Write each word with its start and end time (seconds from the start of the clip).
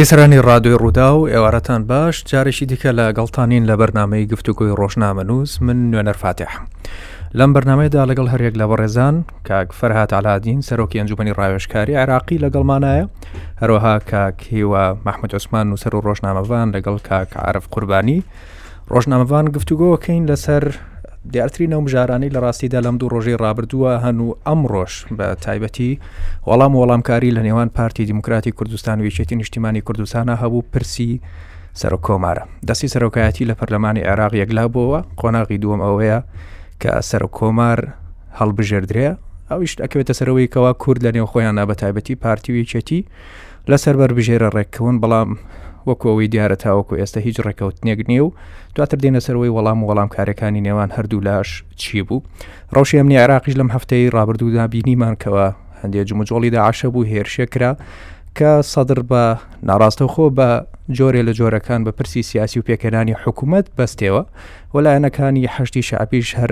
بێسەرانی 0.00 0.44
ڕادۆی 0.48 0.78
ڕوودا 0.82 1.08
و 1.18 1.28
ئێوارەتان 1.32 1.80
باش 1.90 2.14
جارێکی 2.30 2.64
دیکە 2.70 2.90
لە 2.98 3.06
گەڵتانین 3.18 3.64
لە 3.70 3.74
بەرنمەی 3.80 4.28
گفتوگوی 4.32 4.76
ڕۆژنامەنووس 4.80 5.52
من 5.66 5.78
نوێنەرفاتح. 5.90 6.52
لەم 7.38 7.50
بەرنمەیەدا 7.54 8.02
لەگەڵ 8.10 8.26
هەرێک 8.32 8.54
لە 8.60 8.66
بەڕێزان 8.70 9.14
کاک 9.48 9.68
فەرهات 9.78 10.10
علادین 10.18 10.58
سەرۆکی 10.68 10.98
ئەنجومی 11.00 11.34
ڕاوێشکاری 11.38 11.94
عراقی 12.02 12.38
لەگەڵمانایە 12.44 13.04
هەروەها 13.62 13.94
کاک 14.12 14.36
هیوە 14.54 14.84
مححمد 15.06 15.30
عوسمان 15.36 15.66
و 15.72 15.76
سەر 15.82 15.92
و 15.96 16.04
ڕۆژنامەوان 16.06 16.68
لەگەڵ 16.76 16.96
کاک 17.08 17.30
عرف 17.48 17.64
قوربانی 17.74 18.18
ڕۆژنامەوان 18.92 19.44
گفتوگۆکەین 19.54 20.24
لەسەر 20.30 20.64
دیارترین 21.32 21.72
ئەو 21.74 21.80
مژارانەی 21.86 22.30
لە 22.30 22.36
ڕاستیدا 22.44 22.80
لەم 22.86 22.96
دوو 23.00 23.08
ڕۆژەی 23.14 23.38
ڕابردووە 23.44 23.90
هەنوو 24.04 24.36
ئەم 24.46 24.60
ڕۆژ 24.72 24.92
بە 25.18 25.26
تایبەتی 25.44 25.90
وەڵام 26.48 26.72
وەڵامکاری 26.80 27.34
لە 27.36 27.42
نێوان 27.48 27.68
پارتی 27.76 28.04
دیموکراتی 28.08 28.50
کوردستان 28.58 28.96
و 29.00 29.06
یەکێتی 29.10 29.32
نیشتیمانی 29.40 29.80
کوردستانە 29.88 30.34
هەبوو 30.42 30.64
پرسی 30.72 31.10
سەر 31.80 31.92
کۆمارە 32.06 32.42
دەستی 32.68 32.88
سەرۆکایەتی 32.94 33.44
لە 33.50 33.54
پەرلەمانی 33.60 34.02
عێراق 34.08 34.32
یەکلابەوە 34.42 35.00
قۆناغی 35.20 35.58
دووەم 35.62 35.80
ئەوەیە 35.86 36.18
کە 36.82 36.92
سەر 37.10 37.22
کۆمار 37.38 37.78
هەڵبژێردرێ 38.38 39.08
ئەویش 39.50 39.72
ئەکەوێتە 39.82 40.12
سەرەوەی 40.18 40.48
کەوا 40.54 40.72
کورد 40.82 41.00
لە 41.06 41.10
نێو 41.16 41.26
خۆیان 41.32 41.54
نابەتایبەتی 41.60 42.14
پارتی 42.24 42.50
و 42.52 42.60
یەکێتی 42.62 43.00
لەسەر 43.70 43.94
بەربژێرە 44.00 44.48
ڕێککەون 44.56 44.96
بەڵام 45.02 45.30
وەکەوەی 45.90 46.28
دیارە 46.32 46.56
تاوەکو 46.64 46.98
ئێستا 47.02 47.16
هیچ 47.26 47.36
ڕێکەوتنێک 47.46 48.00
نییە 48.10 48.22
و 48.26 48.30
دواتر 48.76 48.98
دێنە 49.02 49.20
سەرەوەی 49.26 49.52
وەڵام 49.56 49.78
وەڵام 49.88 50.08
کارەکانی 50.16 50.60
نێوان 50.66 50.90
هەردوو 50.96 51.22
لاش 51.26 51.48
چی 51.80 52.02
بوو 52.08 52.22
ڕەوشی 52.74 52.96
ئەمنی 53.00 53.16
عراقیش 53.24 53.54
لەم 53.60 53.70
هەفتەی 53.76 54.10
ڕابردوودا 54.14 54.64
بینیمانکەوە 54.72 55.46
هەندێک 55.80 56.04
جمجۆڵی 56.08 56.50
داعاشە 56.54 56.88
بوو 56.94 57.06
هێرشە 57.12 57.46
کرا 57.52 57.72
کە 58.38 58.50
سەدر 58.72 58.98
بە 59.10 59.22
ناڕاستەوخۆ 59.68 60.26
بە 60.38 60.48
جۆرێ 60.98 61.22
لە 61.28 61.32
جۆرەکان 61.38 61.80
بە 61.86 61.92
پرسی 61.98 62.22
سیاسی 62.30 62.58
و 62.60 62.62
پێکەدانی 62.68 63.14
حکوومەت 63.22 63.66
بەستێوە 63.78 64.22
وەلایەنەکانی 64.74 65.42
هەشتی 65.56 65.82
شعپیش 65.88 66.28
هەر 66.40 66.50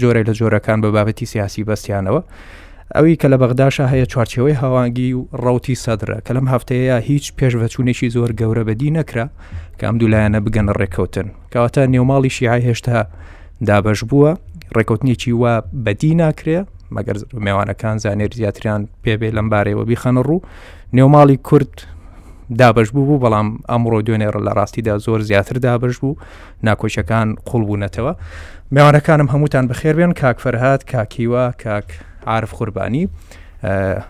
جۆرە 0.00 0.22
لە 0.28 0.32
جۆرەکان 0.38 0.78
بە 0.84 0.88
بابەتی 0.96 1.26
سیاسی 1.32 1.62
بەستیانەوە 1.68 2.20
ئەوی 2.94 3.14
کە 3.20 3.26
لە 3.32 3.36
بەغداشا 3.40 3.86
هەیە 3.92 4.06
چوارچەوەی 4.12 4.56
هاوانگی 4.62 5.10
و 5.18 5.26
ڕوتی 5.44 5.76
سەدرە 5.84 6.16
کە 6.26 6.30
لەم 6.36 6.46
هەفتەیە 6.54 6.96
هیچ 7.08 7.24
پێشڤچوونێکی 7.38 8.08
زۆر 8.16 8.30
گەورە 8.40 8.62
بەدی 8.68 8.90
نەکرا 8.96 9.26
کە 9.78 9.84
ئەم 9.86 9.96
دوولایەنە 10.00 10.40
بگەن 10.46 10.68
ڕێکەوتن 10.80 11.28
کەواتە 11.52 11.82
نێوماڵی 11.94 12.30
شیعای 12.36 12.62
هێشتا 12.68 13.06
دابش 13.66 14.00
بووە 14.10 14.32
ڕێکوتنیکی 14.76 15.32
وە 15.42 15.52
بەدی 15.84 16.12
ناکرێ 16.22 16.58
مەگەر 16.96 17.16
میێوانەکان 17.44 17.96
زانێر 18.04 18.30
زیاتریان 18.38 18.82
پێبێ 19.04 19.28
لەم 19.36 19.48
بارەیەوە 19.52 19.84
بیخەن 19.90 20.16
ڕوو 20.26 20.42
نێوماڵی 20.96 21.36
کورد 21.48 21.74
دابش 22.58 22.88
بوو 22.90 23.06
بوو 23.08 23.20
بەڵام 23.22 23.48
ئەمڕۆ 23.70 24.00
دوێنێ 24.06 24.28
لە 24.46 24.52
ڕاستیدا 24.58 24.98
زۆر 25.06 25.20
زیاتر 25.28 25.56
دابش 25.64 25.98
بوو 25.98 26.16
ناکۆچەکان 26.66 27.28
قوڵ 27.48 27.62
بوونەتەوە 27.68 28.12
میێوانەکانم 28.74 29.28
هەمووتان 29.32 29.64
بخێربێن 29.70 30.12
کاک 30.20 30.36
فەرهات 30.44 30.80
کاکیوە 30.92 31.44
کاک 31.64 31.88
عرف 32.26 32.54
قوربانی 32.58 33.02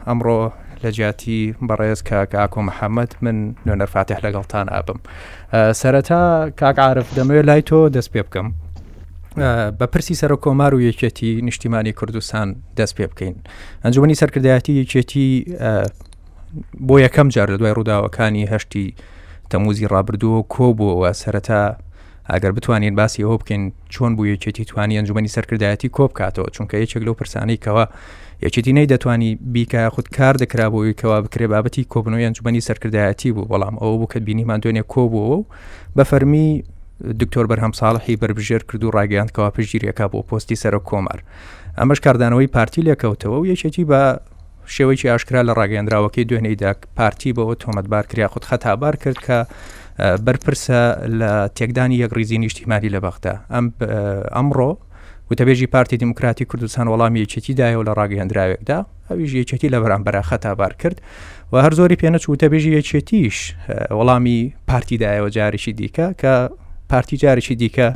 ئەمڕۆ 0.07 0.41
لە 0.83 0.87
جیاتی 0.97 1.39
بەڕێز 1.69 2.03
کاک 2.09 2.31
ئاکۆ 2.39 2.61
محەممەد 2.69 3.11
من 3.25 3.37
نوێنەرفاتح 3.67 4.19
لەگەڵتان 4.27 4.67
ئابم 4.75 4.99
سەرەتا 5.81 6.23
کاکعاعرف 6.61 7.07
دەمەوێت 7.17 7.45
لای 7.49 7.63
تۆ 7.71 7.79
دەست 7.97 8.11
پێ 8.13 8.23
بکەم 8.27 8.49
بە 9.79 9.87
پرسی 9.93 10.15
سەر 10.21 10.33
کۆمار 10.45 10.73
و 10.75 10.81
یەکێتی 10.91 11.31
نیشتیمانی 11.49 11.93
کوردستان 11.93 12.49
دەست 12.79 12.95
پێ 12.97 13.07
بکەین 13.13 13.37
ئەنجومی 13.85 14.17
سەرکردایەتی 14.23 14.73
یەکێتی 14.83 15.27
بۆ 16.87 16.95
یەکەم 17.07 17.29
جار 17.35 17.49
لە 17.55 17.59
دوای 17.61 17.75
ڕووداوەکانی 17.79 18.51
هەشتی 18.53 18.87
تەموزی 19.51 19.87
ڕابردووە 19.95 20.43
کۆبووەوە 20.55 21.11
سەرەتا 21.23 21.63
ئەگەر 22.35 22.53
بتوانین 22.57 22.95
باسی 22.97 23.23
ئەوە 23.23 23.37
بکەین 23.43 23.73
چۆن 23.95 24.17
بوو 24.17 24.33
یەکێتی 24.35 24.65
توانی 24.71 24.97
ئەنجومی 25.03 25.31
سەرکردایەتی 25.37 25.89
کۆ 25.97 26.05
بکاتەوە 26.11 26.49
چونکە 26.57 26.75
یەکێک 26.85 27.03
لەو 27.07 27.15
پرسانەی 27.21 27.59
کەەوە 27.65 27.85
یەکێتی 28.43 28.73
نەی 28.77 28.87
دەتوانی 28.93 29.31
بیکە 29.55 29.83
خودود 29.95 30.09
کار 30.19 30.35
دەکرابەوەی 30.43 30.95
کەوا 31.01 31.19
بکرێ 31.25 31.47
بابەتی 31.55 31.85
کۆبنەوەی 31.93 32.25
ئەنجومی 32.29 32.61
سەرکردایەتی 32.69 33.31
بوو 33.37 33.47
بەڵام 33.51 33.75
ئەوە 33.83 33.97
بووکە 34.01 34.19
بینیمان 34.27 34.61
دوێنێ 34.63 34.85
کۆبووەوە 34.93 35.41
بە 35.97 36.03
فەرمی 36.11 36.49
دکتۆر 37.21 37.45
بەرهەم 37.51 37.73
ساڵحی 37.81 38.17
بربژێر 38.21 38.63
کرد 38.69 38.83
و 38.85 38.91
ڕاگەیانکەوا 38.97 39.49
پژگیریەکە 39.57 40.07
بۆ 40.13 40.19
پۆستی 40.29 40.57
سەر 40.63 40.75
کۆمار 40.89 41.19
ئەمەش 41.79 42.01
کاردانەوەی 42.05 42.47
پارتی 42.55 42.83
لێکەوتەوە 42.89 43.37
و 43.41 43.47
یەکێتی 43.53 43.85
بە 43.91 44.03
شێوەیەکی 44.75 45.07
ئاشکرا 45.13 45.41
لە 45.49 45.53
ڕاگەندراوەکەی 45.59 46.25
دوێنێدا 46.29 46.71
پارتی 46.97 47.35
بەوە 47.37 47.55
تۆمەتبار 47.63 48.05
کریا 48.11 48.29
خودت 48.33 48.47
خەتابار 48.51 48.95
کرد 49.03 49.19
کە 49.27 49.39
بەرپرسە 50.27 50.81
لە 51.21 51.31
تێکدانی 51.57 51.95
یەک 52.03 52.11
ریزی 52.19 52.39
نیشتیماری 52.43 52.89
لە 52.95 53.01
بەخدا 53.07 53.35
ئەم 53.55 53.67
ئەمڕۆ 54.37 54.71
وتەبێژی 55.31 55.67
پارتی 55.75 55.97
دموکراتی 56.03 56.45
کوردستان 56.51 56.87
وەڵامی 56.93 57.19
یەکێتیدایەوە 57.25 57.83
لە 57.89 57.93
ڕاگەندراوێکدا 57.99 58.79
ئەویش 59.11 59.33
یەکێتی 59.43 59.69
لە 59.75 59.79
بەرامبەر 59.83 60.15
خەتابار 60.31 60.73
کرد 60.83 60.97
و 61.53 61.55
هەر 61.65 61.73
زۆری 61.79 61.97
پێنەچوو 62.03 62.37
تەبێژی 62.43 62.71
یەکێتیش 62.79 63.39
وەڵامی 63.99 64.39
پارتیدایەوە 64.71 65.29
جارێکی 65.37 65.73
دیکە 65.81 66.07
کە 66.21 66.33
پارتی 66.91 67.17
جارێکی 67.23 67.57
دیکە 67.63 67.89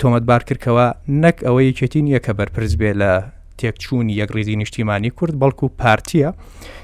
تۆمەتبار 0.00 0.40
کردکەوە 0.48 0.86
نەک 1.22 1.36
ئەوەی 1.46 1.66
یەکێتی 1.70 2.00
نییە 2.06 2.20
کە 2.24 2.32
بەرپرس 2.38 2.74
بێ 2.80 2.92
لە 3.00 3.12
تێکچوونی 3.60 4.12
یەکریزی 4.22 4.56
نیشتیمانی 4.60 5.10
کورد 5.18 5.34
بەڵکو 5.42 5.66
پارتیە 5.80 6.30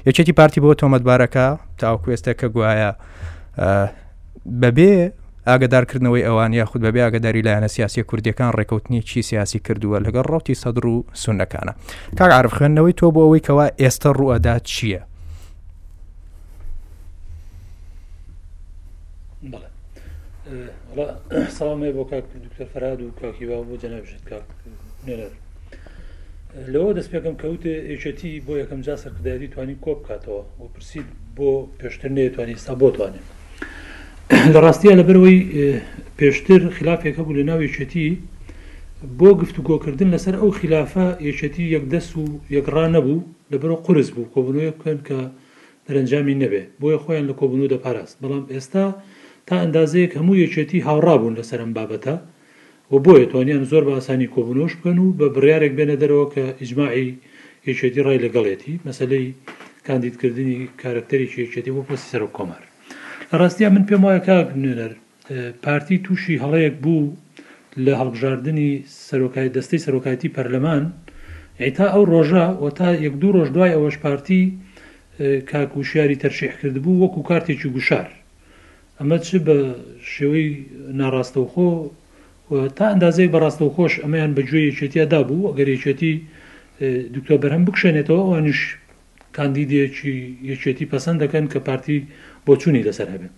یەکێتی 0.07 0.33
پارتی 0.39 0.59
بۆ 0.63 0.71
تۆمەتبارەکە 0.81 1.45
تاوکوێستە 1.81 2.33
کە 2.39 2.47
گوایە 2.55 2.91
بەبێ 4.61 4.91
ئاگدارکردنەوەی 5.49 6.23
ئەوانیا 6.27 6.65
خود 6.69 6.81
بەبێ 6.87 7.01
ئاگداری 7.05 7.41
لایەنە 7.47 7.69
سیاسی 7.75 8.03
کوردیەکان 8.09 8.51
ڕێکوتنی 8.57 8.99
چی 9.09 9.19
سیاسی 9.29 9.59
کردووە 9.67 9.97
لەگەڵ 10.05 10.25
ڕوتی 10.31 10.55
سەدر 10.63 10.85
و 10.85 11.05
سونەکانە 11.23 11.73
کاک 12.17 12.31
عرفخێنەوەی 12.39 12.93
تۆ 12.99 13.07
بۆ 13.15 13.19
ئەوەی 13.25 13.41
کەوا 13.47 13.65
ئێستا 13.81 14.09
ڕوەدا 14.19 14.55
چییە 14.71 15.01
سلام 21.59 21.79
بۆ 21.95 22.03
کاک 22.11 22.23
دکتۆر 22.45 22.67
فراد 22.73 23.01
و 23.01 23.11
کاکی 23.21 23.45
با 23.45 23.57
بۆ 23.67 23.75
جەنەبژێت 23.81 24.23
کاک 24.29 24.45
نێنەر 25.07 25.33
لەوە 26.73 26.89
دەست 26.97 27.09
پێکەم 27.13 27.35
کەوتە 27.41 27.73
ئێچەتی 27.89 28.31
بۆ 28.45 28.53
یەکەم 28.61 28.81
جا 28.87 28.95
سەرکردداری 29.03 29.47
توانی 29.53 29.75
کۆ 29.85 29.91
بکاتەوە 29.99 30.41
بۆ 30.57 30.65
پرسید 30.73 31.07
بۆ 31.37 31.49
پێشتر 31.79 32.11
نێتوانانی 32.17 32.55
ستا 32.63 32.73
بۆتوانێت 32.81 33.27
لە 34.53 34.59
ڕاستیە 34.63 34.93
لەبەرەوەی 34.99 35.39
پێشتر 36.19 36.61
خلافێکە 36.77 37.21
بوو 37.23 37.37
لە 37.39 37.43
ناو 37.49 37.59
یەچەتی 37.67 38.05
بۆ 39.19 39.29
گفتوگۆکردن 39.41 40.09
لەسەر 40.15 40.35
ئەو 40.41 40.49
خلافە 40.59 41.05
یەچەتی 41.27 41.63
یەک 41.75 41.83
دەست 41.93 42.11
و 42.19 42.23
یەکڕا 42.55 42.85
نەبوو 42.95 43.25
لەبەرەوە 43.51 43.79
قرس 43.85 44.09
بوو 44.15 44.31
کۆبنەوە 44.33 44.71
بکەن 44.77 44.99
کە 45.07 45.19
دەرەنجامی 45.87 46.35
نەبێ 46.43 46.61
بۆیە 46.79 46.97
خۆیان 47.03 47.25
لە 47.29 47.33
کۆبنو 47.39 47.71
دەپاراست 47.73 48.15
بەڵام 48.21 48.43
ئێستا 48.53 48.85
تا 49.47 49.55
ئەندازەیەک 49.63 50.11
هەموو 50.19 50.41
یەچێتی 50.43 50.83
هاوڕابوون 50.87 51.33
لەسەر 51.39 51.59
ئەم 51.63 51.71
بابەتە 51.77 52.15
و 52.91 52.95
بۆیە 53.05 53.25
توانیان 53.31 53.63
زۆر 53.71 53.83
بە 53.87 53.91
ئاسانی 53.97 54.27
کۆبنەوەش 54.35 54.73
بکەن 54.77 54.97
و 55.03 55.07
بە 55.19 55.25
بڕارێک 55.35 55.73
بێنە 55.77 55.95
دەرەوە 56.01 56.27
کە 56.33 56.45
ئیجمماعی 56.61 57.09
یەکێتی 57.69 58.01
ڕای 58.05 58.19
لەگەڵێتی 58.25 58.73
مەسلەی 58.87 59.27
کاندیدکردنی 59.87 60.57
کارکتەری 60.81 61.27
یەکێتی 61.43 61.71
بۆ 61.75 61.81
پسی 61.89 62.07
سەر 62.11 62.21
و 62.27 62.29
کۆمار 62.37 62.63
ڕاستیا 63.39 63.69
من 63.75 63.83
پێم 63.89 64.01
وایە 64.05 64.21
کاک 64.27 64.47
نوێنەر 64.63 64.91
پارتی 65.65 65.97
تووشی 66.05 66.35
هەڵەیەک 66.43 66.75
بوو 66.83 67.03
لە 67.85 67.93
هەڵبژاردننی 68.01 68.71
سەرۆکای 69.07 69.49
دەستەی 69.55 69.83
سەرۆکایەتی 69.85 70.33
پەرلەمان 70.35 70.83
ئەیتا 71.61 71.87
ئەو 71.93 72.03
ڕۆژە 72.13 72.45
و 72.63 72.65
تا 72.77 72.87
یەک 73.05 73.13
دوو 73.21 73.31
ڕۆژ 73.35 73.49
دوای 73.55 73.75
ئەوەش 73.75 73.97
پارتی 74.03 74.41
کاکوشیاری 75.51 76.19
تەرشیح 76.23 76.53
کرد 76.59 76.75
بوو 76.83 76.99
وەکو 77.03 77.21
کارتێکی 77.29 77.69
گوشار 77.75 78.07
ئەمە 78.99 79.17
چ 79.25 79.27
بە 79.47 79.57
شێوەی 80.13 80.47
ناڕاستەوخۆ 80.99 81.69
تا 82.77 82.85
ئەندازەی 82.91 83.31
بەڕاستەوە 83.33 83.71
خۆش 83.75 83.93
ئەمەیان 84.03 84.31
بە 84.37 84.41
جوێ 84.49 84.61
یەکێتیا 84.69 85.05
دابوو 85.13 85.47
ئەگەر 85.49 85.67
یەکێتی 85.75 86.13
دکتۆ 87.15 87.33
بەرهەم 87.43 87.63
بکشێنێتەوە 87.67 88.21
ئەوانش 88.25 88.59
کاندیدەیەکی 89.37 90.15
یەکێتی 90.51 90.85
پەسەند 90.91 91.17
دەکەن 91.23 91.45
کە 91.53 91.59
پارتی 91.67 91.97
بۆ 92.45 92.53
چوونی 92.61 92.85
لەسەر 92.87 93.07
هەبێت 93.13 93.33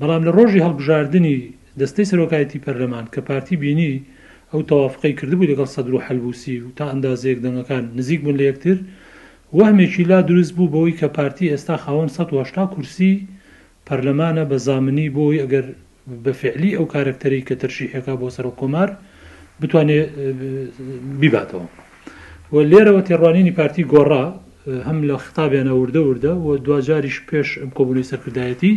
بەڵام 0.00 0.22
لە 0.26 0.30
ڕۆژی 0.36 0.64
هەڵبژاردننی 0.66 1.36
دەستەی 1.80 2.08
سەرۆکایەتی 2.10 2.62
پەرلەمان 2.64 3.06
کە 3.14 3.20
پارتی 3.28 3.56
بینی 3.62 3.92
ئەو 4.52 4.60
تەوافقی 4.68 5.16
کردبوو 5.18 5.48
لەگەڵ 5.50 5.68
سەدر 5.74 5.92
و 5.94 6.04
هەلبوسی 6.06 6.56
و 6.64 6.68
تا 6.78 6.84
ئەندازەیەک 6.92 7.38
دەنگەکان 7.44 7.84
نزیک 7.98 8.20
بوون 8.24 8.36
لە 8.40 8.44
یەکتر 8.50 8.76
وەمێکی 9.58 10.04
لا 10.10 10.18
دروست 10.28 10.52
بوو 10.56 10.72
بەوەی 10.72 10.96
کە 11.00 11.06
پارتی 11.16 11.50
ئێستا 11.52 11.76
خاوەن 11.84 12.08
1970 12.14 12.70
کورسی 12.74 13.12
پەرلەمانە 13.86 14.44
بە 14.50 14.56
زامنی 14.66 15.08
بۆی 15.16 15.40
ئەگەر 15.42 15.66
بەفعلی 16.24 16.70
ئەو 16.76 16.86
کارکتەری 16.94 17.42
کە 17.46 17.54
تەرشیحەکە 17.62 18.14
بۆ 18.20 18.28
سەر 18.36 18.46
و 18.46 18.52
کۆمار 18.60 18.88
بتوانێت 19.60 20.08
بیباتەوە 21.20 21.64
و 22.52 22.56
لێرەوە 22.70 23.02
تێڕوانینی 23.08 23.56
پارتی 23.58 23.84
گۆڕا 23.92 24.24
هەم 24.88 24.98
لە 25.08 25.14
خطابیانە 25.24 25.72
وردە 25.80 26.00
وردە 26.08 26.32
و 26.46 26.48
دوجاریش 26.66 27.16
پێش 27.28 27.48
ئەم 27.60 27.70
کۆبوونی 27.78 28.08
سەرکردایەتی 28.10 28.72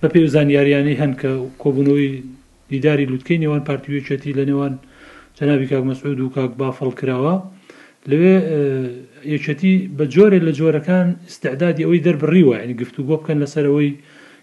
بە 0.00 0.06
پێی 0.12 0.26
زانیاریانی 0.34 0.98
هەن 1.02 1.12
کە 1.20 1.30
کۆبوونەوەی 1.62 2.08
دیداری 2.70 3.08
لوتکەی 3.10 3.40
نێوان 3.44 3.62
پارتیوێچێتی 3.68 4.36
لە 4.38 4.44
نێوان 4.50 4.74
جەناوی 5.38 5.66
کاک 5.70 5.84
مەسعود 5.90 6.18
و 6.20 6.32
کاک 6.36 6.50
بافەڵ 6.60 6.90
کراوە 6.98 7.34
لەوێ 8.10 8.36
یەکەتی 9.34 9.72
بە 9.96 10.04
جۆرێک 10.14 10.42
لە 10.48 10.52
جۆرەکان 10.58 11.06
استعدادی 11.30 11.84
ئەوەی 11.86 12.04
دەربڕیوە 12.06 12.56
ینی 12.64 12.76
گفتوگۆ 12.82 13.14
بکەن 13.20 13.38
لەسەرەوەی 13.42 13.90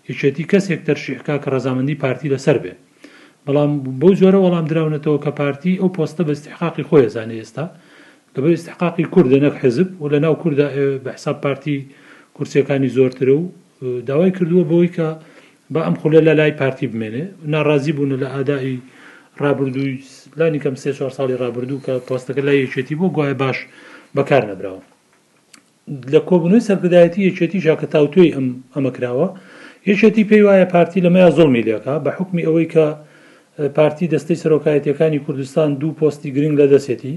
هیچێتی 0.09 0.43
کەسێک 0.51 0.79
دەرشیحکا 0.87 1.35
کە 1.43 1.47
ڕزامەندی 1.53 1.95
پارتی 2.03 2.29
لەسەر 2.33 2.57
بێ 2.63 2.73
بەڵام 3.45 3.71
بۆ 4.01 4.09
زۆرە 4.19 4.39
وەڵام 4.45 4.65
درراونەتەوە 4.69 5.17
کە 5.25 5.31
پارتی 5.39 5.79
ئەو 5.81 5.89
پۆستە 5.97 6.21
بە 6.27 6.31
استحقاقی 6.37 6.83
خۆی 6.89 7.09
زانێ 7.15 7.35
ئێستا 7.41 7.65
کە 8.33 8.39
بە 8.43 8.49
استحقاقی 8.57 9.05
کووردە 9.13 9.39
نەک 9.45 9.55
حزب 9.63 9.87
و 10.01 10.05
لە 10.13 10.17
ناو 10.23 10.35
کووردا 10.41 10.67
بەحساب 11.05 11.37
پارتی 11.43 11.75
کورسەکانی 12.35 12.89
زۆرتر 12.97 13.29
و 13.37 13.41
داوای 14.09 14.31
کردووە 14.37 14.63
بەوەی 14.69 14.89
کە 14.97 15.07
بە 15.73 15.79
ئەم 15.85 15.95
خولە 16.01 16.21
لە 16.27 16.33
لای 16.39 16.51
پارتی 16.61 16.87
بمێنێ 16.91 17.23
ناڕازی 17.53 17.91
بوون 17.97 18.11
لە 18.23 18.27
ئادایی 18.35 18.77
رابرردووی 19.43 19.95
لانی 20.39 20.59
کەم 20.63 20.75
سێ 20.81 20.89
چوار 20.97 21.11
ساڵی 21.17 21.35
رابرردوو 21.43 21.83
کە 21.85 21.93
پۆستەکە 22.07 22.41
لای 22.47 22.59
یەکێتی 22.65 22.95
بۆ 22.99 23.05
گوایە 23.15 23.35
باش 23.43 23.57
بەکار 24.15 24.43
نەبراوە 24.51 24.81
لە 26.13 26.19
کۆبنەوەی 26.29 26.65
سەرکردایەتی 26.67 27.25
یەکێتی 27.29 27.59
ژاکە 27.65 27.87
تاوتۆی 27.93 28.33
ئەم 28.35 28.47
ئەمە 28.75 28.91
کراوە 28.97 29.27
یەکێتی 29.91 30.23
پێی 30.29 30.43
وایە 30.47 30.67
پارتی 30.73 30.99
لەمەیە 31.05 31.29
زۆڵمی 31.37 31.63
لێکە 31.67 31.95
بە 32.05 32.11
حکمی 32.17 32.45
ئەوەی 32.47 32.67
کە 32.73 32.85
پارتی 33.77 34.09
دەستەی 34.13 34.39
سەرۆکایەتەکانی 34.43 35.23
کوردستان 35.25 35.69
دوو 35.81 35.97
پۆستی 35.99 36.31
گرنگ 36.35 36.55
لە 36.61 36.67
دەسێتی 36.73 37.15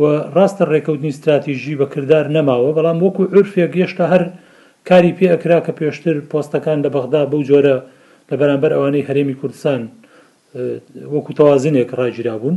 و 0.00 0.02
ڕاستە 0.36 0.64
ڕێکەوتنی 0.72 1.12
استراتیژی 1.14 1.78
بەکردار 1.80 2.26
نەماوە 2.36 2.70
بەڵام 2.78 2.98
وەکو 3.06 3.22
عرفێک 3.36 3.70
گەشتا 3.78 4.04
هەر 4.12 4.22
کاری 4.88 5.12
پێ 5.18 5.26
ئەکرا 5.32 5.58
کە 5.66 5.72
پێشتر 5.78 6.16
پۆستەکان 6.30 6.78
لە 6.84 6.88
بەغدا 6.94 7.22
بەو 7.30 7.42
جۆرە 7.48 7.76
لە 8.30 8.34
بەرامبەر 8.40 8.72
ئەوانەی 8.76 9.06
هەرێمی 9.08 9.38
کوردستان 9.40 9.80
وەکو 11.14 11.30
تەوازنێک 11.38 11.90
ڕاجرا 11.98 12.34
بوون 12.42 12.56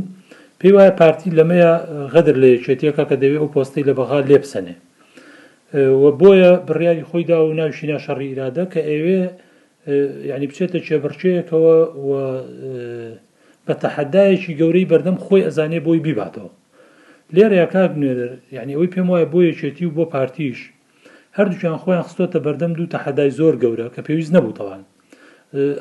پێی 0.60 0.72
وایە 0.76 0.94
پارتی 1.00 1.30
لەمەیە 1.38 1.72
غەدر 2.14 2.34
لە 2.42 2.48
چێتیەکە 2.64 3.02
کە 3.08 3.16
دەوێت 3.22 3.38
ئەو 3.42 3.48
پۆستی 3.54 3.86
لە 3.88 3.92
بەغا 3.98 4.18
لێبسەنێ 4.30 4.74
وە 5.74 6.10
بۆیە 6.20 6.52
بڕیاری 6.66 7.04
خۆیدا 7.10 7.36
و 7.46 7.52
ناوشینا 7.58 7.98
شەڕی 8.04 8.28
ئیرادە 8.32 8.64
کە 8.72 8.80
ئێوێ 8.90 9.20
یعنی 10.30 10.46
بچێتە 10.50 10.78
چێبڕچەیەکەوە 10.86 11.74
بە 13.66 13.74
تەحەدایەکی 13.82 14.52
گەورەی 14.60 14.88
بەردەم 14.92 15.16
خۆی 15.24 15.44
ئەزانێ 15.46 15.80
بۆی 15.86 16.00
بیباتەوە 16.06 16.50
لێرە 17.34 17.56
یاکات 17.62 17.92
نوێر 18.00 18.18
یعنی 18.56 18.72
ئەوی 18.76 18.90
پێم 18.94 19.08
وایە 19.12 19.26
بۆ 19.32 19.40
یەکێتی 19.50 19.84
و 19.88 19.92
بۆ 19.96 20.04
پارتیش 20.14 20.58
هەردووچیان 21.38 21.78
خۆیان 21.82 22.04
خستۆتە 22.08 22.38
بەردەم 22.46 22.72
دوو 22.76 22.90
تەحەدای 22.94 23.30
زۆر 23.38 23.54
گەورە 23.62 23.86
کە 23.94 24.00
پێویست 24.06 24.32
نەبووتەوان 24.36 24.82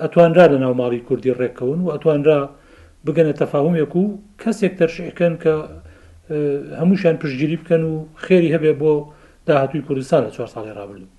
ئەتوانرا 0.03 0.45
لە 0.53 0.57
ناو 0.63 0.73
ماڵی 0.81 1.01
کوردی 1.07 1.33
ڕێکەون 1.39 1.79
و 1.85 1.87
ئەتوانرا 1.95 2.39
بگەنە 3.05 3.33
تەفاهمێک 3.41 3.93
و 4.01 4.05
کەسێک 4.41 4.73
تەرشکەن 4.79 5.33
کە 5.43 5.53
هەمووشان 6.79 7.15
پشتگیری 7.21 7.57
بکەن 7.61 7.81
و 7.91 7.93
خێری 8.25 8.49
هەبێ 8.55 8.73
بۆ 8.81 8.93
داهاتوی 9.47 9.81
کوردستانە 9.88 10.25
چوار 10.35 10.49
ساڵی 10.55 10.71
ڕابردوو 10.79 11.11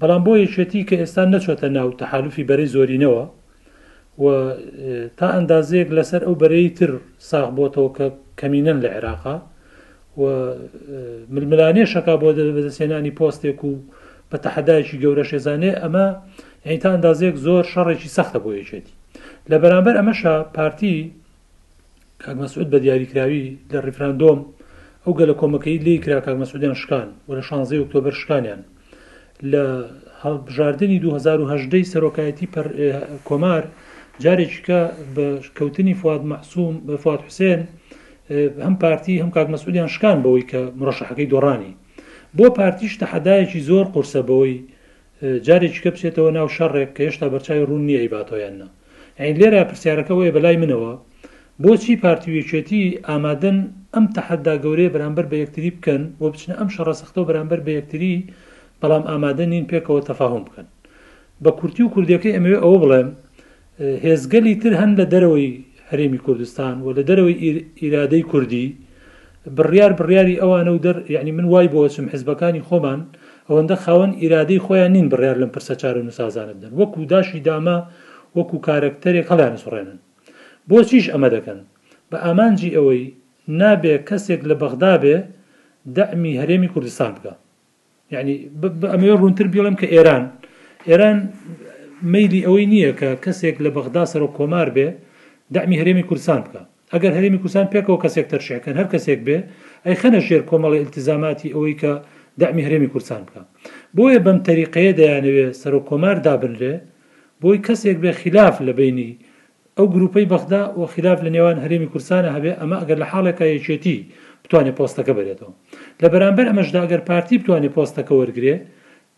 بەڵام 0.00 0.20
بۆ 0.26 0.32
یەکێتی 0.44 0.80
کە 0.88 0.96
ئێستا 1.02 1.22
نەچێتە 1.32 1.68
ناو 1.76 1.88
تەحالوفی 2.00 2.44
بەرەی 2.50 2.68
زۆرینەوە 2.74 3.24
و 4.22 4.26
تا 5.18 5.26
ئەندازەیەک 5.34 5.88
لەسەر 5.96 6.22
ئەو 6.26 6.34
بەرەی 6.42 6.68
تر 6.78 6.90
ساغ 7.30 7.46
بۆتەوە 7.58 7.90
کە 7.96 8.06
کەمینەن 8.40 8.78
لە 8.84 8.88
عێراقا 8.96 9.36
و 10.20 10.22
ململانێ 11.34 11.84
شەکە 11.92 12.14
بۆ 12.22 12.28
بەدەسێنانی 12.56 13.16
پۆستێک 13.18 13.58
و 13.68 13.72
بە 14.30 14.36
تەحەدایکی 14.44 14.96
گەورە 15.02 15.24
شێزانێ 15.30 15.72
ئەمە 15.82 16.06
ئەیتا 16.66 16.88
ئەندازەیەک 16.94 17.36
زۆر 17.46 17.64
شەڕێکی 17.72 18.10
سەختە 18.16 18.38
بۆ 18.44 18.50
یەکێتی 18.60 18.94
لە 19.50 19.56
بەرامبەر 19.62 19.94
ئەمەشە 20.00 20.34
پارتی 20.56 20.94
کاگمەسعود 22.22 22.68
بە 22.72 22.78
دیاریکراوی 22.84 23.44
لە 23.72 23.76
ریفراندۆم 23.86 24.38
ئەو 25.06 25.14
گەلە 25.18 25.34
کۆمەکەی 25.40 25.78
لی 25.86 25.94
کرا 26.04 26.20
کاک 26.26 26.36
مەسودیان 26.42 26.74
شکان 26.82 27.08
و 27.28 27.30
لە 27.38 27.42
16 27.42 27.76
ئۆکتۆبر 27.82 28.14
شکانیان 28.22 28.60
لە 29.52 29.64
هەڵبژاردننی 30.24 30.98
2010 31.00 31.84
سەرۆکایەتی 31.92 32.46
کۆمار 33.28 33.62
جارێکیکە 34.24 34.80
بە 35.14 35.26
کەوتنی 35.56 35.94
فاد 36.02 36.22
مەحسووم 36.32 36.74
بە 36.86 36.94
فات 37.04 37.20
حوسێن 37.26 37.60
هەم 38.66 38.74
پارتی 38.82 39.20
هەم 39.22 39.30
کاک 39.36 39.48
مەسودیان 39.54 39.88
شکان 39.94 40.18
بەوەی 40.24 40.44
کە 40.50 40.60
مرۆشەحەکەی 40.80 41.30
دۆڕانی 41.32 41.72
بۆ 42.36 42.46
پارتیش 42.58 42.92
تەحەدایەکی 43.02 43.60
زۆر 43.68 43.86
قرسە 43.94 44.20
بەوەی 44.28 44.54
جارێکیکە 45.46 45.90
بچێتەوە 45.94 46.30
ناو 46.38 46.48
شەڕێک 46.56 46.90
کە 46.96 47.02
هێشتا 47.06 47.26
بەرچای 47.32 47.64
ڕوون 47.68 47.82
نییە 47.88 48.00
ئەیباتۆیاننا 48.02 48.68
ئەین 49.20 49.36
لێرە 49.40 49.60
پرسیارەکەەوەی 49.70 50.34
بەلای 50.36 50.60
منەوە 50.62 50.92
بۆچی 51.64 51.94
پارتیوێچێتی 52.04 52.82
ئامادەن 53.08 53.58
ئەم 53.94 54.06
تەحەدا 54.16 54.54
گەورەیە 54.64 54.90
بەرامبەر 54.94 55.26
بە 55.30 55.36
یەکتری 55.42 55.70
بکەن 55.76 56.02
بۆ 56.18 56.26
بچنە 56.32 56.54
ئەم 56.60 56.68
شەڕەسەختەوە 56.76 57.26
بەرامبەر 57.28 57.58
بە 57.66 57.72
یەکتری 57.78 58.12
بەڵام 58.80 59.04
ئامادە 59.10 59.44
نین 59.52 59.64
پێکەوە 59.70 60.00
تەفاهم 60.10 60.42
بکەن 60.48 60.66
بە 61.44 61.50
کورتی 61.58 61.82
و 61.84 61.92
کوردیەکەی 61.94 62.34
ئەمەوێ 62.36 62.58
ئەوە 62.64 62.78
بڵێم 62.82 63.08
هێزگەلی 64.04 64.54
تر 64.62 64.72
هەند 64.80 64.94
لە 65.00 65.06
دەرەوەی 65.12 65.50
هەرێمی 65.90 66.20
کوردستان 66.26 66.76
و 66.84 66.88
لە 66.96 67.02
دەرەوەی 67.08 67.36
ئیرادەی 67.80 68.22
کوردی 68.30 68.66
بڕیار 69.56 69.92
بڕیاری 69.98 70.40
ئەوانە 70.42 70.72
و 70.76 70.80
دەر 70.84 70.96
یعنی 71.14 71.32
من 71.38 71.46
وای 71.52 71.68
بۆچم 71.74 72.06
حزبەکانی 72.14 72.64
خۆمان 72.68 73.00
ئەوەندە 73.48 73.76
خاوەن 73.84 74.12
ئیرادەی 74.20 74.58
خۆیان 74.66 74.92
نین 74.96 75.06
بڕیار 75.12 75.36
لەم 75.42 75.50
پرسە 75.54 75.74
چارە 75.80 75.98
و 76.02 76.06
نوسازانە 76.08 76.52
بدەن 76.58 76.72
وەکو 76.80 77.00
داشی 77.12 77.40
داما 77.48 77.78
وەکو 78.36 78.56
کارکتەرێک 78.68 79.26
هەڵیان 79.32 79.56
سوڕێنن 79.64 79.98
بۆچیش 80.70 81.04
ئەمە 81.12 81.28
دەکەن 81.36 81.58
بە 82.10 82.16
ئامانجی 82.24 82.70
ئەوەی 82.76 83.02
نابێ 83.60 83.94
کەسێک 84.08 84.40
لە 84.48 84.54
بەغدا 84.62 84.94
بێ 85.02 85.16
دەمی 85.96 86.34
هەرێمی 86.40 86.68
کوردستان 86.74 87.12
بکە 87.16 87.32
یعنی 88.14 88.34
ئەمەوە 88.92 89.16
ڕونتر 89.22 89.46
بڵم 89.52 89.76
کە 89.80 89.86
ئێران 89.94 90.24
ئێران 90.88 91.18
میلی 92.12 92.40
ئەوەی 92.46 92.66
نییە 92.72 92.92
کە 93.00 93.08
کەسێک 93.24 93.56
لە 93.64 93.70
بەغدا 93.76 94.04
سەر 94.12 94.22
و 94.26 94.30
کۆمار 94.38 94.68
بێ 94.76 94.88
دەمی 95.54 95.76
هەرێمی 95.80 96.04
کورسان 96.08 96.40
بکە 96.46 96.60
ئەگەر 96.92 97.12
هەرێمی 97.18 97.40
کورسان 97.42 97.66
پێکەوە 97.74 97.98
کەسێک 98.04 98.26
تەرشەکەن 98.32 98.74
هەر 98.80 98.88
کەسێک 98.92 99.20
بێ 99.26 99.38
ئەی 99.86 99.96
خەنە 100.00 100.20
ژێر 100.26 100.42
کۆمەڵی 100.50 100.80
التزاماتی 100.86 101.52
ئەوەی 101.54 101.74
کە 101.82 101.92
دەمی 102.42 102.64
هەرێمی 102.66 102.88
کورسان 102.92 103.22
بکە 103.26 103.42
بۆیە 103.96 104.18
بەم 104.26 104.38
تەریقەیە 104.48 104.92
دەیانەوێ 104.98 105.46
سەر 105.60 105.72
و 105.78 105.80
کۆمار 105.88 106.16
دابنرێ 106.26 106.74
بۆی 107.42 107.58
کەسێک 107.66 107.96
بێ 108.02 108.12
خلاف 108.20 108.54
لە 108.66 108.72
بینی 108.78 109.10
ئەو 109.78 109.86
گروپەی 109.94 110.26
بەخدا 110.32 110.62
و 110.78 110.82
خلاف 110.94 111.18
لە 111.26 111.30
نێوان 111.36 111.56
هەرێمی 111.64 111.90
کورسانە 111.92 112.30
هەبێ 112.36 112.52
ئەمە 112.60 112.76
ئەگەر 112.80 112.98
لە 113.02 113.06
حاڵێکە 113.12 113.44
یەکێتی 113.56 113.96
بتوانێت 114.44 114.76
پۆستەکە 114.78 115.12
بێتەوە 115.18 115.52
لە 116.02 116.08
بەرامبەر 116.12 116.46
ئەمەشداگەر 116.50 117.00
پارتی 117.08 117.36
بتوانێت 117.40 117.72
پۆستەکە 117.76 118.12
وەرگێ 118.20 118.56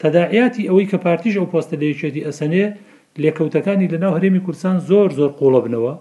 تەداعیاتی 0.03 0.69
ئەوەی 0.69 0.89
کە 0.91 0.99
پارتیژ 1.05 1.35
ئەو 1.41 1.49
پۆستە 1.53 1.75
لە 1.81 1.87
یەکێتی 1.93 2.27
ئەسەنێ 2.29 2.67
لێکەوتەکانی 3.23 3.91
لەناو 3.95 4.13
هەرێمی 4.17 4.45
کورسان 4.47 4.77
زۆر 4.89 5.09
زۆر 5.19 5.31
قوڵە 5.39 5.61
بنەوە 5.65 5.95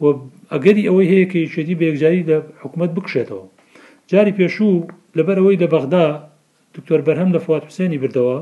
و 0.00 0.04
ئەگەری 0.52 0.84
ئەوەی 0.88 1.10
هەیە 1.12 1.26
کە 1.32 1.38
یەکێتی 1.46 1.78
بێگجاری 1.82 2.26
لە 2.28 2.36
حکوومەت 2.62 2.90
بکشێتەوە 2.96 3.44
جاری 4.10 4.36
پێشوو 4.38 4.72
لەبەرەوەی 5.18 5.60
لە 5.62 5.66
بەغدا 5.74 6.06
دکتۆر 6.74 7.00
بەرهەم 7.06 7.30
لە 7.34 7.40
فات 7.46 7.62
حوسێنی 7.68 8.00
بردەوە 8.02 8.36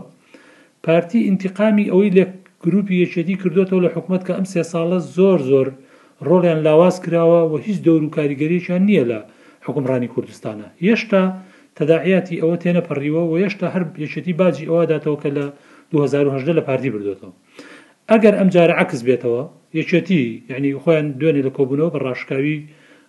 پارتی 0.85 1.21
انتقامی 1.31 1.91
ئەوەی 1.93 2.11
لێک 2.17 2.33
گروپی 2.67 2.95
یەکێتی 3.05 3.35
کردوێتەوە 3.43 3.81
لە 3.87 3.91
حکوومەت 3.95 4.23
کە 4.27 4.33
ئەم 4.39 4.47
سێ 4.53 4.63
ساڵە 4.73 4.99
زۆر 5.17 5.39
زۆر 5.51 5.69
ڕۆڵیان 6.27 6.59
لاواز 6.67 6.97
کراوە 7.05 7.41
و 7.51 7.55
هیچ 7.67 7.77
دەور 7.87 8.01
و 8.05 8.13
کاریگەرییان 8.17 8.83
نییە 8.89 9.05
لە 9.11 9.19
حکومڕانی 9.67 10.09
کوردستانە 10.15 10.67
هێشتا 10.85 11.23
تەداعیاتی 11.79 12.41
ئەوە 12.43 12.57
تێنە 12.63 12.83
پەڕیوە 12.89 13.23
و 13.29 13.33
هێشتا 13.43 13.67
هەر 13.75 13.83
یەکێتی 14.05 14.33
باجی 14.41 14.69
ئەوەداتەوە 14.71 15.17
کە 15.23 15.29
لە 15.37 15.45
2010 15.93 16.59
لە 16.59 16.63
پارتی 16.69 16.91
بردوێتەوە 16.95 17.33
ئەگەر 18.11 18.35
ئەم 18.39 18.49
جارە 18.55 18.75
عکس 18.83 19.01
بێتەوە 19.09 19.41
یەکێتی 19.81 20.23
یعنی 20.51 20.71
خۆیان 20.83 21.07
دوێنێ 21.21 21.43
لە 21.47 21.53
کۆبوونەوە 21.57 21.91
بە 21.95 21.99
ڕاشکاوی 22.05 22.57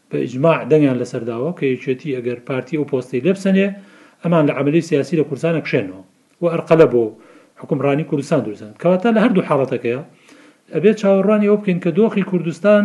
بە 0.10 0.16
ئیجماع 0.24 0.58
دەنگیان 0.72 0.98
لەسەرداوە 1.02 1.50
کە 1.58 1.66
یەکێتی 1.74 2.10
ئەگەر 2.18 2.38
پارتی 2.48 2.76
ئەو 2.80 2.84
پۆستی 2.92 3.24
لەبسەنێ 3.28 3.68
ئەمان 4.24 4.44
لە 4.50 4.54
عملی 4.60 4.82
سیاسی 4.90 5.18
لە 5.20 5.24
کوردستانە 5.30 5.60
کشێنەوە 5.66 6.02
و 6.42 6.46
ئەرقەلە 6.54 6.88
بۆ 6.94 7.06
حکمڕانی 7.64 8.04
کوردستان 8.10 8.40
دروستان 8.48 8.72
کەواتە 8.82 9.10
لە 9.16 9.20
هەردوو 9.26 9.48
حڵەتەکەیە 9.50 10.00
ئەبێت 10.76 10.96
چاوەڕوانی 11.02 11.48
ئەو 11.50 11.58
بکەین 11.62 11.80
کە 11.84 11.90
دۆخی 11.98 12.24
کوردستان 12.32 12.84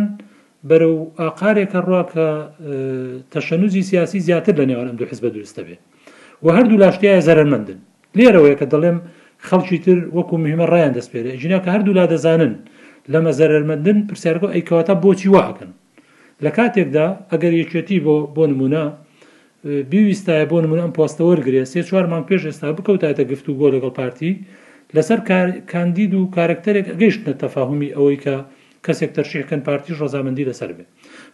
بەرە 0.69 0.87
و 0.95 0.99
ئاقارێکە 1.21 1.79
ڕواکە 1.87 2.27
تەشەنوزی 3.33 3.83
سیاسی 3.89 4.19
زیاتر 4.27 4.53
لە 4.61 4.65
نێوانم 4.69 4.95
دو 4.99 5.05
حزب 5.11 5.25
دروستە 5.35 5.61
بێ 5.67 5.75
و 6.45 6.47
هەردوو 6.57 6.81
لاشتیایە 6.83 7.21
زەرمەندن 7.27 7.79
لێرەوەی 8.17 8.55
کە 8.59 8.65
دەڵێم 8.73 8.97
خەڵکی 9.47 9.77
تر 9.85 9.97
وەکو 10.17 10.35
مهمە 10.45 10.65
ڕایان 10.73 10.93
دەستپێرە 10.97 11.31
ژیناکە 11.41 11.69
هەردوو 11.75 11.93
لا 11.99 12.05
دەزانن 12.11 12.53
لەمە 13.13 13.31
زەرمەندن 13.39 13.97
پرسیارەکە 14.09 14.47
ئەیکەواتە 14.55 14.93
بۆچی 15.03 15.29
واکەن 15.35 15.71
لە 16.43 16.51
کاتێکدا 16.57 17.05
ئەگەر 17.31 17.53
یەکێتی 17.61 17.97
بۆ 18.05 18.15
بۆ 18.35 18.43
نمونە 18.51 18.85
بیویستایە 19.91 20.45
بۆ 20.51 20.57
نمونە 20.63 20.81
ئەم 20.85 20.93
پۆستەوەرگێ 20.97 21.63
سێ 21.71 21.81
چوارمان 21.89 22.23
پێش 22.29 22.41
ئێستا 22.47 22.67
بکەوتایە 22.77 23.23
گفتو 23.31 23.51
بۆ 23.59 23.67
لەگەڵ 23.73 23.91
پارتی 23.99 24.31
لەسەر 24.97 25.19
کاندید 25.71 26.11
و 26.15 26.21
کارکتەرێک 26.35 26.87
گەیشتە 27.01 27.31
تەفاهمی 27.43 27.93
ئەوەی 27.95 28.17
کە 28.23 28.35
کەسێک 28.85 29.11
تەرشیحکەن 29.17 29.61
پارتیش 29.67 29.95
ڕزامەندی 30.03 30.47
لەسەر 30.49 30.69
بێ 30.77 30.85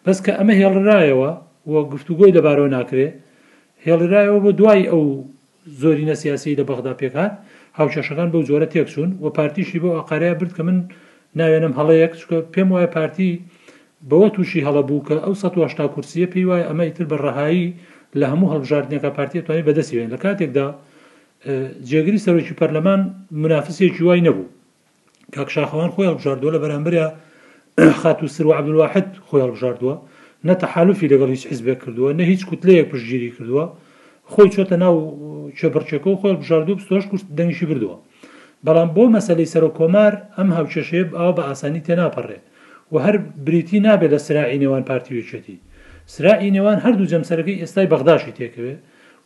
بەس 0.05 0.17
کە 0.25 0.31
ئەمە 0.39 0.53
هێڵرایەوە 0.61 1.31
وە 1.71 1.81
گفتوگۆی 1.93 2.35
دەبارەوە 2.37 2.69
ناکرێ 2.77 3.07
هێڵرایەوە 3.85 4.39
بۆ 4.43 4.51
دوای 4.59 4.83
ئەو 4.91 5.03
زۆرینە 5.81 6.15
سیاسی 6.21 6.57
لە 6.59 6.63
بەغدا 6.69 6.93
پێکات 7.01 7.31
هاوچەشەکان 7.79 8.29
بەو 8.33 8.41
جۆرە 8.49 8.67
تێکچوون 8.73 9.09
و 9.23 9.27
پارتیشی 9.37 9.79
بۆ 9.83 9.89
ئەقاارەیە 9.97 10.35
برد 10.39 10.53
کە 10.57 10.61
من 10.67 10.77
ناوێنم 11.39 11.73
هەڵەیەک 11.79 12.13
چکە 12.19 12.37
پێم 12.53 12.69
وایە 12.73 12.89
پارتی 12.95 13.31
بەوە 14.09 14.27
تووشی 14.35 14.65
هەڵەبوو 14.67 15.05
کە 15.07 15.15
ئەو 15.23 15.33
1970 15.35 15.93
کورسیە 15.95 16.27
پێی 16.33 16.45
وایە 16.49 16.65
ئەمە 16.69 16.83
ئیتر 16.87 17.05
بەڕەهایی 17.11 17.67
لە 18.19 18.25
هەموو 18.31 18.51
هەڵبژاردنێکە 18.53 19.09
پارتیتوانانی 19.17 19.67
بەدەسیوێن 19.67 20.09
لە 20.13 20.17
کاتێکدا 20.23 20.67
جێگری 21.89 22.19
سەرۆکی 22.25 22.53
پەرلەمان 22.59 23.01
منافسێکی 23.43 24.01
وای 24.07 24.21
نەبوو 24.27 24.45
کاک 25.35 25.49
شاخەوان 25.55 25.89
خۆی 25.93 26.07
هەڵبژاردووە 26.09 26.51
لە 26.55 26.59
بەرامبرە 26.63 27.03
خات 28.01 28.19
و 28.23 28.27
سر 28.35 28.45
و 28.47 28.51
عبدواحد 28.59 29.07
خۆی 29.27 29.41
هەڵبژاردووە 29.45 29.95
نە 30.47 30.53
تەحالفی 30.63 31.09
لەگەڵ 31.13 31.29
هیچ 31.35 31.43
حیزبێ 31.51 31.73
کردووە 31.81 32.09
نە 32.19 32.23
هیچ 32.31 32.41
کوتلەیەک 32.49 32.85
پشتگیری 32.91 33.31
کردووە 33.35 33.65
خۆی 34.31 34.49
چۆتە 34.55 34.75
ناو 34.83 34.95
چێبڕچێکەوە 35.59 36.15
خۆی 36.19 36.31
هەڵبژاردوو 36.33 36.77
پستۆش 36.79 37.03
کوشت 37.11 37.25
دەنگشی 37.37 37.65
بردووە 37.71 37.97
بەڵام 38.65 38.89
بۆ 38.95 39.03
مەسلەی 39.15 39.51
سەر 39.53 39.63
و 39.67 39.73
کۆمار 39.77 40.13
ئەم 40.37 40.49
هاوچەشێ 40.57 41.01
ئەو 41.17 41.31
بە 41.37 41.43
ئاسانی 41.47 41.83
تێناپەڕێ 41.87 42.39
و 42.91 42.95
هەر 43.05 43.15
بریتی 43.45 43.79
نابێت 43.85 44.11
لە 44.13 44.19
سراعی 44.27 44.59
نێوان 44.63 44.83
پارتیوچێتی 44.89 45.57
سراعی 46.13 46.53
نێوان 46.55 46.77
هەردوو 46.85 47.09
جەمسەرەکەی 47.11 47.59
ئێستای 47.61 47.89
بەغداشی 47.93 48.33
تێکەوێت 48.37 48.79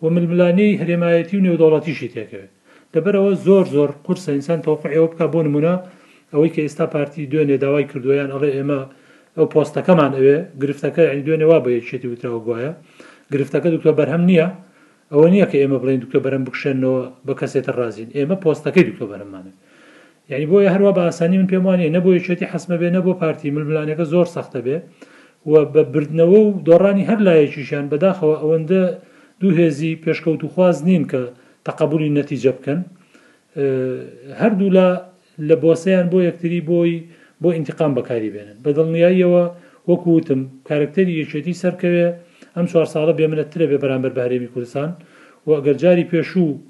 و 0.03 0.07
ململانەی 0.15 0.77
هەرێمایەتی 0.81 1.35
و 1.37 1.43
نێودوڵەتیشی 1.47 2.09
تێکەوێت 2.15 2.51
دەبەرەوە 2.93 3.31
زۆر 3.45 3.65
زۆر 3.75 3.89
قرسە 4.05 4.29
ئینسان 4.37 4.59
تۆقعەوە 4.65 5.07
بکە 5.11 5.25
بۆ 5.33 5.39
نمونە 5.47 5.73
ئەوەی 6.33 6.51
کە 6.55 6.61
ئێستا 6.65 6.85
پارتی 6.93 7.23
دوێنێ 7.31 7.57
داوای 7.63 7.85
کردویان 7.91 8.29
ئەڵێ 8.35 8.49
ئێمە 8.57 8.79
ئەو 9.37 9.45
پۆستەکەمان 9.53 10.11
ئەوێ 10.17 10.35
گرفتەکە 10.61 11.03
ئەنی 11.09 11.23
دوێنێ 11.25 11.45
وا 11.51 11.57
بە 11.65 11.69
یەکێتی 11.79 12.07
وتراوە 12.11 12.39
گوایە 12.45 12.71
گرفتەکە 13.33 13.67
دکتۆ 13.75 13.91
بەرهەم 13.99 14.23
نییە 14.29 14.47
ئەوە 15.13 15.27
نییە 15.33 15.45
کە 15.51 15.57
ئێمە 15.61 15.77
بڵین 15.81 15.99
دکتۆ 16.03 16.19
بەرەم 16.25 16.43
بکشێنەوە 16.47 16.99
بە 17.27 17.33
کەسێتە 17.39 17.71
ڕازین 17.79 18.09
ئێمە 18.17 18.35
پۆستەکەی 18.43 18.83
دکتۆ 18.89 19.05
بەرەمانێت 19.11 19.57
یعنی 20.31 20.45
بۆیە 20.51 20.69
هەروە 20.75 20.91
بە 20.97 21.01
ئاسانی 21.07 21.37
من 21.41 21.47
پێم 21.51 21.63
وانێ 21.67 21.87
نەبوو 21.95 22.17
یەکێتی 22.19 22.45
حسمە 22.53 22.75
بێ 22.81 22.89
نەبوو 22.95 23.19
پارتی 23.21 23.49
ململانەکە 23.55 24.05
زۆر 24.13 24.27
سەختە 24.35 24.59
بێ 24.65 24.77
و 25.51 25.53
بە 25.73 25.81
بردنەوە 25.93 26.39
و 26.45 26.49
دۆڕانی 26.67 27.07
هەر 27.09 27.19
لایەکیشیان 27.27 27.85
بەداخەوە 27.91 28.35
ئەوەندە 28.41 28.81
دوو 29.41 29.53
هێزی 29.59 29.91
پێشکەوت 30.05 30.41
و 30.43 30.47
خواز 30.53 30.77
نین 30.87 31.03
کە 31.11 31.21
تەقبولی 31.67 32.13
نەتیجە 32.19 32.51
بکەن 32.57 32.79
هەردوو 34.41 34.73
لە 34.77 34.87
لە 35.47 35.55
بۆسەیان 35.63 36.07
بۆ 36.11 36.19
یەکتری 36.27 36.61
بۆی 36.69 36.93
بۆ 37.41 37.49
ئینتقام 37.55 37.91
بەکاری 37.97 38.33
بێنن 38.35 38.57
بە 38.63 38.69
دڵنیاییەوە 38.77 39.43
وەکوتم 39.89 40.41
کارکتەری 40.69 41.13
یەکێتی 41.21 41.59
سەرکەوێ 41.63 42.07
ئەم 42.55 42.65
چوار 42.71 42.87
ساڵە 42.93 43.13
بێمنەترە 43.19 43.65
بێ 43.71 43.77
بەرامبەر 43.83 44.11
بەهرێمی 44.17 44.51
کوردستان 44.53 44.91
و 45.45 45.49
ئەگەرجاری 45.57 46.07
پێشوو 46.11 46.61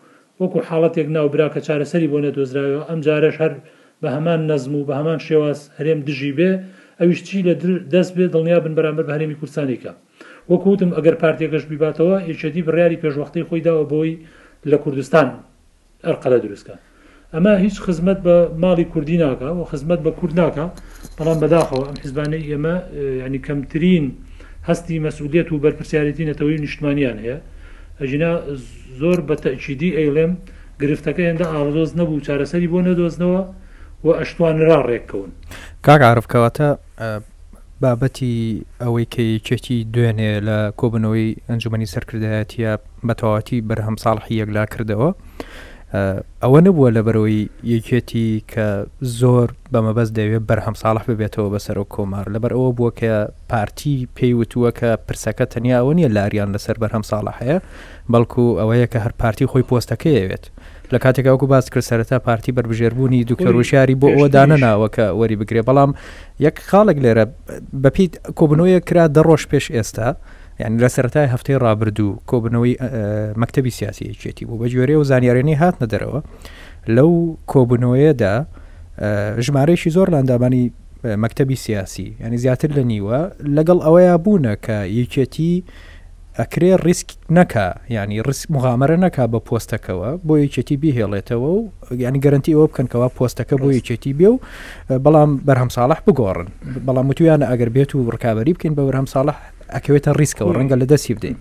وەکو 0.41 0.59
حاڵەتێک 0.69 1.07
ناوبرا 1.15 1.47
کە 1.53 1.59
چارەسەری 1.67 2.09
بۆ 2.11 2.17
نەدۆزراوە 2.25 2.81
ئەم 2.89 2.99
جارەش 3.05 3.35
هەر 3.43 3.53
بە 4.01 4.07
هەمان 4.15 4.41
نەزم 4.51 4.71
و 4.75 4.85
بە 4.89 4.93
هەمان 4.99 5.19
شێواز 5.27 5.59
هەرێم 5.77 5.99
دژی 6.07 6.33
بێ 6.37 6.51
ئەویش 6.99 7.19
چی 7.27 7.37
لە 7.47 7.53
دەست 7.93 8.11
بێ 8.17 8.25
دڵنیا 8.33 8.57
بن 8.65 8.73
بەرامبەر 8.77 9.05
بەهرێمی 9.09 9.37
کوردستانیکە 9.39 9.91
وەکوتم 10.49 10.91
ئەگەر 10.93 11.15
پارتێکەش 11.21 11.63
بیباتەوە 11.71 12.17
ئێچەدی 12.27 12.63
بڕیاری 12.67 12.97
پێشوەختی 13.03 13.43
خۆی 13.49 13.61
داوە 13.67 13.83
بۆی 13.91 14.19
لە 14.71 14.75
کوردستان 14.83 15.27
ئەرقەلە 16.05 16.39
دروستکە 16.43 16.75
ئەمە 17.33 17.53
هیچ 17.63 17.75
خزمەت 17.85 18.19
بە 18.25 18.35
ماڵی 18.63 18.85
کوردی 18.93 19.17
ناکە 19.23 19.47
و 19.57 19.63
خزمەت 19.71 19.99
بە 20.05 20.11
کورد 20.19 20.33
ناکە 20.39 20.65
بەڵام 21.17 21.37
بەداخەوە 21.43 21.83
ئەم 21.87 21.97
حیزبانەی 22.03 22.43
ئێمە 22.51 22.75
ینی 23.27 23.39
کەمترین 23.47 24.05
هەستی 24.67 24.99
مەسوولێت 25.05 25.47
و 25.51 25.61
بەرپسیارەتی 25.63 26.23
نەتەوەی 26.31 26.59
نیشتمانیان 26.65 27.17
هەیە 27.23 27.37
ئەژینا 28.01 28.31
زۆر 28.99 29.19
بە 29.27 29.35
تەچیدی 29.43 29.95
ئەیلێم 29.97 30.31
گرفتەکە 30.81 31.23
هێندا 31.29 31.47
ئاڵۆز 31.53 31.89
نەبوو 31.99 32.23
چارەسەری 32.27 32.69
بۆ 32.73 32.79
نەدۆزنەوە 32.87 33.41
و 34.05 34.07
ئەشتوانرا 34.19 34.79
ڕێککەون 34.89 35.29
کاک 35.85 36.01
عرفکەواتە 36.11 36.67
بابەتی 37.83 38.35
ئەوەی 38.83 39.05
کەی 39.13 39.33
چێکی 39.47 39.77
دوێنێ 39.93 40.33
لە 40.47 40.57
کۆبنەوەی 40.79 41.29
ئەنجومی 41.49 41.91
سەرکردایەتە 41.93 42.71
بەتەواتی 43.07 43.59
بەرهەم 43.69 43.95
ساڵحی 44.03 44.39
یەکلا 44.41 44.63
کردەوە 44.73 45.09
ئەوە 46.43 46.59
نبووە 46.67 46.89
لە 46.95 47.01
بەرەوەی 47.07 47.39
یەکێتی 47.73 48.27
کە 48.51 48.67
زۆر 49.19 49.47
بەمەبەست 49.73 50.13
دەوێت 50.19 50.43
بەرهەم 50.49 50.75
ساڵح 50.83 51.03
ببێتەوە 51.09 51.47
بەسەر 51.53 51.77
و 51.81 51.85
کۆمار 51.93 52.25
لەبەر 52.33 52.51
ئەوە 52.55 52.69
بووە 52.77 52.91
کە 52.99 53.13
پارتی 53.51 53.95
پێیوتووە 54.17 54.69
کە 54.79 54.89
پرسەکە 55.07 55.45
تەنیاوە 55.53 55.93
نیە 55.99 56.09
لاریان 56.15 56.49
لەسەر 56.55 56.75
بەرهەم 56.83 57.03
ساڵح 57.11 57.35
هەیە 57.43 57.57
بەڵکو 58.13 58.43
ئەوەیە 58.59 58.87
کە 58.93 58.99
هەر 59.05 59.13
پارتی 59.21 59.45
خۆی 59.51 59.65
پۆستەکەیەوێت 59.69 60.45
لە 60.95 60.99
کاتێکاوکو 60.99 61.45
باس 61.47 61.69
کرد 61.69 61.83
سەرەتا 61.89 62.13
پارتی 62.25 62.51
بربژێربوونی 62.51 63.23
دوکتۆر 63.25 63.55
وشاری 63.55 63.95
بۆ 63.99 64.07
ئەوە 64.15 64.29
دانەناوە 64.35 64.89
کە 64.95 65.05
وەری 65.19 65.35
بگرێ 65.41 65.61
بەڵام 65.67 65.91
یەک 66.47 66.55
خاڵک 66.71 66.97
لێرە 67.03 67.25
بەپیت 67.83 68.13
کۆبنەوەیە 68.39 68.79
کرا 68.89 69.05
دەڕۆژ 69.15 69.43
پێش 69.51 69.65
ئێستا. 69.75 70.09
یعنی 70.59 70.77
لە 70.87 70.91
سەرای 70.95 71.29
هەفتەی 71.33 71.57
ڕابردوو 71.63 72.19
کۆبنەوەی 72.31 72.73
مەکتتەبی 73.41 73.69
سیاسی 73.77 74.13
چێتی 74.21 74.45
بوو 74.47 74.57
بە 74.61 74.67
جوێرە 74.73 74.95
و 75.01 75.03
زانیارێنی 75.11 75.57
هات 75.61 75.75
نەدەرەوە 75.83 76.19
لەو 76.95 77.11
کۆبنەوەیەدا 77.51 78.35
ژمارەیشی 79.45 79.91
زۆر 79.95 80.07
لاندابانی 80.13 80.71
مەکتتەبی 81.23 81.53
سیاسی 81.65 82.07
ینی 82.25 82.37
زیاتر 82.43 82.69
لە 82.77 82.83
نیوە 82.91 83.19
لەگەڵ 83.57 83.79
ئەوەیە 83.85 84.15
بوونە 84.25 84.53
کە 84.65 84.77
یەکێتی 84.99 85.63
ئەکرێ 86.39 86.71
ریسک 86.87 87.09
نەکە 87.37 87.65
ینی 87.97 88.19
مغامرە 88.55 88.97
نەکا 89.05 89.25
بە 89.33 89.39
پۆستەکەەوە 89.47 90.09
بۆ 90.27 90.33
یەکێتی 90.43 90.75
بیهێڵێتەوە 90.81 91.49
و 91.53 91.59
یعنی 92.03 92.19
گەرنی 92.23 92.53
ئەوە 92.55 92.67
بکەنکەوە 92.71 93.07
پۆستەکە 93.17 93.55
بۆ 93.61 93.67
یەکێتی 93.77 94.13
بێ 94.19 94.27
و 94.33 94.41
بەڵام 95.03 95.31
بەرهەم 95.47 95.69
ساڵح 95.75 95.99
بگۆڕن 96.05 96.47
بەڵام 96.85 97.05
وتویانە 97.09 97.45
ئەگەر 97.51 97.69
بێت 97.75 97.91
و 97.95 98.09
ڕکابی 98.15 98.53
بکەین 98.55 98.73
بە 98.77 98.83
بەرهەم 98.87 99.07
ساڵح 99.13 99.37
ئەکەوێتە 99.75 100.11
ریسکەوە 100.21 100.51
ڕەنگە 100.57 100.75
لە 100.81 100.85
دەستی 100.91 101.13
بدەین 101.17 101.37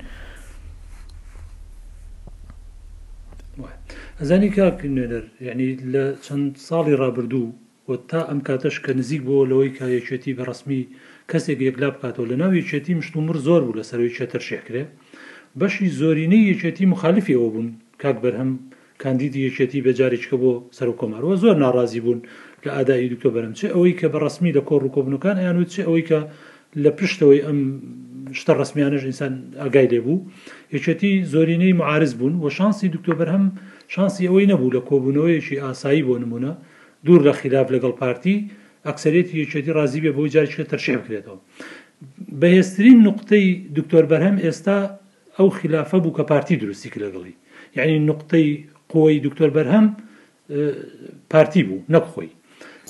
ئەزانی 4.20 4.50
کاکنێنەر 4.56 5.24
یعنی 5.48 5.68
لە 5.92 6.04
چەند 6.26 6.50
ساڵی 6.68 6.94
ڕابردوو 7.00 7.46
و 7.88 7.90
تا 8.10 8.20
ئەم 8.28 8.40
کاتەش 8.46 8.76
کە 8.84 8.92
نزیک 9.00 9.22
بۆ 9.28 9.36
لەوەی 9.50 9.70
کایەکێتی 9.78 10.36
بەڕسمی 10.38 10.82
کەسێک 11.30 11.58
یەکلا 11.68 11.88
بکاتەوە 11.94 12.26
لە 12.30 12.36
ناوی 12.42 12.62
چێتی 12.70 12.92
مشتومر 13.00 13.36
زۆر 13.46 13.60
بوو 13.66 13.78
لە 13.78 13.84
سەروی 13.90 14.14
چێتر 14.18 14.42
شێکرێ 14.48 14.82
بەشی 15.60 15.88
زۆرینەی 16.00 16.48
یەکێتی 16.52 16.84
مخالفیەوە 16.92 17.48
بوون 17.54 17.68
کاک 18.02 18.16
بەرهەم 18.24 18.50
کاندیدی 19.02 19.40
یەکێتی 19.48 19.84
بەجارێککە 19.86 20.36
بۆ 20.42 20.52
سەر 20.76 20.88
و 20.92 20.98
کۆمارەوە 21.00 21.34
زۆر 21.42 21.56
ناڕازی 21.64 22.00
بوون 22.04 22.20
لە 22.64 22.68
ئادایی 22.76 23.08
دکتۆ 23.12 23.28
بەرم 23.34 23.52
چێ 23.58 23.66
ئەوەی 23.74 23.94
کە 24.00 24.06
بەڕسمی 24.14 24.52
لە 24.56 24.62
کۆڕ 24.68 24.82
و 24.86 24.92
کۆبنەکان 24.94 25.36
یان 25.46 25.56
و 25.60 25.66
چێ 25.74 25.82
ئەوەی 25.88 26.04
کە 26.10 26.20
لە 26.84 26.90
پشتەوەی 26.98 27.40
ئەم 27.46 27.58
شتە 28.38 28.52
ڕسمیانش 28.60 29.02
ئینسان 29.08 29.32
ئاگای 29.62 29.88
لێبوو 29.92 30.18
یەکێتی 30.74 31.12
زۆرینەی 31.32 31.72
معارز 31.80 32.12
بوون 32.18 32.34
و 32.42 32.46
شانسی 32.58 32.86
دکتۆ 32.94 33.12
بەرهەم 33.20 33.44
شانسی 33.94 34.24
ئەوەی 34.30 34.46
نەبوو 34.52 34.74
لە 34.76 34.80
کۆبوونەوەیەکی 34.88 35.60
ئاسایی 35.64 36.02
بۆ 36.08 36.16
نمونە 36.24 36.52
دوور 37.06 37.20
لە 37.26 37.32
خلاف 37.40 37.66
لەگەڵ 37.74 37.92
پارتی 38.02 38.36
ئەکسەرێتی 38.86 39.34
یەکێتی 39.42 39.70
رازی 39.78 40.00
بێ 40.04 40.10
بۆ 40.16 40.22
جارشکە 40.34 40.64
تەرشێ 40.72 40.94
بکرێتەوە 41.00 41.38
بەهێستترین 42.40 42.98
نقطەی 43.08 43.46
دکتۆر 43.78 44.04
بەرهەم 44.10 44.36
ئێستا 44.44 44.78
ئەو 45.36 45.48
خلافە 45.58 45.98
بوو 46.04 46.16
کە 46.18 46.22
پارتی 46.30 46.56
دروستی 46.62 46.88
لەگەڵی 47.04 47.34
یعنی 47.78 47.94
نقطەی 48.10 48.48
قۆی 48.92 49.16
دکتۆر 49.26 49.50
بەرهەم 49.56 49.86
پارتی 51.32 51.62
بوو 51.68 51.80
نەخۆی 51.94 52.30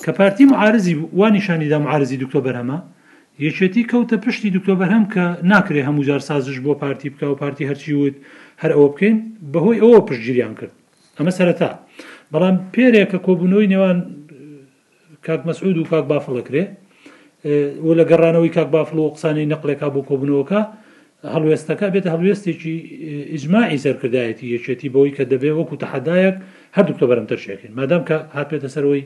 کە 0.05 0.13
پارتی 0.19 0.45
معارزی 0.53 0.95
وا 1.19 1.29
نیشانیدا 1.37 1.79
معارزی 1.87 2.17
دکتۆ 2.23 2.39
بەرهەمە 2.47 2.79
یەکێتی 3.47 3.83
کەوتە 3.91 4.17
پشتی 4.25 4.49
دکتۆ 4.57 4.73
بەرهەم 4.81 5.05
کە 5.15 5.23
ناکرێ 5.53 5.83
هەموو 5.89 6.05
جار 6.09 6.23
سازش 6.29 6.59
بۆ 6.67 6.73
پارتی 6.83 7.09
بکە 7.13 7.25
و 7.33 7.35
پارتی 7.43 7.65
هەرچی 7.71 7.93
وت 8.01 8.17
هەر 8.63 8.73
ئەوە 8.77 8.89
بکەین 8.93 9.17
بەهۆی 9.53 9.79
ئەوە 9.83 10.01
پشتگیریان 10.09 10.55
کرد 10.61 10.73
ئەمە 11.19 11.33
سەرەتا. 11.39 11.71
بەڵام 12.33 12.57
پێرێک 12.75 13.09
کە 13.13 13.19
کۆبوونەوەی 13.27 13.67
نێوان 13.73 13.99
کاک 15.27 15.41
مەسعود 15.49 15.77
و 15.79 15.85
کاک 15.93 16.05
بافڵەکرێ 16.11 16.65
و 17.87 17.89
لە 17.99 18.05
گەڕانەوەی 18.11 18.51
کاک 18.57 18.69
بافڵ 18.77 18.97
و 19.05 19.13
قسانەی 19.15 19.47
نەقلێکا 19.53 19.89
بۆ 19.95 20.01
کۆبوونەوەکە 20.09 20.61
هەڵوێستەکە 21.35 21.87
بێتە 21.95 22.09
هەڵوێستێکی 22.15 22.75
ئیجمماعی 23.33 23.79
سەرکردایەتی 23.85 24.47
یەکێتی 24.55 24.89
بەوەی 24.95 25.13
کە 25.17 25.23
دەبێ 25.33 25.51
وەکو 25.59 25.81
تەحەدایەک 25.83 26.37
هەردوو 26.77 26.99
تۆ 27.01 27.05
بەرم 27.11 27.27
تەرشێکن 27.31 27.73
مادام 27.79 28.03
کە 28.09 28.17
هاتپێتە 28.37 28.69
سەرەوەی 28.75 29.03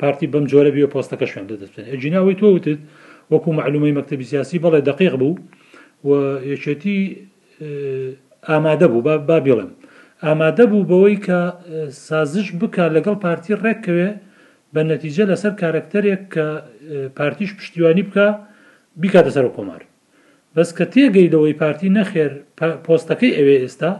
پارتی 0.00 0.26
بەم 0.32 0.44
جۆرە 0.50 0.70
بی 0.74 0.86
پۆستەکە 0.94 1.26
شوێن 1.32 1.46
دەدەستێن 1.50 1.86
ئەجیناوەی 1.92 2.36
تۆ 2.40 2.46
وتت 2.56 2.78
وەکو 3.32 3.48
معلومەی 3.58 3.94
مەکتتەبی 3.98 4.26
سیاسی 4.32 4.58
بەڵێ 4.64 4.80
دقیق 4.90 5.14
بوو 5.20 5.32
و 6.08 6.10
یەکێتی 6.52 6.96
ئامادە 8.48 8.86
بوو 8.92 9.02
با 9.06 9.14
بڵم 9.46 9.70
ئامادە 10.28 10.64
بوو 10.70 10.84
بەوەی 10.90 11.18
کە 11.26 11.38
سازش 12.08 12.46
بکە 12.60 12.84
لەگەڵ 12.96 13.16
پارتی 13.24 13.54
ڕێککەوێ 13.62 14.10
بە 14.74 14.80
نەتیجە 14.90 15.24
لەسەر 15.30 15.52
کارکتەرێک 15.60 16.22
کە 16.34 16.46
پارتیش 17.18 17.50
پشتیوانی 17.58 18.04
بکە 18.08 18.26
بیکاتە 19.02 19.30
سەر 19.36 19.44
و 19.48 19.54
کۆمار 19.56 19.82
بەس 20.54 20.70
کە 20.78 20.84
تێگەیدەوەی 20.92 21.58
پارتی 21.62 21.88
نەخێر 21.96 22.30
پۆستەکەی 22.86 23.32
ئەوێ 23.38 23.56
ئێستا 23.64 23.92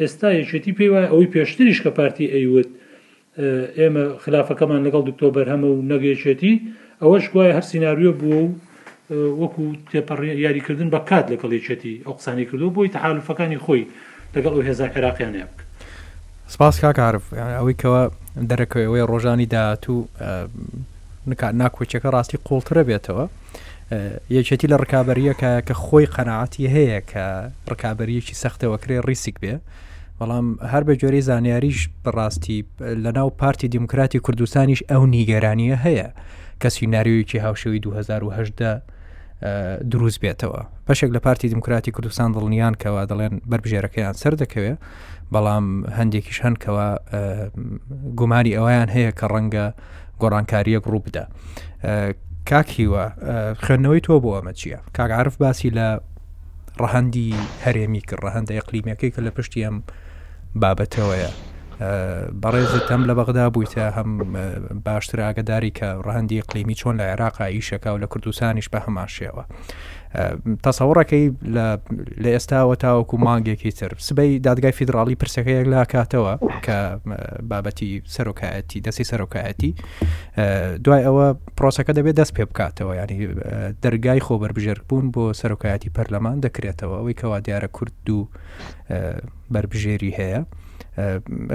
ئێستا 0.00 0.28
یەکێتی 0.40 0.72
پێی 0.78 0.90
وایە 0.92 1.08
ئەوەی 1.12 1.30
پێشتریش 1.34 1.78
کە 1.84 1.90
پارتی 1.98 2.26
ئەیوت 2.34 2.70
ئێمە 3.78 4.04
خلافەکەمان 4.22 4.80
لەگەڵ 4.86 5.02
دکتۆبەر 5.10 5.46
هەمە 5.52 5.68
و 5.74 5.80
نەگەیشێتی 5.92 6.54
ئەوەش 7.02 7.24
گوایە 7.32 7.52
هەر 7.56 7.64
سناریۆ 7.70 8.12
بووە 8.20 8.40
و 8.44 8.52
وەکو 9.42 9.64
تێپەڕ 9.90 10.20
یاریکردن 10.44 10.88
بە 10.94 11.00
کات 11.10 11.24
لەگەڵ 11.32 11.50
یەکێتی 11.58 11.94
ئەو 12.04 12.14
قسانی 12.18 12.44
کردو 12.50 12.74
بۆی 12.76 12.90
تەحالفەکانی 12.94 13.60
خۆی 13.66 13.82
لەگەڵ 14.36 14.54
و 14.58 14.62
هێزا 14.66 14.86
عێراقیان 14.94 15.32
بکە 15.48 15.54
سپاس 16.54 16.74
کاکارف 16.82 17.24
ئەوەی 17.58 17.76
کەەوە 17.80 18.02
دەرەکەوەی 18.50 19.06
ڕۆژانی 19.10 19.48
داهاتوو 19.54 20.08
ناکۆچەکە 21.60 22.08
ڕاستی 22.14 22.38
قوڵترە 22.48 22.82
بێتەوە 22.88 23.24
یەکێتی 24.36 24.66
لە 24.72 24.76
ڕکابەریەکە 24.82 25.50
کە 25.66 25.74
خۆی 25.84 26.06
قەنەعاتی 26.14 26.66
هەیە 26.74 27.00
کە 27.10 27.24
ڕکابەریەکی 27.72 28.34
سەختەوەکرێ 28.42 28.96
ڕیسیک 29.06 29.36
بێ 29.42 29.54
بەڵام 30.18 30.46
هەر 30.72 30.82
بە 30.88 30.94
جۆری 31.00 31.22
زانیاریش 31.28 31.78
بڕاستی 32.04 32.58
لە 33.04 33.10
ناو 33.18 33.28
پارتی 33.40 33.68
دیموکراتی 33.74 34.18
کوردستانیش 34.26 34.80
ئەو 34.90 35.02
نیگەرانیە 35.14 35.76
هەیە 35.86 36.08
کە 36.60 36.68
سینناریویکی 36.76 37.38
هاوشەوی 37.44 37.80
2010 37.80 38.82
دروست 39.90 40.20
بێتەوە 40.22 40.62
بەشێک 40.86 41.10
لە 41.14 41.18
پارتی 41.20 41.48
دموکراتی 41.48 41.90
کوردستان 41.90 42.32
دڵنیان 42.34 42.74
کەوا 42.82 43.04
دەڵێن 43.10 43.34
بربژێرەکەیان 43.50 44.14
سەر 44.22 44.34
دەکەوێت 44.42 44.78
بەڵام 45.34 45.66
هەندێکیش 45.98 46.38
هەنکەوە 46.46 46.86
گوماری 48.18 48.56
ئەویان 48.56 48.88
هەیە 48.96 49.10
کە 49.18 49.26
ڕەنگە 49.32 49.66
گۆڕانکاریەک 50.22 50.84
ڕووبدا 50.92 51.24
کاکیوە 52.50 53.04
خوێندنەوەی 53.64 54.02
تۆ 54.06 54.12
بۆ 54.22 54.30
ئەمە 54.36 54.52
چییە 54.60 54.78
کاگعاعرف 54.96 55.36
باسی 55.42 55.70
لە 55.78 55.88
ڕەهندی 56.82 57.30
هەرێمی 57.64 58.02
کرد 58.08 58.22
ڕەهندە 58.26 58.52
یقلیمەکەی 58.60 59.12
کە 59.14 59.20
لە 59.26 59.30
پشتی 59.36 59.64
ئەم 59.64 59.76
بابەتەوەیە 60.60 61.30
بەڕێزت 62.42 62.88
هەم 62.92 63.02
لە 63.08 63.14
بەغدا 63.18 63.46
بوویتە 63.54 63.84
هەم 63.96 64.10
باشتر 64.86 65.18
ئاگداری 65.26 65.72
کە 65.78 65.88
ڕەهندی 66.06 66.40
قلیمی 66.48 66.76
چۆن 66.80 66.94
لە 67.00 67.04
عێراقا 67.10 67.44
ئیشەکە 67.54 67.88
و 67.94 68.00
لە 68.02 68.06
کوردستانیش 68.12 68.68
بە 68.72 68.78
هەماشەوە. 68.86 69.44
تەسەوڕەکەی 70.64 71.24
لە 72.24 72.30
ئێستاوە 72.34 72.74
تاوەکو 72.84 73.16
مانگێکی 73.26 73.70
تر 73.78 73.92
سبەی 74.08 74.32
دادگای 74.46 74.72
فیدراالی 74.78 75.14
پرسەکەیەک 75.22 75.66
لاکاتەوە 75.74 76.32
کە 76.66 76.78
بابەتی 77.50 77.90
سەرۆکایەتی 78.16 78.78
دەستی 78.86 79.06
سەرۆکایەتی 79.12 79.70
دوای 80.84 81.02
ئەوە 81.08 81.26
پرۆسەکە 81.58 81.92
دەبێت 81.98 82.16
دەست 82.20 82.32
پێ 82.36 82.44
بکاتەوە 82.50 82.92
ینی 83.02 83.18
دەرگای 83.84 84.20
خۆبەربژێربوون 84.26 85.06
بۆ 85.14 85.24
سەرۆکایەتی 85.40 85.92
پەرلەمان 85.96 86.36
دەکرێتەوە 86.46 86.94
ئەوەی 86.98 87.18
کەوا 87.20 87.38
دیارە 87.46 87.68
کورد 87.76 87.94
دوو 88.06 88.22
بربژێری 89.52 90.12
هەیە. 90.20 90.42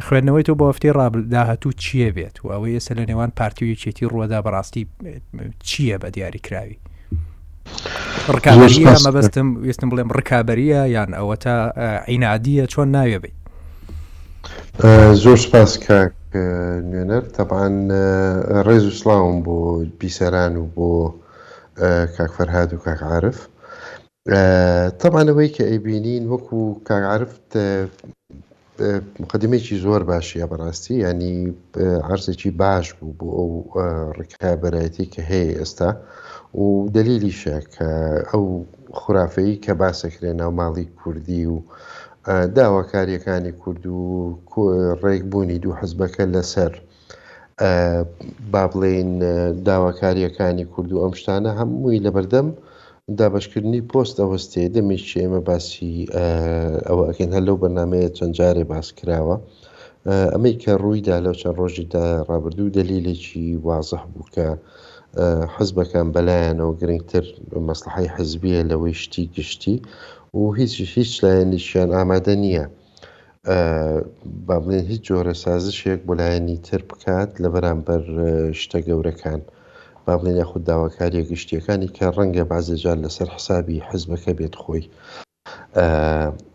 خوێندنەوەی 0.08 0.44
تۆ 0.48 0.54
بۆ 0.60 0.64
هەفتی 0.72 0.90
ڕابداهاتوو 0.98 1.74
چییە 1.84 2.10
بێت 2.16 2.36
و 2.44 2.48
ئەوەی 2.54 2.74
ئێستا 2.78 2.94
لە 3.00 3.04
نێوان 3.10 3.32
پارتیوی 3.40 3.80
چێتی 3.82 4.06
ڕوەدا 4.12 4.40
بەڕاستی 4.46 4.84
چییە 5.68 5.98
بە 6.02 6.10
دیاریکراوی 6.16 6.78
ڕکابریە 8.36 8.94
مەبەستم 9.06 9.48
وێستم 9.66 9.90
بڵێم 9.92 10.10
ڕکابریە 10.20 10.82
یان 10.96 11.12
ئەوە 11.20 11.36
تا 11.44 11.56
عینادیە 12.12 12.66
چۆن 12.74 12.88
ناوێ 12.96 13.20
بیت 13.24 13.36
زۆر 15.24 15.38
سپاس 15.46 15.72
کاک 15.86 16.14
نوێنەر 16.90 17.24
تەبان 17.36 17.74
ڕێز 18.68 18.84
و 18.90 18.94
سلاوم 19.00 19.38
بۆ 19.46 19.56
بیسەران 20.00 20.54
و 20.62 20.66
بۆ 20.76 20.90
کاکفەرهاد 22.16 22.70
و 22.74 22.78
کاکعاعرف 22.86 23.38
تەمانەوەی 25.02 25.50
کە 25.56 25.64
ئەیبینین 25.70 26.24
وەکو 26.34 26.60
کاعاعرف 26.88 27.32
مقدمێکی 29.22 29.76
زۆر 29.86 30.02
باشیە 30.12 30.46
بەڕاستی 30.52 30.96
ینی 31.06 31.38
عرزێکی 32.14 32.52
باش 32.62 32.86
بوو 32.98 33.14
بۆ 33.20 33.28
ئەو 33.38 33.52
ڕکابەتی 34.20 35.06
کە 35.14 35.22
هەیە 35.32 35.52
ئێستا 35.60 35.90
و 36.62 36.66
دلیلیشە 36.96 37.58
کە 37.74 37.88
ئەو 38.32 38.46
خوراافەی 39.00 39.62
کە 39.66 39.74
باسەکرێ 39.82 40.32
ناو 40.42 40.52
ماڵی 40.60 40.86
کوردی 41.00 41.44
و 41.54 41.58
داواکاریەکانی 42.58 43.52
کورد 43.62 43.84
و 43.98 44.02
ڕێکبوونی 45.04 45.62
دوو 45.64 45.76
حەزبەکە 45.80 46.24
لەسەر 46.36 46.72
با 48.52 48.64
بڵێن 48.72 49.12
داواکاریەکانی 49.68 50.66
کورد 50.74 50.90
و 50.92 51.02
ئەم 51.04 51.14
شتانە 51.22 51.52
هەمووی 51.60 52.04
لەبەردەم 52.06 52.48
و 52.52 52.58
دابشکردنی 53.20 53.80
پۆستە 53.92 54.24
هەستێ 54.34 54.64
دەمێکی 54.76 55.18
ئێمە 55.22 55.40
باسی 55.48 55.92
ئەوە 56.88 57.02
ئەکەن 57.10 57.30
هەر 57.36 57.44
لەو 57.48 57.58
بەنامەیە 57.64 58.10
چەند 58.18 58.34
جارێ 58.38 58.64
باس 58.74 58.88
کراوە 58.98 59.36
ئەمەی 60.34 60.56
کە 60.64 60.74
ڕوویدا 60.84 61.16
لەو 61.26 61.34
چەند 61.42 61.56
ڕۆژیدا 61.60 62.06
ڕابردوو 62.30 62.74
دەلیلێکی 62.78 63.46
وازەح 63.66 64.04
بوو 64.12 64.30
کە 64.36 64.48
حزبەکان 65.56 66.08
بەلایەنەوە 66.16 66.74
گرنگتر 66.82 67.26
مەسلحی 67.68 68.10
حزبیە 68.16 68.62
لەوەی 68.72 68.96
شتی 69.04 69.26
گشتی 69.36 69.76
و 70.40 70.42
هیچ 70.60 70.74
هیچ 70.98 71.12
لایەنیشیان 71.24 71.90
ئامادە 71.98 72.36
نییە. 72.44 72.66
با 74.48 74.56
بڵێن 74.64 74.84
هیچ 74.92 75.02
جۆرە 75.10 75.36
سازشێک 75.44 76.00
بۆلایەنی 76.10 76.58
تر 76.68 76.82
بکات 76.90 77.32
لە 77.44 77.48
بەرامبەر 77.54 78.02
شتە 78.62 78.80
گەورەکان. 78.88 79.42
با 80.06 80.14
بڵێن 80.20 80.36
یاخود 80.42 80.64
داواکاریە 80.70 81.24
گشتیەکانی 81.32 81.90
کە 81.98 82.06
ڕەنگە 82.16 82.44
بازێجار 82.52 82.98
لەسەر 83.06 83.28
حسابی 83.36 83.84
حزبەکە 83.90 84.32
بێت 84.40 84.56
خۆی 84.62 84.84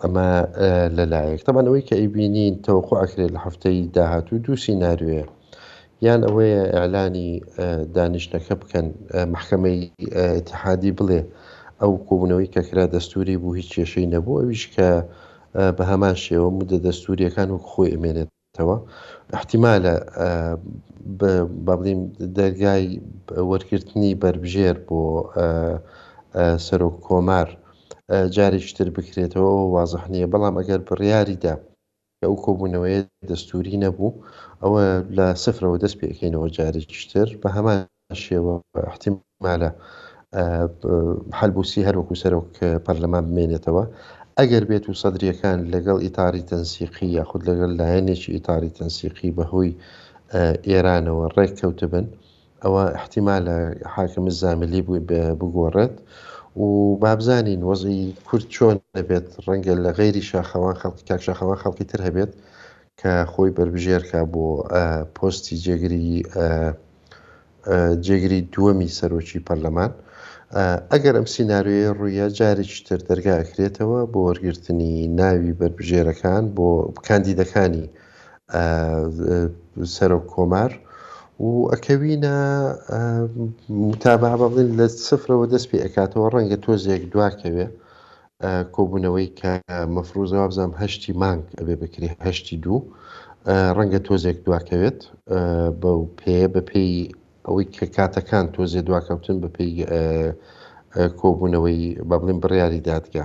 ئەمە 0.03 0.29
لەلایەک 0.99 1.41
تەمانەوەی 1.47 1.87
کە 1.89 1.95
ئەیبینین 2.01 2.55
تەوەخۆ 2.65 2.95
ئەکرێت 3.03 3.31
لە 3.35 3.41
هەفتەی 3.47 3.81
داهاتوو 3.97 4.39
دو 4.45 4.55
سینناروێ 4.65 5.23
یان 6.07 6.21
ئەوەیە 6.27 6.63
ئەعلانی 6.75 7.31
دانیشتەکە 7.95 8.55
بکەن 8.61 8.87
محکمەی 9.35 9.81
اتحادی 10.39 10.97
بڵێ 10.99 11.21
ئەو 11.81 11.93
کۆبوونەوەی 12.07 12.53
کەکرا 12.55 12.85
دەستوری 12.95 13.37
بوو 13.43 13.55
هیچ 13.59 13.69
کێشەی 13.77 14.11
نەبوو 14.15 14.41
ئەویش 14.41 14.65
کە 14.75 14.89
بە 15.77 15.85
هەمان 15.91 16.17
شێوە 16.25 16.49
مدە 16.59 16.79
دەستوریەکان 16.87 17.49
و 17.53 17.59
خۆی 17.71 17.93
ئەمێنێت 17.95 18.29
دەکاتەوە 18.59 18.77
احتیمالە 19.37 19.95
بابلیم 21.67 22.01
دەرگای 22.39 22.87
وەرگرتنی 23.51 24.11
بربژێر 24.23 24.77
بۆ 24.87 25.01
سەرۆک 26.67 26.97
کۆمار 27.07 27.49
جارێکتر 28.37 28.89
بکرێتەوە 28.97 29.53
وازح 29.75 30.03
نییە 30.13 30.27
بەڵام 30.33 30.55
ئەگەر 30.61 30.81
بڕیاریدا 30.89 31.55
ئەو 32.23 32.35
کۆبوونەوەی 32.45 32.99
دەستوری 33.31 33.81
نەبوو 33.85 34.17
ئەوە 34.63 34.83
لە 35.17 35.27
سفرەوە 35.43 35.77
دەست 35.83 35.97
پێکەینەوە 36.01 36.47
جارێکتر 36.57 37.29
بە 37.41 37.49
هەمان 37.57 37.81
شێوە 38.25 38.53
احتیمالە 38.91 39.71
حلبوسی 41.39 41.87
هەروەکو 41.89 42.21
سەرۆک 42.23 42.51
پەرلەمان 42.87 43.25
بمێنێتەوە 43.29 43.85
ئەگەر 44.41 44.65
بێت 44.71 44.85
و 44.89 44.99
سەدرریەکان 45.03 45.59
لەگەڵ 45.75 45.99
ئیتاری 46.07 46.43
تەنسیقی 46.51 47.09
یاخود 47.19 47.43
لەگەڵ 47.49 47.71
لایەنێکی 47.81 48.35
ئیتاری 48.37 48.75
تەنسیقی 48.79 49.35
بەهۆی 49.37 49.73
ئێرانەوە 50.71 51.25
ڕێک 51.37 51.53
کەوتبن 51.61 52.07
ئەوە 52.63 52.85
احتیمال 52.99 53.43
لە 53.49 53.57
حاکم 53.95 54.25
زاملی 54.41 54.83
بگۆڕێت 55.41 55.95
و 56.63 56.69
بابزانین 57.03 57.61
وەزی 57.71 58.01
کورد 58.29 58.47
چۆن 58.55 58.77
دەبێت 58.97 59.27
ڕەنگە 59.47 59.75
لە 59.85 59.91
غێری 59.99 60.23
شاخەوان 60.31 60.77
خەڵکی 60.81 61.05
کاکشاخەوان 61.09 61.59
خەڵکی 61.63 61.85
تر 61.91 62.01
هەبێت 62.09 62.33
کە 63.01 63.13
خۆی 63.33 63.51
بربژێرکە 63.57 64.21
بۆ 64.33 64.47
پۆستی 65.17 65.57
جێگری 65.65 66.09
جێگری 68.05 68.41
دووەمی 68.53 68.95
سەرۆکی 68.99 69.45
پەرلەمان. 69.49 69.91
ئەگەر 70.93 71.15
ئەم 71.19 71.27
سینناارۆیە 71.35 71.91
ڕوویە 71.99 72.27
جارێکی 72.39 72.81
تر 72.89 72.99
دەرگاکرێتەوە 73.09 74.01
بۆ 74.13 74.19
وەرگرتنی 74.29 74.95
ناوی 75.19 75.53
بربژێرەکان 75.61 76.45
بۆ 76.57 76.69
کاندیدەکانی 77.07 77.87
سەرۆک 79.95 80.25
کۆمار 80.35 80.73
و 81.45 81.49
ئەکەوینە 81.73 82.37
متابە 83.89 84.33
بڵین 84.41 84.71
لە 84.79 84.87
سفرەوە 85.09 85.47
دەست 85.53 85.67
پێ 85.71 85.79
ئەکاتەوە 85.85 86.27
ڕەنگە 86.35 86.59
تۆزێک 86.65 87.03
دواکەوێ 87.13 87.67
کۆبوونەوەی 88.75 89.29
کە 89.41 89.53
مەفروزەوە 89.95 90.47
بزانام 90.51 90.73
هەشتی 90.83 91.13
مانگ 91.23 91.43
ئەبێ 91.59 91.75
بکرێ 91.83 92.09
هەشتی 92.27 92.57
دوو 92.65 92.79
ڕەنگە 93.77 94.01
تۆزێک 94.07 94.39
دواکەوێت 94.47 95.01
بە 95.81 95.93
پێ 96.21 96.41
بە 96.53 96.61
پێی 96.71 96.95
ئەوەی 97.49 97.69
کە 97.77 97.87
کاتەکان 97.97 98.45
تۆزێ 98.55 98.81
دواکەوتن 98.89 99.37
بەپی 99.43 99.69
کۆبوونەوەی 101.21 101.81
بە 102.09 102.17
بڵین 102.21 102.39
بڕیاری 102.43 102.85
دادگا 102.91 103.25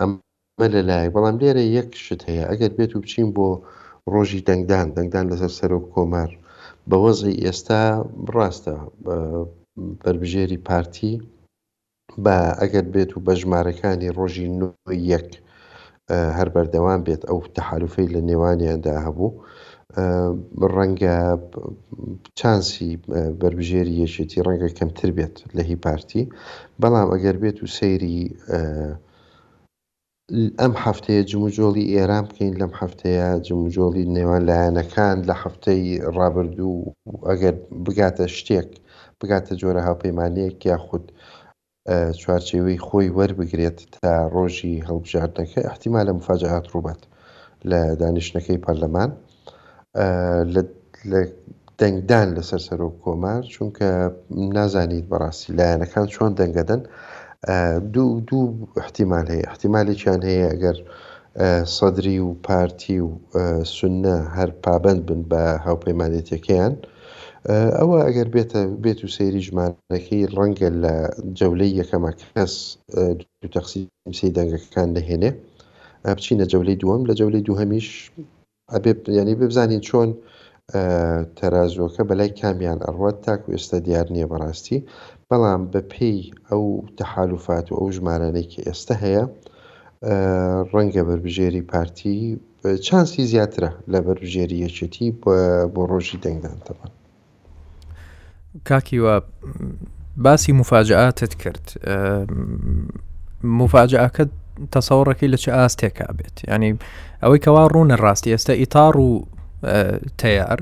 ئەمە 0.00 0.66
لە 0.74 0.80
لای 0.90 1.08
بەڵام 1.14 1.36
لێرە 1.40 1.64
یەکشت 1.76 2.20
هەیە 2.28 2.44
ئەگەر 2.50 2.72
بێت 2.78 2.92
و 2.94 3.02
بچین 3.04 3.28
بۆ 3.36 3.48
ڕۆژی 4.12 4.44
دەنگدان 4.48 4.86
دەنگدان 4.96 5.24
لەسەر 5.30 5.52
سەرۆک 5.58 5.84
کۆمار 5.94 6.30
بە 6.88 6.96
وەزی 7.04 7.40
ئێستا 7.44 7.80
ڕاستە 8.34 8.76
بربژێری 10.02 10.58
پارتی 10.68 11.12
بە 12.24 12.36
ئەگەر 12.60 12.86
بێت 12.94 13.10
و 13.12 13.22
بە 13.26 13.32
ژمارەکانی 13.40 14.14
ڕۆژی 14.18 14.46
یەک 15.12 15.28
هەر 16.38 16.48
بەردەوام 16.54 17.00
بێت 17.06 17.22
ئەو 17.28 17.38
تەحالوفەی 17.56 18.12
لە 18.14 18.20
نێوانیاندا 18.28 18.94
هەبوو 19.06 19.30
ڕەنگە 20.74 21.16
چانسی 22.38 22.90
بربژێری 23.40 23.98
یەکێتی 24.04 24.44
ڕەنگە 24.46 24.68
کەمتر 24.78 25.10
بێت 25.16 25.36
لە 25.56 25.62
هی 25.68 25.76
پارتی 25.84 26.22
بەڵام 26.80 27.08
ئەگەر 27.14 27.36
بێت 27.42 27.58
و 27.60 27.72
سەیری 27.78 28.18
ئەم 30.60 30.74
هەفتەیە 30.84 31.22
جموجۆڵی 31.30 31.90
ئێران 31.94 32.24
بکەین 32.30 32.54
لەم 32.62 32.72
هەفتەیە 32.80 33.28
جموجۆڵی 33.46 34.10
نێوان 34.16 34.42
لایەنەکان 34.50 35.16
لە 35.28 35.34
هەفتەی 35.42 35.84
ڕابردوو 36.16 36.80
ئەگەر 37.28 37.54
بگاتە 37.84 38.26
شتێک 38.36 38.70
بگاتە 39.20 39.52
جۆرە 39.60 39.80
هاوپەیمانەیەک 39.88 40.58
یاخود 40.70 41.04
چوارچێوەی 42.20 42.82
خۆی 42.86 43.14
وەربگرێت 43.18 43.78
تا 43.96 44.12
ڕۆژی 44.34 44.84
هەڵبژاردنەکە 44.88 45.60
احتیما 45.70 46.00
لە 46.08 46.12
مفاجعات 46.18 46.64
ڕووبەت 46.72 47.00
لە 47.70 47.80
دانیشتەکەی 48.00 48.62
پەرلەمان. 48.66 49.10
لە 51.12 51.20
دەنگدان 51.80 52.28
لەسەر 52.36 52.60
سەرۆک 52.68 52.94
کۆمار 53.04 53.42
چونکە 53.54 53.88
نازانیت 54.56 55.06
بەڕاستی 55.10 55.54
لایەنەکان 55.58 56.06
چۆن 56.14 56.30
دەنگەدەن 56.40 56.80
دوو 57.94 58.08
دوو 58.28 58.44
احتیمال 58.82 59.26
هەیە 59.32 59.44
احتیمالێکیان 59.52 60.20
هەیە 60.28 60.44
ئەگەر 60.52 60.76
سەدری 61.76 62.16
و 62.26 62.30
پارتی 62.46 62.98
و 63.04 63.08
سنە 63.76 64.16
هەر 64.36 64.50
پابند 64.64 65.00
بن 65.08 65.20
بە 65.30 65.42
هاوپەیمانێتەکەیان 65.66 66.74
ئەوە 67.78 67.98
ئەگەر 68.06 68.28
بێتە 68.34 68.60
بێت 68.84 69.00
و 69.04 69.12
سەیری 69.16 69.40
ژمانەکەی 69.46 70.30
ڕەنگە 70.36 70.70
لە 70.82 70.94
جەولەی 71.38 71.76
یەکەمە 71.80 72.10
کەس 72.20 72.54
تەخسی 73.54 73.82
سی 74.18 74.28
دەنگەکان 74.36 74.88
دەهێنێ 74.96 75.30
بچینە 76.16 76.44
جەولەی 76.52 76.80
دووەم 76.82 77.02
لە 77.08 77.14
جەولەی 77.20 77.44
دووهەمیش 77.48 77.88
ینی 79.08 79.34
ببزانی 79.34 79.80
چۆن 79.86 80.10
تەرازۆکە 81.38 82.02
بەلای 82.10 82.30
کامیان 82.40 82.78
ئەڕوات 82.86 83.16
تاکو 83.26 83.48
ئێستا 83.56 83.78
دیار 83.86 84.06
نییە 84.14 84.26
بەڕاستی 84.32 84.78
بەڵام 85.28 85.62
بە 85.72 85.80
پێی 85.92 86.18
ئەو 86.48 86.62
تەحالوفات 86.98 87.66
و 87.70 87.74
ئەو 87.80 87.88
ژمارانەی 87.96 88.46
کە 88.52 88.60
ئێستا 88.68 88.94
هەیە 89.04 89.24
ڕەنگە 90.72 91.02
بربژێری 91.08 91.62
پارتی 91.72 92.16
چانسی 92.86 93.22
زیاترە 93.32 93.70
لە 93.92 93.98
بەرژێری 94.06 94.62
یەکێتی 94.66 95.06
بۆ 95.74 95.82
ڕۆژی 95.90 96.18
دەنگدانتەوان 96.24 96.90
کاکیوە 98.68 99.14
باسی 100.24 100.52
مفاجعاتت 100.60 101.32
کرد 101.42 101.64
مفاجعەکەت 103.42 104.30
تەسەوڕەکەی 104.74 105.30
لە 105.34 105.36
چ 105.42 105.48
ئاستێکا 105.56 106.08
بێت 106.16 106.36
ینی 106.52 106.72
ئەوەی 107.22 107.40
کەوا 107.44 107.64
ڕوونە 107.72 107.96
ڕاستی 108.04 108.30
ئێستا 108.34 108.52
ئیتار 108.62 108.94
و 109.06 109.26
تیار 110.20 110.58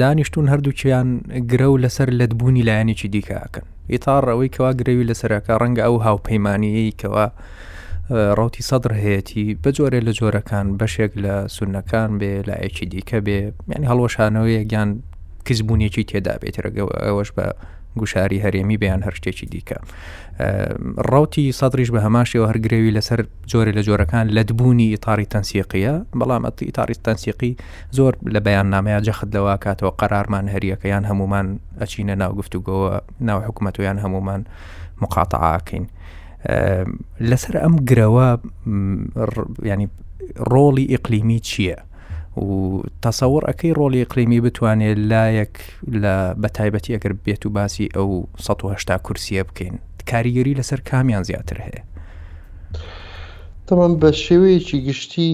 دانیشتون 0.00 0.46
هەردووچیان 0.52 1.08
گرە 1.50 1.68
و 1.72 1.78
لەسەر 1.84 2.08
لەدبوونی 2.18 2.64
لایەنێکی 2.68 3.08
دیکەکەن 3.14 3.66
ئیتار 3.92 4.22
ئەوەی 4.30 4.48
کەوا 4.54 4.70
گرەوی 4.80 5.04
لەسەرەکە 5.10 5.52
ڕەنگە 5.62 5.82
ئەو 5.86 5.96
هاوپەیمانیەیەکەوە 6.06 7.26
ڕوتی 8.38 8.62
سەدر 8.70 8.92
هەیەی 9.02 9.48
بە 9.62 9.70
جۆرێ 9.76 10.00
لە 10.06 10.12
جۆرەکان 10.18 10.66
بەشێک 10.80 11.12
لە 11.24 11.34
سونەکان 11.56 12.10
بێ 12.20 12.32
لە 12.48 12.54
ئایکی 12.60 12.86
دیکە 12.92 13.18
بێ 13.26 13.38
میانی 13.68 13.86
هەڵوەشانەوەی 13.90 14.64
گیان 14.70 14.90
کەسبوونیەکی 15.46 16.02
تێدا 16.10 16.34
بێت 16.42 16.56
ڕگە 16.64 16.82
ئەوەش 17.06 17.30
بە 17.36 17.46
گوشاری 18.00 18.38
هەرێمی 18.44 18.80
بەیان 18.80 19.02
هەر 19.06 19.14
شتێکی 19.18 19.46
دیکە 19.52 19.76
ڕوتی 21.10 21.52
سەدرریش 21.60 21.90
بە 21.94 22.00
هەماشەوە 22.06 22.46
هەرگرێوی 22.50 22.94
لەسەر 22.98 23.20
جۆرە 23.50 23.72
لە 23.76 23.82
جۆرەکان 23.88 24.26
لە 24.36 24.42
دبوونی 24.48 24.88
ئیتاری 24.92 25.26
تەنسیقیە 25.34 25.94
بەڵامەت 26.18 26.54
ئیتاری 26.68 26.94
تەنسیقی 27.04 27.52
زۆر 27.96 28.12
لە 28.34 28.40
بەیان 28.46 28.66
نامەیە 28.74 29.00
جەخت 29.06 29.28
لەوە 29.36 29.54
کاتەوە 29.64 29.92
قەرارمان 30.00 30.46
هەریەکەیان 30.54 31.04
هەمومان 31.10 31.46
ئەچینە 31.80 32.14
ناو 32.22 32.32
گفتوگۆوە 32.40 32.90
ناو 33.28 33.38
حکوومەتیان 33.48 33.98
هەمومان 34.04 34.40
مقاتەعاکەین 35.02 35.84
لەسەر 37.30 37.54
ئەم 37.62 37.74
گرەوە 37.88 38.28
ینی 39.72 39.88
ڕۆڵی 40.52 40.84
ئیقلیمی 40.92 41.40
چییە؟ 41.48 41.78
و 42.46 42.50
تەسەور 43.04 43.42
ئەەکەی 43.48 43.72
ڕۆلی 43.78 44.08
قریمی 44.12 44.40
بتوانێت 44.46 44.98
لایەک 45.10 45.54
لە 46.02 46.14
بەتایبەتی 46.42 46.94
ئەگەر 46.96 47.12
بێت 47.24 47.42
و 47.46 47.50
باسی 47.56 47.86
ئەو 47.96 48.10
1970 48.40 49.06
کورسیە 49.06 49.42
بکەین 49.48 49.74
کاریگەری 50.10 50.54
لەسەر 50.60 50.80
کامیان 50.90 51.22
زیاتر 51.28 51.58
هەیە 51.66 51.82
تەمان 53.68 53.92
بە 54.00 54.10
شێوەیەکی 54.24 54.78
گشتی 54.88 55.30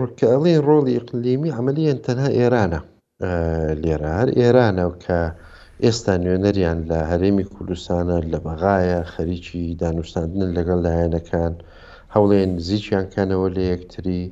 ڕکەڵی 0.00 0.56
ڕۆڵی 0.66 0.96
ئقلیمی 1.00 1.50
عملیان 1.60 1.98
تەنها 2.06 2.28
ئێرانە 2.38 2.80
لێرە 3.82 4.10
هەر 4.18 4.28
ئێرانە 4.38 4.84
کە 5.04 5.18
ئێستا 5.84 6.14
نوێنەریان 6.22 6.78
لە 6.90 6.98
هەرێمی 7.10 7.46
کوردستانە 7.52 8.16
لە 8.32 8.38
بەغایە 8.46 9.00
خەریکی 9.12 9.62
دانوستاندن 9.82 10.48
لەگەڵ 10.56 10.78
لایەنەکان 10.86 11.52
هەوڵێن 12.14 12.50
زیچیانکانەوە 12.66 13.48
لە 13.56 13.62
یەکتری 13.72 14.22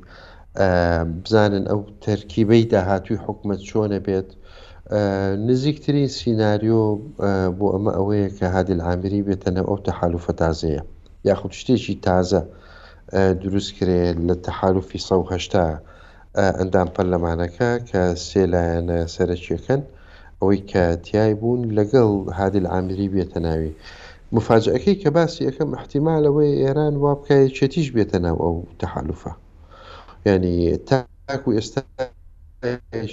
بزانن 1.23 1.65
ئەو 1.71 1.79
تەرکیبەی 2.07 2.63
داهاتوی 2.73 3.17
حکومت 3.25 3.59
چۆنە 3.69 3.99
بێت 4.07 4.29
نزیکترین 5.49 6.07
سینناریۆ 6.19 6.83
بۆ 7.57 7.65
ئەمە 7.73 7.91
ئەوەیە 7.97 8.29
کە 8.37 8.45
هادل 8.55 8.79
عامری 8.87 9.25
بێتەنە 9.27 9.61
ئەو 9.67 9.77
تەحالوفە 9.87 10.33
تازەیە 10.41 10.83
یاخود 11.29 11.53
شتێکی 11.59 11.95
تازە 12.07 12.41
دروست 13.43 13.71
کرێت 13.77 14.17
لە 14.27 14.35
تەحالوفی 14.45 14.99
1970 14.99 15.79
ئەندام 16.59 16.87
پەرلەمانەکە 16.95 17.69
کە 17.89 18.01
سێلایەنە 18.27 18.97
سەرچیەکەن 19.15 19.81
ئەوەی 20.39 20.59
کە 20.71 20.83
تیای 21.05 21.33
بوون 21.41 21.61
لەگەڵ 21.77 22.11
هادل 22.39 22.65
عامری 22.73 23.11
بێتە 23.15 23.39
ناوی 23.45 23.71
مفاجەکەی 24.35 24.95
کە 25.01 25.09
باسی 25.15 25.39
یەکەم 25.47 25.69
احتیمالەوەی 25.79 26.51
ئێران 26.63 26.95
وابکایە 27.03 27.47
چێتیش 27.57 27.87
بێتە 27.95 28.17
ناو 28.25 28.37
ئەو 28.45 28.55
تەحالوفە 28.81 29.33
ینی 30.25 30.57
تاکو 30.89 31.49
ئێستا 31.57 31.81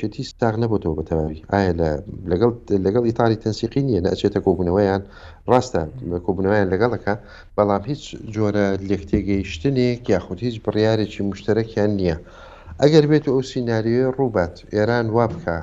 شتی 0.01 0.23
ستاغ 0.31 0.55
نەبووەوە 0.63 0.95
بەتەواوی 0.99 1.41
ئایا 1.53 1.73
لە 1.81 1.89
لەگەڵ 2.31 2.53
لەگەڵ 2.85 3.05
ئیتالی 3.09 3.41
تەنسیقی 3.45 3.83
نیە 3.89 4.01
نەچێتە 4.07 4.39
کۆبوونەوەیان 4.47 5.03
ڕاستە 5.53 5.83
کۆبوونەوەیان 6.25 6.69
لەگەڵەکە 6.75 7.15
بەڵام 7.57 7.83
هیچ 7.91 8.03
جۆرە 8.35 8.67
لێکتێگەیشتنێک 8.91 10.03
یاخود 10.15 10.39
هیچ 10.47 10.57
بڕیارێکی 10.65 11.21
مشتەکیان 11.29 11.91
نییە 11.99 12.17
ئەگەر 12.83 13.05
بێت 13.11 13.25
ئەو 13.33 13.41
سینناریوێ 13.51 14.07
ڕووبات 14.19 14.55
ئێران 14.75 15.07
وا 15.17 15.27
بکە 15.33 15.57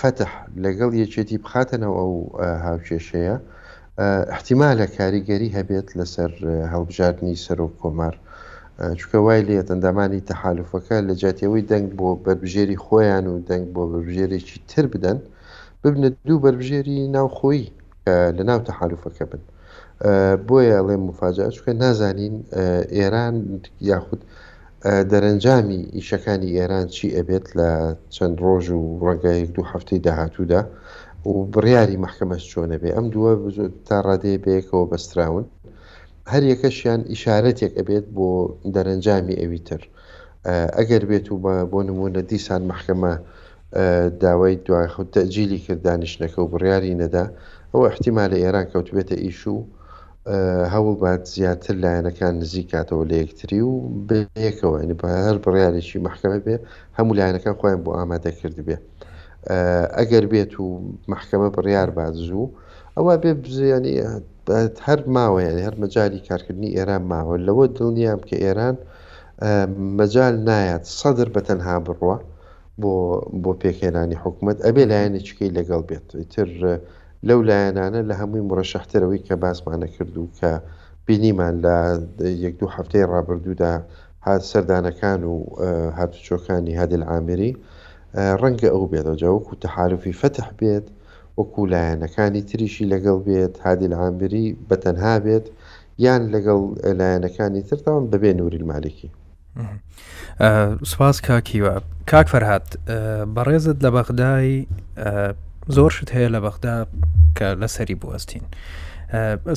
فتح 0.00 0.30
لەگەڵ 0.64 0.90
یەکێتی 1.02 1.36
بخاتەنەوە 1.44 1.98
ئەو 2.00 2.14
هاوچێشەیە 2.66 3.36
احتیمالە 4.34 4.86
کاریگەری 4.96 5.54
هەبێت 5.56 5.88
لەسەر 5.98 6.30
هەڵبژاردننی 6.72 7.36
سەر 7.44 7.58
و 7.64 7.68
کۆمار. 7.80 8.14
چکە 9.00 9.18
وای 9.26 9.40
لێ 9.48 9.54
ئەندامانی 9.68 10.20
تەحالفەکە 10.30 10.96
لە 11.08 11.14
جاتیەوەی 11.22 11.64
دەنگ 11.72 11.88
بۆ 11.98 12.08
بەربژێری 12.24 12.76
خۆیان 12.84 13.24
و 13.28 13.36
دەنگ 13.48 13.64
بۆ 13.74 13.82
بەبژێرێکی 13.92 14.58
تر 14.70 14.84
بدەن 14.92 15.18
ببنە 15.82 16.08
دوو 16.26 16.42
بەربژێری 16.44 16.98
ناوخۆی 17.14 17.64
لە 18.36 18.42
ناو 18.48 18.60
تەحالفەکە 18.68 19.24
بن 19.30 19.42
بۆیە 20.46 20.72
ئەڵێ 20.78 20.96
مفاجات 21.08 21.50
چکە 21.56 21.72
نازانین 21.82 22.34
ئێران 22.96 23.36
یاخود 23.90 24.20
دەرەنجامی 25.10 25.80
ئیشەکانی 25.96 26.50
ئێران 26.58 26.86
چی 26.94 27.06
ئەبێت 27.16 27.46
لە 27.58 27.68
چەند 28.14 28.36
ڕۆژ 28.44 28.66
و 28.78 28.84
ڕەنگە 29.04 29.32
یەک 29.42 29.50
دوو 29.54 29.70
هەفتەی 29.72 30.00
داهاتوودا 30.06 30.60
و 31.30 31.32
بڕیاری 31.52 31.96
محکمەش 32.04 32.42
چۆنە 32.52 32.76
بێ 32.82 32.90
ئەم 32.96 33.06
دووە 33.12 33.30
تا 33.86 33.96
ڕادێ 34.06 34.34
بەیەکەوە 34.44 34.84
بەستراون 34.90 35.46
هەر 36.32 36.44
یەکەشیان 36.52 37.00
ئیشارەتێک 37.12 37.72
ئەبێت 37.78 38.06
بۆ 38.16 38.28
دەرەنجامی 38.74 39.34
ئەویتر 39.42 39.82
ئەگەر 40.78 41.02
بێت 41.10 41.26
و 41.32 41.36
بۆ 41.72 41.78
نمونە 41.88 42.22
دیسان 42.32 42.62
محکمە 42.72 43.12
داوای 44.22 44.54
دوای 44.66 44.88
خەوت 44.94 45.08
تەجیلی 45.16 45.58
کرد 45.66 45.80
دانیشتەکە 45.86 46.38
و 46.38 46.50
بڕیاری 46.52 46.92
نەدا 47.02 47.24
ئەوە 47.72 47.82
احتیمال 47.90 48.28
لە 48.30 48.36
ئێران 48.44 48.66
کەوتبێتە 48.72 49.16
ئیش 49.26 49.40
و 49.54 49.56
هەوڵبات 50.74 51.22
زیاتر 51.36 51.74
لایەنەکان 51.84 52.34
نزیکاتەوە 52.42 53.04
لە 53.10 53.14
یەکتری 53.22 53.60
و 53.70 53.72
بەیەکەوە 54.08 54.76
ینی 54.84 54.96
بە 55.00 55.06
هەر 55.26 55.36
بڕیارێکی 55.44 55.98
محکمە 56.08 56.38
بێ 56.44 56.56
هەموو 56.98 57.16
لایەنەکان 57.18 57.54
خۆیان 57.60 57.80
بۆ 57.84 57.90
ئامادەکرد 57.98 58.56
بێ 58.66 58.76
ئەگەر 59.98 60.24
بێت 60.32 60.52
و 60.60 60.64
محکمە 61.12 61.46
بڕیار 61.56 61.88
باز 61.98 62.14
زوو 62.28 62.46
ئەوە 62.96 63.14
بێ 63.22 63.30
بزیانی 63.42 63.96
هەر 64.86 65.00
ماوە 65.16 65.38
یان 65.46 65.58
هەر 65.66 65.74
مەجای 65.82 66.20
کارکردنی 66.28 66.70
ئێران 66.76 67.02
ماوە 67.12 67.34
لەوە 67.46 67.64
دڵنیام 67.76 68.20
کە 68.28 68.36
ئێران 68.44 68.76
مەجال 69.98 70.34
نایەت 70.48 70.84
سەدر 71.00 71.28
بە 71.34 71.40
تەنها 71.48 71.76
بڕوە 71.86 72.16
بۆ 72.80 72.92
بۆ 73.42 73.50
پێکێنانی 73.62 74.16
حکوومەت 74.22 74.56
ئەبێ 74.66 74.84
لایەنێکیکەی 74.92 75.50
لەگەڵ 75.58 75.82
بێت 75.88 76.04
تر 76.32 76.48
لەو 77.28 77.40
لایەنانە 77.48 78.00
لە 78.08 78.14
هەمووی 78.20 78.46
مڕەشەحترەوەی 78.50 79.20
کە 79.26 79.34
باسمانە 79.44 79.88
کردو 79.94 80.24
کە 80.38 80.50
بینیمان 81.06 81.54
لە 81.64 81.76
یەک 82.44 82.54
دوو 82.60 82.74
هەفتەی 82.76 83.04
ڕابردوودا 83.12 83.72
هات 84.26 84.42
سەردانەکان 84.50 85.20
و 85.30 85.34
هاتوچۆکانی 85.98 86.72
هادل 86.80 87.02
عامری 87.10 87.50
ڕەنگە 88.40 88.68
ئەو 88.74 88.84
بێتەوە 88.92 89.16
جاوەکو 89.22 89.60
تەحالفی 89.64 90.12
فتح 90.22 90.48
بێت 90.58 90.86
وەکو 91.40 91.64
لایەنەکانی 91.72 92.42
تریشی 92.50 92.88
لەگەڵ 92.92 93.18
بێت 93.26 93.54
هادی 93.64 93.88
لەهامبری 93.92 94.46
بە 94.68 94.76
تەنها 94.84 95.14
بێت 95.24 95.46
یان 96.04 96.22
لەگەڵ 96.34 96.60
لایەنەکانی 97.00 97.62
ترتاوان 97.68 98.04
بەبێ 98.12 98.32
نووری 98.38 98.58
مالێکی 98.72 99.08
سوپاس 100.90 101.16
کاکیوە 101.26 101.72
کاک 102.10 102.26
فەرهات 102.32 102.66
بەڕێزت 103.36 103.78
لە 103.84 103.90
بەغدای 103.96 104.50
زۆر 105.76 105.90
شت 105.96 106.10
هەیە 106.16 106.28
لە 106.34 106.40
بەغدا 106.44 106.76
کە 107.38 107.48
لەسەری 107.62 107.96
بوەستین. 108.02 108.44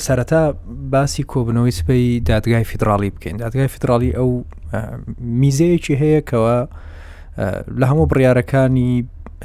سەرەتا 0.06 0.42
باسی 0.92 1.22
کۆبنەوەی 1.32 1.74
سپەی 1.78 2.20
دادگای 2.30 2.64
فیدراالی 2.70 3.10
بکەین 3.14 3.36
دادگای 3.42 3.68
فیدراالی 3.74 4.10
ئەو 4.18 4.30
میزەیەکی 5.42 5.94
هەیە 6.02 6.20
کەەوە 6.30 6.58
لە 7.80 7.86
هەموو 7.90 8.06
بڕیارەکانی 8.10 8.94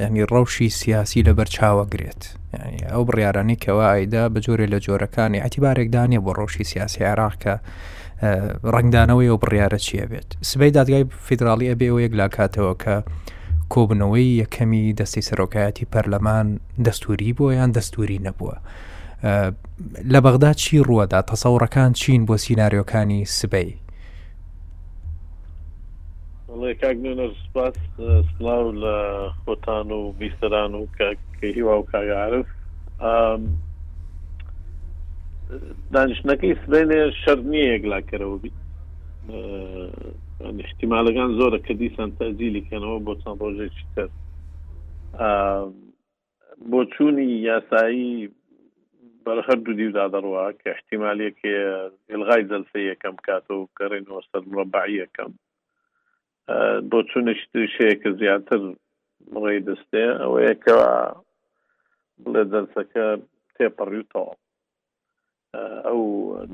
ینی 0.00 0.24
ڕەوشی 0.32 0.68
سیاسی 0.80 1.22
لە 1.22 1.30
بەرچاوەگرێت 1.38 2.22
ینی 2.60 2.82
ئەو 2.92 3.02
بڕیارانی 3.08 3.56
کەەوە 3.64 3.84
ئایدا 3.90 4.24
بە 4.32 4.38
جۆرێ 4.46 4.66
لە 4.72 4.78
جۆرەکانی 4.86 5.42
ئەتیبارێکدانێ 5.44 6.18
بۆ 6.24 6.32
ڕۆشی 6.38 6.64
سیاسی 6.72 7.04
عێراقکە 7.06 7.54
ڕنگدانەوەی 8.74 9.30
ئەو 9.30 9.38
بڕیارە 9.42 9.78
چیە 9.86 10.06
بێت 10.10 10.28
سبەی 10.50 10.70
دادگای 10.78 11.04
فیدراالی 11.26 11.70
ئەبێ 11.72 11.88
و 11.92 11.98
یەک 12.04 12.12
لاکاتەوە 12.20 12.74
کە 12.82 12.96
کۆبنەوەی 13.72 14.26
یەکەمی 14.42 14.94
دەستی 14.98 15.22
سەرۆکایەتی 15.28 15.88
پەرلەمان 15.92 16.46
دەستوری 16.86 17.30
بۆ 17.38 17.46
یان 17.58 17.70
دەستوری 17.76 18.18
نەبووە. 18.26 18.56
لە 20.12 20.20
بەغدا 20.24 20.52
چی 20.62 20.74
ڕووەدا 20.88 21.20
تەسەورەکان 21.30 21.90
چین 22.02 22.20
بۆ 22.28 22.34
سینناریۆکانی 22.44 23.20
سبەی 23.38 23.70
کاکپاس 26.56 27.74
سلااو 28.38 28.70
لە 28.84 28.94
خۆتان 29.46 29.90
و 29.92 30.12
بیستران 30.18 30.74
و 30.74 30.86
هیوا 31.42 31.78
و 31.78 31.82
کاگعاعرف 31.92 32.46
دانیشتەکەی 35.96 36.54
سبێنێ 36.62 36.98
شەر 37.22 37.38
نییە 37.54 37.76
گلاکەرەوە 37.84 38.36
بیت 38.42 38.54
نیشتیمالەکان 40.58 41.30
زۆرە 41.38 41.58
کە 41.66 41.72
دیسان 41.82 42.10
تەزیلیکەنەوە 42.18 42.98
بۆ 43.06 43.12
چەند 43.22 43.38
ڕۆژێکی 43.42 43.84
تر 43.94 44.08
بۆ 46.70 46.80
چوونی 46.92 47.26
یاسایی 47.48 48.30
بەر 49.24 49.38
هەردوو 49.48 49.76
دیودا 49.80 50.04
دەڕوە 50.14 50.52
کە 50.60 50.66
احتیمالەیە 50.76 51.32
کێ 51.40 51.54
ئلغای 52.12 52.44
زەلفەیەکەم 52.50 53.16
کاتەوە 53.28 53.66
کەڕێنەوە 53.78 54.20
سەر 54.30 54.42
مربعیەکەم 54.50 55.32
بۆ 56.90 56.98
چونێکی 57.10 57.44
تووشەیەکە 57.52 58.10
زیاتر 58.20 58.60
ڕێ 59.42 59.56
دەستێ 59.68 60.06
ئەوەیەکەوە 60.22 60.90
بڵێ 62.22 62.42
دەرسەکە 62.52 63.06
تێپەڕیوتەوە 63.56 64.32
ئەو 65.86 66.00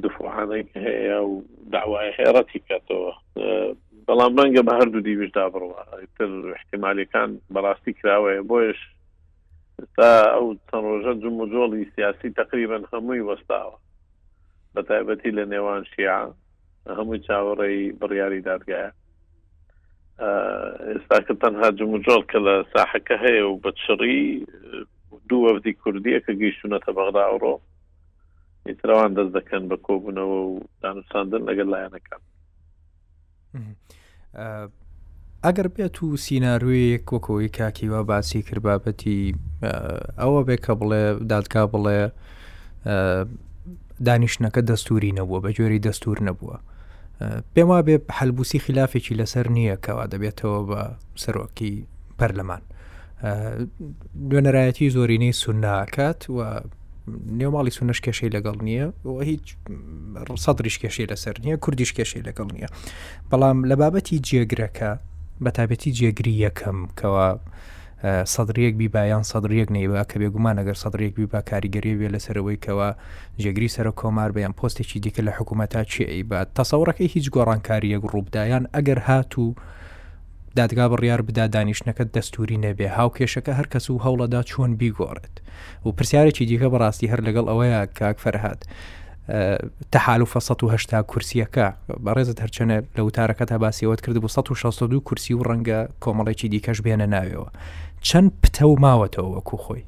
دفعانێک 0.05 0.69
هەیە 0.87 1.19
و 1.31 1.35
داوای 1.73 2.11
حێڕەتی 2.19 2.61
کاتەوە 2.69 3.13
بەڵام 4.07 4.33
بەنگە 4.39 4.63
بە 4.69 4.73
هەردوو 4.79 5.05
دیویشدا 5.07 5.45
بڕوە 5.53 5.81
تر 6.17 6.31
احتیمالەکان 6.57 7.31
بەڕاستی 7.55 7.93
کراوەیە 7.99 8.43
بۆیش 8.51 8.79
تا 9.97 10.11
ئەو 10.35 10.47
چەند 10.69 10.87
ڕۆژە 10.91 11.13
جم 11.23 11.37
و 11.41 11.51
جۆڵی 11.53 11.91
سیاسی 11.95 12.29
تقریبان 12.41 12.83
هەمووی 12.93 13.27
وەستاوە 13.29 13.77
بە 14.75 14.81
تایبەتی 14.89 15.37
لە 15.39 15.45
نێوان 15.53 15.83
شیع 15.93 16.15
هەموو 16.99 17.17
چاوەڕێی 17.27 17.81
بڕیاری 18.01 18.45
دادگایە 18.51 18.91
ئێستاکە 20.21 21.35
تەنها 21.43 21.69
جمجۆڵ 21.79 22.23
کە 22.31 22.39
لە 22.47 22.55
ساحەکە 22.73 23.17
هەیە 23.25 23.45
و 23.47 23.61
بە 23.63 23.71
چڕی 23.83 24.47
دوو 25.29 25.45
وەفدی 25.45 25.75
کوردیە 25.83 26.19
کە 26.25 26.33
گەیشتونەتە 26.41 26.91
بەغدا 26.97 27.23
ئەوڕۆ 27.29 27.55
ئیتراوان 28.67 29.13
دەست 29.17 29.33
دەکەن 29.39 29.63
بە 29.71 29.77
کۆبوونەوە 29.87 30.37
و 30.45 30.61
دانوساندن 30.83 31.43
لەگەر 31.49 31.67
لایەنەکان 31.73 32.23
ئەگەر 35.45 35.69
بێت 35.75 35.97
و 36.03 36.17
سینناروی 36.25 36.99
کۆکۆی 37.09 37.49
کاکیوە 37.59 38.01
باسی 38.11 38.43
کردبابەتی 38.49 39.35
ئەوە 40.21 40.41
بێ 40.47 40.57
کە 40.65 40.73
بڵێ 40.81 41.03
دادکا 41.33 41.63
بڵێ 41.73 41.99
دانیشتەکە 44.07 44.61
دەستوری 44.71 45.17
نەبووە 45.19 45.41
بە 45.45 45.51
جۆری 45.57 45.83
دەستور 45.87 46.19
نەبووە 46.29 46.57
پێم 47.55 47.69
وا 47.71 47.81
بێ 47.87 47.97
هەلبوسی 48.19 48.59
خلافێکی 48.67 49.17
لەسەر 49.21 49.47
نییە 49.57 49.77
کەوا 49.85 50.05
دەبێتەوە 50.13 50.59
بە 50.71 50.81
سەرۆکی 51.23 51.75
پەرلەمان 52.19 52.63
دوێنەرایەتی 54.31 54.91
زۆرینەی 54.97 55.33
سوناکات 55.43 56.21
و 56.37 56.39
نێوماڵی 57.39 57.73
سونەش 57.79 57.99
کێشەی 58.07 58.31
لەگەڵ 58.37 58.57
نییە 58.69 58.87
و 59.09 59.21
هیچ 59.29 59.45
سەدرش 60.45 60.77
کێشەی 60.83 61.07
لەسەر 61.11 61.35
نییە 61.45 61.57
کوردیش 61.65 61.91
کێشەی 61.99 62.23
لەگەڵ 62.29 62.49
نییە 62.57 62.69
بەڵام 63.31 63.59
لە 63.71 63.75
بابەتی 63.81 64.19
جێگرەکە 64.29 64.93
بە 65.45 65.51
تابەتی 65.57 65.91
جێگری 65.99 66.35
یەکەم 66.47 66.79
کەوا 67.01 67.29
سەدرێک 68.35 68.75
بیبایان 68.81 69.23
سەدرێک 69.31 69.69
نەیبا 69.77 70.03
کە 70.11 70.17
بێگومان 70.23 70.57
ئەگەر 70.61 70.77
سەدرێک 70.83 71.13
بیبا 71.19 71.41
کاریگەری 71.51 71.99
بێ 72.01 72.09
لەسەرەوەیکەوە 72.15 72.89
جێگری 73.43 73.69
سەر 73.77 73.87
کۆمار 74.01 74.31
بەیان 74.37 74.55
پۆستێکی 74.59 74.99
دیکە 75.05 75.23
لە 75.27 75.33
حکوومەتا 75.39 75.83
چی 75.93 76.23
با 76.31 76.39
تەسەورەکەی 76.57 77.13
هیچ 77.15 77.27
گۆڕانکاریەک 77.35 78.03
ڕووبدایان 78.13 78.65
ئەگەر 78.75 78.99
هاتوو 79.09 79.49
دادگا 80.59 80.87
بڕیار 80.93 81.21
بدا 81.29 81.45
دانیشتەکەت 81.55 82.09
دەستوری 82.17 82.63
نەبێ 82.65 82.89
هاوکێشەکە 82.99 83.53
هەر 83.59 83.67
کەس 83.73 83.87
و 83.91 84.03
هەوڵەدا 84.05 84.41
چۆن 84.51 84.71
بیگۆڕێت 84.81 85.37
و 85.85 85.89
پرسیارێکی 85.97 86.45
دیکە 86.51 86.69
بەڕاستی 86.73 87.11
هەر 87.13 87.21
لەگەڵ 87.27 87.47
ئەوەیە 87.51 87.81
کاک 87.99 88.17
فەرهاات. 88.25 88.63
تەحالوفە 89.93 90.39
1970 90.39 91.07
کورسیەکە 91.07 91.67
بەڕێزت 92.05 92.39
هەرچەنە 92.45 92.77
لە 92.97 93.03
وتارەکە 93.07 93.45
تا 93.51 93.59
باسیەوەت 93.59 94.01
کرد 94.05 94.17
بۆ 94.23 94.29
1962 94.29 95.01
کورسی 95.01 95.35
و 95.35 95.43
ڕەنگە 95.43 95.81
کۆمەڵێکی 96.01 96.49
دیکەش 96.53 96.79
بێنە 96.87 97.07
ناوێەوە 97.15 97.51
چەند 98.03 98.31
پتە 98.43 98.63
و 98.65 98.77
ماوەتەوە 98.85 99.27
وەکو 99.35 99.57
خۆی 99.65 99.85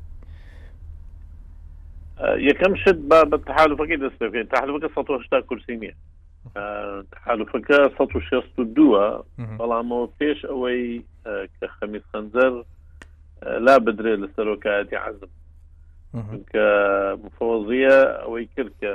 یەکەم 2.48 2.74
شت 2.82 2.98
بە 3.10 3.38
تحالفەکەی 3.48 3.98
دەست 4.04 4.18
بکەین 4.22 4.46
تحالفەکە 4.54 4.88
1970 4.96 5.46
کورسی 5.46 5.76
نییە 5.82 5.94
تحالفەکە 7.14 7.78
1962 7.98 9.22
بەڵامەوە 9.58 10.06
پێش 10.18 10.44
ئەوەی 10.50 11.04
کە 11.60 11.66
خەمی 11.80 12.00
خەنجەر 12.12 12.52
لا 13.64 13.78
بدرێت 13.78 14.20
لە 14.20 14.26
سەرۆکایەتی 14.36 14.94
عزم 14.96 15.30
کە 16.52 16.64
مفۆزیە 17.24 17.98
ئەوەی 18.22 18.46
کرد 18.56 18.72
کە 18.82 18.94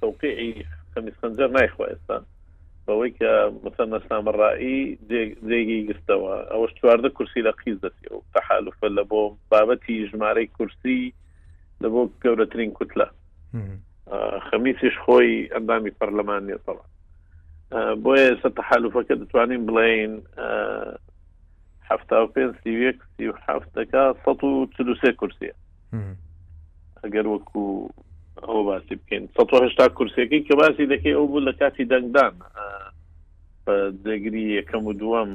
توقیعی 0.00 0.54
خەمیس 0.96 1.14
خنجەر 1.22 1.50
نایخوا 1.58 1.86
ئێستا 1.90 2.18
بەوەی 2.86 3.12
کە 3.18 3.30
مثلەن 3.66 3.90
ئەسلامڕایی 3.96 4.80
جێگی 5.50 5.80
گستەوە 5.88 6.34
ئەوە 6.52 6.66
چواردە 6.78 7.08
کورسی 7.16 7.42
لە 7.46 7.52
قیز 7.60 7.78
دەستی 7.84 8.08
و 8.14 8.22
تەحالفە 8.34 8.88
لە 8.98 9.04
بۆ 9.10 9.22
بابەتی 9.50 10.08
ژمارەی 10.10 10.46
کورسی 10.56 11.00
لە 11.82 11.88
بۆ 11.92 12.00
گەورەترین 12.24 12.70
کوتلە 12.78 13.08
خەمیسیش 14.48 14.94
خۆی 15.04 15.32
ئەندامی 15.54 15.96
پەرلەمان 15.98 16.42
نیێتەڵە 16.48 16.84
بۆیە 18.02 18.26
ئێستا 18.30 18.50
تەحالفەکە 18.60 19.14
دەتوانین 19.20 19.62
بڵین 19.68 20.12
هەفتا 21.90 22.16
و 22.24 22.30
پێ 22.34 22.44
سیوەک 22.62 22.98
سی 23.16 23.28
و 23.28 23.32
هەفتەکە 23.48 24.02
سە 24.24 24.30
و 24.46 24.66
چلوسێ 24.74 25.10
کورسیە 25.20 25.54
ئەگەر 27.04 27.26
وەکو 27.26 27.64
ئەوە 28.40 28.60
باسی 28.68 28.94
بکەین 29.00 29.24
1970 29.38 29.96
کورسەکەی 29.96 30.42
کە 30.48 30.54
باسی 30.60 30.86
دەکەی 30.92 31.16
ئەو 31.16 31.26
بوو 31.28 31.44
لە 31.48 31.52
کاتی 31.58 31.84
دەنگدان 31.92 32.34
دەگری 34.06 34.44
یەکەم 34.58 34.84
و 34.86 34.92
دووەم 35.00 35.30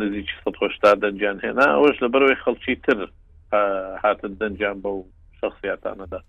نزیک 0.00 0.28
1970 0.46 1.00
دەنجان 1.04 1.38
هێنا 1.44 1.66
ئەوش 1.76 1.96
لە 2.04 2.08
بەرەوەی 2.12 2.42
خەڵکی 2.44 2.76
تر 2.84 2.98
هاتن 4.02 4.32
دەنجان 4.42 4.76
بەو 4.84 4.96
شخصیاتانەدا 5.40 6.20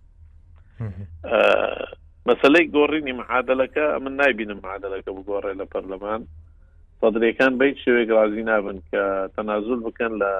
مەسلەی 2.27 2.65
گۆڕینی 2.75 3.13
معادلەکە 3.21 3.85
من 4.03 4.13
نایبینم 4.21 4.59
معادلەکە 4.65 5.09
بگۆڕێ 5.17 5.53
لە 5.61 5.65
پەرلەمان 5.71 6.21
سەدرەکان 7.01 7.53
بیت 7.61 7.77
شوێک 7.85 8.09
رازی 8.17 8.43
نابن 8.49 8.77
کە 8.91 9.01
تەنازول 9.35 9.79
بکەن 9.87 10.13
لە 10.21 10.31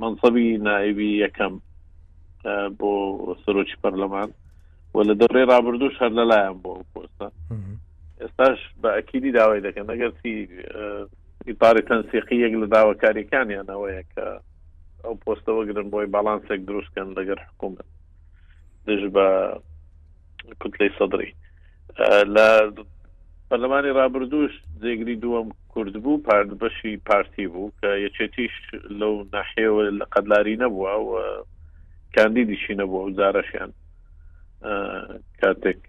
منصبی 0.00 0.46
نایبی 0.68 1.10
یەکەم 1.24 1.54
بۆ 2.44 2.94
سرۆکی 3.46 3.76
پەرلەمان 3.82 4.30
و 4.94 4.98
لە 5.10 5.14
دەڕێ 5.20 5.42
رابرردوش 5.52 5.94
هەر 6.02 6.10
لەلایەن 6.18 6.58
بۆ 6.62 6.72
پۆستە 6.94 7.28
ئێستاش 8.20 8.58
بە 8.82 8.88
ئەکیدی 8.96 9.32
داوای 9.38 9.60
دەکەن 9.66 9.86
ئەگەرسی 9.90 10.34
ئیپاری 11.48 11.82
تەنسیقی 11.88 12.36
یەک 12.44 12.54
لە 12.62 12.66
داواکاریەکانیانەوەیە 12.74 14.02
کە 14.14 14.26
ئەو 15.04 15.14
پۆستەوە 15.24 15.64
گرن 15.68 15.88
بۆی 15.94 16.06
باڵانسێک 16.14 16.60
دروستکەن 16.68 17.08
لەگەر 17.18 17.38
حکوومەت 17.48 17.88
دژ 18.86 19.02
بە 19.16 19.26
کوتلەی 20.60 20.92
سەدری 20.98 21.30
لە 22.34 22.46
پەرلەمانی 23.48 23.94
رابرردوش 23.98 24.52
جێگری 24.82 25.16
دووەم 25.24 25.48
کورد 25.72 25.94
بوو 26.02 26.22
پارد 26.28 26.50
بەشی 26.60 26.96
پارتی 27.08 27.46
بوو 27.52 27.72
کە 27.80 27.88
یەچێتیش 28.06 28.54
لەو 29.00 29.14
ناحێوە 29.34 29.82
لە 30.00 30.04
قەدلاری 30.14 30.56
نەبووە 30.62 30.94
و 31.08 31.10
کاندیدیشی 32.16 32.74
نەبوو 32.76 33.08
وزارەشیان 33.08 33.70
کاتێک 35.42 35.80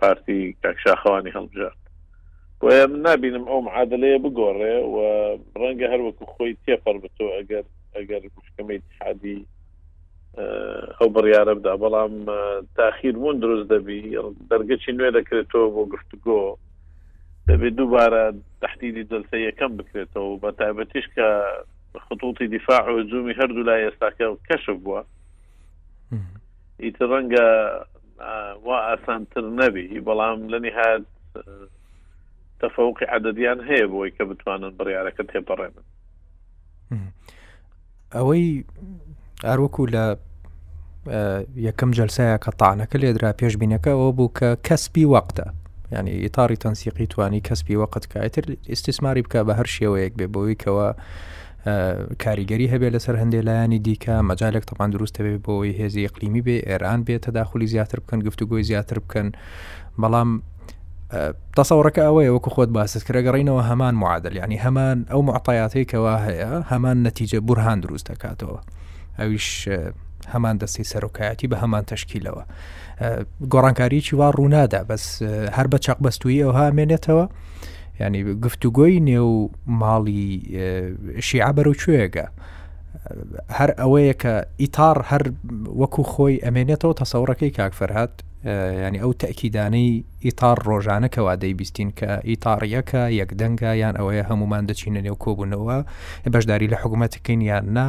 پارتی 0.00 0.56
کاکشاخوانی 0.62 1.32
هەڵبژات 1.36 1.78
بۆە 2.60 2.80
من 2.90 3.00
نبینم 3.08 3.44
ئەو 3.48 3.60
معادلەیە 3.68 4.18
بگۆڕێ 4.24 4.74
و 4.94 4.96
ڕەنگە 5.60 5.86
هەروەکو 5.92 6.26
خۆی 6.32 6.56
تێپەر 6.66 6.96
بتۆ 7.02 7.24
ئەگەر 7.36 7.64
ئەگەر 7.96 8.22
کوشکەمەی 8.34 8.80
حادی 9.02 9.40
ئەو 11.00 11.08
بڕیاە 11.14 11.52
بدا 11.58 11.74
بەڵام 11.82 12.12
تاخیربوون 12.76 13.36
دروست 13.40 13.66
دەبی 13.74 14.02
دەرگەچی 14.50 14.92
نوێ 14.96 15.10
دەکرێتەوە 15.18 15.68
بۆ 15.74 15.82
گفتگۆ 15.94 16.40
دەبێت 17.48 17.74
دووبارە 17.78 18.24
تهدیدی 18.62 19.04
دەلسە 19.12 19.36
یەکەم 19.48 19.72
بکرێتەوە 19.78 20.32
بە 20.42 20.48
تایبەتیش 20.60 21.06
کە 21.14 21.26
خطوتی 22.06 22.46
دیفاع 22.54 22.90
و 22.94 23.02
زومی 23.10 23.34
هەردوو 23.40 23.64
لای 23.68 23.84
ئێستاکە 23.88 24.26
کەشف 24.48 24.76
بووە 24.84 25.00
ئیتر 26.12 27.06
ڕەنگە 27.12 27.48
وا 28.68 28.76
ئاسانتر 28.88 29.44
نەبی 29.60 29.86
بەڵام 30.08 30.38
لەنی 30.54 30.72
هاات 30.78 31.06
تەفەوقی 32.62 33.06
عدەدیان 33.16 33.60
هەیە 33.68 33.86
بۆی 33.92 34.10
کە 34.16 34.22
بتوانن 34.30 34.72
بڕیارەکە 34.78 35.24
تێپەڕێنن 35.32 35.86
ئەوەی 38.14 38.46
ئاروکو 39.44 39.82
لە 39.94 40.04
یەکەم 41.68 41.90
جلسایە 41.98 42.36
کە 42.44 42.50
تاانەکە 42.60 42.96
لێدرا 43.02 43.30
پێشببینەکە 43.40 43.90
ئەوە 43.94 44.10
بوو 44.16 44.32
کە 44.38 44.48
کەسبی 44.66 45.04
وەختە 45.12 45.46
ینی 45.92 46.14
ئیتاری 46.24 46.56
تەنسیقی 46.62 47.06
توانی 47.06 47.40
کەسبی 47.48 47.76
وەقت 47.82 48.04
کە 48.10 48.18
ئەتر 48.24 48.44
ئیسیسماری 48.70 49.22
بکە 49.22 49.40
بە 49.46 49.52
هەر 49.58 49.68
شێوەیەک 49.76 50.12
بێ 50.18 50.26
بۆەوەی 50.34 50.56
کەەوە 50.62 50.88
کاریگەری 52.24 52.66
هەبێ 52.72 52.88
لەسەر 52.94 53.16
هەندێک 53.22 53.42
لایانی 53.48 53.78
دیکە 53.86 54.16
مەجالێک 54.30 54.64
تەپان 54.70 54.90
دروست 54.92 55.14
هەبێ 55.20 55.34
بۆەوەی 55.44 55.74
هێزی 55.80 56.06
قلیمی 56.14 56.42
بێ 56.46 56.56
ئێران 56.68 57.00
بێت 57.06 57.20
تەداخلی 57.26 57.64
زیاتر 57.72 57.98
بکەن 58.04 58.20
گفتوگوۆی 58.26 58.62
زیاتر 58.70 58.98
بکەن 59.04 59.28
بەڵام 60.00 60.30
تەسەڕەکە 61.56 62.02
ئەوەیە 62.06 62.30
وەکو 62.34 62.50
خۆت 62.54 62.70
باست 62.76 63.02
کرەگەڕینەوە 63.06 63.62
هەمان 63.70 63.94
معادل 64.02 64.34
ینی 64.42 64.58
هەمان 64.64 64.98
ئەو 65.12 65.22
معقایاتێکەوە 65.30 66.12
هەیە 66.26 66.50
هەمان 66.70 66.96
نەتیجە 67.06 67.38
بورهان 67.46 67.78
دروست 67.84 68.06
دەکاتەوە 68.12 68.58
ئەویش 69.18 69.48
هەمان 70.32 70.56
دەستی 70.60 70.84
سەرۆکایەتی 70.92 71.46
بە 71.52 71.56
هەمان 71.62 71.84
تشکیلەوە 71.92 72.42
گۆڕانکاریی 73.52 74.12
وا 74.20 74.28
ڕوونادا 74.38 74.80
بەس 74.90 75.04
هەر 75.56 75.66
بە 75.72 75.78
چاق 75.84 75.98
بەستویی 76.04 76.42
ئەوها 76.44 76.66
مێنێتەوە. 76.78 77.24
ینی 78.00 78.22
گفتوگۆی 78.44 79.00
نێو 79.10 79.30
ماڵی 79.80 80.26
شیعبەر 81.28 81.66
و 81.68 81.74
کوێگە 81.82 82.26
هەر 83.58 83.70
ئەوەیە 83.80 84.14
کە 84.22 84.34
ئیتار 84.62 84.96
هەر 85.10 85.22
وەکو 85.80 86.02
خۆی 86.12 86.36
ئەمێنێتەوە 86.44 86.94
تەسەورەکەی 87.00 87.54
کاکفەرهات 87.58 88.14
ینی 88.86 88.98
ئەو 89.02 89.12
تەکیدانەی 89.22 89.90
ئیتار 90.26 90.58
ڕۆژانە 90.70 91.08
کەوادەی 91.14 91.54
بیستین 91.60 91.90
کە 91.98 92.10
ئیتاڕیەکە 92.30 93.02
یەکدەنگە 93.20 93.70
یان 93.82 93.94
ئەوەیە 94.00 94.24
هەمومان 94.30 94.64
دەچینە 94.70 95.00
نێو 95.06 95.16
کۆبوونەوە 95.24 95.78
بەشداری 96.34 96.70
لە 96.72 96.76
حکوومەتەکەین 96.82 97.40
یان 97.50 97.64
نا 97.76 97.86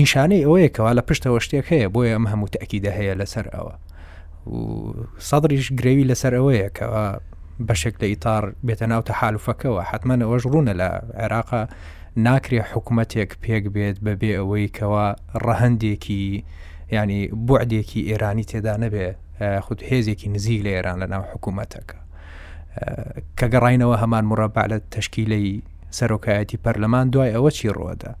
نیشانەی 0.00 0.42
ئەوەیە 0.44 0.68
کەوا 0.76 0.92
لە 0.98 1.02
پشتەوە 1.08 1.38
شتێک 1.44 1.66
هەیە 1.72 1.88
بۆیە 1.94 2.12
ئەم 2.16 2.26
هەموو 2.32 2.52
تەکیدە 2.54 2.90
هەیە 2.98 3.14
لەسەر 3.20 3.46
ئەوە 3.54 3.74
سەدرریش 5.28 5.66
گرێوی 5.78 6.08
لەسەر 6.10 6.32
ئەوەیە 6.38 6.68
کەەوە 6.78 7.04
بەشێک 7.68 7.94
لە 8.02 8.06
ئیتار 8.08 8.44
بێتە 8.66 8.82
ناو 8.92 9.02
تەحالوفەکەەوە 9.10 9.82
حتممە 9.90 10.16
ئەوەش 10.24 10.44
ڕوونە 10.52 10.72
لە 10.80 10.88
عێراقا 11.22 11.62
ناکرێ 12.26 12.60
حکوومەتێک 12.72 13.30
پێک 13.42 13.64
بێت 13.74 13.96
بەبێ 14.06 14.32
ئەوەی 14.38 14.68
کەوا 14.78 15.08
ڕەهندێکی 15.46 16.26
ینی 16.96 17.20
بعدێکی 17.48 18.00
ئێرانی 18.08 18.44
تێدا 18.50 18.74
نەبێ 18.84 19.06
خود 19.64 19.80
هێزێکی 19.90 20.28
نزیک 20.34 20.60
لە 20.66 20.70
ئێران 20.76 20.96
لە 21.02 21.06
ناو 21.12 21.22
حکوومەتەکە 21.32 21.98
کە 23.38 23.46
گەڕینەوە 23.52 23.96
هەمان 24.02 24.24
مڕەبع 24.30 24.64
لە 24.72 24.78
تشکیلەی 24.96 25.48
سەرۆکایەتی 25.98 26.60
پەرلەمان 26.64 27.06
دوای 27.12 27.32
ئەوە 27.34 27.50
چی 27.56 27.68
ڕۆدا 27.78 28.12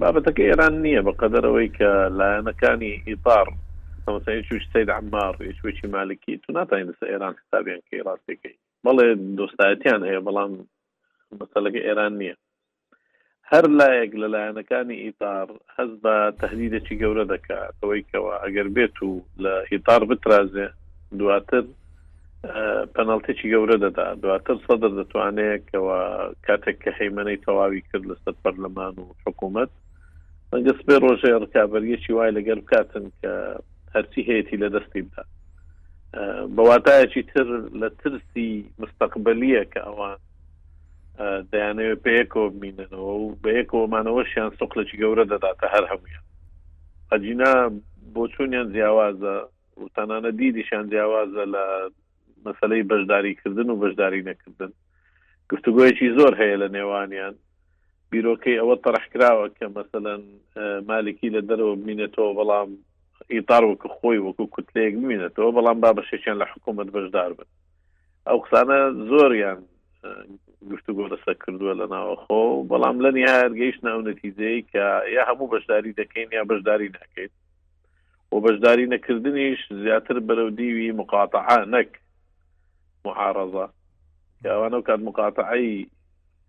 بابەتەکە 0.00 0.42
ئێران 0.48 0.74
نییە 0.82 1.00
بە 1.06 1.12
قەدەرەوەی 1.20 1.68
کە 1.78 1.88
لایەنەکانی 2.18 2.94
ئیپار 3.08 3.46
مثلا 4.08 4.34
هیچ 4.34 4.62
سید 4.72 4.90
عمار 4.90 5.36
هیچ 5.40 5.64
وچی 5.64 5.86
مالکی 5.94 6.34
تو 6.42 6.52
ناتوانین 6.52 6.88
لەسەر 6.92 7.08
ئێران 7.12 7.34
حسابیان 7.40 7.82
کەی 7.90 8.00
ڕاستەکەی 8.08 8.54
بەڵێ 8.86 9.06
دۆستایەتیان 9.38 10.02
هەیە 10.08 10.20
بەڵام 10.26 10.50
مەسەلەکە 11.40 11.80
ئێران 11.86 12.12
نییە 12.20 12.36
هەر 13.52 13.64
لایەک 13.78 14.10
لە 14.22 14.26
لایەنەکانی 14.34 14.98
ئیتار 15.06 15.46
هەز 15.76 15.90
بە 16.04 16.16
تهدیدەکی 16.42 16.96
گەورە 17.02 17.24
دەکات 17.34 17.74
ئەوەیکەوە 17.82 18.34
ئەگەر 18.44 18.68
بێت 18.76 18.96
و 19.02 19.12
لە 19.42 19.52
هیتار 19.72 20.02
بترازێ 20.10 20.68
دواتر 21.20 21.64
پەنالتێکی 22.94 23.48
گەورە 23.52 23.76
دەدا 23.84 24.06
دواتر 24.22 24.56
سەدر 24.66 24.92
دەتوانێتەوە 25.00 25.98
کاتێک 26.46 26.76
کە 26.82 26.90
حەیمەەی 26.98 27.42
تەواوی 27.44 27.80
کرد 27.88 28.04
لەسەر 28.10 28.34
پەرلەمان 28.42 28.94
و 29.00 29.04
حکوومەت 29.26 29.70
ئەگەس 30.52 30.80
بێ 30.86 30.96
ڕۆژێ 31.04 31.30
ڕکابەرگەکی 31.44 32.12
وای 32.14 32.32
لەگەر 32.38 32.58
بکاتن 32.64 33.04
کە 33.20 33.32
هەرچی 33.94 34.22
هەیەی 34.28 34.60
لە 34.62 34.68
دەستی 34.74 35.02
بدا 35.08 35.24
بەواتایەکی 36.56 37.22
تر 37.32 37.46
لە 37.82 37.88
ترسی 38.02 38.48
مستەقبلیە 38.80 39.64
کە 39.74 39.80
ئەوان 39.86 40.18
دەیانەوێت 41.52 42.00
پێیەکەوە 42.06 42.48
بینەوە 42.60 43.00
و 43.22 43.36
بەیەکەوەمانەوە 43.44 44.22
شیان 44.32 44.50
سوقلێکی 44.58 45.00
گەورە 45.02 45.24
دەداتە 45.32 45.66
هەر 45.74 45.84
هەمویان 45.92 46.24
ئەجینا 47.12 47.52
بۆ 48.14 48.22
چوونیان 48.32 48.68
جیاوازە 48.74 49.34
وتانانە 49.82 50.30
دیدیشان 50.40 50.84
جیاوازە 50.92 51.44
لە 51.54 51.64
مەسلەی 52.46 52.86
بەشداریکردن 52.90 53.68
و 53.70 53.80
بەشداری 53.82 54.26
نەکردن 54.30 54.70
گفتگویەکی 55.50 56.14
زۆر 56.18 56.32
هەیە 56.40 56.56
لە 56.62 56.68
نێوانیان 56.76 57.34
بیرۆکەی 58.10 58.58
ئەوە 58.60 58.76
تەرەحکراوە 58.84 59.46
کە 59.58 59.66
مثلەن 59.78 60.22
مالکی 60.90 61.28
لە 61.36 61.40
دەرەوە 61.48 61.74
بینێتەوە 61.84 62.30
بەڵام 62.38 62.70
ئیتار 63.30 63.64
وەکو 63.66 63.88
خۆی 63.96 64.18
وەکو 64.22 64.46
کوتلەیەک 64.54 64.94
ببینێتەوە 65.02 65.52
بەڵام 65.56 65.78
با 65.82 65.90
بەشێکیان 65.98 66.36
لە 66.42 66.46
حکوومەت 66.52 66.88
بەشدار 66.96 67.30
بن 67.38 67.48
ئەو 68.28 68.38
قسانە 68.46 68.78
زۆریان 69.10 69.60
گفتوگۆ 70.72 71.04
لەسەر 71.12 71.36
کردووە 71.44 71.72
لە 71.80 71.86
ناوەخۆ 71.94 72.40
بەڵام 72.70 72.96
لە 73.04 73.10
نهایەت 73.16 73.52
گەیشت 73.60 73.80
ناو 73.86 74.00
نەتیزەی 74.08 74.62
کە 74.72 74.84
یا 75.14 75.22
هەموو 75.28 75.50
بەشداری 75.52 75.92
دەکەین 76.00 76.28
یا 76.36 76.42
بەشداری 76.50 76.88
ناکەیت 76.98 77.32
و 78.32 78.40
بەشداری 78.44 78.86
نەکردنیش 78.94 79.60
زیاتر 79.84 80.16
بەرەو 80.28 80.50
دیوی 80.58 80.92
مقاطعا 81.00 81.56
نەک 81.74 81.90
محارەزە 83.06 83.66
یاوانە 84.46 84.78
کات 84.86 85.00
مقاطعایی 85.08 85.88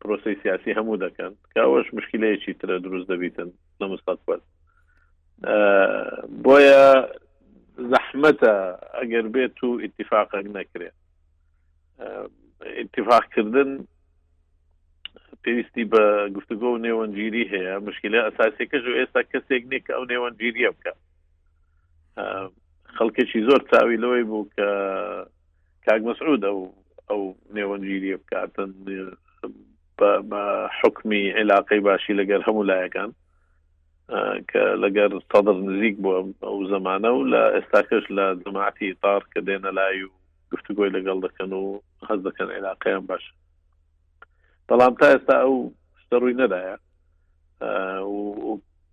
پرۆسی 0.02 0.36
سیاسی 0.44 0.74
هەموو 0.78 0.98
دەکەن 1.06 1.32
کاوەش 1.56 1.88
مشکلەیەکی 1.98 2.54
ترە 2.62 2.76
دروست 2.86 3.08
دەبیتن 3.12 3.50
لە 3.82 3.86
مستقبل 3.94 4.40
بۆیە 6.44 6.84
زەحمەتە 7.94 8.52
ئەگەر 9.00 9.26
بێت 9.34 9.58
و 9.64 9.70
ئاتفاقەک 9.84 10.46
نەکرێت 10.58 10.96
ئاتفاقکردن 12.78 13.72
پێویستی 15.44 15.86
بە 15.94 16.04
گفتگۆ 16.36 16.68
و 16.72 16.82
نێوەنگیری 16.88 17.50
هەیە 17.54 17.76
مشکلە 17.88 18.20
ئەساسێکەش 18.26 18.84
و 18.88 18.98
ئێستا 19.00 19.22
کەسێک 19.32 19.64
نیک 19.72 19.86
ئەو 19.96 20.04
نێوەنگیریە 20.12 20.70
بکە 20.76 20.94
خەڵکێکی 22.96 23.46
زۆر 23.48 23.62
چاوی 23.70 24.02
لەوەی 24.04 24.24
بوو 24.30 24.50
کە 24.56 24.68
کاک 25.86 26.02
مەسعود 26.10 26.42
ئەو 26.50 26.60
ئەو 27.10 27.22
نێوەنگیریە 27.58 28.18
بکاتن 28.22 28.70
بە 30.30 30.42
حکمی 30.80 31.24
عێلاقەی 31.38 31.82
باشی 31.88 32.18
لەگەر 32.20 32.42
هەموو 32.48 32.68
لایەکان 32.72 33.10
کە 34.52 34.64
لەگەر 34.84 35.12
سەدر 35.34 35.58
نزیک 35.68 35.96
بووە 36.04 36.20
ئەو 36.46 36.58
زمانە 36.74 37.10
و 37.14 37.22
لە 37.34 37.42
ئێستاکەش 37.56 38.04
لە 38.18 38.26
جماعتی 38.46 38.94
تار 39.02 39.22
کە 39.34 39.40
دێنە 39.48 39.72
لای 39.78 40.02
و 40.04 40.10
گفتگوۆی 40.52 40.94
لەگەڵ 40.96 41.18
دەکەن 41.26 41.54
و 41.54 41.80
حەز 42.10 42.20
دەکەن 42.28 42.48
عێراقیان 42.56 43.04
باش 43.10 43.24
بەڵام 44.70 44.94
تا 45.00 45.06
ئێستا 45.14 45.36
ئەو 45.44 45.56
شتە 46.02 46.16
ڕووی 46.22 46.34
نەدایە 46.42 46.76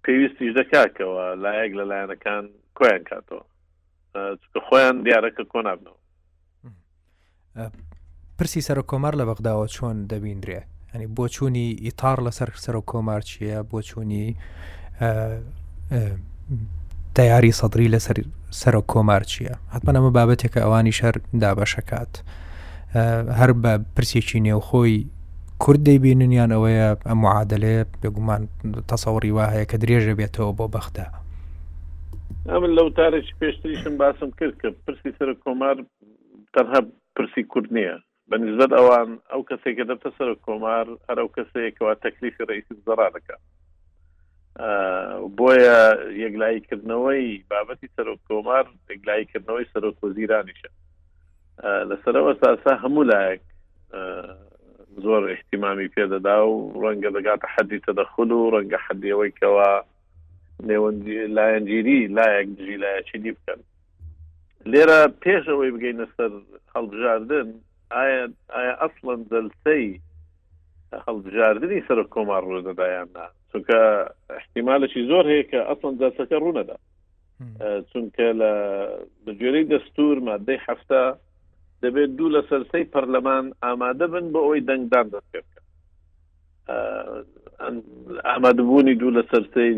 پێویستیش 0.04 0.50
دەکاکەوە 0.58 1.24
لایەک 1.44 1.70
لە 1.78 1.84
لایەنەکان 1.90 2.44
کۆیان 2.76 3.02
کاتەوە 3.10 3.44
خۆیان 4.68 4.96
دیارەکە 5.06 5.44
کۆنابنەوە 5.52 5.98
پرسی 8.38 8.60
سەر 8.68 8.78
کۆمار 8.90 9.14
لە 9.20 9.24
بەغداوە 9.28 9.66
چۆن 9.76 9.96
دەبیندرێ 10.10 10.60
ئەنی 10.94 11.06
بۆ 11.16 11.26
چوونی 11.34 11.66
ئیتار 11.84 12.18
لەسەر 12.26 12.48
سەر 12.64 12.76
و 12.76 12.82
کۆمار 12.90 13.20
چییە 13.30 13.58
بۆ 13.70 13.80
چوونی 13.88 14.26
دایاری 15.00 17.50
سەدری 17.60 17.86
لەسەر 17.94 18.16
سەرۆ 18.60 18.80
کۆمار 18.94 19.22
چییە 19.32 19.54
حتمما 19.74 19.96
ئەمە 20.00 20.10
بابەتێکە 20.18 20.58
ئەوانی 20.64 20.94
شەر 20.98 21.14
دابەشکات 21.42 22.12
هەر 23.38 23.50
بە 23.62 23.72
پرسێکی 23.96 24.40
نێوخۆی 24.46 24.98
کورد 25.62 25.80
دەیبینن 25.88 26.32
یان 26.40 26.50
ئەوەیە 26.54 26.88
ئەم 27.08 27.18
معادلێ 27.24 27.76
بێگومان 28.00 28.42
تەسەوری 28.90 29.30
وا 29.36 29.44
هەیە 29.54 29.64
کە 29.70 29.76
درێژە 29.82 30.12
بێتەوە 30.20 30.52
بۆ 30.58 30.66
بەختە 30.74 31.06
ئەمن 32.50 32.70
لەو 32.78 32.88
تارێک 32.98 33.28
پێشتریشم 33.40 33.94
باسم 34.00 34.30
کرد 34.38 34.54
کە 34.62 34.68
پرسی 34.84 35.10
سەر 35.18 35.30
کۆمار 35.44 35.76
تەنها 36.54 36.80
پرسی 37.16 37.42
کورد 37.52 37.68
نییە 37.76 37.96
بەنیزت 38.30 38.70
ئەوان 38.78 39.08
ئەو 39.32 39.42
کەسێکە 39.48 39.84
دەتە 39.90 40.10
سەر 40.18 40.30
کۆمار 40.46 40.86
هەر 41.08 41.16
ئەو 41.20 41.28
کەسەیەکەوە 41.36 41.92
تەکلیفی 42.04 42.46
ڕیسی 42.50 42.74
زەرا 42.86 43.08
دەکات 43.16 43.42
بۆیە 45.38 45.76
یەکلاییکردنەوەی 46.22 47.42
بابەتی 47.50 47.90
سەرۆک 47.96 48.20
تۆمار 48.28 48.64
یەکلاییکردنەوەی 48.92 49.70
سەرۆک 49.72 49.96
وەزیرانیشە 50.04 50.70
لەسەرەوە 51.90 52.32
ساسا 52.40 52.72
هەموو 52.82 53.04
لایەک 53.12 53.42
زۆر 55.04 55.22
احتیمامی 55.34 55.92
پێدەدا 55.94 56.36
و 56.50 56.56
ڕەنگە 56.82 57.10
دەگاتە 57.16 57.46
حەدی 57.54 57.78
تەدەخل 57.86 58.30
و 58.32 58.50
ڕەنگە 58.54 58.78
حەدیەوەیکەوە 58.86 59.70
لایەنگیری 61.36 61.98
لایەک 62.18 62.48
دژی 62.56 62.76
لایەکی 62.84 63.30
بکەن 63.36 63.60
لێرە 64.72 65.00
پێش 65.22 65.44
ئەوەی 65.50 65.74
بگەینە 65.74 66.06
سەر 66.16 66.32
هەڵبژاردن 66.74 67.48
ئایا 67.92 68.24
ئەسڵەن 68.82 69.20
زەلسەی 69.32 69.86
هەڵبژاردننی 71.06 71.84
سەر 71.88 71.98
کۆمار 72.14 72.42
ڕوودەدایان 72.50 73.08
نا 73.16 73.26
چونکە 73.52 74.10
احتیمالێکی 74.38 75.02
زۆر 75.10 75.24
هەیە 75.32 75.44
کە 75.50 75.60
ئەسڵ 75.70 75.92
دەسەکە 76.02 76.36
ڕوونەدا 76.44 76.76
چونکە 77.92 78.28
لە 78.40 78.52
بەگوێرەی 79.24 79.68
دەستور 79.72 80.16
مادەی 80.28 80.58
هەفتە 80.66 81.00
دەبێت 81.82 82.10
دوو 82.18 82.32
لە 82.36 82.42
سەرسەی 82.50 82.90
پەرلەمان 82.94 83.44
ئامادە 83.64 84.06
بن 84.12 84.26
بە 84.32 84.40
ئەوی 84.44 84.60
دەنگدان 84.68 85.06
دەست 85.14 85.28
پێ 85.32 85.40
بکە 85.46 85.60
ئامادەبوونی 88.28 88.94
دوو 89.00 89.14
لە 89.18 89.22
سەرسەی 89.30 89.72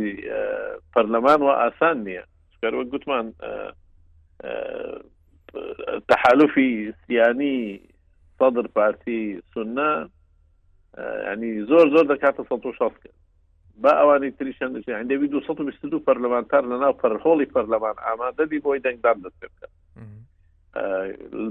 پەرلەمان 0.93 1.41
و 1.43 1.49
ئاسان 1.61 1.97
نییە 2.07 2.25
چکەوە 2.53 2.85
گوتمان 2.93 3.27
تحالفی 6.11 6.71
سیانی 7.05 7.57
صدر 8.39 8.67
پارتی 8.77 9.21
سنە 9.53 9.91
ینی 11.33 11.53
زۆر 11.71 11.87
زۆر 11.95 12.05
دەکاتە 12.13 12.43
16 12.49 12.91
کرد 13.03 13.21
با 13.81 13.91
ئەوانەی 13.91 14.31
تریشان 14.39 14.71
دەچێت 14.77 14.99
هەندێوی 15.01 15.29
222 15.29 16.01
پەرلەمانتار 16.07 16.65
لەناو 16.71 16.95
پەرهۆڵی 17.03 17.51
پەرلەمان 17.55 17.97
ئامادەبی 18.07 18.59
بۆی 18.65 18.79
دەنگدان 18.85 19.19
دەست 19.25 19.39
بکە 19.43 19.67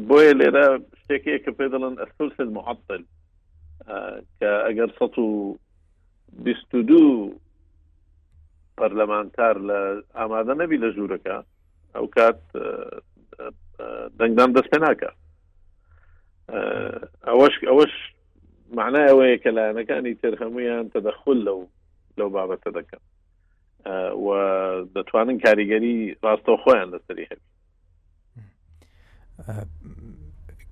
بۆیە 0.09 0.33
لێرە 0.39 0.65
شتێکەیە 1.01 1.39
کە 1.43 1.51
پێ 1.57 1.65
دەڵن 1.73 1.95
ئەستوس 2.01 2.35
معطل 2.55 3.03
کە 4.39 4.51
ئەگەر 4.65 4.89
122 5.01 7.39
پەرلەمانتار 8.77 9.55
لە 9.69 9.79
ئامادە 10.17 10.53
نەبی 10.61 10.77
لە 10.83 10.89
ژوورەکە 10.95 11.37
ئەو 11.95 12.05
کات 12.15 12.41
دەنگدان 14.19 14.49
دەست 14.57 14.69
پێ 14.73 14.79
ناکە 14.85 15.09
ئەوەش 17.27 17.55
ئەوەش 17.69 17.93
معنای 18.75 19.07
ئەوەیە 19.09 19.37
کە 19.43 19.49
لایەنەکانی 19.57 20.13
تر 20.21 20.33
هەمویان 20.43 20.85
تەدەخل 20.95 21.39
لەو 21.47 21.59
لەو 22.19 22.29
بابەتە 22.35 22.69
دەکەن 22.77 23.01
و 24.25 24.27
دەتوانن 24.95 25.37
کاریگەری 25.45 25.95
ڕاستە 26.23 26.51
خۆیان 26.63 26.87
لەسری 26.93 27.25
هەبی 27.31 27.45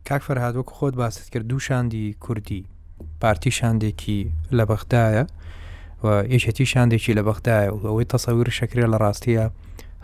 کاک 0.08 0.22
فەرهادوەک 0.28 0.70
خۆت 0.78 0.96
باست 1.02 1.32
کرد 1.32 1.48
دوو 1.48 1.60
شاندی 1.60 2.16
کوردی 2.20 2.66
پارتی 3.22 3.52
شاندێکی 3.60 4.22
لە 4.58 4.64
بەختدایە 4.72 5.26
و 6.04 6.08
یەکەتی 6.36 6.66
شاندێکی 6.74 7.12
لە 7.20 7.24
بەختدایە 7.28 7.70
و 7.74 7.84
ئەوەی 7.90 8.08
تەسەویر 8.14 8.50
شەکرێ 8.60 8.86
لە 8.94 8.98
ڕاستیە 9.04 9.46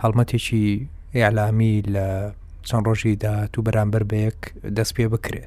هەڵمەتێکی 0.03 0.63
ئیعلامی 1.15 1.75
لە 1.95 2.07
چەند 2.67 2.83
ڕۆژی 2.87 3.15
دا 3.23 3.47
تو 3.53 3.59
بەرامبەر 3.67 4.03
بەیەک 4.11 4.39
دەست 4.77 4.93
پێ 4.97 5.07
بکرێ 5.13 5.43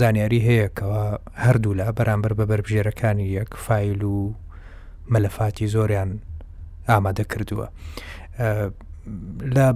زانیاری 0.00 0.38
هەیەکەوە 0.48 1.02
هەردوو 1.44 1.76
لە 1.80 1.86
بەرامبەر 1.98 2.32
بە 2.38 2.44
بەربژێرەکانی 2.50 3.26
یەک 3.38 3.50
فیل 3.66 4.02
و 4.12 4.16
مەلەفاتی 5.12 5.66
زۆریان 5.74 6.10
ئامادە 6.90 7.24
کردووە 7.32 7.66
لە 9.56 9.66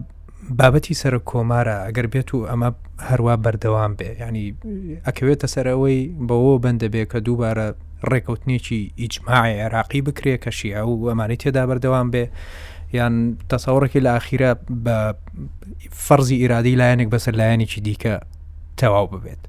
بابەتی 0.59 0.95
سەر 1.03 1.15
کۆمارە 1.31 1.77
ئەگەر 1.87 2.07
بێت 2.13 2.31
و 2.35 2.47
ئەمە 2.51 2.71
هەروە 3.09 3.35
بەردەوام 3.45 3.93
بێ 3.99 4.11
ینی 4.23 4.47
ئەکەوێتە 5.07 5.47
سەرەوەی 5.55 6.01
بەوە 6.29 6.55
بەندەبێ 6.65 7.03
کە 7.13 7.19
دووبارە 7.27 7.67
ڕێکەوتنێکی 8.11 8.81
ئیجمماعی 9.01 9.61
عراقی 9.67 10.01
بکرێ 10.07 10.35
کەشی 10.45 10.71
ئەو 10.77 10.91
ئەمانی 11.11 11.41
تێدا 11.43 11.65
بەردەوام 11.71 12.09
بێ 12.15 12.25
یان 12.99 13.15
تەسەوڕێکی 13.51 14.01
لە 14.07 14.11
ئاخیرە 14.17 14.51
بە 14.85 14.97
فەرزی 16.07 16.37
ئیرادی 16.41 16.79
لایەنێک 16.81 17.09
بەسەر 17.15 17.35
لایەنێکی 17.41 17.81
دیکە 17.89 18.17
تەواو 18.81 19.07
ببێت 19.15 19.43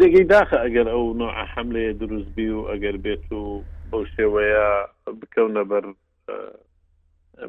جێگەی 0.00 0.26
داخە 0.34 0.56
ئەگەر 0.64 0.86
ئەو 0.94 1.04
نوع 1.22 1.32
حملێ 1.52 1.86
دروستبی 2.00 2.48
و 2.56 2.60
ئەگەر 2.70 2.96
بێت 3.04 3.24
و 3.32 3.42
بەو 3.90 4.02
شێوەیە 4.14 4.66
بکەونە 5.20 5.62
بەر 5.70 5.84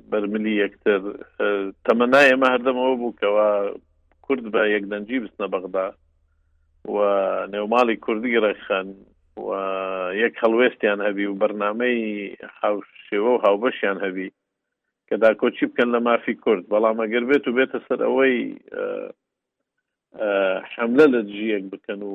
بەرملی 0.09 0.59
یەکتر 0.63 0.99
تەمەنای 1.85 2.29
ئەمە 2.31 2.47
هەردەمەوە 2.53 2.93
بووکەوە 3.01 3.49
کورد 4.25 4.45
بە 4.53 4.61
یەکدەنجی 4.75 5.21
بستە 5.23 5.45
بەغدا 5.53 5.87
و 6.93 6.97
نێوماڵی 7.53 8.01
کوردی 8.05 8.41
ڕێخەن 8.45 8.87
و 9.45 9.49
یەک 10.23 10.33
هەڵوێستیان 10.43 10.99
هەبی 11.07 11.25
و 11.27 11.37
بەرنمەی 11.41 11.99
هاوشێوە 12.61 13.31
و 13.33 13.41
هاوبەشیان 13.45 13.97
هەبی 14.05 14.27
کەدا 15.09 15.29
کۆچی 15.41 15.65
بکەن 15.69 15.89
لە 15.95 15.99
مافی 16.07 16.35
کورد 16.43 16.63
بەڵام 16.73 16.97
ئەگەر 17.03 17.23
بێت 17.29 17.45
و 17.47 17.55
بێتە 17.57 17.79
سەر 17.87 17.99
ئەوەی 18.07 18.37
حملە 20.73 21.05
لە 21.13 21.21
دژیەک 21.29 21.63
بکەن 21.73 22.01
و 22.09 22.11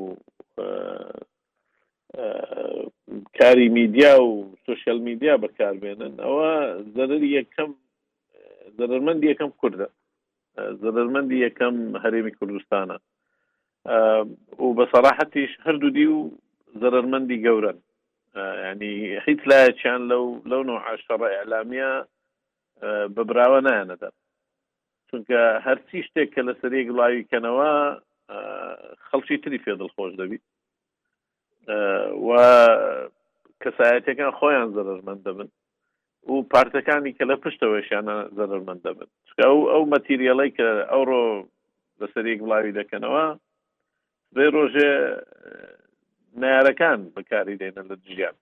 کاری 3.38 3.68
میدیا 3.78 4.14
و 4.24 4.30
سوشل 4.66 4.98
میدیا 5.08 5.34
بەکاربێنن 5.44 6.14
ئەوە 6.24 6.52
زەرر 6.96 7.22
یەکەم 7.38 7.70
زەرمەند 8.78 9.22
یەکەم 9.30 9.50
کووردە 9.60 9.88
زەرمەندی 10.82 11.42
یەکەم 11.46 11.76
هەرێمی 12.04 12.34
کوردستانە 12.38 12.96
و 14.62 14.68
بە 14.78 14.84
سەراحەتیش 14.92 15.52
هەردوو 15.66 15.94
دی 15.96 16.06
و 16.16 16.20
زەرمەندی 16.82 17.42
گەورن 17.46 17.78
ینی 18.70 18.94
هیچ 19.26 19.40
لایەکیان 19.50 20.02
لەو 20.10 20.24
لەو 20.50 20.62
نوع 20.70 20.80
عشتەڕ 20.90 21.20
ئەعلامیا 21.34 21.92
بە 23.14 23.22
براوە 23.28 23.60
نایەنەدەن 23.66 24.14
چونکە 25.10 25.40
هەرچی 25.66 25.98
شتێک 26.06 26.28
کە 26.34 26.40
لە 26.48 26.52
سەرێک 26.60 26.86
گوڵاویکەنەوە 26.88 27.70
خەڵکی 29.08 29.38
تری 29.42 29.62
پێ 29.64 29.72
دڵخۆش 29.80 30.12
دەبیت 30.20 30.44
و 32.26 32.30
کەسایەتەکان 33.62 34.32
خۆیان 34.38 34.68
زەرمەند 34.76 35.20
دەبن 35.26 35.48
و 36.32 36.36
پارتەکانی 36.52 37.16
کە 37.18 37.24
لە 37.30 37.36
پشتەوەشیانە 37.42 38.16
زەرمەند 38.38 38.80
دەبن 38.86 39.08
ئەو 39.44 39.58
ئەو 39.72 39.82
مەتیریەڵی 39.92 40.50
کە 40.56 40.68
ئەوڕۆ 40.92 41.24
لە 42.00 42.06
سەرێک 42.14 42.38
گوڵاوی 42.42 42.76
دەکەنەوە 42.80 43.24
بێ 44.34 44.46
ڕۆژێ 44.54 44.92
نارەکان 46.42 47.00
بەکاری 47.16 47.58
دێنە 47.60 47.82
لە 47.90 47.96
دژیان 48.04 48.36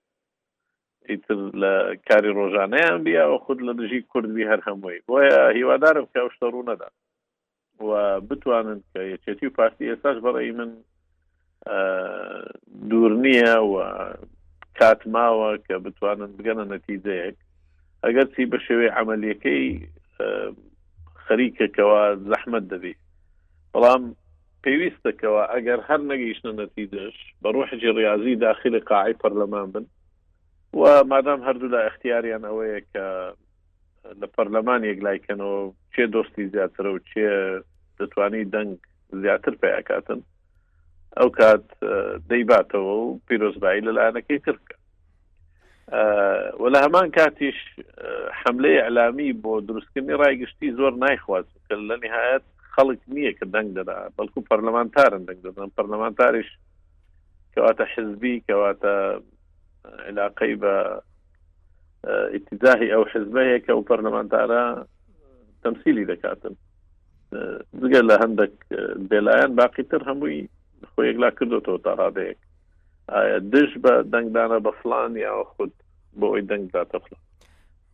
ئیتر 1.13 1.39
لە 1.63 1.71
کاری 2.09 2.31
ڕۆژانەیان 2.39 3.03
بیا 3.07 3.23
و 3.33 3.37
خود 3.45 3.59
لە 3.67 3.73
دژی 3.81 4.01
کوردبی 4.01 4.45
هەر 4.51 4.59
هەمووی 4.67 5.01
بۆیە 5.09 5.39
هیوادارم 5.57 6.05
کە 6.13 6.19
شتە 6.35 6.47
ڕوو 6.53 6.63
نەدا 6.69 6.89
و 7.87 8.19
بتوانن 8.29 8.79
کە 8.93 9.01
یەچێتی 9.13 9.47
و 9.47 9.55
پارتی 9.57 9.89
ئێستاش 9.91 10.17
بەڕێی 10.25 10.51
من 10.59 10.69
دوور 12.89 13.13
نییە 13.25 13.57
و 13.71 13.75
کات 14.79 15.01
ماوە 15.13 15.51
کە 15.67 15.75
بتوانن 15.85 16.29
بگەنە 16.37 16.63
نەتیجەیەک 16.73 17.37
ئەگەر 18.03 18.27
چی 18.35 18.45
بە 18.51 18.57
شێوەی 18.67 18.91
عملیەکەی 19.01 19.65
خەریکەکەەوە 21.25 22.01
زەحمت 22.29 22.63
دەبی 22.71 22.95
بەڵام 23.73 24.03
پێویستەکەەوە 24.63 25.41
ئەگەر 25.53 25.79
هەر 25.89 26.01
نەگەیشتە 26.11 26.51
نەتیجەش 26.61 27.17
بە 27.41 27.49
ڕۆحجی 27.55 27.93
ڕاضی 27.97 28.35
داخلی 28.45 28.79
قاعی 28.89 29.19
پەرلەمان 29.21 29.67
بن 29.73 29.85
و 30.77 31.03
مادام 31.09 31.41
هەردوو 31.45 31.69
لە 31.75 31.79
اختیاریان 31.89 32.43
ئەوەیە 32.47 32.81
کە 32.93 33.05
لە 34.21 34.27
پەرلەمان 34.35 34.81
یەکلایکەنەوە 34.91 35.61
چێ 35.93 36.05
دۆستی 36.13 36.45
زیاترە 36.53 36.89
و 36.93 36.99
چێ 37.09 37.27
دەتوانی 37.97 38.45
دەنگ 38.53 38.75
زیاتر 39.23 39.53
پیاکاتن 39.61 40.19
ئەو 41.19 41.29
کات 41.39 41.65
دەیباتەوە 42.29 42.93
و 43.01 43.19
پیرۆزبایی 43.27 43.85
لە 43.87 43.91
لایەنەکەی 43.97 44.41
ترکە 44.45 44.75
وە 46.61 46.69
لە 46.73 46.79
هەمان 46.85 47.07
کاتیش 47.17 47.57
حملەی 48.41 48.81
ئەلامی 48.85 49.31
بۆ 49.43 49.53
دروستکردنی 49.67 50.17
ڕایگشتی 50.21 50.71
زۆر 50.79 50.93
نایخواست 51.03 51.53
کە 51.67 51.75
لە 51.89 51.95
نهایەت 52.05 52.43
خەڵک 52.73 52.99
نییە 53.15 53.31
کە 53.39 53.45
دەنگ 53.53 53.69
دەدا 53.77 53.97
بەڵکو 54.17 54.41
پەرلەمانتارن 54.49 55.23
دەنگ 55.27 55.41
دەدەن 55.47 55.69
پەرلەمانتاریش 55.77 56.49
کەواتە 57.53 57.83
حزبی 57.93 58.35
کەواتە 58.49 58.95
علاقەی 60.07 60.55
بە 60.61 60.73
ئتیزاهی 62.35 62.89
ئەو 62.93 63.03
حزبەیە 63.13 63.59
کە 63.65 63.71
و 63.73 63.83
پەرلەمانتارە 63.89 64.63
تەمسیلی 65.63 66.05
دەکاتن 66.11 66.53
زگەر 67.81 68.03
لە 68.09 68.15
هەندێک 68.23 68.55
بێلایەن 69.09 69.51
باقیتر 69.59 70.01
هەمووی 70.09 70.49
خۆیەک 70.91 71.17
لا 71.23 71.29
کردوەوە 71.37 71.79
تا 71.83 71.91
ڕادەیەک 71.99 72.39
دش 73.53 73.71
بە 73.83 73.93
دەنگدانە 74.13 74.59
بە 74.65 74.71
فلان 74.81 75.11
یاوە 75.25 75.45
خودود 75.51 75.73
بۆ 76.19 76.25
ئەوی 76.31 76.47
دەنگداتە 76.49 76.97
فلان 77.05 77.21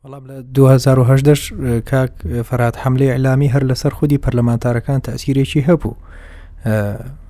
بەڵام 0.03 0.23
لە 0.29 0.37
2010 0.53 1.81
کاک 1.91 2.11
فەرات 2.49 2.77
حملی 2.77 3.09
علامی 3.09 3.49
هەر 3.49 3.63
لەسەر 3.71 3.93
خودی 3.97 4.17
پەرلەمانتارەکان 4.25 4.99
تاسیرێکی 5.07 5.65
هەبوو 5.69 5.95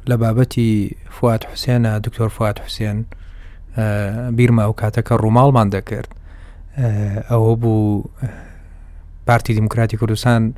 لە 0.09 0.15
بابەتی 0.23 0.91
فات 1.15 1.43
حوسێنە 1.45 1.91
دکتۆر 2.05 2.27
فات 2.37 2.57
حوسێن 2.65 3.05
بیرمە 4.37 4.61
ئەو 4.65 4.73
کاتەکە 4.81 5.13
ڕووماڵمان 5.23 5.67
دەکرد 5.75 6.09
ئەوە 7.29 7.53
بوو 7.61 8.09
پارتی 9.27 9.53
دیموکراتی 9.59 9.97
کوردستان 9.97 10.53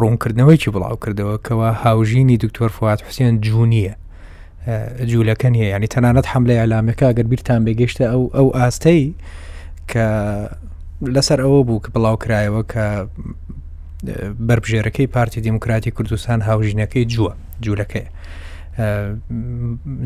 ڕوونکردنەوەیکی 0.00 0.70
بڵاو 0.74 0.96
کردەوە 1.04 1.36
کەەوە 1.46 1.68
هاوژینی 1.84 2.36
دکتۆر 2.44 2.70
فات 2.78 3.00
حوسێن 3.06 3.40
جوونیە 3.44 3.94
جوولەکە 5.10 5.46
نیە 5.54 5.66
ینی 5.74 5.86
تەنانەت 5.94 6.26
حملە 6.32 6.54
ئالامەکە 6.60 7.04
ئەگەر 7.08 7.26
بیرتان 7.32 7.60
بێگەشتە 7.66 8.04
ئەو 8.12 8.22
ئەو 8.36 8.46
ئاستەی 8.58 9.04
کە 9.90 10.06
لەسەر 11.14 11.38
ئەوە 11.44 11.60
بوو 11.66 11.82
کە 11.84 11.90
بڵاوکرایەوە 11.94 12.62
کە 12.72 12.84
بربژێرەکەی 14.46 15.08
پارتی 15.14 15.40
دیموکراتی 15.46 15.90
کوردستان 15.96 16.40
هاوژینەکەی 16.48 17.04
جووە 17.12 17.32
جوولەکەی 17.64 18.06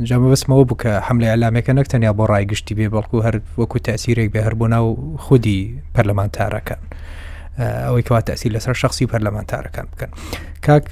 جامە 0.09 0.29
بەسمەوە 0.33 0.64
بکە 0.73 0.91
حملە 1.07 1.29
ئەلامەکە 1.33 1.73
نەک 1.79 1.87
تەنیا 1.93 2.12
بۆ 2.18 2.25
ڕایگشتی 2.33 2.75
بێ 2.79 2.87
بەڵکو 2.95 3.18
هەر 3.27 3.37
وەکو 3.61 3.79
تاسیرێک 3.89 4.29
بە 4.35 4.41
هەر 4.47 4.55
بۆ 4.61 4.66
ناو 4.75 4.87
خودی 5.25 5.61
پەرلەمانتارەکان 5.95 6.83
ئەوەی 7.87 8.03
کەوا 8.07 8.21
تاسی 8.29 8.49
لەسەر 8.55 8.75
شخصی 8.83 9.07
پەرلەمانتارەکان 9.12 9.87
بکەن 9.93 10.11
کاک 10.66 10.85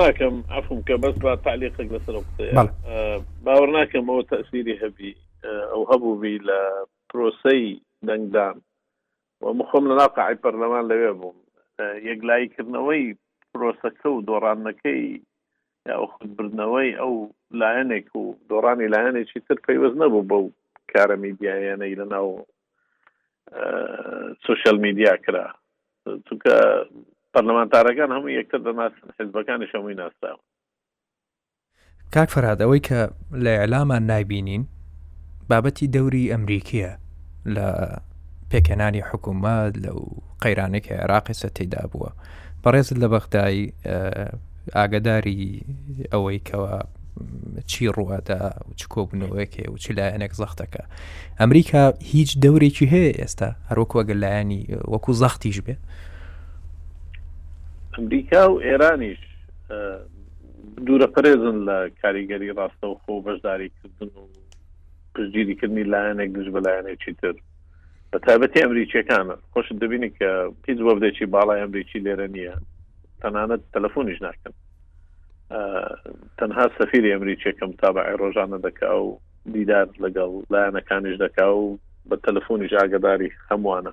ناکەم 0.00 0.36
ئەفم 0.54 0.78
کە 0.88 0.94
بەس 1.02 1.14
با 1.24 1.32
تعلیقێک 1.46 1.88
لەسەر 1.94 2.14
باوەڕ 3.44 3.70
ناکەم 3.78 4.04
ئەوە 4.10 4.22
تاسیری 4.32 4.74
هەبی 4.82 5.12
ئەو 5.72 5.82
هەبوو 5.90 6.18
بی 6.20 6.38
لە 6.48 6.58
پرۆسی 7.10 7.66
دەنگدان 8.08 8.56
ومخۆم 9.44 9.84
لە 9.90 9.94
ناقعی 10.02 10.36
پەرلەمان 10.44 10.84
لەوێ 10.90 11.12
بووم 11.20 11.38
یەکلایکردنەوەی 12.08 13.04
پرۆسەکە 13.54 14.06
و 14.08 14.22
دۆڕانەکەی 14.28 15.04
ئەو 15.88 16.06
خودبردنەوەی 16.14 16.96
ئەو 17.00 17.12
لایەنێک 17.60 18.06
و 18.16 18.24
دۆڕانی 18.50 18.90
لایەنێکی 18.94 19.40
تر 19.48 19.56
پەیوەز 19.66 19.94
نەبوو 20.02 20.26
بەو 20.30 20.44
کارە 20.92 21.16
میدیایەنەی 21.24 21.94
لە 22.00 22.04
ناو 22.14 22.26
سوشل 24.46 24.76
میدیا 24.84 25.12
کرا 25.26 25.46
چونکە 26.26 26.54
پەرلەمانتارەکان 27.34 28.10
هەموو 28.16 28.36
یەکتر 28.38 28.60
دەناسن 28.66 29.08
حزبەکانی 29.20 29.66
شەمووی 29.72 29.94
ناستاوە 30.00 30.40
کاک 32.14 32.28
فەرادەوەی 32.34 32.80
کە 32.88 32.98
لە 33.44 33.52
علامان 33.62 34.02
نایبینین 34.06 34.62
بابەتی 35.50 35.86
دەوری 35.96 36.30
ئەمریکیە 36.32 36.90
لە 37.54 37.66
پێکەنانی 38.50 39.02
حکوومەت 39.10 39.72
لەو 39.84 39.98
قەیرانێک 40.42 40.86
عێراقی 40.92 41.34
سە 41.40 41.48
تێدا 41.56 41.82
بووە 41.92 42.10
بەڕێزت 42.64 42.96
لە 43.02 43.08
بەختایی 43.12 43.66
ئاگداری 44.76 45.60
ئەوەی 46.12 46.38
کەەوە 46.48 46.80
چی 47.66 47.88
ڕووادا 47.96 48.42
و 48.68 48.72
چ 48.76 48.82
کۆبنەوەیکێ 48.94 49.64
و 49.70 49.78
چی 49.82 49.92
لایەنێک 49.98 50.32
زەختەکە 50.40 50.82
ئەمریکا 51.40 51.82
هیچ 52.12 52.30
دەورێکی 52.42 52.86
هەیە 52.92 53.10
ئێستا 53.20 53.50
هەروکوەگە 53.70 54.14
لایەنی 54.22 54.62
وەکو 54.92 55.12
زەختیش 55.22 55.58
بێ 55.66 55.76
ئەمریکا 57.96 58.42
و 58.52 58.60
ئێرانیش 58.66 59.20
دوورە 60.86 61.08
پرێزن 61.14 61.56
لە 61.68 61.78
کاریگەری 62.02 62.54
ڕاستە 62.58 62.86
و 62.88 62.98
خۆ 63.02 63.12
بەشداریکردن 63.24 64.10
و 64.18 64.24
پرگیریکردنی 65.14 65.84
لایەنێک 65.92 66.30
دژ 66.36 66.46
بە 66.54 66.60
لایەنێکی 66.66 67.12
تر 67.20 67.34
بە 68.12 68.18
تایبەتی 68.26 68.62
ئەمریکیەکانە 68.64 69.36
خۆش 69.52 69.66
دەبینی 69.80 70.10
کە 70.18 70.30
پیت 70.62 70.78
بۆ 70.86 70.92
بدێکی 70.96 71.26
باڵای 71.34 71.60
ئەمریکی 71.62 72.00
لێرە 72.04 72.28
نییە 72.36 72.56
تەنانەت 73.24 73.62
تەلەفۆنیش 73.76 74.18
ناکەن 74.26 74.54
تەنها 76.40 76.64
سەفیری 76.78 77.12
ئەمریکیەکەم 77.14 77.70
تا 77.80 77.88
بە 77.96 78.02
ئایڕۆژانە 78.06 78.58
دەکا 78.66 78.92
و 79.04 79.20
دیدار 79.54 79.86
لەگەڵ 80.04 80.30
لایەنەکانیش 80.52 81.16
دەکا 81.24 81.46
و 81.56 81.78
بە 82.08 82.16
تەلەفۆنی 82.26 82.68
ژاگەداری 82.74 83.30
هەمووانە 83.50 83.92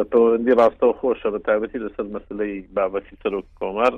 لە 0.00 0.04
پەیوەندی 0.12 0.56
ڕاستەوە 0.60 0.94
خۆشە 1.00 1.28
بە 1.34 1.38
تایبەتی 1.46 1.82
لەسەر 1.84 2.06
مەسلەی 2.16 2.56
بابەتی 2.76 3.16
سەرۆک 3.22 3.46
کۆمار 3.60 3.92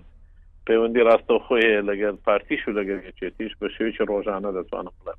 پەیوەندی 0.66 1.04
ڕاستەوە 1.08 1.40
خۆیە 1.46 1.80
لەگەر 1.90 2.12
پارتیش 2.26 2.62
و 2.68 2.76
لەگەر 2.78 2.98
گەچێتیش 3.06 3.52
بە 3.60 3.66
شێوکی 3.76 4.04
ڕۆژانە 4.10 4.50
دەتوانم 4.58 4.94
بڵێ 5.04 5.16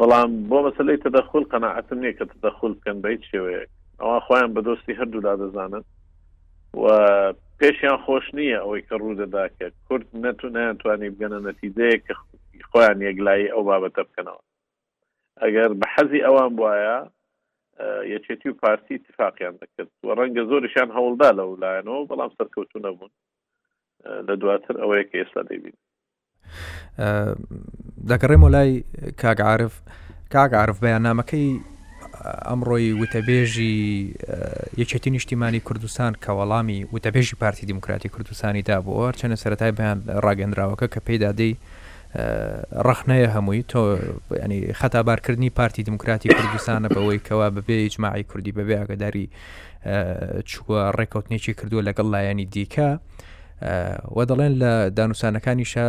بەڵام 0.00 0.30
بۆ 0.50 0.58
مەسلەی 0.66 0.96
تەدەخل 1.04 1.44
قەنەعەتم 1.52 1.98
نییە 2.02 2.12
کە 2.18 2.24
تەدەخل 2.32 2.72
بکەن 2.78 2.96
بە 3.02 3.08
هیچ 3.14 3.24
شێوەیە 3.32 3.62
ئەوە 4.00 4.18
خۆیان 4.26 4.50
بە 4.54 4.60
دۆستی 4.66 4.98
هەردوو 4.98 5.22
دادەزانن 5.28 5.84
و 6.82 6.82
پێشیان 7.60 7.96
خۆش 8.04 8.26
نییە 8.38 8.58
ئەوەی 8.62 8.82
کە 8.88 8.94
ڕوو 9.00 9.18
دەداکە 9.20 9.66
کورد 9.88 10.06
نەتونیانتوانی 10.24 11.10
بگەنە 11.14 11.38
نەتیزەیە 11.48 11.98
کە 12.06 12.12
خۆیان 12.70 12.98
یەکلایی 13.08 13.52
ئەو 13.52 13.62
بابەتە 13.70 14.02
بکەنەوە 14.08 14.42
ئەگەر 15.42 15.70
بە 15.80 15.86
حەزی 15.94 16.24
ئەوان 16.26 16.52
وایە 16.62 16.98
یەکێتی 18.14 18.48
و 18.50 18.58
پارتی 18.62 18.94
اتفاقیان 18.98 19.54
دەکرد 19.62 19.90
و 20.04 20.08
ڕەنگە 20.18 20.42
زۆریشان 20.50 20.88
هەوڵدا 20.96 21.30
لە 21.38 21.44
ولایەنەوە 21.52 22.02
بەڵام 22.10 22.30
سەرکەوتو 22.38 22.78
نەبوون 22.84 23.12
لە 24.28 24.34
دواتر 24.42 24.74
ئەوەیە 24.80 25.04
کە 25.10 25.16
ئێستا 25.20 25.42
دەبین 25.50 25.76
دەگەڕێم 28.10 28.42
و 28.44 28.52
لای 28.54 28.70
کاگعاعرف 29.22 29.74
کاگعاعرف 30.34 30.76
بەیانامەکەی 30.84 31.48
ئەمڕۆی 32.50 32.88
وتەبێژی 33.02 33.76
یەکێتی 34.80 35.10
نیشتیمانی 35.16 35.60
کوردستان 35.68 36.12
کە 36.24 36.30
وەڵامی 36.38 36.80
وتەبێژی 36.94 37.36
پارتی 37.42 37.66
دیموکراتی 37.70 38.08
کوردستانی 38.14 38.62
دا 38.68 38.76
بۆ 38.86 38.92
چەنە 39.20 39.36
سەتای 39.42 39.72
بەیان 39.78 39.98
ڕاگەندراوەکە 40.24 40.86
کە 40.94 41.00
پێدادەی 41.08 41.54
ڕخنەیە 42.88 43.28
هەمووی 43.34 43.62
تۆ 43.70 43.80
ینی 44.44 44.60
خەتابارکردنی 44.80 45.50
پارتی 45.58 45.82
دموکراتی 45.88 46.28
کوردستانە 46.36 46.88
بەوەی 46.94 47.20
کەوا 47.28 47.48
ببێ 47.56 47.76
جماعی 47.94 48.24
کوردی 48.30 48.52
بەبێ 48.58 48.74
ئاگداری 48.80 49.26
چووە 50.50 50.80
ڕێکوتنێکی 50.98 51.52
کردووە 51.58 51.86
لەگەڵ 51.88 52.06
لایەنی 52.14 52.46
دیکە. 52.54 52.90
وە 54.16 54.24
دەڵێن 54.30 54.52
لە 54.62 54.72
دانوسانەکانی 54.98 55.64
شە 55.72 55.84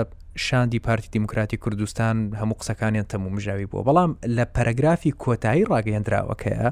شاندی 0.45 0.79
پارتی 0.79 1.09
دیموکراتی 1.13 1.57
کوردستان 1.57 2.17
هەموو 2.39 2.59
قسەکانیان 2.63 3.05
تەموو 3.11 3.31
مژاوی 3.35 3.65
بووە 3.71 3.85
بەڵام 3.87 4.11
لە 4.37 4.45
پەرەگرافی 4.55 5.11
کۆتایی 5.23 5.65
ڕاگەندراوەکەیە 5.71 6.67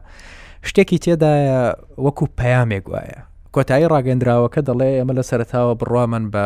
شتێکی 0.68 1.00
تێدایە 1.04 1.60
وەکو 2.06 2.26
پەیامێک 2.40 2.86
وایە 2.92 3.20
کۆتایی 3.56 3.88
ڕاگەندراوەکە 3.94 4.60
دەڵێ 4.70 4.90
ئەمە 5.00 5.14
لە 5.20 5.24
سەرتاوە 5.30 5.74
بڕوامان 5.80 6.26
بە 6.34 6.46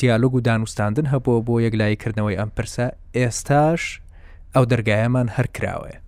دیالوگ 0.00 0.34
و 0.34 0.40
دانوستاندن 0.48 1.06
هەبووە 1.12 1.40
بۆ 1.46 1.54
یەکلاییکردنەوەی 1.66 2.38
ئەم 2.40 2.50
پرسە 2.56 2.86
ئێستاش 3.18 3.82
ئەو 4.54 4.64
دەرگایەمان 4.72 5.28
هەر 5.36 5.46
کراوەیە 5.56 5.98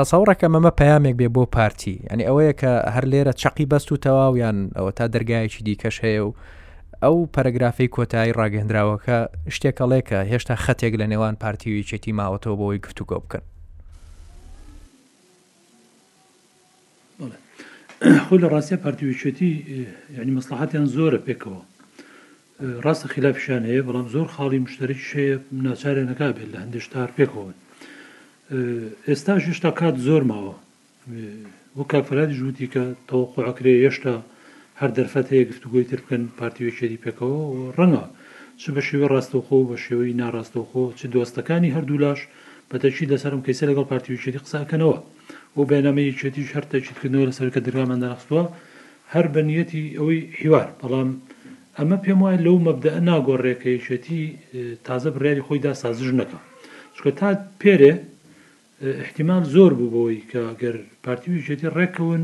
تەسەڕەکە 0.00 0.46
مەمە 0.54 0.72
پامێک 0.80 1.14
بێ 1.20 1.28
بۆ 1.34 1.42
پارتی 1.56 1.96
ئەنی 2.10 2.26
ئەوەیە 2.28 2.54
کە 2.60 2.72
هەر 2.94 3.04
لێرە 3.12 3.32
چقی 3.42 3.66
بەست 3.70 3.88
و 3.92 4.00
تەواویان 4.06 4.58
ئەوە 4.76 4.92
تا 4.98 5.04
دەرگایکی 5.14 5.62
دیکەش 5.66 5.96
هەیە 6.04 6.22
و 6.26 6.30
ئەو 7.04 7.16
پەرەگرافی 7.34 7.92
کۆتایی 7.94 8.36
ڕاگەندراوەکە 8.38 9.18
شتێکەڵێکە 9.56 10.18
هێشتا 10.30 10.54
خەتێک 10.64 10.94
لە 11.00 11.06
نێوان 11.12 11.34
پارتیوی 11.42 11.86
چێتی 11.88 12.12
ماوەتەوە 12.18 12.56
بۆی 12.60 12.78
گفتوگۆ 12.84 13.16
بکەن 13.24 13.44
خۆ 18.26 18.34
لە 18.42 18.48
ڕاستە 18.54 18.76
پارتیویچێتی 18.84 19.50
یعنی 20.16 20.30
مەسلحاتیان 20.38 20.86
زۆرە 20.96 21.20
پێکەوە 21.26 21.60
ڕاستە 22.84 23.06
خلافشان 23.14 23.62
هەیە 23.70 23.82
بەڵام 23.86 24.06
زۆر 24.14 24.26
خاڵی 24.34 24.60
مشتەرەی 24.66 25.02
شەیە 25.10 25.36
ناچارێ 25.66 26.02
نەکا 26.10 26.28
بێت 26.36 26.48
لە 26.54 26.58
هەندێشتار 26.64 27.10
پێکەوەن 27.18 27.56
ئێستا 29.08 29.34
ژشتا 29.44 29.70
کات 29.78 29.96
زۆر 30.06 30.22
ماوە 30.30 30.54
بۆ 31.76 31.82
کافرات 31.92 32.30
ژووتی 32.38 32.66
کە 32.74 32.84
تەوەقعکرێ 33.08 33.74
هێشتا 33.84 34.14
هەر 34.80 34.90
دەرفەت 34.98 35.26
هەیە 35.32 35.44
گفتوگوی 35.50 35.84
تر 35.90 36.00
بکەن 36.02 36.22
پارتیوێکێری 36.40 37.02
پێکەوە 37.04 37.38
ڕەنگە 37.78 38.04
چ 38.60 38.64
بە 38.74 38.82
شێوە 38.88 39.06
ڕاستەوخۆ 39.14 39.58
بە 39.70 39.76
شێوەی 39.84 40.16
ناڕاستەوخۆ 40.20 40.84
چ 40.98 41.00
دۆستەکانی 41.14 41.74
هەردوو 41.76 42.02
لاش 42.04 42.20
بەتەچی 42.70 43.08
لەسەرم 43.12 43.40
کەیسە 43.46 43.64
لەگەڵ 43.70 43.86
پارتیوێکێری 43.92 44.42
قساکەنەوە 44.44 44.96
و 45.56 45.60
بەنامەیە 45.70 46.12
چێتی 46.20 46.50
هەرتە 46.54 46.76
چیتکردنەوە 46.86 47.28
لەسەر 47.30 47.48
کە 47.54 47.60
درامەدا 47.66 48.06
نەخستووە 48.12 48.44
هەر 49.14 49.26
بەنیەتی 49.34 49.84
ئەوەی 49.98 50.20
هیوار 50.40 50.68
بەڵام 50.80 51.10
ئەمە 51.78 51.96
پێم 52.04 52.20
وایە 52.22 52.38
لەو 52.46 52.56
مەبدە 52.66 52.92
ناگۆڕێکەیشێتی 53.08 54.20
تازە 54.86 55.08
بڕیاری 55.14 55.44
خۆیدا 55.46 55.72
سازش 55.82 56.10
نەکە 56.20 56.38
چکە 56.96 57.10
تا 57.18 57.28
پێرێ 57.62 57.92
احتیمال 58.82 59.44
زۆر 59.54 59.72
بوو 59.78 59.88
بەوەی 59.94 60.20
کە 60.30 60.42
گەر 60.62 60.76
پارتیویچێتی 61.04 61.68
ڕێکون 61.78 62.22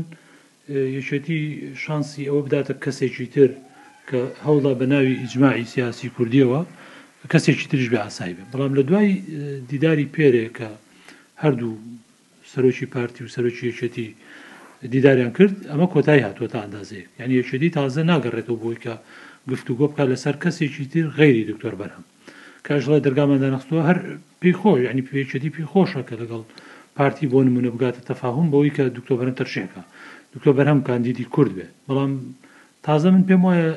یەکێتی 0.97 1.39
شانسی 1.83 2.27
ئەوە 2.29 2.41
بداتە 2.45 2.73
کەسێکی 2.83 3.25
تر 3.35 3.49
کە 4.09 4.19
هەوڵا 4.45 4.71
بە 4.79 4.85
ناوی 4.93 5.19
ئیجمماعی 5.21 5.65
سیاسی 5.73 6.07
کوردیەوە 6.15 6.61
کەسێکی 7.31 7.67
ترش 7.71 7.87
بە 7.93 7.99
ئاسایی 8.03 8.35
بێ 8.37 8.43
بەڵام 8.53 8.73
لە 8.79 8.83
دوای 8.89 9.09
دیداری 9.71 10.11
پێرێکە 10.15 10.69
هەردوو 11.43 11.73
سەرۆکی 12.51 12.87
پارتی 12.93 13.21
و 13.23 13.27
سەرۆکی 13.35 13.63
یەکێتی 13.71 14.07
دیداریان 14.93 15.31
کرد 15.37 15.55
ئەمە 15.71 15.87
کۆتایی 15.93 16.25
هاتووە 16.27 16.47
تا 16.53 16.59
ئەندازێ 16.63 17.01
یعنی 17.19 17.33
یەکێتی 17.41 17.69
تازە 17.77 18.01
ناگەڕێتەوە 18.11 18.59
بۆی 18.63 18.77
کە 18.85 18.93
گفتوگۆ 19.51 19.85
بکە 19.91 20.03
لەسەر 20.11 20.35
کەسێکی 20.43 20.85
تر 20.93 21.05
غیری 21.19 21.43
دکتۆر 21.51 21.73
بەرەم 21.81 22.03
کاژڵە 22.67 22.97
دەرگامەدا 23.05 23.49
نەخستەوە 23.55 23.83
هەر 23.89 23.99
پێیخۆی 24.41 24.81
ینی 24.89 25.03
پێچێتی 25.07 25.49
پێخۆشە 25.55 26.01
کە 26.07 26.15
لەگەڵ 26.21 26.43
پارتی 26.97 27.25
بۆ 27.31 27.39
نمونە 27.47 27.69
بگاتە 27.75 28.01
تەفاهم 28.11 28.47
بەوەی 28.51 28.71
کە 28.77 28.83
دکتۆبەرن 28.97 29.35
تەرشێکە 29.39 29.81
دکتۆ 30.33 30.49
بەرهەم 30.57 30.79
کاندیدی 30.87 31.25
کورد 31.35 31.51
بێ 31.57 31.67
بەڵام 31.87 32.11
تازە 32.85 33.07
من 33.13 33.23
پێم 33.29 33.41
وایە 33.47 33.69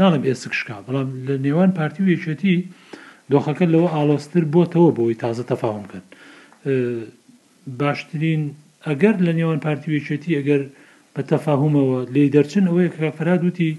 ناڵم 0.00 0.22
ئێسکشکا 0.28 0.76
بەڵام 0.86 1.08
لە 1.28 1.34
نێوان 1.44 1.70
پارتی 1.78 2.00
و 2.04 2.08
یەکێتی 2.14 2.56
دۆخەکە 3.32 3.66
لەوە 3.72 3.88
ئالۆستر 3.94 4.42
بۆتەوە 4.54 4.90
بۆی 4.98 5.14
تازە 5.24 5.44
تەفاهم 5.52 5.82
بکەن 5.86 6.04
باشترین 7.80 8.42
ئەگەر 8.86 9.14
لە 9.26 9.32
نێوان 9.38 9.58
پارتی 9.64 9.88
وێچێتی 9.92 10.36
ئەگەر 10.38 10.62
بە 11.14 11.22
تەفاهمەوە 11.32 11.98
لێ 12.14 12.24
دەرچن 12.34 12.64
ئەوەیە 12.68 12.90
کە 12.94 13.08
فەراد 13.18 13.42
وتی 13.48 13.70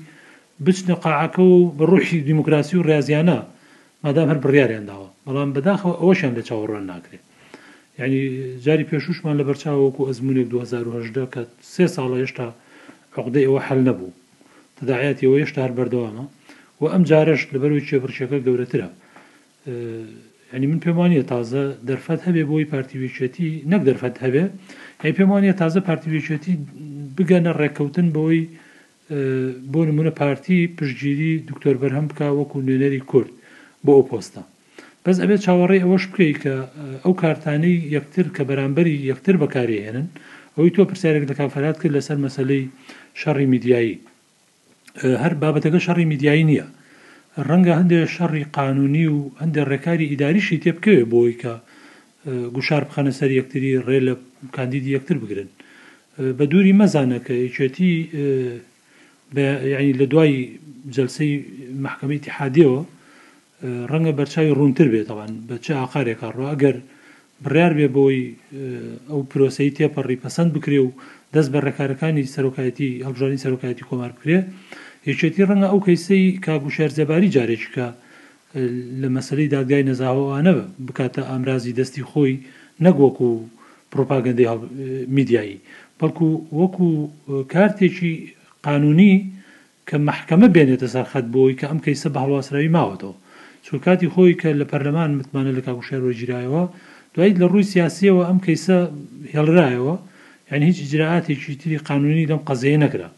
بچنە 0.66 0.96
قاعەکە 1.04 1.44
و 1.54 1.56
بە 1.78 1.84
ڕوحی 1.92 2.20
دیموکراسی 2.30 2.76
و 2.78 2.86
ڕازیانە 2.90 3.40
مادام 4.04 4.28
هەر 4.32 4.40
بڕیاریانداوە 4.46 5.08
بەڵام 5.26 5.50
بەداخەوە 5.56 5.94
ئەوەشیان 6.02 6.34
لە 6.38 6.44
چاوەڕوان 6.50 6.84
ناکرێت 6.92 7.24
ینی 8.00 8.22
جاری 8.66 8.86
پێشوشمان 8.90 9.36
لە 9.40 9.44
بەرچاوەکو 9.48 10.02
ئەزمونێک 10.10 10.48
2010 10.48 11.28
کە 11.34 11.42
سێ 11.74 11.86
ساڵە 11.96 12.18
هێشتا 12.22 12.48
عقدەی 13.18 13.46
ئەوە 13.48 13.60
حل 13.68 13.80
نەبوو 13.88 14.12
تداعەتی 14.78 15.26
ئەوە 15.28 15.38
هێشتا 15.42 15.60
هەر 15.66 15.74
بەردەوامە 15.78 16.26
و 16.82 16.86
ئەم 16.94 17.04
جارش 17.10 17.42
لەبەروی 17.54 17.86
چێبڕچەکە 17.88 18.38
گەورەترە 18.46 18.88
ینی 20.56 20.68
من 20.72 20.80
پێمانە 20.86 21.22
تازە 21.32 21.64
دەرفەت 21.88 22.20
هەبێ 22.28 22.44
بۆی 22.50 22.66
پارتیویچێتی 22.74 23.50
نەک 23.72 23.82
دەرفەت 23.90 24.16
هەبێ 24.24 24.44
هی 25.04 25.14
پێمانە 25.20 25.54
تازە 25.62 25.80
پارتیویچێتی 25.90 26.54
بگەنە 27.18 27.52
ڕێککەوتن 27.60 28.08
بەوەی 28.16 28.42
بۆ 29.74 29.82
نمونە 29.90 30.12
پارتی 30.22 30.58
پشتگیری 30.78 31.32
دکتۆر 31.50 31.76
بەرهەم 31.82 32.06
بکە 32.12 32.26
وەکو 32.40 32.58
نوێنەری 32.68 33.02
کورد 33.12 33.32
بۆ 33.86 33.92
ئەو 33.98 34.04
پۆستە 34.12 34.42
بەس 35.06 35.18
ئەبێت 35.24 35.42
چاوەڕێ 35.46 35.78
ئەوەش 35.84 36.04
بکەی 36.12 36.34
کە 36.42 36.56
ئەو 37.04 37.14
کارتانەی 37.22 37.76
یەکتر 37.96 38.26
کە 38.36 38.42
بەرامبەری 38.50 38.98
یەکتر 39.12 39.36
بەکارهێنن 39.42 40.08
ئەوی 40.58 40.70
تۆ 40.76 40.82
پرسیارێک 40.90 41.26
لە 41.30 41.36
کافرات 41.40 41.78
کرد 41.82 41.94
لەسەر 41.98 42.18
مەسلەی 42.26 42.64
شەڕی 43.22 43.48
میدیایی 43.54 43.94
هەر 45.24 45.34
بابەتەکە 45.42 45.80
شەڕی 45.86 46.06
میدیایی 46.12 46.44
نییە 46.50 46.68
ڕەنگە 47.50 47.74
هەندێک 47.80 48.10
شەڕی 48.18 48.44
قانونی 48.58 49.06
و 49.16 49.18
هەندێک 49.42 49.66
ڕێکاری 49.72 50.10
ئیداریشی 50.12 50.62
تێبکەوێ 50.64 51.04
بۆی 51.14 51.34
کە 51.42 51.54
گوشار 52.56 52.84
بخەنە 52.88 53.12
سەر 53.20 53.30
یەکتری 53.40 53.72
ڕێ 53.88 54.00
لە 54.08 54.14
کاندیدی 54.56 54.94
یەکتر 54.96 55.18
بگرن 55.24 55.50
بە 56.38 56.44
دووری 56.52 56.74
مەزانەکە 56.82 57.34
یچێتی 57.48 57.94
ینی 59.74 59.94
لە 60.02 60.06
دوای 60.14 60.34
جلسەی 60.96 61.34
محکمەی 61.86 62.20
تحادیەوە 62.28 62.82
ڕەنگە 63.92 64.12
بەرچوی 64.20 64.56
ڕوونتر 64.60 64.88
بێتەوەن 64.94 65.32
بە 65.48 65.56
چه 65.66 65.72
ئاقارێکە 65.80 66.28
ڕواگەر 66.38 66.76
بڕار 67.44 67.72
بێ 67.78 67.88
بۆی 67.96 68.20
ئەو 69.12 69.22
پرۆسی 69.32 69.70
تێپەڕی 69.78 70.18
پەسەند 70.24 70.50
بکرێ 70.56 70.80
و 70.86 70.90
دەست 71.34 71.50
بە 71.54 71.60
ڕێکارەکانی 71.66 72.24
سەرۆکایەتی 72.36 72.90
هەڵبژانی 73.06 73.42
سەرۆکایەتی 73.46 73.88
کۆمار 73.90 74.12
بکرێ 74.18 74.40
یەکێتی 75.10 75.48
ڕەنگە 75.50 75.68
ئەو 75.72 75.80
کەیسەی 75.88 76.24
کابوشار 76.46 76.90
زەباری 76.98 77.32
جارێککە 77.36 77.88
لە 79.02 79.08
مەسلەی 79.16 79.52
دادگای 79.56 79.88
نەزاوانە 79.90 80.54
بکاتە 80.88 81.22
ئامرازی 81.30 81.76
دەستی 81.80 82.04
خۆی 82.10 82.34
نەگۆک 82.86 83.18
و 83.28 83.32
پرۆپاگەندی 83.92 84.48
میدیایی 85.18 85.58
بەڵکو 86.00 86.28
وەکو 86.60 86.90
کارتێکی 87.54 88.14
قانونی 88.68 89.14
کە 89.88 89.96
مححکەمە 90.08 90.48
بێنێتە 90.56 90.88
سەرخەت 90.96 91.26
بۆی 91.34 91.58
کە 91.60 91.66
ئەم 91.70 91.80
کەیسە 91.86 92.08
بە 92.14 92.20
هەڵواسراوی 92.24 92.72
ماوەتەوە 92.78 93.16
سوکاتی 93.68 94.08
خۆی 94.14 94.34
کە 94.42 94.50
لە 94.62 94.66
پەرلەمان 94.72 95.10
متمانە 95.20 95.52
لە 95.58 95.62
کاکوشارەوە 95.68 96.14
گیرایەوە 96.20 96.64
دوایی 97.16 97.38
لە 97.42 97.46
ڕووی 97.52 97.70
سیاسیەوە 97.74 98.24
ئەم 98.30 98.40
کەیسە 98.46 98.78
هێڵرایەوە 99.34 99.96
یعنی 100.52 100.66
هیچ 100.70 100.78
جراعاتێکی 100.92 101.54
تری 101.62 101.78
قانونی 101.90 102.30
لەم 102.32 102.42
قەزەیە 102.48 102.80
نەکرا 102.84 103.10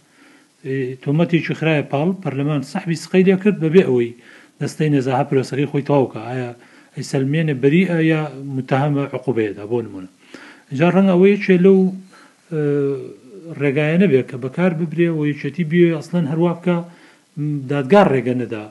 تۆمەتێکی 1.03 1.53
خراە 1.59 1.83
پاڵ 1.91 2.09
پەرلەمان 2.23 2.61
سەحبی 2.71 2.97
سقەیدا 3.03 3.35
کرد 3.43 3.57
بەبێ 3.63 3.81
ئەوەی 3.87 4.09
دەستەی 4.61 4.89
نەزاها 4.95 5.23
پرۆسەری 5.29 5.69
خۆی 5.71 5.83
تاوکە 5.89 6.21
ئایا 6.29 6.49
ئەیسەلمێنە 6.97 7.53
بەری 7.61 7.83
ئایا 7.93 8.21
متهمە 8.55 9.03
عقوبەیەدا 9.15 9.63
بۆ 9.71 9.77
نمونە 9.85 10.09
جا 10.79 10.87
ڕەنگ 10.95 11.09
ئەوەیە 11.13 11.37
چێ 11.43 11.55
لەو 11.65 11.77
ڕێگایە 13.61 13.97
نەبێت 14.03 14.25
کە 14.31 14.37
بەکار 14.43 14.71
ببرێ 14.79 15.09
و 15.17 15.21
یەچێتی 15.31 15.65
بێ 15.71 15.81
ئەسلەن 15.97 16.25
هەروە 16.31 16.51
بکە 16.57 16.77
دادگار 17.71 18.07
ڕێگە 18.15 18.35
نەدا 18.41 18.65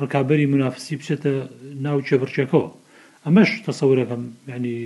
ڕکابەری 0.00 0.46
منافسی 0.54 0.96
بچێتە 1.00 1.32
ناو 1.84 1.98
چێبڕچێکەوە 2.06 2.66
ئەمەش 3.24 3.50
تەسەورەکەم 3.66 4.22
ینی 4.52 4.76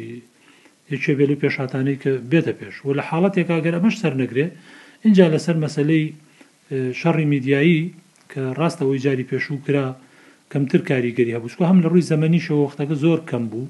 یەکێ 0.93 1.13
بێ 1.19 1.27
لە 1.31 1.37
پێشاتانەی 1.43 1.99
کە 2.03 2.11
بێتە 2.31 2.53
پێش 2.59 2.75
و 2.87 2.89
لە 2.99 3.03
حاڵاتێکا 3.09 3.57
گەر 3.65 3.75
ئەمەش 3.79 3.97
سەر 4.03 4.15
نەگرێ 4.23 4.47
اینجا 5.05 5.27
لەسەر 5.35 5.57
مەسلەی 5.65 6.05
شەڕی 7.01 7.27
میدیایی 7.33 7.81
کە 8.33 8.41
ڕاستەوەی 8.59 9.03
جاری 9.05 9.29
پێشوو 9.31 9.63
کرا 9.67 9.87
کەمتر 10.53 10.81
کاریگەری 10.89 11.35
هەبووسکو 11.37 11.65
هەم 11.71 11.79
لە 11.85 11.89
ڕووی 11.93 12.07
زمانی 12.13 12.41
شەوەختەکە 12.47 12.95
زۆر 13.05 13.21
کەم 13.31 13.45
بوو 13.51 13.67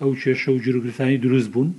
ئەو 0.00 0.12
کێشە 0.22 0.48
و 0.52 0.62
جروگرانی 0.64 1.18
دروست 1.24 1.48
بوون 1.54 1.70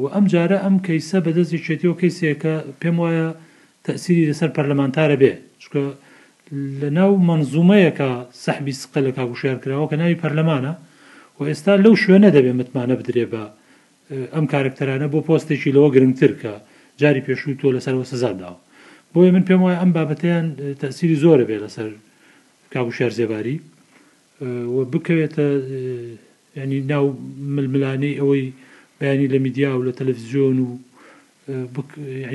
و 0.00 0.04
ئەم 0.14 0.24
جارە 0.32 0.58
ئەم 0.64 0.76
کەیسە 0.86 1.18
بەدەستی 1.26 1.60
چێتیەوە 1.66 1.96
کەیسێکە 2.00 2.54
پێم 2.80 2.96
وایە 3.02 3.28
تەسیری 3.86 4.28
لەسەر 4.30 4.50
پەرلەمانتارە 4.56 5.16
بێ 5.22 5.32
چکە 5.62 5.82
لە 6.80 6.88
ناو 6.98 7.12
منزومەیەکە 7.28 8.08
سەحبی 8.44 8.72
سقلە 8.82 9.12
کابوشار 9.18 9.56
کراوە 9.62 9.86
کە 9.92 9.96
ناوی 10.00 10.16
پەرلەمانە 10.22 10.72
و 11.38 11.40
ئێستا 11.50 11.74
لەو 11.84 11.94
شوێنە 12.02 12.28
دەبێ 12.36 12.52
متمانە 12.60 12.94
بدرێ 13.00 13.26
بە 13.32 13.44
ئەم 14.34 14.46
کارکتەرانە 14.52 15.06
بۆ 15.12 15.18
پۆستێکی 15.26 15.74
لەوە 15.76 15.88
گرنگتر 15.94 16.32
کە 16.42 16.52
جاری 17.00 17.24
پێشووی 17.26 17.58
تۆ 17.60 17.68
لەسەرەوە 17.76 18.06
سزاداوە 18.12 18.58
بۆیە 19.12 19.30
من 19.36 19.44
پێم 19.48 19.60
وایە 19.64 19.78
ئەم 19.82 19.90
بابەتیان 19.96 20.46
تەسیری 20.82 21.16
زۆرە 21.24 21.44
بێ 21.48 21.58
لەسەر 21.64 21.90
کابوشار 22.72 23.12
زێباری 23.18 23.56
بکەوێتە 24.92 25.44
ینی 26.58 26.80
ناو 26.92 27.06
ململانەی 27.56 28.18
ئەوەی 28.20 28.44
بەیانی 29.00 29.28
لە 29.34 29.38
میدیا 29.44 29.70
و 29.78 29.84
لە 29.88 29.92
تەلەڤزیۆن 29.98 30.56
و 30.66 30.70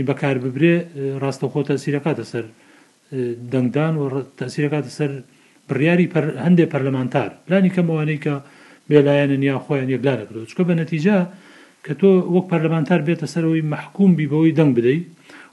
بەکار 0.10 0.36
ببرێ 0.46 0.76
ڕاستە 1.22 1.46
خۆ 1.52 1.60
تەسیرەکە 1.70 2.12
دەسەر 2.20 2.46
دەنگدان 3.54 3.94
و 4.02 4.04
تەسیرەکاتە 4.42 4.92
سەر 4.98 5.12
بڕیاری 5.70 6.06
هەندێک 6.46 6.68
پەرلەمانتار 6.74 7.30
لانی 7.52 7.72
کەمەوانەی 7.76 8.20
کە 8.24 8.34
بێلایەنە 8.90 9.38
نیا 9.44 9.58
خۆیان 9.66 9.90
یەکلارە 9.96 10.24
کرد 10.28 10.40
چکە 10.52 10.64
بە 10.70 10.74
نەتیجا 10.82 11.18
کە 11.86 11.94
تۆ 12.00 12.12
وەک 12.36 12.46
پەرلەمانتار 12.52 13.02
بێتە 13.08 13.28
سەرەوەی 13.34 13.64
مححکوم 13.74 14.12
بیبەوەی 14.20 14.54
دەنگ 14.60 14.72
بدەی 14.78 15.00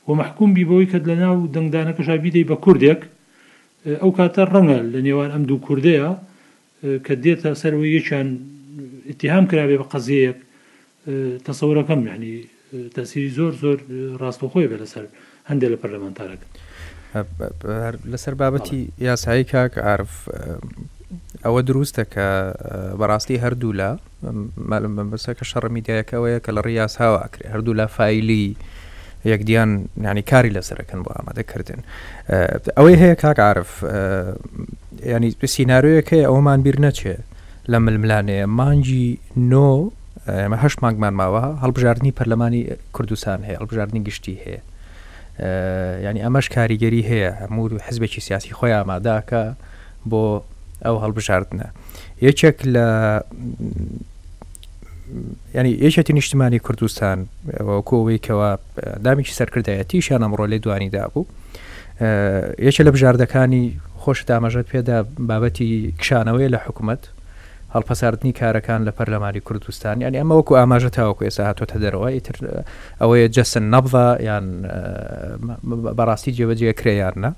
و 0.08 0.10
مححکوم 0.20 0.50
بیبەوەی 0.56 0.86
کە 0.92 0.98
لە 1.10 1.14
ناو 1.24 1.36
دەنگدانەکەشا 1.54 2.16
بیدەی 2.24 2.46
بە 2.50 2.56
کوردێک 2.64 3.00
ئەو 4.02 4.10
کاتە 4.18 4.42
ڕەنگە 4.52 4.78
لە 4.94 5.00
نێوان 5.06 5.30
ئەم 5.34 5.42
دوو 5.48 5.58
کوردەیە 5.66 6.08
کە 7.06 7.14
دێتە 7.24 7.50
سەرەوەی 7.62 7.92
یەکیان 7.98 8.28
اتهام 9.12 9.44
کراێ 9.50 9.66
بە 9.70 9.84
قەزیەک 9.92 10.38
تەسەورەکەم 11.46 12.00
یعنی 12.10 12.32
تەسیری 12.96 13.30
زۆر 13.38 13.52
زۆر 13.62 13.78
ڕاستەخۆی 14.22 14.66
بە 14.70 14.76
لەسەر 14.82 15.04
هەندێک 15.50 15.70
لە 15.74 15.78
پەرلەمانتارەکە 15.82 16.48
لەسەر 17.14 18.34
بابەتی 18.40 18.90
یاسایی 19.00 19.44
کاک 19.44 19.78
عرف 19.92 20.14
ئەوە 21.44 21.60
دروستە 21.68 22.04
کە 22.14 22.26
بەڕاستی 23.00 23.42
هەردوو 23.44 23.78
لە 23.80 23.88
مالم 24.70 24.92
بەمبەسە 24.98 25.30
کە 25.38 25.44
شەڕ 25.50 25.64
میدیایەکەوەیە 25.76 26.38
کە 26.44 26.50
لە 26.56 26.60
ڕاست 26.66 26.96
هاواکرێ 27.02 27.46
هەردوو 27.54 27.78
لە 27.80 27.86
فیلی 27.96 28.46
یەکدیان 29.32 29.70
نانی 30.04 30.22
کاری 30.30 30.54
لەسەرەکەن 30.56 31.00
بۆ 31.04 31.10
ئامادەکردن 31.16 31.80
ئەوەی 32.78 32.98
هەیە 33.02 33.16
کاک 33.22 33.38
عرف 33.50 33.70
ینی 35.12 35.30
سینناارۆیەکەی 35.54 36.26
ئەومان 36.28 36.60
بیر 36.64 36.76
نەچێ 36.84 37.16
لە 37.70 37.76
ململانەیە 37.84 38.46
مانجی 38.58 39.08
نۆ 39.52 39.68
ئەمە 40.42 40.56
هەش 40.64 40.74
مانگمان 40.82 41.14
ماوە 41.20 41.44
هەڵبژاردننی 41.62 42.16
پەرلەمانی 42.18 42.60
کوردستان 42.96 43.40
هەیە 43.48 43.56
هەڵبژاردننی 43.60 44.06
گشتی 44.08 44.36
هەیە 44.44 44.60
ینی 46.04 46.20
ئەمەش 46.24 46.46
کاریگەری 46.54 47.02
هەیە 47.10 47.30
هەموو 47.40 47.68
حزبێکی 47.86 48.20
سیاسی 48.26 48.50
خۆی 48.58 48.74
ئاماداکە 48.80 49.42
بۆ 50.10 50.22
ئەو 50.84 50.96
هەڵبژاردنە 51.04 51.68
یەکێک 52.26 52.56
لە 52.74 52.86
ینی 55.56 55.72
یەکێتی 55.86 56.12
نیشتمانی 56.18 56.58
کوردستان 56.66 57.18
کۆەوەیکەوە 57.88 58.48
دامیکی 59.04 59.36
سەرکردایەتیشیان 59.40 60.22
ئەمڕۆ 60.24 60.44
لێ 60.52 60.58
دوانیدا 60.64 61.04
بوو 61.12 61.24
یەکە 62.66 62.80
لە 62.86 62.90
بژاردەکانی 62.94 63.62
خۆش 64.02 64.18
دامەژەت 64.32 64.66
پێدا 64.72 64.96
بابەتی 65.28 65.70
کشانەوەی 66.00 66.48
لە 66.54 66.58
حکوومەت 66.64 67.02
هەڵپەساردنی 67.74 68.32
کارەکان 68.32 68.82
لە 68.88 68.92
پەرلەماری 68.98 69.40
کوردستان 69.46 70.00
یان 70.02 70.12
ئەمە 70.18 70.34
وەکو 70.40 70.56
ئاماژە 70.58 70.90
تاوەکو 70.96 71.24
ێستا 71.30 71.42
هاتۆتە 71.50 71.76
دەرەوە 71.84 72.08
ئیتر 72.16 72.36
ئەوەیە 73.00 73.28
جەسن 73.36 73.62
نەبدا 73.74 74.08
یان 74.28 74.46
بەڕاستی 75.98 76.32
جێبەجێ 76.36 76.72
کرێیانە 76.80 77.30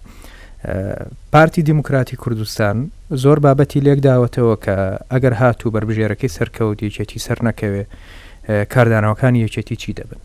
پارتی 1.33 1.63
دیموکراتی 1.71 2.17
کوردستان 2.23 2.89
زۆر 3.23 3.39
بابەتی 3.45 3.81
لێک 3.87 3.99
داوەتەوە 4.09 4.57
کە 4.65 4.77
ئەگەر 5.13 5.35
هاتوو 5.43 5.73
بربژێرەکەی 5.75 6.35
سەرکەوت 6.37 6.79
یەکێتی 6.87 7.19
سەر 7.27 7.39
نەکەوێ 7.49 7.85
کاردانەوەکان 8.75 9.35
یەکێتی 9.45 9.77
چی 9.83 9.93
دەبن 9.99 10.21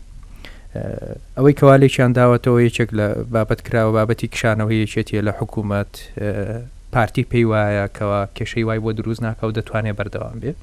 ئەوەی 1.36 1.54
کەوالێکیان 1.58 2.12
داوەتەوە 2.20 2.58
یەکێک 2.66 2.90
لە 2.98 3.06
بابەت 3.34 3.60
کراوە 3.66 3.90
بابەتی 3.98 4.28
کشانەوەی 4.34 4.78
یەکێتیە 4.84 5.20
لە 5.26 5.32
حکوومەت 5.38 5.92
پارتی 6.92 7.26
پێی 7.32 7.44
وایە 7.52 7.86
کەەوە 7.96 8.20
کێشەی 8.36 8.64
وای 8.66 8.78
بۆ 8.84 8.90
دروست 8.98 9.22
ناکە 9.26 9.44
و 9.46 9.52
دەتوانێت 9.56 9.96
بەردەوام 9.98 10.36
بێت 10.42 10.58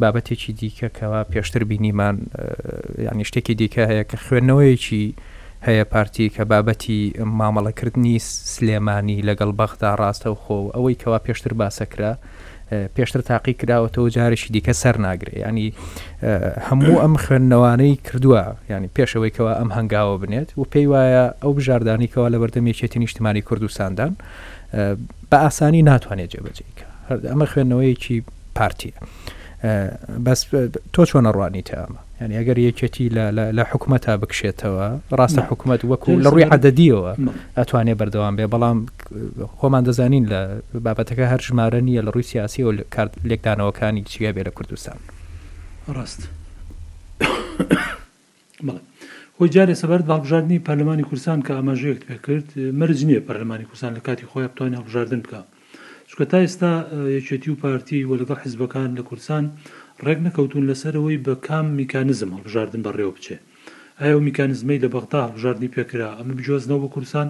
بابەتێکی 0.00 0.52
دیکەکەەوە 0.60 1.20
پێشتر 1.32 1.62
بینیمان 1.70 2.16
یانی 3.06 3.24
شتێکی 3.28 3.54
دیکە 3.60 3.82
هەیە 3.90 4.04
کە 4.10 4.16
خوێندنەوەیکی 4.24 5.04
هەیە 5.66 5.84
پارتی 5.92 6.28
کە 6.36 6.42
بابەتی 6.52 6.98
مامەڵەکردنی 7.40 8.14
سلێمانی 8.54 9.24
لەگەڵ 9.28 9.50
بەخدا 9.60 9.90
ڕاستە 10.00 10.26
و 10.30 10.36
خۆ 10.42 10.58
ئەوەی 10.76 10.94
کەوا 11.02 11.18
پێشتر 11.26 11.52
باسەکرا 11.60 12.12
پێشتر 12.96 13.20
تاقی 13.30 13.54
کراوەتەوە 13.60 14.08
جارێکی 14.16 14.50
دیکە 14.54 14.72
سەر 14.82 14.96
ناگرێ 15.06 15.34
ینی 15.48 15.66
هەموو 16.68 16.96
ئەم 17.02 17.14
خوێندنەوانەی 17.24 17.94
کردووە 18.06 18.44
ینی 18.70 18.88
پێشەوەیکەوە 18.96 19.52
ئەم 19.58 19.70
هەنگاوە 19.76 20.16
بنێت 20.22 20.48
و 20.58 20.62
پێی 20.72 20.86
وایە 20.92 21.24
ئەو 21.42 21.52
بژاردانیکەوە 21.58 22.28
لە 22.32 22.38
بەردەمێکێتی 22.42 22.98
نیشتمانی 23.04 23.42
کوردستاندان 23.48 24.12
بە 25.32 25.36
ئاسانی 25.44 25.82
ناتوانێت 25.82 26.30
جێبەجێیکە 26.34 26.86
ئەمە 27.28 27.46
خوێندنەوەیکی 27.50 28.18
پارتیە 28.56 28.98
بەس 30.26 30.40
تۆ 30.94 31.02
چۆنە 31.08 31.30
ڕوانی 31.36 31.62
تامە 31.70 32.00
یعنی 32.20 32.34
ئەگەر 32.40 32.58
یەکێتی 32.68 33.06
لە 33.58 33.64
حکوومەتە 33.70 34.12
بکشێتەوە 34.22 34.86
ڕاستە 35.18 35.42
حکوومەت 35.50 35.80
وەکو 35.84 36.12
لە 36.24 36.28
ڕووی 36.32 36.48
عدەدیەوە 36.54 37.12
ئەتوانێت 37.58 37.98
بەردەوام 38.00 38.34
بێ 38.38 38.46
بەڵام 38.52 38.78
خۆمان 39.58 39.82
دەزانین 39.88 40.24
لە 40.32 40.40
بابەتەکە 40.84 41.24
هەر 41.32 41.40
ژمارە 41.46 41.80
نیە 41.86 42.02
لە 42.06 42.10
ڕووی 42.14 42.26
سیاسی 42.32 42.62
و 42.64 42.70
کارت 42.94 43.12
لێکدانەوەکانی 43.28 44.02
چیە 44.10 44.30
بێ 44.36 44.42
لە 44.48 44.52
کوردستان 44.56 44.98
ڕاست 45.96 46.20
بڵێ 48.66 48.80
خۆی 49.38 49.52
جارێ 49.56 49.74
سەبارەت 49.82 50.06
هەڵبژاردننی 50.10 50.64
پەرلەمانی 50.66 51.06
کوردستان 51.10 51.38
کە 51.46 51.52
ئاماژەیەک 51.56 52.00
پێکرد 52.08 52.48
مەرج 52.80 52.98
نییە 53.08 53.24
پەرلەمانی 53.26 53.66
کوردستان 53.70 53.92
لە 53.98 54.02
کاتی 54.06 54.26
خۆی 54.30 54.48
بتوانین 54.52 54.78
هەڵبژاردن 54.80 55.20
بکە 55.24 55.40
چکە 56.10 56.24
تا 56.30 56.38
ئێستا 56.44 56.72
یەکێتی 57.18 57.48
و 57.52 57.56
پارتی 57.62 57.98
و 58.08 58.12
لەگەڵ 58.20 58.38
حیزبەکان 58.44 58.88
لە 58.98 59.02
کوردستان 59.08 59.44
ڕێک 60.06 60.18
نەکەوتون 60.26 60.62
لەسەرەوەی 60.70 61.18
بە 61.26 61.34
کام 61.46 61.66
میکانزم 61.80 62.30
هەڵبژاردن 62.36 62.80
بەڕێوە 62.86 63.12
بچێ 63.16 63.36
ئایا 64.00 64.14
و 64.18 64.20
میکانزمەی 64.28 64.78
لە 64.84 64.88
بەغتا 64.94 65.20
هەڵبژاردننی 65.26 65.70
پێکرا 65.76 66.08
ئەمە 66.18 66.34
بجۆزنەوە 66.38 66.80
بە 66.84 66.88
کوردستان 66.94 67.28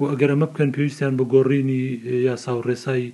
و 0.00 0.02
ئەگەر 0.12 0.30
ئەمە 0.34 0.46
بکەن 0.50 0.70
پێویستیان 0.76 1.14
بە 1.18 1.24
گۆڕینی 1.32 1.82
یاسا 2.30 2.52
و 2.58 2.64
ڕێسایی 2.68 3.08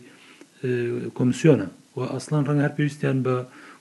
کۆمسیۆنە 1.16 1.68
و 1.96 2.00
ئەسلان 2.14 2.42
ڕەنگ 2.48 2.60
هەر 2.64 2.72
پێویستیان 2.78 3.18
بە 3.26 3.34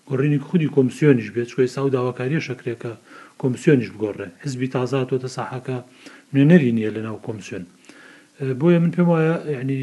گۆڕینی 0.09 0.39
خودی 0.47 0.67
کۆمسیۆنیش 0.75 1.29
بێت 1.35 1.47
چۆی 1.53 1.67
ساو 1.75 1.87
داواکاریە 1.95 2.41
شکرێکە 2.47 2.93
کۆمسیۆنیش 3.41 3.89
بگۆڕێ 3.95 4.27
حزبی 4.43 4.67
تازاتۆتە 4.75 5.29
ساحەکە 5.37 5.77
نوێنەری 6.33 6.71
نییە 6.77 6.91
لە 6.95 7.01
ناو 7.07 7.17
کۆمسیۆن 7.27 7.63
بۆیە 8.59 8.79
من 8.83 8.91
پێم 8.95 9.07
وایە 9.11 9.35
ینی 9.61 9.81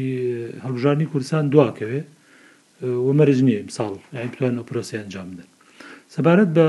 هەڵبژانی 0.65 1.09
کوردستان 1.11 1.43
دواکەوێ 1.53 1.99
وەمەرج 3.07 3.39
نییە 3.47 3.61
ساڵ 3.77 3.93
یانتوان 4.17 4.53
ئۆپۆسی 4.59 4.97
ئەنجام 4.99 5.27
بدەن 5.31 5.49
سەبارەت 6.13 6.49
بە 6.57 6.67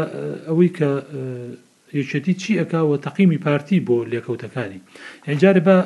ئەوەی 0.48 0.70
کە 0.78 0.90
یەکێتی 1.98 2.34
چی 2.42 2.52
ئەکاوە 2.60 2.96
تەقیمی 3.06 3.42
پارتی 3.46 3.78
بۆ 3.86 3.96
لێکەوتەکانی 4.12 4.80
ئەجارێ 5.28 5.60
بە 5.68 5.76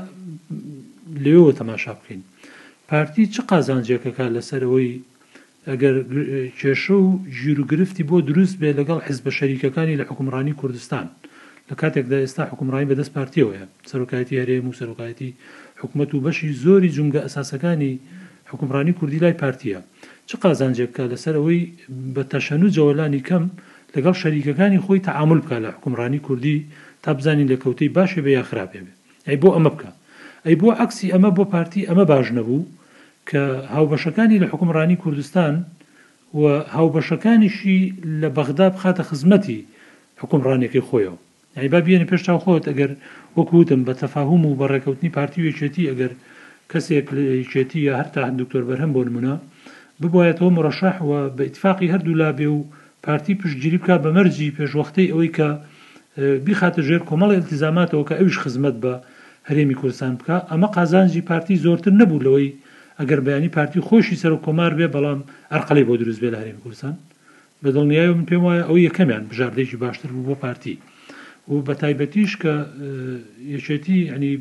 لێەوە 1.24 1.52
تەماشا 1.60 1.92
بکەین 1.98 2.22
پارتی 2.90 3.24
چ 3.34 3.36
قازانجێکەکە 3.50 4.26
لەسەرەوەی 4.36 4.90
ئەگەر 5.68 5.94
کێشە 6.58 6.96
و 7.06 7.18
ژیرروگرفتی 7.38 8.02
بۆ 8.08 8.16
دروست 8.28 8.56
بێ 8.60 8.70
لەگەڵ 8.78 8.98
حز 9.06 9.18
بە 9.24 9.30
شەریکەکانی 9.38 9.98
لە 10.00 10.04
حکومڕانی 10.10 10.58
کوردستان 10.60 11.06
لە 11.70 11.74
کاتێکدا 11.80 12.18
ئێستا 12.22 12.42
حکومڕانی 12.52 12.88
بەدەست 12.90 13.12
پارتیەوەە 13.16 13.62
سەرۆکایەتی 13.90 14.38
هەرێم 14.40 14.64
و 14.68 14.72
سەرۆکایەتی 14.80 15.30
حکوومەت 15.82 16.10
و 16.14 16.20
بەشی 16.24 16.50
زۆری 16.64 16.92
جونگە 16.96 17.20
ئەساسەکانی 17.24 17.94
حکومڕانی 18.52 18.96
کوردی 18.98 19.22
لای 19.24 19.38
پارتیە 19.42 19.78
چ 20.28 20.30
قازانجێکە 20.42 21.02
لەسەرەوەی 21.12 21.60
بە 22.14 22.22
تەشەن 22.32 22.60
و 22.64 22.72
جەوەلانی 22.76 23.22
کەم 23.28 23.44
لەگەڵ 23.94 24.14
شەریکەکانی 24.22 24.82
خۆی 24.84 25.00
تعامل 25.08 25.38
بکە 25.44 25.56
لە 25.64 25.70
حکومڕانی 25.76 26.20
کوردی 26.26 26.56
تا 27.02 27.10
بزانین 27.14 27.46
لە 27.52 27.56
کەوتەی 27.62 27.90
باشێ 27.96 28.20
بە 28.24 28.30
یا 28.38 28.42
خراپێ 28.50 28.80
بێ 28.84 28.92
ئەی 29.28 29.36
بۆ 29.42 29.48
ئەمە 29.56 29.70
بکە 29.74 29.90
ئەی 30.46 30.56
بۆ 30.60 30.68
عکسی 30.84 31.12
ئەمە 31.14 31.30
بۆ 31.36 31.44
پارتی 31.52 31.82
ئەمە 31.88 32.04
باش 32.10 32.28
نەبوو 32.38 32.62
کە 33.30 33.42
هاوبەشەکانی 33.74 34.40
لە 34.42 34.46
حکومڕانی 34.52 34.96
کوردستان 35.02 35.54
و 36.40 36.42
هاوبەشەکانیشی 36.76 37.78
لە 38.20 38.28
بەغداب 38.36 38.74
خاتە 38.82 39.02
خزمەتی 39.08 39.60
حکومڕانێکی 40.22 40.84
خۆیەوە 40.88 41.16
یعنی 41.56 41.68
با 41.72 41.80
بێنە 41.86 42.06
پێشتا 42.10 42.34
خۆت 42.44 42.64
ئەگەر 42.70 42.90
وەکوتم 43.36 43.80
بە 43.86 43.92
تەفاهم 44.02 44.42
و 44.46 44.58
بەڕێکەوتنی 44.60 45.12
پارتی 45.16 45.42
وێچێتی 45.44 45.88
ئەگەر 45.90 46.12
کەسێک 46.72 47.06
لەچێتی 47.16 47.78
یا 47.88 47.94
هەرتا 48.00 48.20
هەند 48.26 48.36
دکتۆر 48.42 48.62
بەرهەم 48.68 48.90
بۆ 48.94 49.00
نمونە 49.08 49.34
ببایەتەوە 50.00 50.50
مڕەشەحوە 50.56 51.20
بە 51.36 51.42
ئیتفاقی 51.46 51.92
هەردوو 51.92 52.18
لا 52.20 52.30
بێ 52.38 52.48
و 52.56 52.60
پارتی 53.06 53.34
پشتگیری 53.40 53.78
بکە 53.82 53.94
بە 54.04 54.10
مەرجی 54.16 54.54
پێشوەختەی 54.56 55.10
ئەوەی 55.12 55.30
کە 55.36 55.48
بیخاتە 56.46 56.80
ژێر 56.88 57.00
کۆمەڵی 57.08 57.36
التیزاماتەوە 57.40 58.04
کە 58.08 58.14
ئەوش 58.20 58.36
خزمەت 58.42 58.76
بە 58.84 58.94
هەرێمی 59.48 59.78
کوردستان 59.80 60.12
بکە 60.20 60.36
ئەمە 60.50 60.68
قازانجی 60.76 61.26
پارتی 61.30 61.60
زۆرتر 61.64 61.92
نەبوو 62.00 62.22
لەوەی 62.24 62.48
ئەگەر 63.00 63.20
بەیانی 63.26 63.48
پارتی 63.48 63.80
خۆشی 63.80 64.16
سەر 64.22 64.32
و 64.36 64.38
کۆمار 64.46 64.72
بێ 64.78 64.86
بەڵام 64.94 65.20
ئەرقلی 65.52 65.84
بۆ 65.88 65.94
دروست 66.02 66.20
بێ 66.22 66.30
لە 66.34 66.38
هەرێمی 66.42 66.62
کوردستان 66.64 66.94
بە 67.62 67.68
دڵنیایە 67.74 68.12
من 68.18 68.26
پێم 68.30 68.42
وایە 68.46 68.64
ئەو 68.68 68.78
یەکەمیان 68.88 69.22
بژاردێکی 69.30 69.76
باشتر 69.82 70.08
بوو 70.14 70.26
بۆ 70.28 70.34
پارتی 70.44 70.74
و 71.48 71.52
بە 71.66 71.72
تایبەتیش 71.82 72.32
کە 72.42 72.54
یەچێتی 73.54 73.98
ئەنی 74.12 74.32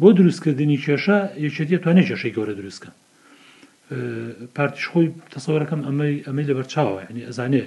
بۆ 0.00 0.08
دروستکردنی 0.18 0.78
کێشە 0.84 1.18
یەچێتی 1.46 1.78
توانێت 1.82 2.06
کێشەی 2.10 2.32
گەورە 2.36 2.54
دروستکە 2.60 2.90
پارتیش 4.56 4.86
خۆی 4.92 5.06
تەسەوەەکەم 5.34 5.80
ئەمەی 5.88 6.16
ئەمەی 6.26 6.46
لەبەر 6.50 6.66
چاوە 6.72 7.00
ینی 7.10 7.22
ئەزانێ 7.28 7.64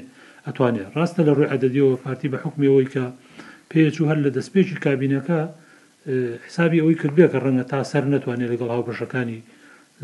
ئەتوانێت 0.48 0.88
ڕاستە 0.98 1.22
لە 1.28 1.32
ڕووی 1.38 1.50
عدەدیەوە 1.56 1.96
پارتی 2.06 2.28
بە 2.34 2.38
حکمەوەی 2.44 2.88
کە 2.94 3.04
پێچوو 3.72 4.10
هەر 4.10 4.18
لە 4.26 4.30
دەستپێکی 4.36 4.76
کابینەکە 4.86 5.40
حسابی 6.48 6.80
ئەوی 6.84 6.98
کردبێ 7.02 7.26
کە 7.32 7.38
ڕەنگە 7.46 7.66
تا 7.72 7.80
سەر 7.92 8.04
نتوانێت 8.14 8.50
لەگەڵ 8.54 8.70
هاو 8.74 8.84
بەشەکانی 8.88 9.40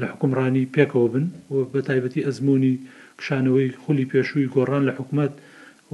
لە 0.02 0.08
حکومڕانی 0.14 0.70
پێکەوە 0.76 1.08
بن 1.14 1.26
و 1.52 1.54
بە 1.72 1.80
تایبەتی 1.88 2.26
ئەزمموی 2.28 2.80
کشانەوەی 3.20 3.78
خولی 3.84 4.10
پێشووی 4.12 4.52
گۆڕان 4.56 4.84
لە 4.90 4.94
حکوومەت 5.00 5.34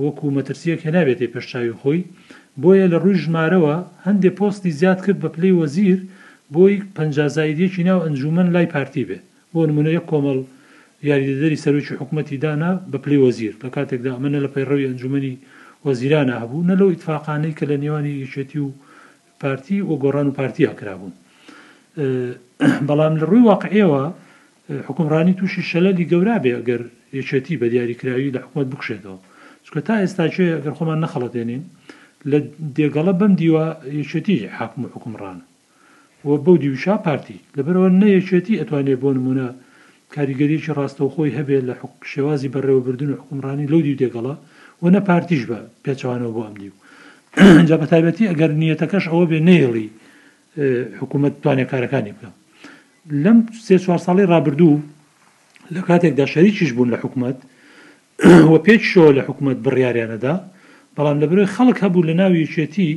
وەکو 0.03 0.33
مەترسیەک 0.37 0.79
هێنابێتی 0.85 1.31
پێشچوی 1.33 1.77
خۆی 1.81 1.99
بۆیە 2.61 2.85
لە 2.93 2.97
ڕووی 3.03 3.21
ژمارەوە 3.23 3.75
هەندێک 4.05 4.33
پۆستی 4.39 4.75
زیاد 4.79 4.99
کرد 5.05 5.19
بە 5.23 5.29
پلەی 5.35 5.57
وەزیر 5.59 5.99
بۆی 6.53 6.75
پنجزایدیەکی 6.97 7.85
ناو 7.89 7.99
ئەنجومەن 8.05 8.47
لای 8.55 8.71
پارتی 8.73 9.03
بێ 9.09 9.17
بۆ 9.53 9.61
نمونەیە 9.69 10.01
کۆمەڵ 10.09 10.39
یاریدەری 11.09 11.61
سەرۆکی 11.63 11.97
حکوومەتتی 12.01 12.41
دانا 12.43 12.71
بە 12.91 12.97
پلەی 13.03 13.23
وەزیر 13.25 13.53
بە 13.61 13.67
کاتێکدا 13.75 14.11
ئەمەە 14.15 14.39
لە 14.45 14.49
پەیڕەوی 14.53 14.87
ئەنجومنی 14.87 15.35
وەزیرانە 15.85 16.35
هەبوو 16.41 16.67
نە 16.69 16.75
لەو 16.79 16.89
ئیتفاقانەی 16.93 17.57
کە 17.57 17.63
لە 17.71 17.77
نێوانی 17.83 18.19
یەکێتی 18.23 18.59
و 18.65 18.69
پارتی 19.41 19.77
و 19.89 19.93
گۆڕان 20.01 20.27
و 20.29 20.35
پارتیا 20.37 20.71
کرابوون 20.79 21.13
بەڵام 22.87 23.13
لە 23.21 23.25
ڕووی 23.29 23.47
واقعەوە 23.51 24.01
حکومڕانی 24.87 25.37
تووشی 25.39 25.63
شەلەلی 25.71 26.09
گەورا 26.11 26.35
بێ 26.43 26.51
ئەگەر 26.57 26.81
یەچێتی 27.17 27.59
بە 27.61 27.67
دیاریکراوی 27.73 28.33
لە 28.35 28.39
حکوومەت 28.43 28.67
بکشێتەوە 28.73 29.17
چکە 29.65 29.79
تا 29.87 29.95
ئێستا 30.01 30.25
چێ 30.35 30.45
ئەگەر 30.57 30.73
خۆمان 30.77 30.99
نەخەڵەتێنین 31.03 31.63
لە 32.31 32.37
دێگەڵە 32.77 33.13
بم 33.19 33.33
دیوە 33.41 33.65
یەچێتی 33.99 34.37
حاکم 34.57 34.79
و 34.85 34.91
حکومڕان 34.95 35.37
و 36.27 36.29
بەو 36.45 36.55
دیویشا 36.63 36.95
پارتی 37.07 37.37
لەبەرەوە 37.57 37.89
نەیەچێتی 38.01 38.59
ئەتوانێت 38.59 38.99
بۆ 39.03 39.09
نمونە 39.17 39.47
کاریگەریکی 40.15 40.73
ڕاستەوخۆی 40.77 41.35
هەبێت 41.37 41.63
لە 41.69 41.73
حق 41.81 41.93
شێوازی 42.13 42.51
بەڕێوەبردن 42.53 43.09
و 43.11 43.19
حکومڕانی 43.21 43.69
لەو 43.71 43.81
دی 43.87 43.97
دێگەڵە 44.01 44.35
و 44.81 44.85
نە 44.95 44.99
پارتیش 45.09 45.43
بە 45.49 45.57
پێچوانەوە 45.83 46.33
بۆ 46.35 46.41
ئەم 46.47 46.55
دیو 46.61 46.73
جا 47.69 47.75
بە 47.81 47.85
تایبەتی 47.91 48.29
ئەگەر 48.31 48.51
نیەتەکەش 48.61 49.05
ئەوە 49.11 49.25
بێ 49.31 49.39
نێڵی 49.49 49.87
حکوومەت 50.99 51.33
توانێت 51.43 51.69
کارەکانی 51.73 52.11
بکە 52.15 52.29
لەم 53.23 53.37
سێ 53.65 53.75
چوار 53.83 53.99
ساڵی 54.05 54.25
رابرردوو 54.33 54.79
لە 55.75 55.81
کاتێکدا 55.89 56.25
شەریکیش 56.33 56.71
بوون 56.75 56.89
لە 56.93 56.97
حکوومەت 57.03 57.37
وە 58.51 58.59
پێچ 58.65 58.81
شۆ 58.93 59.05
لە 59.17 59.21
حکوومەت 59.27 59.57
بڕیاریانەدا 59.65 60.35
بەڵام 60.95 61.17
لەبرێ 61.23 61.43
خەڵک 61.55 61.77
هەبوو 61.83 62.07
لە 62.09 62.13
ناویچێتی 62.21 62.91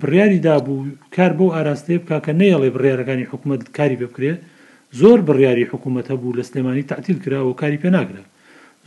بڕیاریدا 0.00 0.54
بوو 0.66 0.84
کار 1.16 1.32
بۆ 1.38 1.46
ئاراستەیە 1.54 1.98
بک 2.04 2.10
کە 2.24 2.32
نەیەڵێ 2.40 2.68
بڕیارەکانی 2.76 3.30
حکوومەت 3.32 3.60
کاری 3.76 3.96
بکرێ 4.04 4.32
زۆر 5.00 5.18
بڕیاری 5.28 5.66
حکوومەت 5.72 6.06
هەبوو 6.12 6.36
لە 6.38 6.42
سلێمانی 6.48 6.82
تعتیل 6.90 7.18
کرا 7.24 7.40
و 7.46 7.54
کاری 7.60 7.78
پێناگرە 7.84 8.22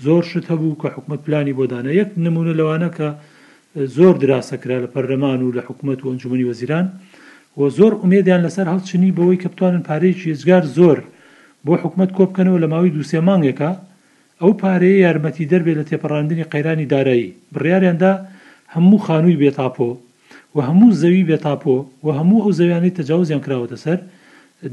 زۆر 0.06 0.24
شت 0.30 0.46
هەبوو 0.54 0.80
کە 0.82 0.88
حکوومەت 0.96 1.22
پلانی 1.26 1.54
بۆدانە 1.60 1.92
یەک 2.02 2.10
نمونە 2.26 2.54
لەوانە 2.60 2.90
کە 2.98 3.08
زۆر 3.98 4.16
دراسەکرا 4.24 4.78
لە 4.84 4.88
پەرلەمان 4.94 5.40
و 5.44 5.54
لە 5.58 5.62
حکوومەت 5.70 6.00
و 6.02 6.08
ئەنجومی 6.10 6.48
وەزیران 6.50 6.86
بۆ 7.60 7.66
زۆر 7.78 7.94
ئومێدیان 8.02 8.42
لەسەر 8.46 8.66
هەڵچنی 8.74 9.16
بەوەی 9.18 9.40
کە 9.42 9.48
بتوانن 9.52 9.84
پارەیەکی 9.90 10.32
ێزگار 10.36 10.64
زۆر 10.78 10.98
بۆ 11.66 11.74
حکومت 11.84 12.10
کۆبکەنەوە 12.18 12.58
لە 12.64 12.68
ماوەی 12.74 12.94
دووسێ 12.96 13.20
مانگێکە 13.30 13.72
ئەو 14.42 14.52
پارەیە 14.62 15.00
یارمەتی 15.06 15.50
دەربێت 15.52 15.78
لە 15.80 15.86
تێپەڕاندنی 15.90 16.50
قەیرانی 16.52 16.90
دارایی 16.94 17.36
بڕیاریاندا 17.54 18.14
هەموو 18.74 19.04
خانووی 19.06 19.40
بێتاپۆ 19.42 19.90
و 20.56 20.60
هەموو 20.68 20.96
زەوی 21.02 21.28
بێتاپۆ 21.30 21.76
و 22.06 22.08
هەموو 22.20 22.44
ئەو 22.44 22.52
زەویانەی 22.60 22.96
تەجاوزیان 23.00 23.42
کراوەتە 23.46 23.78
سەر 23.84 24.00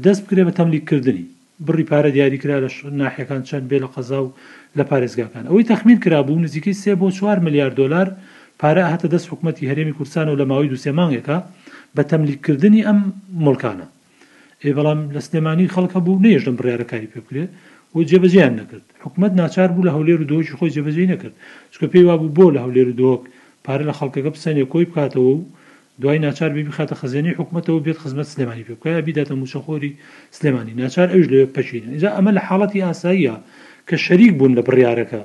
دەست 0.05 0.21
بکرێ 0.25 0.43
بە 0.47 0.53
تەملیکردنی 0.59 1.23
بڕی 1.65 1.85
پارە 1.91 2.09
دیاریکرا 2.15 2.57
لە 2.65 2.69
ناحەکان 3.01 3.41
چەند 3.47 3.65
بێ 3.69 3.77
لە 3.83 3.87
قەزا 3.93 4.19
و 4.25 4.29
لە 4.77 4.83
پارێزگاکان 4.89 5.43
ئەوەی 5.49 5.67
تەخمین 5.71 5.97
کرابوو 6.03 6.43
نزیکەی 6.45 6.79
سێ 6.83 6.93
بۆ 7.01 7.07
4 7.11 7.39
میلیارد 7.45 7.75
دلار 7.81 8.07
پارە 8.61 8.83
هاتە 8.91 9.07
دەست 9.13 9.27
حکوومەتتی 9.31 9.67
هەرێمی 9.71 9.93
کوردستان 9.97 10.27
و 10.29 10.35
لە 10.39 10.45
ماوەی 10.49 10.69
دووسێمانگێکە 10.71 11.37
بە 11.95 12.03
تەملیکردنی 12.11 12.81
ئەم 12.87 12.99
مڵکانە 13.45 13.87
ئێ 14.63 14.71
بەڵام 14.77 14.99
لە 15.15 15.21
سلێمانی 15.27 15.71
خەڵکە 15.75 15.99
بوو 16.05 16.21
نێژ 16.25 16.41
لەم 16.47 16.55
بڕارەکاری 16.59 17.11
پێ 17.13 17.19
بکرێت 17.25 17.51
و 17.95 17.99
جێبەجیان 18.09 18.53
نەکرد 18.59 18.85
حکوومەت 19.03 19.33
ناچار 19.41 19.69
بوو 19.75 19.87
لە 19.87 19.91
هەولێر 19.95 20.17
و 20.21 20.29
دۆشی 20.31 20.57
خۆی 20.59 20.73
جێبەجی 20.75 21.07
نەکرد 21.13 21.35
چکە 21.73 21.85
پێی 21.91 22.03
وابوو 22.09 22.35
بۆ 22.37 22.45
لە 22.55 22.59
هەولێر 22.65 22.89
دۆک 23.01 23.21
پارە 23.65 23.83
لە 23.89 23.93
خەڵکەکە 23.99 24.31
بسەنێ 24.35 24.63
کۆی 24.71 24.85
بکاتەوە 24.89 25.31
و 25.35 25.39
دوای 26.01 26.19
ناچار 26.27 26.49
بی 26.55 26.63
بخاتە 26.69 26.95
خزیێنی 27.01 27.33
حکوومەتەوە 27.39 27.79
بێت 27.85 27.97
خزمەت 28.03 28.27
سلێمانی 28.33 28.63
پێ 28.67 28.73
بکە 28.79 28.91
بیداتە 29.07 29.33
موچەخۆری 29.41 29.91
سلێمانی 30.37 30.73
ناچار 30.83 31.07
ئەوش 31.13 31.25
لێ 31.31 31.41
پەچینە 31.55 31.89
اینجا 31.95 32.09
ئەمە 32.15 32.31
لە 32.37 32.41
حاڵەتی 32.47 32.83
ئاساییە 32.87 33.35
کە 33.87 33.95
شەریک 34.05 34.33
بوون 34.37 34.53
لە 34.57 34.61
بڕیارەکە 34.67 35.21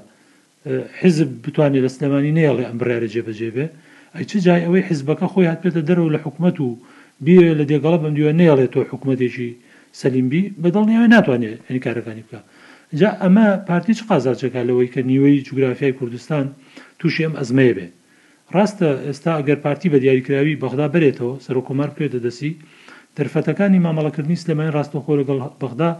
حزب 1.01 1.29
بتوانێت 1.45 1.83
لە 1.87 1.91
سلێمانی 1.97 2.33
نێڵێ 2.39 2.65
ئەم 2.69 2.77
بڕارە 2.81 3.09
جێبەجێبێ 3.15 3.67
ئەی 4.15 4.25
چ 4.31 4.33
جای 4.47 4.63
ئەوەی 4.67 4.87
حزبەکە 4.91 5.27
خۆی 5.33 5.49
هات 5.51 5.61
پێێتە 5.63 5.83
دەرەوە 5.89 6.15
لە 6.17 6.21
حکوومەت 6.25 6.57
و 6.61 6.79
بێ 7.25 7.39
لە 7.59 7.65
دێگەڵە 7.71 7.99
بم 8.03 8.13
دیوە 8.17 8.33
نێڵێت 8.41 8.71
تۆ 8.75 8.81
حکوومەتێکی 8.93 9.51
سەلیمبی 10.01 10.43
بەدڵ 10.63 10.85
نیەوە 10.91 11.07
ناتوانێت 11.15 11.61
ئەنی 11.67 11.85
کارەکانی 11.87 12.25
بکە 12.27 12.41
جا 13.01 13.09
ئەمە 13.23 13.47
پارتی 13.69 13.95
چ 13.99 14.01
قازارچەکە 14.11 14.61
لەوەی 14.69 14.93
کە 14.95 15.01
نیوەی 15.11 15.43
جوگرافیای 15.47 15.97
کوردستان 15.99 16.45
تووشی 16.99 17.25
ئەم 17.27 17.35
ئەزمەیە 17.41 17.75
بێ 17.79 17.87
ڕاستە 18.55 18.89
ئێستا 19.09 19.33
ئەگەر 19.39 19.59
پارتی 19.65 19.89
بە 19.93 19.99
دیاریکراوی 20.03 20.61
بەخدا 20.63 20.87
بێتەوە 20.95 21.33
سەرۆکۆمار 21.47 21.91
پێێتە 21.97 22.19
دەسی 22.27 22.53
دەرفەتەکانی 23.17 23.83
مامەڵەکردنی 23.87 24.41
سلێمانی 24.43 24.75
ڕاستەخۆ 24.77 25.13
لەگەڵ 25.21 25.39
بەخدا 25.63 25.91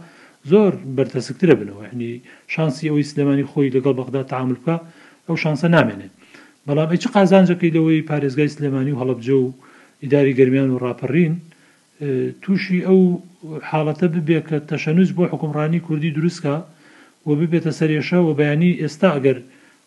زۆر 0.51 0.73
بەرتەسکترە 0.95 1.55
بنەوە 1.59 1.83
هەنی 1.91 2.11
شانسی 2.53 2.87
ئەوەی 2.89 3.09
سلێمانی 3.11 3.45
خۆی 3.51 3.73
لەگەڵ 3.75 3.93
بەخدا 3.99 4.21
تعامل 4.31 4.57
بکە 4.61 4.75
ئەو 5.27 5.35
شانسە 5.43 5.67
نامێنێت 5.75 6.13
بەڵام 6.67 6.95
چ 7.03 7.05
قازانجەکەی 7.15 7.71
لەوەی 7.75 8.07
پارێزگای 8.09 8.53
سلێمانی 8.55 8.93
و 8.95 8.99
هەڵبجە 9.01 9.35
و 9.43 9.47
ئیداری 10.03 10.37
گەرمیان 10.39 10.69
و 10.71 10.81
ڕاپەڕین 10.83 11.33
تووشی 12.43 12.85
ئەو 12.87 12.99
حاڵەتە 13.69 14.07
ببێ 14.15 14.39
کە 14.47 14.57
تەشەنوز 14.69 15.09
بۆ 15.17 15.23
حکومڕانی 15.33 15.83
کوردی 15.87 16.13
دروستکە 16.17 16.55
و 17.27 17.29
ببێتە 17.39 17.71
سەرێشە 17.79 18.19
و 18.23 18.29
بەیانی 18.39 18.71
ئێستا 18.81 19.09
ئەگەر 19.15 19.37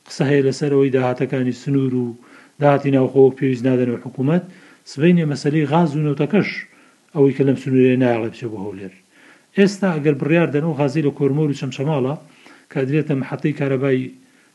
قسە 0.07 0.23
هەیە 0.31 0.43
لەسەرەوەی 0.47 0.93
داهاتەکانی 0.97 1.55
سنوور 1.63 1.95
و 2.05 2.07
داهاتی 2.61 2.91
ناوخۆوە 2.97 3.31
پێویست 3.39 3.65
نادەنەوە 3.69 4.01
حکوومەت 4.05 4.45
سبینێ 4.93 5.23
مەسلەی 5.33 5.69
غاز 5.73 5.91
و 5.97 6.05
نەوتەکەش 6.07 6.49
ئەوەی 7.15 7.35
کە 7.37 7.43
لەم 7.49 7.57
سنوورێ 7.63 7.95
نایڵە 8.03 8.29
بچێ 8.33 8.47
بە 8.53 8.59
هەولێر 8.65 8.95
ئێستا 9.57 9.89
ئەگەر 9.97 10.15
بڕاردنەوە 10.21 10.75
غازی 10.81 11.03
لە 11.07 11.11
کۆرمۆر 11.19 11.49
و 11.51 11.59
چەمچەماڵە 11.61 12.15
کە 12.73 12.79
درێتە 12.89 13.15
محەتەی 13.21 13.57
کارەبایی 13.61 14.05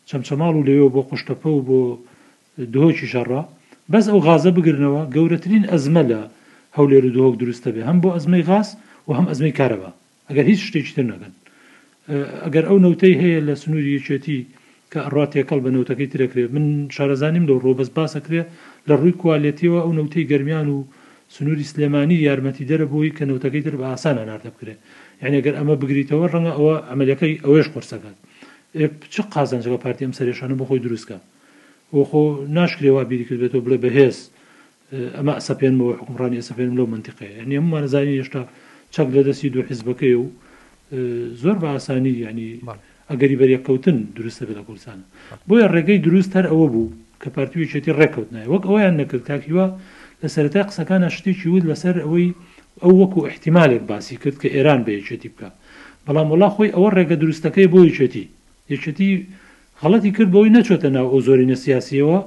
چەمچەماڵ 0.09 0.53
و 0.57 0.65
لەوێ 0.67 0.88
بۆ 0.93 1.01
قوشتەپە 1.09 1.49
و 1.53 1.63
بۆ 1.67 1.82
دۆکی 2.74 3.06
شەڕە 3.14 3.41
بەس 3.91 4.06
ئەو 4.10 4.20
غازە 4.28 4.52
بگرنەوە 4.58 5.02
گەورەترین 5.16 5.66
ئەزمە 5.72 6.04
لە 6.12 6.20
هەولێر 6.78 7.04
و 7.08 7.12
دۆک 7.18 7.34
دروستە 7.41 7.70
بێ 7.76 7.82
هەم 7.89 7.97
بۆ 8.04 8.10
ئەزمەی 8.16 8.43
غاز 8.49 8.68
و 9.08 9.12
هەم 9.18 9.26
ئەزمەی 9.30 9.58
کارەوە 9.60 9.89
ئەگەر 10.30 10.45
هیچ 10.52 10.60
شتێکی 10.68 10.93
تر 10.97 11.06
نەگەن 11.12 11.34
ئەگەر 12.45 12.66
ئەو 12.70 12.78
نەوتەی 12.86 13.16
هەیە 13.22 13.39
لە 13.47 13.54
سنووری 13.62 13.95
یەکێتی 13.97 14.39
کە 14.91 14.99
ئەڕات 15.06 15.32
یەکەڵ 15.39 15.60
بە 15.66 15.70
نەوتەکەی 15.76 16.12
ترەکرێت 16.14 16.52
من 16.56 16.66
شارەزانیم 16.95 17.45
لەو 17.49 17.58
ڕۆبەس 17.66 17.89
باسەکرێت 17.97 18.47
لە 18.88 18.93
ڕووی 18.99 19.18
کوالەتیەوە 19.22 19.80
ئەو 19.84 19.91
نەوتەی 19.99 20.28
گەرمیان 20.32 20.68
و 20.76 20.78
سنووری 21.36 21.70
سلێمانی 21.72 22.18
یارمەتی 22.28 22.68
دەرەبووی 22.72 23.16
کە 23.18 23.24
نەوتەکەی 23.30 23.64
تر 23.66 23.76
بە 23.80 23.86
ئاسانە 23.91 24.24
ناردە 24.30 24.49
بکرێت 24.56 24.80
یعنیگەر 25.24 25.54
ئەمە 25.60 25.76
بگریتەوە 25.82 26.26
ڕەنگە 26.34 26.54
ئەوە 26.58 26.76
ئەمەلەکەی 26.89 27.34
ئەوەش 27.45 27.68
قرسەکەات 27.74 28.18
چ 29.14 29.16
قازانجەکە 29.34 29.78
پارتی 29.84 30.04
ئەم 30.06 30.14
سرێشانە 30.20 30.56
بۆ 30.60 30.64
خۆی 30.70 30.82
دروستکە 30.86 31.18
خۆ 32.09 32.23
ناشکرێوا 32.57 33.03
بیری 33.09 33.25
کرد 33.27 33.39
بێتەوە 33.43 33.61
بڵێ 33.65 33.77
بەهێز 33.85 34.17
ئەمە 35.17 35.33
سەپێنەوە 35.47 35.91
حکمڕانی 35.99 36.37
ئەسەپێنم 36.41 36.75
لەو 36.79 36.87
منتیقەیە 36.93 37.33
ئەنی 37.39 37.55
ئەممانەزانانی 37.59 38.13
هێشتا 38.21 38.41
چەک 38.93 39.07
لە 39.15 39.21
دەستی 39.27 39.49
دوو 39.53 39.63
حیزبەکەی 39.69 40.15
و 40.21 40.25
زۆر 41.41 41.55
بە 41.61 41.67
ئاسانی 41.73 42.13
ینی 42.25 42.49
ئەگەری 43.09 43.37
بەریەکەوتن 43.41 43.97
دروستە 44.17 44.43
بێت 44.47 44.57
لە 44.59 44.63
کوردستانە 44.67 45.05
بۆیە 45.47 45.65
ڕێگەی 45.73 45.99
دروست 46.07 46.31
هەر 46.37 46.45
ئەوە 46.51 46.67
بوو 46.73 46.89
کە 47.21 47.29
پارتویچێتی 47.35 47.91
ڕێکەوت 47.99 48.29
نای 48.35 48.45
وەک 48.53 48.63
ئەویان 48.69 48.95
نەکرد 49.01 49.23
تاکیوە 49.31 49.65
لە 50.21 50.27
سەرەتا 50.35 50.61
قسەکانە 50.69 51.09
شتێکی 51.17 51.47
ود 51.55 51.63
لەسەر 51.71 51.95
ئەوەی 52.05 52.27
ئەو 52.81 52.93
وەکو 53.01 53.19
احتیمالێک 53.29 53.83
باسی 53.89 54.15
کرد 54.21 54.35
کە 54.41 54.47
ئێران 54.55 54.79
بە 54.85 54.91
یەکێتی 54.99 55.29
بکە 55.33 55.49
بەڵام 56.05 56.27
وڵا 56.33 56.49
خۆی 56.55 56.71
ئەوە 56.75 56.89
ڕێگە 56.97 57.15
دروستەکەی 57.21 57.67
بۆ 57.73 57.79
یەکێتی 57.89 58.25
یەکێتی 58.73 59.09
خەڵەتی 59.82 60.11
کرد 60.17 60.29
بۆی 60.36 60.49
نەچۆتە 60.55 60.89
ناو 60.95 61.07
ئەو 61.11 61.19
زۆرینە 61.27 61.55
سیاسیەوە 61.65 62.17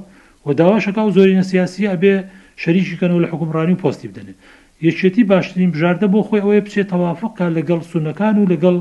و 0.46 0.48
داواشەکە 0.60 1.00
و 1.06 1.10
زۆرینە 1.16 1.44
سیاسی 1.52 1.86
ئەبێ 1.92 2.14
شەریکیکەنەوە 2.62 3.20
لە 3.24 3.28
حکومڕانی 3.32 3.74
و 3.76 3.80
پۆستی 3.82 4.08
بدەنێت 4.10 4.38
یەکێتی 4.86 5.22
باشترین 5.32 5.70
بژاردە 5.74 6.06
بۆ 6.12 6.20
خۆی 6.26 6.42
ئەوەیە 6.44 6.62
بچێت 6.66 6.88
تەوافقکە 6.92 7.46
لەگەڵ 7.56 7.80
سونەکان 7.90 8.34
و 8.38 8.50
لەگەڵ 8.52 8.76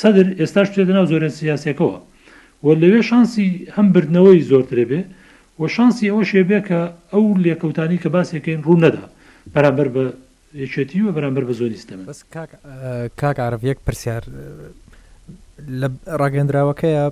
سەدر 0.00 0.26
ئێستاش 0.40 0.68
بچێتە 0.70 0.92
ناو 0.98 1.06
زۆرە 1.12 1.28
سیاسەکەەوە 1.38 1.98
و 2.64 2.68
لەوێ 2.82 3.00
شانسی 3.10 3.48
هەم 3.76 3.86
بردنەوەی 3.94 4.40
زۆرترێ 4.50 4.84
بێ 4.90 5.00
و 5.60 5.62
شانسی 5.74 6.06
ئەوە 6.12 6.24
شێبێ 6.32 6.58
کە 6.68 6.80
ئەو 7.12 7.24
لێکەوتانی 7.44 7.98
کە 8.02 8.08
باسیەکەین 8.14 8.60
ڕوو 8.66 8.80
نەدا 8.84 9.04
بەرامبەر 9.54 9.88
بە 9.94 10.02
یەکێتی 10.62 11.00
و 11.06 11.08
بەرامبەر 11.16 11.44
بە 11.48 11.52
زۆنی 11.60 11.78
ستەمە 11.84 12.04
کاک 13.20 13.36
عرب 13.46 13.60
یەک 13.70 13.78
پرسیار 13.86 14.22
لە 15.80 15.86
ڕاگەندراوەکەیە 16.20 17.04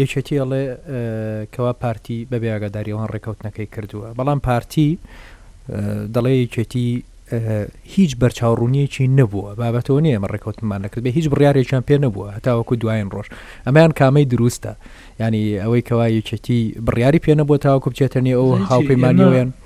یەکێتی 0.00 0.38
ئەڵێ 0.40 0.62
کەوا 1.54 1.72
پارتی 1.82 2.18
بەبێ 2.30 2.48
ئاگاداریەوەن 2.52 3.08
ڕێکەوتنەکەی 3.14 3.66
کردووە 3.74 4.08
بەڵام 4.18 4.38
پارتی 4.48 4.90
دەڵێ 6.14 6.34
یەکێتی 6.44 6.88
هیچ 7.94 8.12
بەرچاوڕوونیەکی 8.22 9.06
نەبووە 9.18 9.50
بابەتەوە 9.60 10.00
نیە 10.04 10.12
ئەمە 10.16 10.28
ڕێکوتمان 10.34 10.80
نەکرد 10.84 11.02
بە 11.06 11.10
هیچ 11.16 11.26
بڕیارێکیان 11.32 11.82
پێ 11.88 11.96
نەبووە 12.04 12.28
هەتاوەکو 12.36 12.74
دوایین 12.82 13.08
ڕۆژ 13.14 13.28
ئەمایان 13.66 13.92
کامەی 14.00 14.26
دروستە 14.32 14.72
ینی 15.20 15.44
ئەوەی 15.62 15.82
کەوا 15.88 16.06
یەکێتی 16.18 16.60
بڕیاری 16.86 17.20
پێ 17.24 17.32
نەبووە 17.40 17.58
تاواکو 17.64 17.88
بچێتەنی 17.92 18.34
ئەو 18.38 18.46
هاوپەیمانیان 18.70 19.48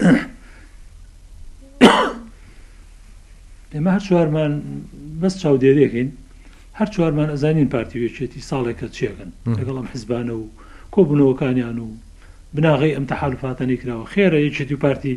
ئێمە 3.74 3.90
هەر 3.94 4.02
چوارمان 4.08 4.52
بەس 5.20 5.34
چاودێریەکەین 5.42 6.08
هەر 6.78 6.88
چوارمان 6.94 7.28
ئەزانین 7.34 7.68
پارتی 7.74 7.98
وێچێتی 8.02 8.46
ساڵێکە 8.50 8.86
چێگەن 8.96 9.30
لەگەڵم 9.58 9.86
حزبانە 9.92 10.34
و 10.40 10.44
کۆبوونەوەکانیان 10.94 11.78
و 11.84 11.88
بناغی 12.54 12.94
ئەم 12.96 13.04
تەحالفاتانی 13.12 13.76
کراوە 13.80 14.04
خێرە 14.14 14.38
یەکێتی 14.46 14.74
و 14.76 14.82
پارتی 14.84 15.14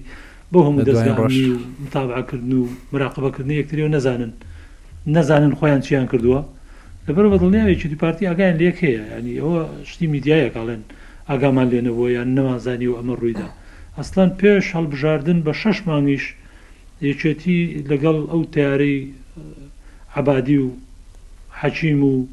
بۆ 0.53 0.59
هەموو 0.67 0.87
دەستگانی 0.89 1.43
و 1.53 1.57
متابعکردن 1.83 2.51
و 2.59 2.61
مراقبەکردنی 2.93 3.59
یەکتریەوە 3.61 3.91
نەزانن 3.95 4.33
نەزانن 5.15 5.53
خۆیان 5.59 5.81
چیان 5.85 6.07
کردووە 6.11 6.41
لەبەر 7.07 7.25
بەدڵنیاوێکی 7.33 7.87
دی 7.91 7.95
پارتی 8.03 8.27
ئاگیان 8.29 8.55
لێک 8.61 8.77
هەیە 8.85 9.03
ینی 9.19 9.35
ئەوە 9.41 9.61
شتی 9.89 10.07
میدیایە 10.15 10.49
کاڵێن 10.55 10.81
ئاگامان 11.29 11.67
لێنەوە 11.71 12.05
یان 12.17 12.29
نەمازانی 12.37 12.87
و 12.91 12.95
ئەمە 12.99 13.13
ڕوویدا 13.19 13.47
ئەسلان 13.97 14.29
پێش 14.39 14.65
هەڵبژاردن 14.75 15.39
بە 15.45 15.53
شەش 15.61 15.77
مانگیش 15.87 16.25
یەکێتی 17.09 17.57
لەگەڵ 17.91 18.17
ئەو 18.31 18.41
تیارەی 18.53 18.97
عبادی 20.19 20.57
و 20.65 20.69
حەچیم 21.61 22.03
و 22.03 22.25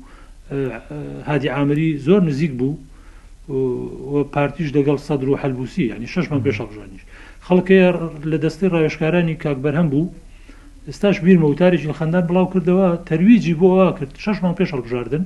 هادی 1.27 1.49
ئامری 1.51 1.89
زۆر 2.07 2.20
نزیک 2.29 2.53
بوو 2.59 4.24
پارتیش 4.35 4.68
دەگەڵ 4.77 4.97
سەد 5.09 5.22
و 5.31 5.37
هەلبوسی 5.43 5.83
ینی 5.93 6.09
ششمە 6.14 6.39
پێشەڵژانیش 6.47 7.03
خەڵکێ 7.47 7.79
لە 8.31 8.37
دەستی 8.45 8.66
ڕایشکارانی 8.74 9.35
کاکبەر 9.45 9.74
هەم 9.81 9.89
بوو 9.93 10.12
ئێستاش 10.89 11.16
بیرمە 11.24 11.47
وتارێکی 11.53 11.97
خەندان 12.01 12.24
بڵاو 12.29 12.47
کردەوە 12.53 12.89
تەرویجی 13.11 13.55
بۆەوە 13.61 13.89
کرد 13.99 14.12
ششمان 14.24 14.55
پێشەڵژاردن 14.61 15.24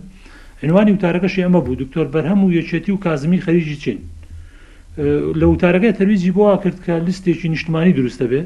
عنوانی 0.64 0.92
وتارەکەشی 0.96 1.44
ئەمە 1.44 1.60
بوو 1.66 1.78
دکتۆر 1.82 2.06
بەرهەم 2.14 2.40
و 2.44 2.48
یەکێتی 2.58 2.90
و 2.92 3.00
کازمی 3.04 3.38
خەریجی 3.46 3.76
چین 3.82 3.98
لە 5.40 5.46
وتارەکە 5.52 5.90
تەویزی 5.98 6.32
بۆە 6.38 6.54
کرد 6.62 6.78
کە 6.84 6.92
لیستێکی 7.06 7.48
نیشتمانی 7.54 7.92
دروستە 7.98 8.26
بێ 8.30 8.40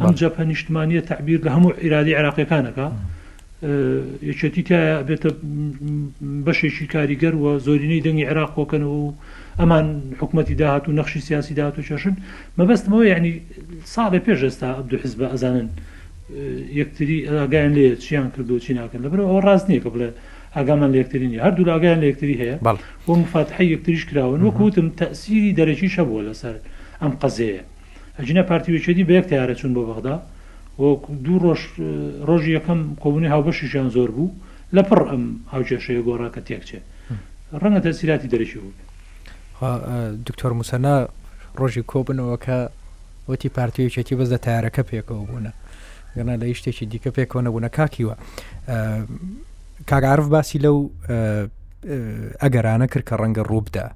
ئەم 0.00 0.14
جەپە 0.20 0.42
نیشتمانیە 0.52 1.02
تعبیر 1.10 1.40
لە 1.46 1.50
هەموو 1.54 1.72
عیرادی 1.82 2.12
عراقیەکانەکە. 2.20 2.86
یەکێتی 4.30 4.62
تایە 4.68 4.96
بێتە 5.08 5.30
بەشێکی 6.46 6.86
کاریگەر 6.94 7.34
وە 7.42 7.52
زۆرینەی 7.66 8.02
دەنگی 8.06 8.24
عێراق 8.30 8.50
کۆکەنەوە 8.58 8.96
و 9.06 9.08
ئەمان 9.60 9.86
حکوومەتتی 10.20 10.54
داهات 10.60 10.84
و 10.88 10.92
نەخشی 10.98 11.20
سیاسی 11.28 11.54
داهات 11.58 11.76
و 11.78 11.82
چێشن 11.88 12.14
مەبەستمەوە 12.58 13.04
یعنی 13.12 13.32
ساڵێ 13.94 14.18
پێش 14.26 14.40
ئێستا 14.46 14.68
عبدو 14.80 14.96
حزب 15.02 15.20
ئەزانن 15.32 15.68
یەکتری 16.80 17.18
ئەگایان 17.40 17.72
لێ 17.78 17.86
چیان 18.04 18.28
کردو 18.34 18.54
چی 18.64 18.72
ناکەن 18.78 19.00
لەبەر 19.04 19.20
ئەوە 19.28 19.38
ڕاست 19.46 19.66
نییە 19.70 19.80
کە 19.84 19.90
بڵێ 19.94 20.10
ئاگامان 20.56 20.90
لە 20.94 20.98
یەکترینی 21.02 21.38
هەردوو 21.46 21.64
لاگایان 21.70 21.98
لە 22.02 22.06
یەکتری 22.10 22.36
هەیە 22.42 22.56
بۆ 23.06 23.12
مفاتحی 23.22 23.68
یەکتریش 23.74 24.02
کراون 24.10 24.40
وەکوتم 24.48 24.86
تەسیری 25.00 25.52
دەرەکی 25.58 25.88
شەبووە 25.96 26.22
لەسەر 26.28 26.56
ئەم 27.02 27.12
قەزەیە 27.22 27.62
ئەجینە 28.18 28.42
پارتیوێچێتی 28.50 29.04
بە 29.08 29.12
یەک 29.18 29.26
تیارە 29.30 29.54
چون 29.60 29.70
بۆ 29.76 29.82
بەغدا 29.88 30.16
دوو 30.80 31.40
ڕۆژ 31.44 31.60
ڕۆژی 32.28 32.52
یەکەم 32.58 32.80
کۆبوونی 33.02 33.28
هاوبەشیشیان 33.34 33.88
زۆر 33.96 34.10
بوو 34.16 34.30
لە 34.76 34.82
پڕ 34.88 35.00
ئەم 35.10 35.24
هاوچێشەیە 35.52 36.02
گۆڕاکە 36.08 36.40
تێکچێ 36.48 36.80
ڕەنگە 37.62 37.80
تەسیراتی 37.86 38.28
دەرەشی 38.32 38.58
بوو 38.60 38.72
دکتۆر 40.28 40.52
مووسنا 40.52 41.08
ڕۆژی 41.58 41.82
کۆبنەوەکە 41.92 42.58
وتی 43.28 43.48
پارتیوچێتی 43.58 44.14
بەس 44.18 44.28
لە 44.34 44.38
تارەکە 44.46 44.82
پێکەوە 44.90 45.22
بوونە 45.30 45.52
گەنا 46.16 46.34
لە 46.42 46.46
شتێکی 46.58 46.84
دیکە 46.92 47.10
پێکەوە 47.16 47.42
بوونە 47.52 47.68
کاکیوە 47.76 48.14
کاگعاعرف 49.90 50.26
باسی 50.34 50.58
لەو 50.64 50.78
ئەگەرانە 52.42 52.86
کرد 52.92 53.04
کە 53.08 53.14
ڕەنگە 53.20 53.42
ڕووبدا 53.50 53.86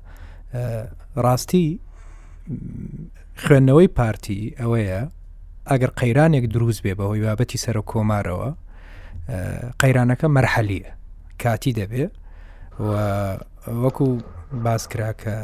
ڕاستی 1.24 1.66
خوێندنەوەی 3.42 3.88
پارتی 3.98 4.40
ئەوەیە 4.60 5.02
ئەگەر 5.70 5.90
قەیرانێک 6.00 6.44
دروست 6.54 6.80
بێ 6.84 6.92
بەهۆی 6.98 7.22
بابەتی 7.26 7.58
سەر 7.64 7.76
کۆمارەوە 7.90 8.50
قەیرانەکە 9.82 10.28
مەرحەلیە 10.36 10.90
کاتی 11.42 11.72
دەبێ 11.80 12.04
وەکو 13.82 14.08
باسکرا 14.64 15.10
کە 15.22 15.34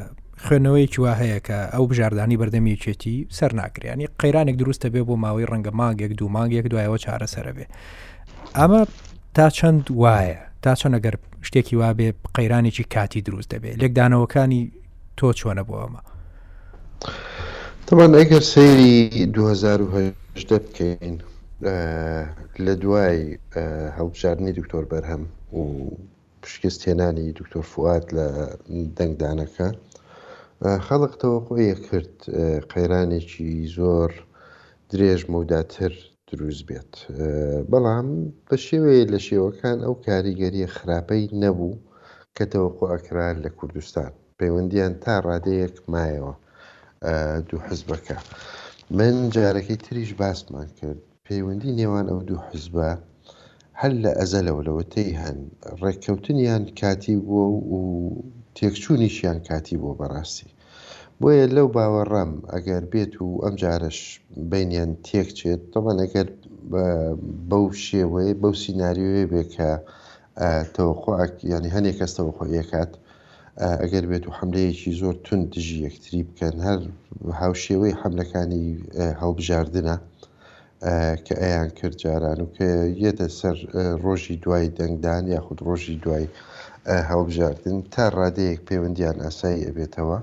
خوێنەوەیکی 0.44 0.98
وا 1.04 1.12
هەیە 1.22 1.40
کە 1.46 1.58
ئەو 1.74 1.84
بژاردانی 1.90 2.36
بەردەمیچێتی 2.40 3.16
سەر 3.38 3.50
ناکریانی 3.60 4.06
قەیرانێک 4.20 4.56
دروستە 4.62 4.88
بێ 4.92 5.00
بۆ 5.08 5.14
ماوەی 5.22 5.46
ڕەنگە 5.50 5.72
ماگێک 5.80 6.12
دوو 6.18 6.28
ماگێک 6.36 6.66
دوایەوە 6.72 6.98
چارەسەرە 7.04 7.52
بێ 7.56 7.66
ئەمە 8.58 8.82
تا 9.36 9.46
چەند 9.56 9.84
وایە 10.02 10.40
تا 10.62 10.72
چۆن 10.80 10.92
ئەگەر 10.96 11.14
شتێکی 11.48 11.74
وا 11.80 11.90
بێ 11.98 12.08
قەیرانێکی 12.36 12.84
کاتی 12.94 13.20
دروست 13.28 13.48
دەبێت 13.54 13.76
لێکدانەوەکانی 13.82 14.62
تۆ 15.18 15.26
چۆنە 15.40 15.62
بۆ 15.68 15.74
ئەمە. 15.82 16.00
تەمان 17.92 18.12
ئەگەر 18.18 18.42
سەیری 18.54 18.94
2010 19.26 20.58
بکەین 20.64 21.16
لە 22.64 22.74
دوای 22.82 23.18
هەڵبژاردننی 23.98 24.52
دکتۆر 24.58 24.84
بەرهەم 24.92 25.22
و 25.58 25.62
پشکستێنانی 26.42 27.32
دکتۆر 27.40 27.64
فات 27.74 28.04
لە 28.16 28.26
دەنگدانەکە 28.98 29.68
خەڵق 30.86 31.12
تەوەقۆیە 31.20 31.74
کرد 31.86 32.14
قەیرانێکی 32.72 33.50
زۆر 33.76 34.10
درێژ 34.90 35.20
مەوداتر 35.32 35.92
دروست 36.30 36.62
بێت 36.68 36.92
بەڵام 37.70 38.08
بە 38.48 38.56
شێوەیە 38.66 39.04
لە 39.12 39.18
شێوەکان 39.26 39.78
ئەو 39.84 39.94
کاریگەریە 40.06 40.68
خراپەی 40.76 41.24
نەبوو 41.42 41.80
کە 42.36 42.44
تەوەقۆ 42.52 42.84
ئەکرار 42.92 43.34
لە 43.44 43.50
کوردستان 43.58 44.10
پەیوەندیان 44.38 44.92
تا 45.04 45.14
ڕادەیەک 45.26 45.76
مایەوە 45.94 46.34
دوو 47.48 47.60
حزبەکە 47.68 48.16
من 48.98 49.14
جارەکەی 49.34 49.78
تریش 49.84 50.10
باسمان 50.22 50.68
کرد 50.78 51.00
پەیوەندی 51.26 51.76
نێوان 51.80 52.06
ئەو 52.10 52.20
دوو 52.28 52.46
حزبە 52.50 52.90
هەل 53.80 53.94
لە 54.04 54.10
ئەزەلەوە 54.18 54.62
لەوەتەی 54.68 55.10
هەن 55.22 55.38
ڕێککەوتنیان 55.82 56.64
کاتی 56.80 57.16
بووە 57.26 57.46
و 57.72 57.78
تێکچوونیشیان 58.58 59.38
کاتی 59.48 59.76
بۆ 59.82 59.90
بەڕاستی 60.00 60.48
بۆیە 61.20 61.46
لەو 61.56 61.68
باوەڕەم 61.76 62.32
ئەگەر 62.52 62.82
بێت 62.92 63.12
و 63.22 63.30
ئەم 63.44 63.54
جارش 63.62 63.98
بینیان 64.50 64.90
تێکچێت 65.08 65.62
تەمان 65.72 65.98
ئەگەر 66.04 66.28
بەو 67.50 67.66
شێوەیە 67.84 68.34
بەو 68.42 68.52
سینناریوێ 68.62 69.24
بێکە 69.32 69.70
تەوەخواک 70.74 71.34
ینی 71.54 71.70
هەنێک 71.74 71.96
کەس 72.00 72.12
تەوەخۆ 72.16 72.44
یەکات 72.58 72.92
ئەگەر 73.82 74.04
بێت 74.10 74.24
و 74.26 74.32
حملەیەکی 74.38 74.92
زۆر 75.00 75.14
تون 75.26 75.40
دژی 75.52 75.78
یەکتری 75.86 76.22
بکەن 76.28 76.54
هەر 76.66 76.80
هاوشێوەی 77.42 77.98
حملەکانی 78.02 78.66
هەڵبژاردنە 79.20 79.96
کە 81.26 81.34
ئەیان 81.42 81.70
کرد 81.78 81.96
جاران 82.02 82.38
و 82.44 82.48
کە 82.56 82.68
یەتە 83.04 83.26
سەر 83.38 83.56
ڕۆژی 84.04 84.40
دوای 84.42 84.68
دەنگدان 84.78 85.22
یاخود 85.34 85.58
ڕۆژی 85.66 85.96
دوای 86.04 86.26
هەڵبژاردن 87.10 87.76
تا 87.92 88.04
ڕادەیەک 88.18 88.60
پەیوەندیان 88.68 89.16
ئاسایی 89.24 89.66
ئەبێتەوە 89.66 90.18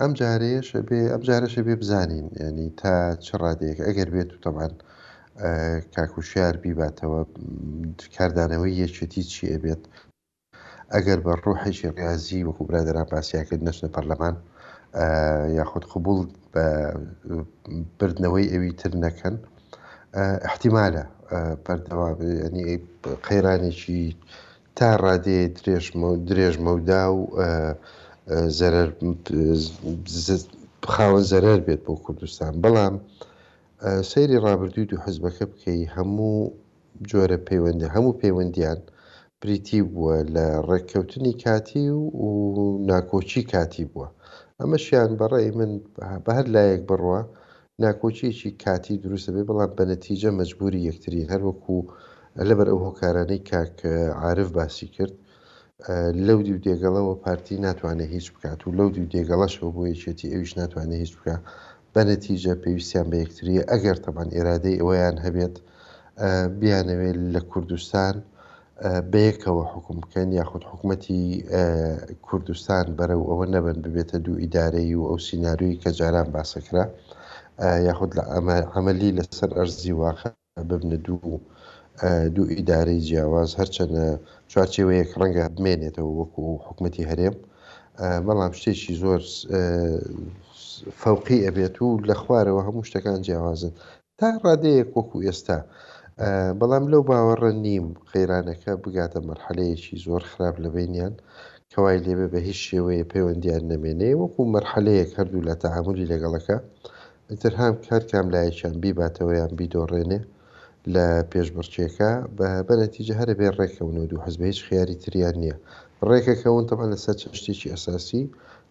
ئەم 0.00 0.12
جارەیەش 0.18 0.68
بێ 0.88 1.00
ئەم 1.12 1.22
جارەشە 1.28 1.62
بێ 1.66 1.74
بزانین 1.82 2.26
ینی 2.44 2.68
تا 2.80 2.94
چ 3.24 3.26
ڕادەیەک 3.42 3.78
ئەگەر 3.86 4.08
بێت 4.14 4.30
و 4.34 4.38
تەمان 4.44 4.72
کاکوشیار 5.94 6.54
بیباتەوە 6.62 7.20
کاردانەوەی 8.16 8.78
یەکێتی 8.82 9.22
چی 9.32 9.44
ئەبێت 9.52 9.82
ئەگەر 10.94 11.18
بە 11.26 11.32
ڕوحێکی 11.44 11.88
ڕازی 12.00 12.46
وەکو 12.48 12.62
برادران 12.68 13.06
پاسیاکرد 13.12 13.62
نەچنە 13.68 13.88
پەرلەمان 13.94 14.36
یاخود 15.58 15.84
قوبول 15.92 16.18
بردنەوەی 17.98 18.50
ئەوی 18.52 18.70
تر 18.80 18.92
نەکەن 19.04 19.34
احتیمالە 20.50 21.04
پەردەواینی 21.64 22.64
قەیرانێکی 23.26 24.02
تا 24.78 24.88
ڕادێ 25.04 25.40
درێژمە 25.58 26.06
و 26.12 26.20
درێژمەدا 26.28 27.02
و 27.14 27.20
خاوە 30.94 31.20
زەرەر 31.30 31.60
بێت 31.66 31.80
بۆ 31.86 31.94
کوردستان 32.04 32.52
بەڵام 32.64 32.94
سەیری 34.10 34.42
ڕابردویت 34.44 34.90
و 34.92 35.02
حزبەکە 35.04 35.44
بکەی 35.50 35.90
هەموو 35.96 36.52
جۆرە 37.10 37.38
پەیوەندە 37.48 37.86
هەموو 37.94 38.18
پەیوەندیان 38.22 38.78
بریتی 39.46 39.80
بووە 39.90 40.16
لە 40.34 40.46
ڕێککەوتنی 40.70 41.34
کاتی 41.44 41.84
و 42.24 42.28
ناکۆچی 42.90 43.42
کاتی 43.52 43.84
بووە 43.92 44.06
ئەمەشیان 44.60 45.10
بەڕێی 45.20 45.50
من 45.58 45.72
بە 46.24 46.30
هەر 46.36 46.46
لایەک 46.54 46.82
بڕوە 46.88 47.20
ناکۆچیەکی 47.84 48.50
کاتی 48.64 48.94
دروستە 49.04 49.30
بێ 49.34 49.42
بەڵام 49.48 49.70
بە 49.78 49.84
نەتیجە 49.92 50.28
مەجبوری 50.40 50.86
یەکتری 50.88 51.28
هەروەکو 51.32 51.76
لەبەر 52.48 52.68
ئەو 52.70 52.78
هۆکارانەی 52.86 53.42
کاک 53.50 53.76
عاعرف 54.20 54.48
باسی 54.58 54.86
کرد 54.96 55.14
لەو 56.26 56.38
دی 56.46 56.52
و 56.56 56.62
دێگەڵەوە 56.66 57.14
پارتی 57.24 57.56
ناتوانێت 57.66 58.10
هیچ 58.16 58.26
بکات 58.34 58.60
و 58.62 58.74
لەو 58.78 58.88
دی 58.94 59.00
و 59.04 59.10
دێگەڵەشەوە 59.14 59.70
بۆ 59.76 59.82
یەکێتی 59.94 60.32
ئەویش 60.32 60.52
ناتوانێت 60.60 61.00
هیچ 61.04 61.12
بکە 61.18 61.36
بە 61.92 62.00
نەتیجە 62.10 62.52
پێویستیان 62.64 63.06
بە 63.10 63.16
یەکتریە 63.22 63.62
ئەگەر 63.72 63.96
تەمان 64.04 64.28
ئێرادەی 64.36 64.76
ئەویان 64.80 65.16
هەبێت 65.24 65.54
بیانەوێت 66.60 67.16
لە 67.34 67.40
کوردستان 67.50 68.16
و 68.22 68.35
بەیەکەوە 69.12 69.64
حکوم 69.72 69.96
بکەن 70.04 70.28
یاخود 70.38 70.62
حکوومەتی 70.70 71.22
کوردستان 72.26 72.84
بەرەو 72.98 73.22
ئەوە 73.30 73.46
نەبن 73.54 73.76
ببێتە 73.84 74.16
دوو 74.24 74.40
ئیدارەی 74.42 74.92
و 74.96 75.02
ئەو 75.10 75.18
سناروی 75.28 75.80
کە 75.82 75.90
جاران 75.98 76.28
باسەکرا 76.34 76.84
یاخود 77.88 78.10
لە 78.18 78.22
عملی 78.78 79.14
لەسەر 79.18 79.50
ئەرزی 79.58 79.92
واقع 80.04 80.30
ببنە 80.68 80.98
دوو 81.06 81.34
دوو 82.34 82.50
ئیدارەی 82.56 83.04
جیاواز 83.08 83.50
هەرچەنە 83.60 84.04
چوارچێوەیەک 84.52 85.10
ڕەنگە 85.20 85.44
بمێنێتەوە 85.56 86.12
وەکو 86.20 86.42
حکوومەتی 86.66 87.08
هەرێم 87.10 87.34
بەڵام 88.26 88.52
شتێکی 88.58 88.94
زۆر 89.02 89.20
فەوقی 91.00 91.44
ئەبێت 91.46 91.76
و 91.82 91.88
لە 92.08 92.14
خوارەوە 92.22 92.60
هەموو 92.66 92.86
شتەکان 92.88 93.18
جیاوازن 93.26 93.72
تا 94.18 94.28
ڕادەیەک 94.44 94.90
وەکو 94.96 95.18
ئێستا 95.26 95.58
بەڵام 96.60 96.84
لەو 96.92 97.02
باوەڕە 97.10 97.50
نیم 97.66 97.86
قەیرانەکە 98.12 98.72
بگاتە 98.82 99.18
مەرحەلەیەکی 99.28 99.94
زۆر 100.04 100.22
خراپ 100.30 100.56
لە 100.64 100.68
بینیان 100.76 101.12
کەوای 101.72 102.02
لێبێ 102.06 102.26
بە 102.32 102.38
هیچ 102.46 102.58
شێوەیە 102.68 103.08
پەیوەندیان 103.12 103.62
نەمێنێ 103.72 104.10
وەکو 104.20 104.42
مەرحەلەیەک 104.54 105.10
هەردوو 105.18 105.46
لە 105.48 105.54
تەعاملی 105.62 106.10
لەگەڵەکە 106.12 106.56
ترهام 107.42 107.74
کار 107.86 108.02
کاملایەکیان 108.10 108.74
بیباتەوەیان 108.82 109.52
بیدۆڕێنێ 109.58 110.20
لە 110.94 111.06
پێشبڕچیەکە 111.30 112.10
بە 112.38 112.48
بەنەتیجە 112.68 113.14
هەرە 113.20 113.34
بێ 113.40 113.48
ڕێکەون 113.58 113.96
و 113.98 114.08
دوو 114.10 114.22
حەزب 114.24 114.40
هیچ 114.50 114.58
خیاری 114.66 114.96
تریان 115.02 115.36
نییە 115.42 115.56
ڕێکەکەون 116.08 116.64
تەمان 116.68 116.88
لەسەر 116.94 117.16
شتێکی 117.38 117.72
ئەساسی 117.72 118.22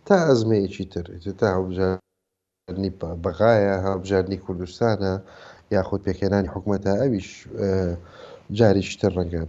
تا 0.06 0.16
ئەزمەیەکی 0.28 0.86
تر 0.94 1.06
تا 1.40 1.48
هەبژارنی 1.56 2.92
بەغایە 3.24 3.76
هەبژارنی 3.88 4.38
کوردستانە 4.46 5.14
یاخود 5.72 6.04
پێکێنانی 6.10 6.48
حکوومەتە 6.56 6.92
ئەویش 7.02 7.30
جاریشتر 8.58 9.12
ڕەنگە 9.18 9.42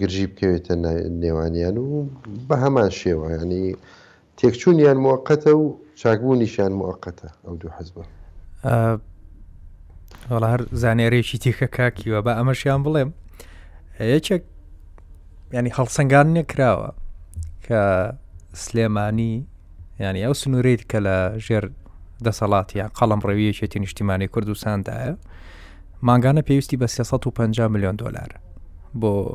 گرژی 0.00 0.26
بکەوێتە 0.30 0.72
نێوانیان 1.22 1.76
و 1.78 1.88
بە 2.48 2.56
هەمان 2.64 2.90
شێوە 3.00 3.26
ینی 3.40 3.64
تێکچوونیان 4.38 4.98
موقتە 5.06 5.50
و 5.60 5.64
چاکبوونیشیان 6.00 6.72
موقتە 6.82 7.28
ئەو 7.44 7.54
دوو 7.60 7.70
حەزبە 7.76 8.04
وڵ 10.34 10.42
هەر 10.52 10.60
زانێرێکی 10.82 11.38
تیکە 11.44 11.66
کاکیوە 11.76 12.18
بە 12.26 12.32
ئەمەشیان 12.38 12.80
بڵێم 12.86 13.10
یەکێک 14.14 14.42
ینی 15.56 15.70
هەڵسەنگان 15.78 16.26
نەکراوە 16.38 16.90
کە 17.66 17.80
سلێمانی 18.64 19.34
ینی 20.06 20.22
ئەو 20.26 20.34
سنوورێت 20.42 20.82
کە 20.90 20.98
لە 21.06 21.16
ژێر 21.46 21.64
دەسەڵاتی 22.26 22.76
یا 22.80 22.86
قەڵم 22.98 23.20
ڕێویەکێتی 23.28 23.78
نیشتیمانی 23.84 24.26
کوردستاندایە 24.34 25.14
ماگانە 26.08 26.42
پێویستی 26.46 26.76
بە 26.78 26.86
350 26.86 27.68
میلیۆن 27.68 27.96
دلار 27.96 28.28
بۆ 29.00 29.34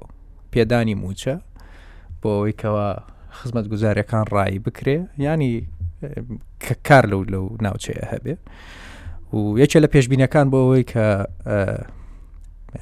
پێدانی 0.54 0.96
موچە 1.04 1.36
بۆ 2.22 2.28
ئەوەیکەوە 2.38 3.02
خزمەت 3.40 3.66
گوزاریەکان 3.72 4.24
ڕایی 4.34 4.60
بکرێ 4.66 4.98
ینی 5.26 5.68
کە 6.64 6.74
کار 6.88 7.06
لەو 7.12 7.22
لەو 7.34 7.46
ناوچەیە 7.66 8.06
هەبێ 8.14 8.36
و 9.38 9.40
یەکێ 9.64 9.80
لە 9.84 9.88
پێشببینەکان 9.94 10.46
بۆ 10.52 10.58
ئەوەی 10.64 10.86
کە 10.94 11.06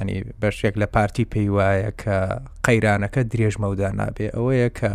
ینی 0.02 0.18
بەشێک 0.42 0.74
لە 0.82 0.88
پارتی 0.96 1.26
پێی 1.34 1.50
وایە 1.56 1.92
کە 2.02 2.18
قەیرانەکە 2.66 3.22
درێژمەودا 3.32 3.90
نابێ 4.00 4.28
ئەوەیە 4.36 4.70
کە 4.80 4.94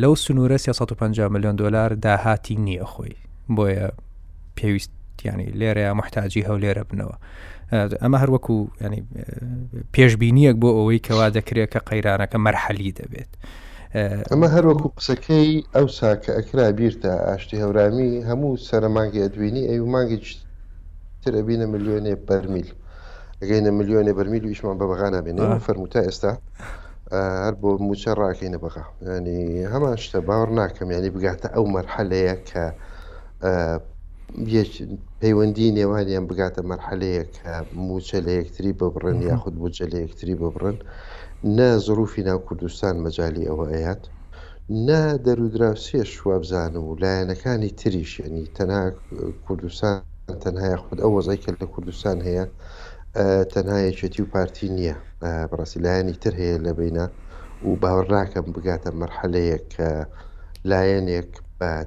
لەو 0.00 0.14
سنوورە 0.24 0.56
150 0.58 1.28
میلیۆن 1.34 1.56
دلار 1.58 1.90
داهاتی 1.94 2.56
نییە 2.66 2.86
خۆی 2.92 3.14
بۆیە 3.56 3.88
پێویست 4.58 4.92
ینی 5.28 5.48
لێرەیە 5.60 5.92
محتاجی 6.00 6.42
هەولێرە 6.48 6.82
بنەوە 6.90 7.16
ئەمە 8.02 8.18
هەر 8.22 8.30
وەکو 8.34 8.56
ینی 8.84 9.00
پێشببینیەک 9.94 10.56
بۆ 10.62 10.68
ئەوەی 10.78 11.00
کەوا 11.06 11.26
دەکرێت 11.36 11.68
کە 11.74 11.80
قەیرانەکە 11.88 12.38
مەرحەلی 12.46 12.92
دەبێت. 13.00 13.32
ئەمە 14.32 14.48
هەروەکو 14.54 14.86
قسەکەی 14.98 15.48
ئەو 15.74 15.86
ساکە 15.98 16.30
ئەکرا 16.38 16.64
بیرتە 16.78 17.12
ئاشتی 17.28 17.56
هەورامی 17.62 18.12
هەموو 18.28 18.60
سەرمانگی 18.68 19.22
ئەدوێنی 19.24 19.64
ئەو 19.72 19.84
مانگیتربینە 19.94 21.66
ملیۆنێ 21.72 22.14
بەرمیل 22.28 22.68
ئەگەینە 23.40 23.70
ملیۆنێ 23.78 24.12
بەرمیل 24.18 24.44
و 24.44 24.50
ئیشمان 24.52 24.76
بە 24.80 24.86
بەغانە 24.90 25.18
بێنێ 25.26 25.46
فەرموتە 25.66 26.00
ئێستا 26.06 26.32
هەر 27.44 27.54
بۆ 27.62 27.70
موچە 27.86 28.12
ڕاکەینە 28.20 28.58
بەغا 28.64 28.84
ینی 29.16 29.42
هەمان 29.72 29.96
شتە 30.04 30.18
باوەڕ 30.28 30.50
ناکەم 30.60 30.88
ینی 30.96 31.10
بگاتە 31.14 31.48
ئەو 31.54 31.64
مەرحەلەیە 31.74 32.34
کە 32.48 32.64
پەیوەندی 35.20 35.74
نێوانیان 35.78 36.24
بگاتە 36.30 36.60
مەرحەلەیەک 36.70 37.32
موچە 37.86 38.18
لە 38.26 38.32
یەکتری 38.40 38.72
ببڕن 38.80 39.18
یاخود 39.30 39.54
بجە 39.62 39.86
لە 39.92 39.98
یەکتری 40.04 40.40
ببڕن 40.42 40.76
نە 41.56 41.68
زروفی 41.86 42.22
ناو 42.28 42.38
کوردستان 42.48 42.94
مەجای 43.04 43.48
ئەوە 43.50 43.66
ئەیات 43.72 44.02
نە 44.86 45.00
دەرودراوسێ 45.26 46.00
شوابزان 46.14 46.72
و 46.84 46.98
لایەنەکانی 47.02 47.70
تریشێنی 47.80 48.44
تەنا 48.56 48.82
کوردستان 49.46 49.98
تەنها 50.44 50.66
یاخود 50.74 50.98
ئەو 51.02 51.10
وەزای 51.18 51.38
کرد 51.44 51.58
لە 51.64 51.68
کوردستان 51.74 52.18
هەیە 52.26 52.44
تەنها 53.54 53.78
یەکێتی 53.88 54.20
و 54.22 54.30
پارتی 54.34 54.68
نییە 54.76 54.96
بڕاسیلایانی 55.50 56.16
تر 56.22 56.34
هەیە 56.40 56.56
لە 56.66 56.72
بینە 56.78 57.06
و 57.66 57.72
باوەڕاکەم 57.82 58.46
بگاتە 58.54 58.90
مەرحەلەیەک 59.00 59.70
لایەنێک 60.70 61.30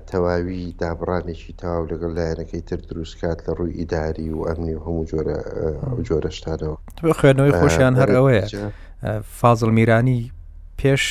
تەواوی 0.10 0.62
دابڕانێکی 0.82 1.54
تاو 1.62 1.82
لەگەڵ 1.92 2.12
لایەنەکەی 2.18 2.62
تر 2.70 2.80
دروستکات 2.90 3.40
لە 3.48 3.52
ڕووی 3.58 3.78
ئیداری 3.80 4.30
و 4.38 4.46
ئەمنی 4.50 4.76
و 4.78 4.84
هەموو 4.86 5.06
جۆرە 5.12 5.38
جۆرەشتانەوە 6.08 6.78
خوێنەوەی 7.20 7.54
خۆشیان 7.62 7.94
هەر 8.02 8.10
ئەوەیە 8.16 8.44
فازل 9.40 9.72
میرانی 9.78 10.20
پێش 10.80 11.04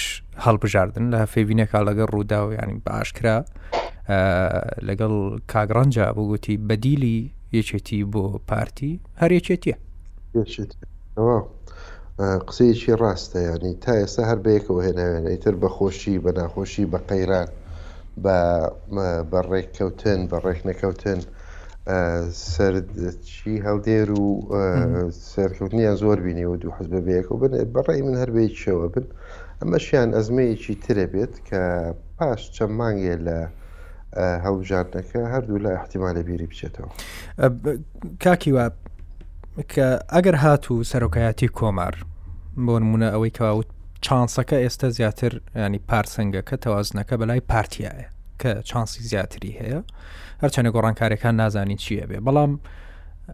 هەڵبژاردن 0.45 1.07
لە 1.12 1.21
فێوینەکە 1.33 1.79
لەگەڵ 1.89 2.09
ڕوودا 2.14 2.41
و 2.45 2.49
ینی 2.59 2.77
باشکرا 2.87 3.37
لەگەڵ 4.89 5.14
کاگرانجا 5.53 6.07
بگوتی 6.17 6.57
بەدیلی 6.69 7.19
یەکێتی 7.59 8.01
بۆ 8.12 8.25
پارتی 8.51 8.93
هەر 9.21 9.31
یەکێتیە 9.39 9.77
قسەیەکی 12.49 12.93
ڕاستە 13.03 13.41
ینی 13.51 13.75
تا 13.85 13.93
ئێستا 14.01 14.23
هەر 14.31 14.39
بەیەکەوە 14.47 14.81
هێناوێن 14.87 15.25
ئیتر 15.33 15.55
بەخۆشی 15.62 16.17
بە 16.25 16.31
ناخۆشی 16.39 16.85
بە 16.93 16.99
قەیران 17.11 17.49
بە 19.31 19.41
ڕێککەوتن 19.51 20.21
بە 20.31 20.37
ڕێک 20.45 20.61
نەکەوتن 20.69 21.21
سەرچی 22.53 23.55
هەڵدێر 23.67 24.09
و 24.21 24.25
سەرکەوتنییان 25.33 25.97
زۆر 26.03 26.19
بینیەوە 26.27 26.57
دوو 26.62 26.77
حەز 26.77 26.89
بەبەیەک 26.95 27.27
و 27.31 27.39
بن 27.43 27.53
بەڕێی 27.75 28.03
من 28.07 28.17
هەربەیە 28.23 28.59
شەوە 28.64 28.87
بن 28.95 29.07
ئەمەشیان 29.61 30.09
ئەزمەیەکی 30.17 30.75
ترە 30.85 31.07
بێت 31.12 31.35
کە 31.49 31.61
پاش 32.19 32.41
چەند 32.57 32.73
مانگێ 32.81 33.17
لە 33.27 33.39
هەڵبژاردنەکە 34.45 35.19
هەردوو 35.33 35.62
لە 35.64 35.71
احتیممالە 35.79 36.23
بیری 36.27 36.47
بچێتەوە 36.51 36.89
کاکیوا 38.25 38.67
کە 39.73 39.87
ئەگەر 40.14 40.37
هات 40.45 40.64
و 40.71 40.75
سەرۆکایەتی 40.91 41.49
کۆمار 41.59 41.95
بۆ 42.64 42.75
نمونە 42.83 43.09
ئەوەی 43.14 43.33
کەوت 43.41 43.69
چانسەکە 44.05 44.57
ئێستا 44.64 44.88
زیاتر 44.99 45.32
ینی 45.57 45.80
پارسەنگەکە 45.88 46.57
تەوازنەکە 46.64 47.14
بەلای 47.20 47.42
پارتیایە 47.53 48.07
کە 48.40 48.51
چانسی 48.68 49.03
زیاتری 49.11 49.57
هەیە 49.59 49.80
هەرچەنە 50.42 50.68
گۆڕانکاریەکان 50.74 51.34
نازانین 51.42 51.78
چییە 51.84 52.05
بێ 52.11 52.18
بەڵام 52.26 52.53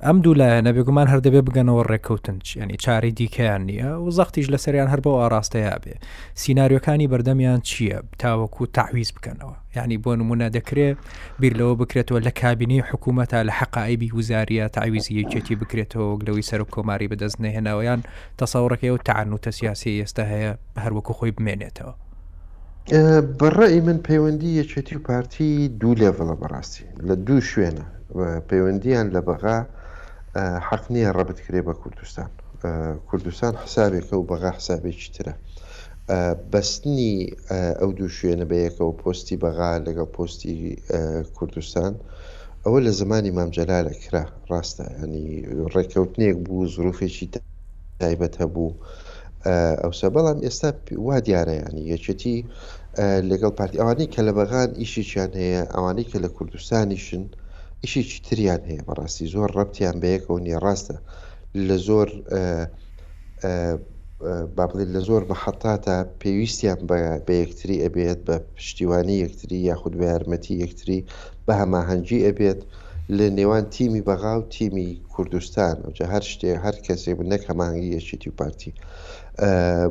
ئەم 0.00 0.18
دوو 0.24 0.34
لایەنە 0.40 0.72
بێگومان 0.76 1.08
هەر 1.12 1.20
دەبێ 1.26 1.40
بگەنەوە 1.46 1.82
ڕێککەوتن 1.90 2.38
ینی 2.62 2.76
چاری 2.84 3.12
دیکەیان 3.18 3.62
نییە 3.68 3.90
و 4.06 4.10
زەختیش 4.18 4.46
لەسەریان 4.54 4.88
هەر 4.92 5.00
بۆ 5.04 5.10
ئاراستەیە 5.20 5.74
بێ 5.84 5.94
سناریۆکانی 6.42 7.08
بەردەمیان 7.12 7.60
چییە 7.68 7.98
تاوەکو 8.22 8.62
تاویز 8.76 9.10
بکەنەوە 9.16 9.54
ینی 9.76 9.98
بۆ 10.04 10.10
نمونە 10.20 10.46
دەکرێت 10.56 10.96
بیر 11.40 11.52
لەوە 11.60 11.74
بکرێتەوە 11.80 12.20
لە 12.26 12.32
کابینی 12.40 12.80
حکوومەتە 12.88 13.38
لە 13.48 13.52
حقائبی 13.60 14.08
وزاریە 14.18 14.64
تاویزی 14.76 15.12
یەکێتی 15.20 15.54
بکرێتەوە 15.60 16.08
لەوەی 16.26 16.46
سەر 16.50 16.60
و 16.64 16.66
کۆماری 16.74 17.08
بەدەست 17.10 17.38
نەهێناوەیان 17.44 18.00
تەساوڕەکەی 18.40 18.92
و 18.94 18.98
تاعنوتە 19.08 19.50
سیاسی 19.58 19.92
ئێستا 20.02 20.24
هەیە 20.32 20.52
هەروەکو 20.84 21.12
خۆی 21.18 21.32
بمێنێتەوە. 21.36 21.92
بەڕێی 23.40 23.80
من 23.86 23.98
پەیوەندی 24.08 24.50
یەکێتی 24.60 24.94
و 24.98 25.02
پارتی 25.08 25.50
دوو 25.80 25.94
لێڤڵە 26.00 26.36
بەڕاستی 26.42 26.84
لە 27.06 27.14
دوو 27.26 27.40
شوێنە 27.50 27.84
پەیوەندیان 28.48 29.08
لە 29.16 29.20
بەغا 29.28 29.58
حەق 30.68 30.84
نییە 30.92 31.10
ڕەبت 31.18 31.38
کرێ 31.46 31.60
بە 31.66 31.74
کوردستان 31.82 32.30
کوردستان 33.08 33.52
حسابێکە 33.62 34.14
و 34.16 34.28
بەغا 34.30 34.50
حسابێکی 34.58 35.08
ترە 35.16 35.34
بەستنی 36.52 37.10
ئەو 37.80 37.90
دوو 37.98 38.14
شوێنە 38.16 38.46
بەیەکەوە 38.50 38.92
پۆستی 39.02 39.40
بەغا 39.44 39.70
لەگەڵ 39.86 40.08
پۆستی 40.16 40.54
کوردستان 41.36 41.92
ئەوە 42.64 42.78
لە 42.86 42.90
زمانی 43.00 43.34
مامجەلا 43.38 43.78
لە 43.88 43.92
کرا 44.04 44.24
ڕاستە 44.50 44.84
هەنی 45.00 45.26
ڕێککەوتنێک 45.74 46.36
بوو 46.44 46.70
زروفێکی 46.74 47.26
تایبەت 48.00 48.34
هەبوو 48.42 48.78
ئەوسە 49.82 50.06
بەڵام 50.14 50.38
ئێستا 50.44 50.70
وا 51.06 51.16
دیارەیانی 51.26 51.84
یەکەتی 51.92 52.36
لەگەڵ 53.30 53.52
پارتی 53.58 53.78
ئەوانەی 53.80 54.12
کە 54.14 54.20
لە 54.28 54.32
بەغان 54.38 54.68
ئیشیان 54.80 55.30
هەیە 55.40 55.62
ئەوانەی 55.74 56.06
کە 56.10 56.18
لە 56.24 56.28
کوردستانیشن 56.36 57.24
ئیشێکی 57.84 58.18
تریان 58.28 58.62
هەیە 58.70 58.82
بەڕاستی 58.88 59.30
زۆر 59.34 59.48
ڕەتیان 59.56 59.96
بەیەکەوە 60.02 60.40
نیە 60.46 60.58
ڕاستە 60.64 60.96
لە 61.68 61.76
زۆر 61.86 62.08
بابڵێت 64.56 64.88
لە 64.96 65.00
زۆر 65.08 65.22
بەحەتاتە 65.30 65.96
پێویستیان 66.22 66.80
بە 67.28 67.34
یەکتری 67.42 67.82
ئەبێت 67.84 68.20
بە 68.26 68.36
پشتیوانی 68.56 69.16
یەکتری 69.24 69.66
یاخود 69.68 69.94
بە 69.98 70.04
یارمەتی 70.12 70.60
یەکتری 70.64 71.00
بە 71.46 71.52
هەماهەنگی 71.60 72.24
ئەبێت 72.26 72.60
لە 73.16 73.26
نێوان 73.38 73.64
تیمی 73.74 74.02
بەغااو 74.08 74.40
تیمی 74.54 74.88
کوردستان 75.14 75.76
ئەوجا 75.84 76.06
هەر 76.14 76.24
شتێ 76.32 76.50
هەر 76.64 76.76
کەسێ 76.86 77.12
بنەک 77.18 77.42
هەمانگی 77.50 77.94
یەکێتی 77.96 78.28
و 78.30 78.36
پارتی 78.38 78.72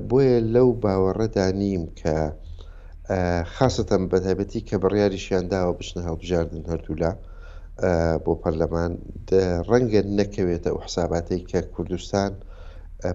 بۆیە 0.09 0.38
لەو 0.53 0.68
باوەڕەدا 0.84 1.45
نیم 1.61 1.84
کە 1.99 2.15
خاستەم 3.55 4.03
بەتابەتی 4.11 4.61
کە 4.68 4.76
بڕیاریشیانداوە 4.84 5.72
بشنە 5.80 6.01
هەڵبژاردن 6.07 6.63
هەردوولا. 6.73 7.13
بۆ 8.24 8.34
پەرلەمان 8.44 8.91
ڕەنگە 9.70 10.02
نەکەوێتە 10.20 10.70
ئەو 10.72 10.80
حساباتی 10.86 11.40
کە 11.49 11.60
کوردستان 11.76 12.32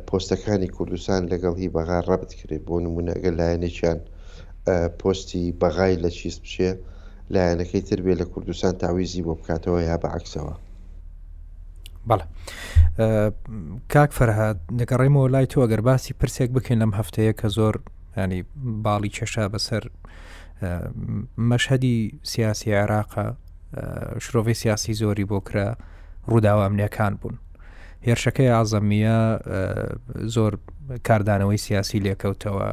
پۆستەکانی 0.09 0.69
کوردستان 0.77 1.21
لەگەڵ 1.33 1.55
هی 1.63 1.69
بەغا 1.77 1.99
ڕەبت 2.09 2.31
کرێت 2.39 2.63
بۆ 2.69 2.77
نمونەگە 2.87 3.31
لایەنێکیان 3.39 3.99
پۆستی 5.01 5.45
بەغای 5.63 5.95
لە 6.03 6.11
چیست 6.19 6.41
بچێ 6.45 6.71
لایەنەکەی 7.35 7.83
تر 7.89 7.99
بێ 8.05 8.15
لە 8.21 8.25
کوردستان 8.33 8.73
تاویزی 8.83 9.23
بۆ 9.27 9.33
بکاتەوە 9.39 9.81
یا 9.91 9.97
بە 10.03 10.09
عکسەوە. 10.19 10.55
بەڵە 12.09 12.27
کاک 13.93 14.11
فەرهاد 14.19 14.59
نەگەڕێمەوە 14.81 15.29
لای 15.35 15.47
تۆ 15.53 15.59
ئەگەر 15.65 15.81
باسی 15.89 16.13
پرسێک 16.21 16.51
بکەین 16.57 16.79
لەم 16.83 16.93
هەفتەیە 16.99 17.33
کە 17.41 17.49
زۆر 17.57 17.75
ینی 18.23 18.41
باڵی 18.85 19.11
چێشا 19.17 19.45
بەسەر 19.55 19.83
مەشهدی 21.51 21.97
سیاسی 22.33 22.71
عێراقا 22.81 23.27
شرۆڤی 24.21 24.55
سیاسی 24.61 24.93
زۆری 25.03 25.25
بۆ 25.33 25.41
کرا 25.49 25.69
ڕووداوامنیەکان 26.31 27.13
بوون 27.21 27.39
هێرشەکەی 28.07 28.51
ئازەمیە 28.55 29.17
زۆر 30.35 30.53
کاردانەوەی 31.07 31.61
سیاسی 31.67 32.01
لێکەوتەوە 32.05 32.69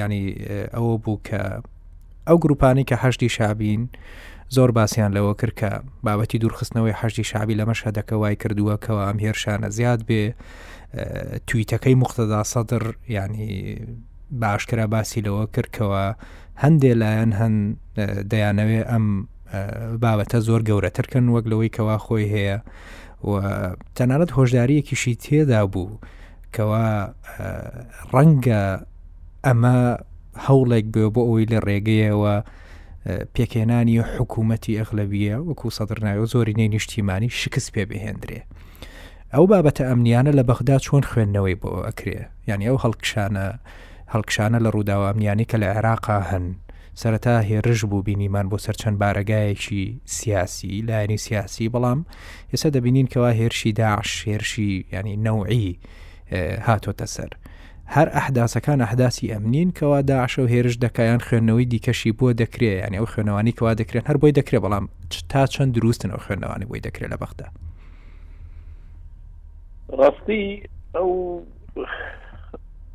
ینی 0.00 0.24
ئەوە 0.74 0.94
بوو 1.04 1.20
کە 1.28 1.60
ئەو 2.28 2.38
گروپانی 2.44 2.84
کە 2.90 2.96
هەشتی 3.04 3.28
شابین 3.28 3.88
زۆر 4.56 4.70
باسییان 4.72 5.12
لەوە 5.16 5.34
کرد 5.40 5.54
کە 5.60 5.70
بابەتی 6.06 6.38
دوورخستنەوەی 6.40 6.98
هەشتی 7.02 7.24
شابی 7.30 7.54
لە 7.60 7.64
مەشهدەکە 7.70 8.12
وای 8.12 8.36
کردووە 8.42 8.76
کەەوە 8.84 9.02
ئەم 9.08 9.18
هێرشانە 9.24 9.68
زیاد 9.68 10.00
بێ 10.08 10.32
تویتەکەی 11.46 11.94
مختدا 11.94 12.42
سەدر 12.44 12.84
ینی 13.08 13.52
باشکرا 14.30 14.86
باسی 14.86 15.20
لەوە 15.26 15.44
کردکەوە 15.54 16.04
هەندێ 16.64 16.92
لایەن 17.02 17.30
هەن 17.40 17.54
دەیانەوێ 18.30 18.82
ئەم 18.90 19.06
بابەتە 20.02 20.38
زۆر 20.48 20.60
گەورەترکەن 20.68 21.26
وەک 21.34 21.44
لەوەی 21.52 21.74
کەوا 21.76 21.96
خۆی 22.04 22.24
هەیە 22.34 22.58
تەنانەت 23.96 24.30
هۆژداریەکیشی 24.38 25.14
تێدا 25.24 25.60
بوو 25.72 26.00
کەوا 26.54 26.86
ڕەنگە 28.14 28.62
ئەمە 29.46 29.76
هەوڵێک 30.46 30.86
بێ 30.94 31.04
بۆ 31.14 31.22
ئەوی 31.28 31.46
لە 31.52 31.58
ڕێگەیەوە 31.66 32.34
پێکێنانی 33.34 33.96
حکوومەتی 34.14 34.78
ئەخلەبیە 34.80 35.36
وەکو 35.48 35.74
سەدرنایەوە 35.78 36.26
زۆرینەی 36.32 36.72
نیشتیمانی 36.74 37.28
شکست 37.40 37.68
پێ 37.74 37.82
بهێندرێ 37.90 38.40
ئەو 39.34 39.44
بابەتە 39.52 39.84
ئەمنیانە 39.90 40.32
لە 40.38 40.42
بەخدا 40.50 40.76
چۆن 40.86 41.02
خوێندنەوەی 41.10 41.56
بۆ 41.62 41.70
ئەکرێ 41.88 42.20
یعنی 42.48 42.64
ئەو 42.68 42.78
هەڵکشانە 42.84 43.46
هەڵکشانە 44.14 44.58
لە 44.64 44.70
ڕووداوە 44.74 45.06
ئەمیانی 45.10 45.46
کە 45.50 45.56
لە 45.62 45.66
عێراقا 45.76 46.18
هەن 46.30 46.44
سەرەتا 47.00 47.36
هێرش 47.50 47.80
بوو 47.90 48.02
بینیمان 48.06 48.46
بۆ 48.50 48.56
سەرچەند 48.64 48.96
بارەگایەکی 49.02 49.82
سیاسی 50.16 50.84
لایەنی 50.88 51.16
سیاسی 51.26 51.66
بەڵام 51.74 51.98
ئێستا 52.52 52.68
دەبینین 52.76 53.06
کەوا 53.12 53.32
هێرشی 53.40 53.72
داعش 53.82 54.10
هێرشی 54.28 54.70
ینی 54.92 55.16
نەوعی 55.26 55.70
هاتۆتە 56.66 57.06
سەر. 57.16 57.30
هەر 57.96 58.08
ئەحداسەکان 58.16 58.80
ئەحداسی 58.84 59.30
ئەمنین 59.32 59.70
کەوا 59.78 60.00
داعشە 60.10 60.38
و 60.38 60.46
هێرش 60.52 60.74
دەکایان 60.84 61.20
خوێندنەوەی 61.26 61.66
دیکەشی 61.72 62.12
بۆ 62.18 62.28
دەکرێت 62.42 62.78
یان 62.82 62.94
ئەو 62.98 63.06
خوێنەوانی 63.12 63.52
کەوا 63.58 63.72
دەکرێن 63.80 64.04
هەر 64.08 64.16
بۆی 64.20 64.32
دەکرێت 64.38 64.62
بەڵام 64.64 64.84
تا 65.30 65.46
چەند 65.54 65.72
دروستن 65.76 66.10
ئەو 66.14 66.20
خوێنەوانی 66.26 66.66
بۆی 66.70 66.80
دەکرێت 66.86 67.10
لە 67.12 67.16
بەخدا 67.22 67.46
ڕاستی 69.98 70.44
ئەو 70.94 71.08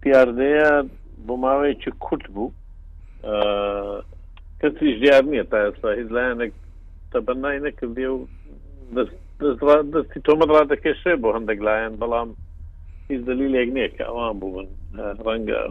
پیاردەیە 0.02 0.70
بۆ 1.28 1.34
ماوەیەکی 1.46 1.92
کورت 2.06 2.26
بوو 2.36 2.52
کەسی 4.62 4.90
ژیار 5.00 5.24
نییە 5.32 5.44
تا 5.54 5.58
ئێستا 5.66 5.90
هیچ 6.00 6.10
لایەنێک 6.16 6.54
تەبەرنای 7.12 7.60
نەکردی 7.66 8.08
و 8.12 8.18
دەستی 9.94 10.20
تۆمەڕ 10.28 10.50
دەکەشێ 10.74 11.14
بۆ 11.22 11.30
هەندێک 11.38 11.60
لایەن 11.68 11.94
بەڵام 12.02 12.30
هیچ 13.10 13.22
دلی 13.28 13.48
لێک 13.56 13.70
نییە 13.76 13.90
کە 13.96 14.04
ئەوان 14.10 14.36
بوون 14.42 14.68
ڕەنگە 15.28 15.62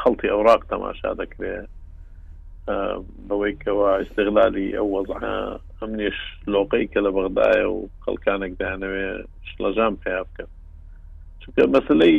خەڵکی 0.00 0.32
ئەوراق 0.32 0.62
تەماشا 0.72 1.10
دەکرێت 1.22 1.68
بەوەی 3.28 3.54
کەەوە 3.62 3.88
استغلالی 4.02 4.74
ئەو 4.76 4.86
وەزح 4.96 5.20
ئەم 5.80 5.90
نێش 6.00 6.18
لۆقەی 6.52 6.86
کە 6.92 6.98
لە 7.06 7.10
بەغدایە 7.16 7.66
و 7.74 7.78
خەڵکانێک 8.04 8.52
دانەوێ 8.60 9.08
شلەژان 9.50 9.94
پێ 10.02 10.12
بکەن 10.28 10.48
چونکە 11.40 11.62
مەسلەی 11.74 12.18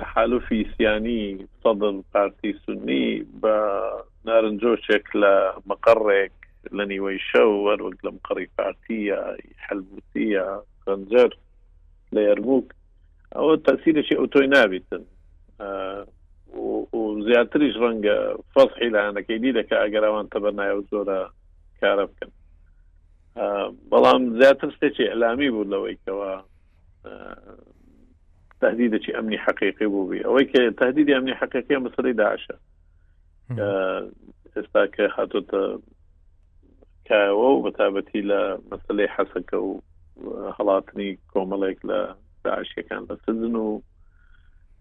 تحالف 0.00 0.46
ئیسیانی 0.56 1.22
سەدر 1.64 1.96
پارتی 2.12 2.52
سنی 2.66 3.02
بە 3.42 3.56
نارنجۆشێک 4.28 5.06
لە 5.22 5.34
مەقڕێک 5.70 6.36
لە 6.76 6.84
نیوەی 6.90 7.18
شەو 7.32 7.50
وەرەک 7.66 7.98
لەم 8.06 8.16
قڕی 8.26 8.46
پارتیە 8.56 9.18
حلبوتیە 9.64 10.46
خەنجەر 10.84 11.30
لە 12.14 12.20
یارموک 12.28 12.66
ئەوە 13.36 13.52
تاسیرەشی 13.66 14.16
ئەو 14.18 14.26
تۆی 14.34 14.48
نابیتن 14.54 15.02
زیاتریش 17.28 17.74
ڕەنگە 17.82 18.16
فەسحی 18.54 18.92
لاەنەکەی 18.94 19.38
دیدەکە 19.44 19.76
ئەگەراوان 19.82 20.26
تە 20.32 20.38
بەرنایە 20.44 20.76
زۆرە 20.90 21.20
کارە 21.80 22.04
بکەن 22.10 22.32
بەڵام 23.90 24.22
زیاتر 24.40 24.70
سێکی 24.80 25.06
ئەلامی 25.12 25.50
بوو 25.54 25.70
لەوەیەوە 25.72 26.30
تهديد 28.60 29.02
شيء 29.02 29.18
امني 29.18 29.38
حقيقي 29.38 29.86
بوبي 29.86 30.24
او 30.24 30.40
تهديد 30.70 31.10
امني 31.10 31.34
حقيقي 31.34 31.76
مصري 31.76 32.12
داعش 32.12 32.48
ئێستا 34.56 34.82
کە 34.94 35.04
هاتوتە 35.14 35.62
کایەوە 37.08 37.48
و 37.50 37.62
بەتابەتی 37.64 38.22
لە 38.30 38.40
مەسلەی 38.70 39.08
حەسەکە 39.16 39.54
و 39.66 39.70
هەڵاتنی 40.58 41.10
کۆمەڵێک 41.32 41.78
لە 41.90 42.00
داعشیەکان 42.44 43.02
لە 43.10 43.14
سزن 43.26 43.54
و 43.56 43.80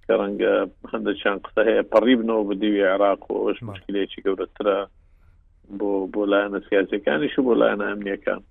کە 0.06 0.14
ڕەنگە 0.22 0.54
هەندەچیان 0.92 1.38
قسە 1.46 1.62
هەیە 1.70 1.84
پەڕی 1.96 2.16
بنەوە 2.20 2.44
بدیوی 2.50 2.88
عراق 2.94 3.22
و 3.32 3.36
ئەوش 3.42 3.60
مشکلێکی 3.70 4.24
گەورەترە 4.26 4.80
بۆ 5.80 5.90
بۆ 6.14 6.22
لایەنە 6.32 6.60
سیاسەکانیش 6.70 7.34
و 7.40 7.46
بۆ 7.48 7.54
لایەنە 7.62 7.86
ئەمنیەکان 7.92 8.42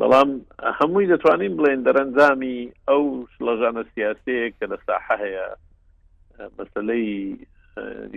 بەڵام 0.00 0.30
هەمووی 0.78 1.08
دەتوانین 1.12 1.54
بڵێن 1.58 1.80
دەرەنجامی 1.86 2.56
ئەو 2.90 3.02
شلەژانە 3.34 3.82
سیاسەیە 3.94 4.46
کە 4.56 4.64
لە 4.72 4.78
ساحە 4.86 5.14
هەیە 5.24 5.46
بەسلەی 6.56 7.08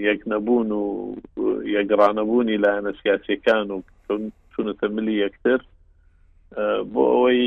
یەک 0.07 0.21
نەبوون 0.31 0.69
و 0.81 0.85
یەگرانەبوونی 1.75 2.61
لایەنە 2.63 2.91
سیاسەکان 3.01 3.65
و 3.75 3.79
چونەتە 4.53 4.87
ملی 4.95 5.15
یەکتر 5.25 5.59
بۆ 6.93 7.03
ئەوەی 7.13 7.43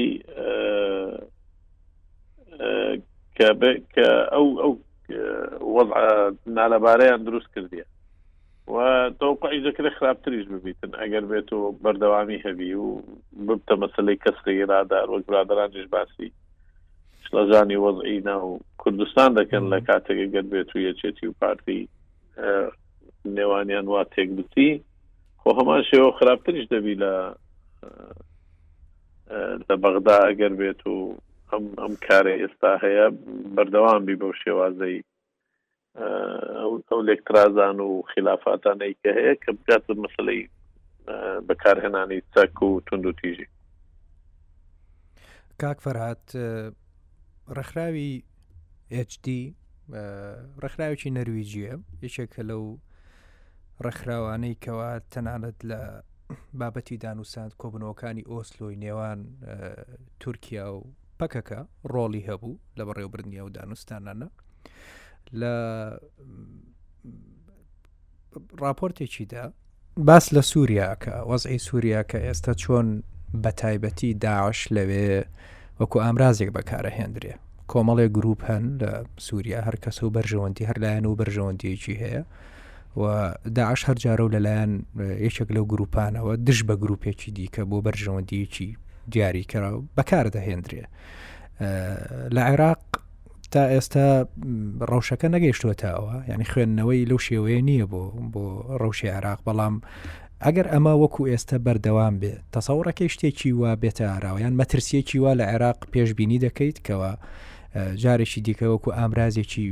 کە 3.37 4.09
ئەو 4.35 4.47
ئەو 4.63 4.73
وەضع 5.75 6.03
نالەبارەیان 6.59 7.21
دروست 7.29 7.49
کردیە 7.55 7.87
و 8.69 9.11
توقعی 9.21 9.61
ذکر 9.71 9.91
خراپتریش 9.91 10.47
ببیتن 10.49 10.91
ئەگەر 10.91 11.25
بێت 11.31 11.53
و 11.53 11.79
بەردەوامی 11.85 12.43
هەبی 12.47 12.71
و 12.75 13.01
ببتە 13.47 13.75
مەسلەی 13.83 14.19
کەسری 14.25 14.67
رادار 14.71 15.09
وەک 15.11 15.25
برادرانش 15.27 15.87
باسی 15.93 16.33
شلەزانی 17.31 17.77
وەزعی 17.85 18.25
نا 18.25 18.37
و 18.47 18.61
کوردستان 18.79 19.31
دەکەن 19.39 19.65
لە 19.73 19.79
کاتێک 19.89 20.21
گەر 20.35 20.47
بێت 20.53 20.71
و 20.75 20.79
یەچێتی 20.89 21.27
و 21.29 21.35
پارتی 21.41 21.89
نێوانیان 23.37 23.87
وا 23.89 24.03
تێکبتی 24.15 24.71
خۆ 25.41 25.51
هەمان 25.59 25.83
شێوە 25.91 26.11
خراپترش 26.19 26.65
دەبی 26.75 26.95
لە 27.03 27.13
لە 29.69 29.75
بەغدا 29.83 30.17
ئەگەر 30.29 30.53
بێت 30.61 30.81
و 30.93 30.97
ئەم 31.51 31.65
ئەم 31.83 31.95
کارە 32.07 32.33
ئێستا 32.43 32.73
هەیە 32.85 33.07
بەردەوام 33.57 34.03
بی 34.07 34.17
بەو 34.21 34.33
شێوازەی 34.45 34.97
ئەو 36.05 36.98
لێکترازان 37.09 37.77
و 37.81 37.90
خلافاتانەی 38.12 38.94
کە 39.01 39.09
هەیە 39.18 39.35
کە 39.43 39.51
بکاتە 39.59 39.93
مەسلەی 40.02 40.43
بەکارهێنانی 41.48 42.20
چەک 42.35 42.55
و 42.62 42.81
تونند 42.86 43.06
و 43.06 43.12
تیژی 43.20 43.47
کاک 45.60 45.78
فەرهات 45.85 46.27
ڕخراوی 47.59 48.23
HD 49.10 49.27
ڕخراوکی 50.64 51.10
نەرویجیە 51.18 51.73
یەکێکە 52.06 52.43
لەو 52.51 52.64
ڕخراوانەی 53.86 54.60
کەوا 54.64 54.90
تەنانەت 55.12 55.59
لە 55.70 55.81
بابەتی 56.60 56.97
دانووسند 57.05 57.52
کۆبنەوەکانی 57.60 58.28
ئۆسلۆی 58.32 58.81
نێوان 58.85 59.20
تورکیا 60.20 60.66
و 60.74 60.81
پەکەکە 61.20 61.60
ڕۆڵی 61.93 62.27
هەبوو 62.28 62.60
لە 62.78 62.82
بەڕێوبرنیە 62.89 63.43
و 63.44 63.51
دانوستانانە 63.59 64.28
لە 65.32 65.90
راپۆرتێکیدا 68.61 69.51
باس 69.97 70.35
لە 70.35 70.40
سووریا 70.40 70.94
کە 71.05 71.12
وەزعی 71.31 71.59
سووریا 71.59 72.03
کە 72.11 72.19
ئێستا 72.27 72.55
چۆن 72.62 73.03
بە 73.43 73.51
تایبەتی 73.61 74.15
داعش 74.20 74.61
لەوێ 74.74 75.09
وەکو 75.81 75.98
ئامرازێک 76.05 76.51
بەکارە 76.57 76.90
هێندرێ 76.98 77.32
کۆمەڵێ 77.70 78.07
گروپ 78.16 78.40
هەن 78.51 78.65
لە 78.81 78.93
سووریا 79.27 79.61
هەر 79.66 79.77
کەس 79.85 79.98
و 80.03 80.11
بەرژەوەندی 80.16 80.69
هەرلایەن 80.70 81.05
و 81.07 81.19
بەرژەوەندیەکی 81.20 81.97
هەیە 82.03 82.23
و 83.01 83.05
داعش 83.57 83.81
هەرجارە 83.89 84.23
و 84.24 84.32
لەلایەن 84.35 84.73
یەکێک 85.27 85.48
لەو 85.57 85.65
گروپانەوە 85.73 86.32
دش 86.47 86.59
بە 86.69 86.74
گروپێکی 86.82 87.31
دیکە 87.39 87.62
بۆ 87.70 87.78
بەرژەوەندیەکی 87.86 88.69
دیاری 89.12 89.44
کرا 89.51 89.70
بەکار 89.97 90.27
دەهێندرێ 90.35 90.85
لە 92.35 92.43
عێراق 92.51 92.82
تا 93.52 93.60
ئێستا 93.73 94.05
ڕەوشەکە 94.90 95.28
نەگەیشتوەتە 95.36 95.89
ئەوە 95.97 96.12
ینی 96.32 96.47
خوێندنەوەی 96.52 97.09
لەو 97.10 97.18
شێوەیە 97.27 97.60
نییە 97.68 97.86
بۆ 97.93 98.02
بۆ 98.32 98.44
ڕەوشی 98.81 99.09
عراق 99.16 99.40
بەڵام 99.47 99.74
ئەگەر 100.44 100.66
ئەمە 100.73 100.93
وەکو 101.02 101.23
ئێستا 101.31 101.56
بەردەوام 101.66 102.14
بێ 102.20 102.32
تەسەورەکەی 102.55 103.09
شتێکی 103.14 103.52
وا 103.60 103.73
بێتە 103.82 104.05
ئاراویان 104.12 104.55
مەترسیەکی 104.60 105.18
وا 105.23 105.32
لە 105.39 105.44
عێراق 105.52 105.78
پێشببینی 105.93 106.39
دەکەیت 106.47 106.78
کەوە 106.86 107.10
جارێکی 108.02 108.40
دیکە 108.47 108.66
وەکو 108.73 108.90
ئامرازێکی 108.98 109.64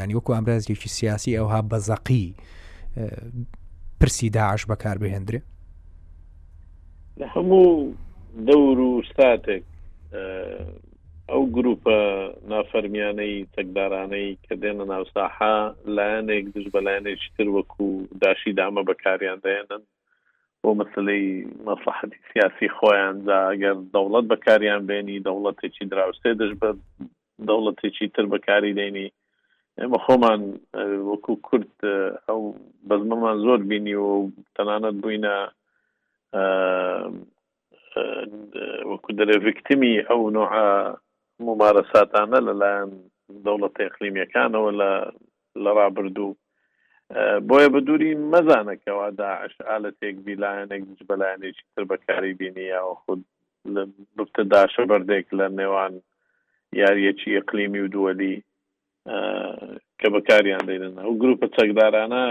ینی 0.00 0.14
وەکو 0.18 0.32
ئامرازێکی 0.36 0.88
سیاسی 0.98 1.36
ئەوها 1.38 1.60
بەزەقی 1.70 2.26
پرسی 4.00 4.28
داعش 4.36 4.62
بەکار 4.70 4.96
بهێندرێ 5.02 5.40
لە 7.20 7.26
هەموو 7.34 7.76
دەور 8.48 8.78
و 8.88 8.92
ستاتێک 9.10 9.64
ئەو 11.34 11.42
گروپە 11.56 11.94
نافەرمیانەی 12.50 13.36
تەکدارانەی 13.56 14.28
کە 14.46 14.54
دێنە 14.64 14.84
ناوساحا 14.92 15.56
لایەنێک 15.96 16.44
دژ 16.54 16.66
بەلایەنێکی 16.74 17.30
تر 17.36 17.48
وەکو 17.56 17.86
داشی 18.22 18.56
دامە 18.58 18.82
بەکاریان 18.88 19.38
دێنن 19.46 19.82
بۆ 20.62 20.70
مەسلەی 20.80 21.26
مەسلحەتی 21.66 22.24
سیاسی 22.30 22.68
خۆیاندا 22.76 23.38
ئەگەر 23.50 23.76
دەوڵەت 23.94 24.24
بەکاریان 24.32 24.82
بێنی 24.88 25.22
دەوڵەتێکی 25.26 25.84
دراوسێ 25.92 26.30
دەش 26.40 26.52
بە 26.60 26.70
دەوڵەتێکی 27.48 28.06
تر 28.14 28.24
بەکاری 28.34 28.76
دێنی 28.78 29.08
ئێمە 29.78 29.98
خۆمان 30.04 30.40
وەکو 31.10 31.32
کورد 31.46 31.74
ئەو 32.28 32.40
بەزمەمان 32.88 33.36
زۆر 33.46 33.60
بینی 33.70 33.94
و 34.04 34.08
تەنانەت 34.56 34.96
بووینە 35.02 35.36
وەکو 38.90 39.10
دەرە 39.18 39.36
ڤکتمی 39.46 39.94
ئەو 40.08 40.22
نوع 40.38 40.50
ممارەساتانە 41.46 42.38
لەلایەن 42.48 42.90
دەوڵەت 43.44 43.72
تەقلیمیەکانەوە 43.80 44.70
لە 44.80 44.90
لە 45.64 45.70
ڕابردوو 45.78 46.30
بۆیە 47.48 47.68
بە 47.74 47.80
دووری 47.86 48.12
مەزانەکەەوە 48.32 49.06
داعش 49.22 49.54
ئالەتێک 49.68 50.16
بیلایەنێک 50.26 50.82
بەلایەنێکی 51.08 51.64
تر 51.74 51.84
بەکاری 51.90 52.38
بینی 52.40 52.66
یاوە 52.74 52.94
خود 53.02 53.20
بتە 54.16 54.42
داشە 54.52 54.82
بەردێک 54.90 55.26
لە 55.38 55.46
نێوان 55.58 55.94
یاریەکی 56.80 57.34
ئەقلیمی 57.36 57.80
و 57.84 57.92
دووەلی 57.94 58.36
کە 60.00 60.08
بەکاریان 60.14 60.64
دێنن 60.68 60.94
ئەو 61.02 61.12
گروپە 61.22 61.46
چەکدارانە 61.56 62.24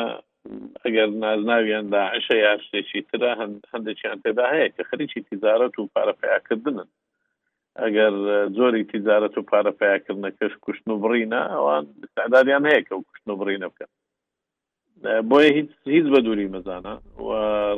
ئەگەر 0.84 1.10
نازناویان 1.24 1.86
داعشە 1.96 2.36
یاشتێکی 2.48 3.02
ترە 3.10 3.32
هەندێکیان 3.74 4.18
تێدا 4.24 4.46
هەیە 4.56 4.70
کە 4.76 4.82
خەریکی 4.90 5.26
تیزارەت 5.28 5.76
و 5.78 5.90
پارەپیاکردنن 5.96 6.90
ئەگەر 7.84 8.14
زۆری 8.58 8.84
تیجارەت 8.92 9.38
و 9.38 9.42
پارەپیاکردنەکەش 9.52 10.54
کوشتن 10.66 10.92
و 10.92 10.98
بڕینە 11.04 11.42
ئەوان 11.56 11.88
تعدادیان 12.18 12.66
هەیە 12.70 12.82
کە 12.88 12.94
و 12.96 13.02
کوشتن 13.10 13.32
و 13.32 13.36
بڕینە 13.42 13.68
بکەن 13.70 13.92
بۆیە 15.30 15.52
هیچ 15.56 15.70
هیچ 15.84 16.06
بە 16.14 16.20
دووری 16.26 16.48
مەزانە 16.56 16.96
و 17.20 17.30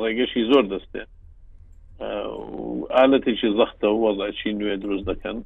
ڕێگەشی 0.02 0.44
زۆر 0.52 0.64
دەستێ 0.72 1.02
ئالەتێکی 2.96 3.50
زەختە 3.58 3.88
و 3.90 4.00
وەڵاچی 4.04 4.48
نوێ 4.52 4.76
دروست 4.76 5.06
دەکەن 5.10 5.36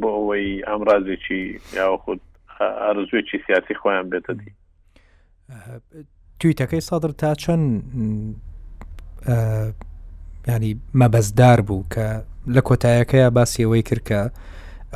بۆ 0.00 0.08
ئەوەی 0.16 0.64
ئامرازێکی 0.68 1.60
یاوە 1.78 1.98
خودود 2.04 2.28
ئارزوێکی 2.60 3.38
سیاسی 3.46 3.74
خۆیان 3.80 4.06
بێتەدی 4.12 4.50
تویتەکەی 6.40 6.80
سەدر 6.88 7.12
تا 7.20 7.34
چەند 7.34 7.82
ینی 10.48 10.72
مەبەزدار 11.00 11.60
بوو 11.68 11.84
کە 11.94 12.08
لە 12.56 12.60
کۆتایەکەیە 12.68 13.28
باسیەوەی 13.36 13.82
کردکە 13.88 14.20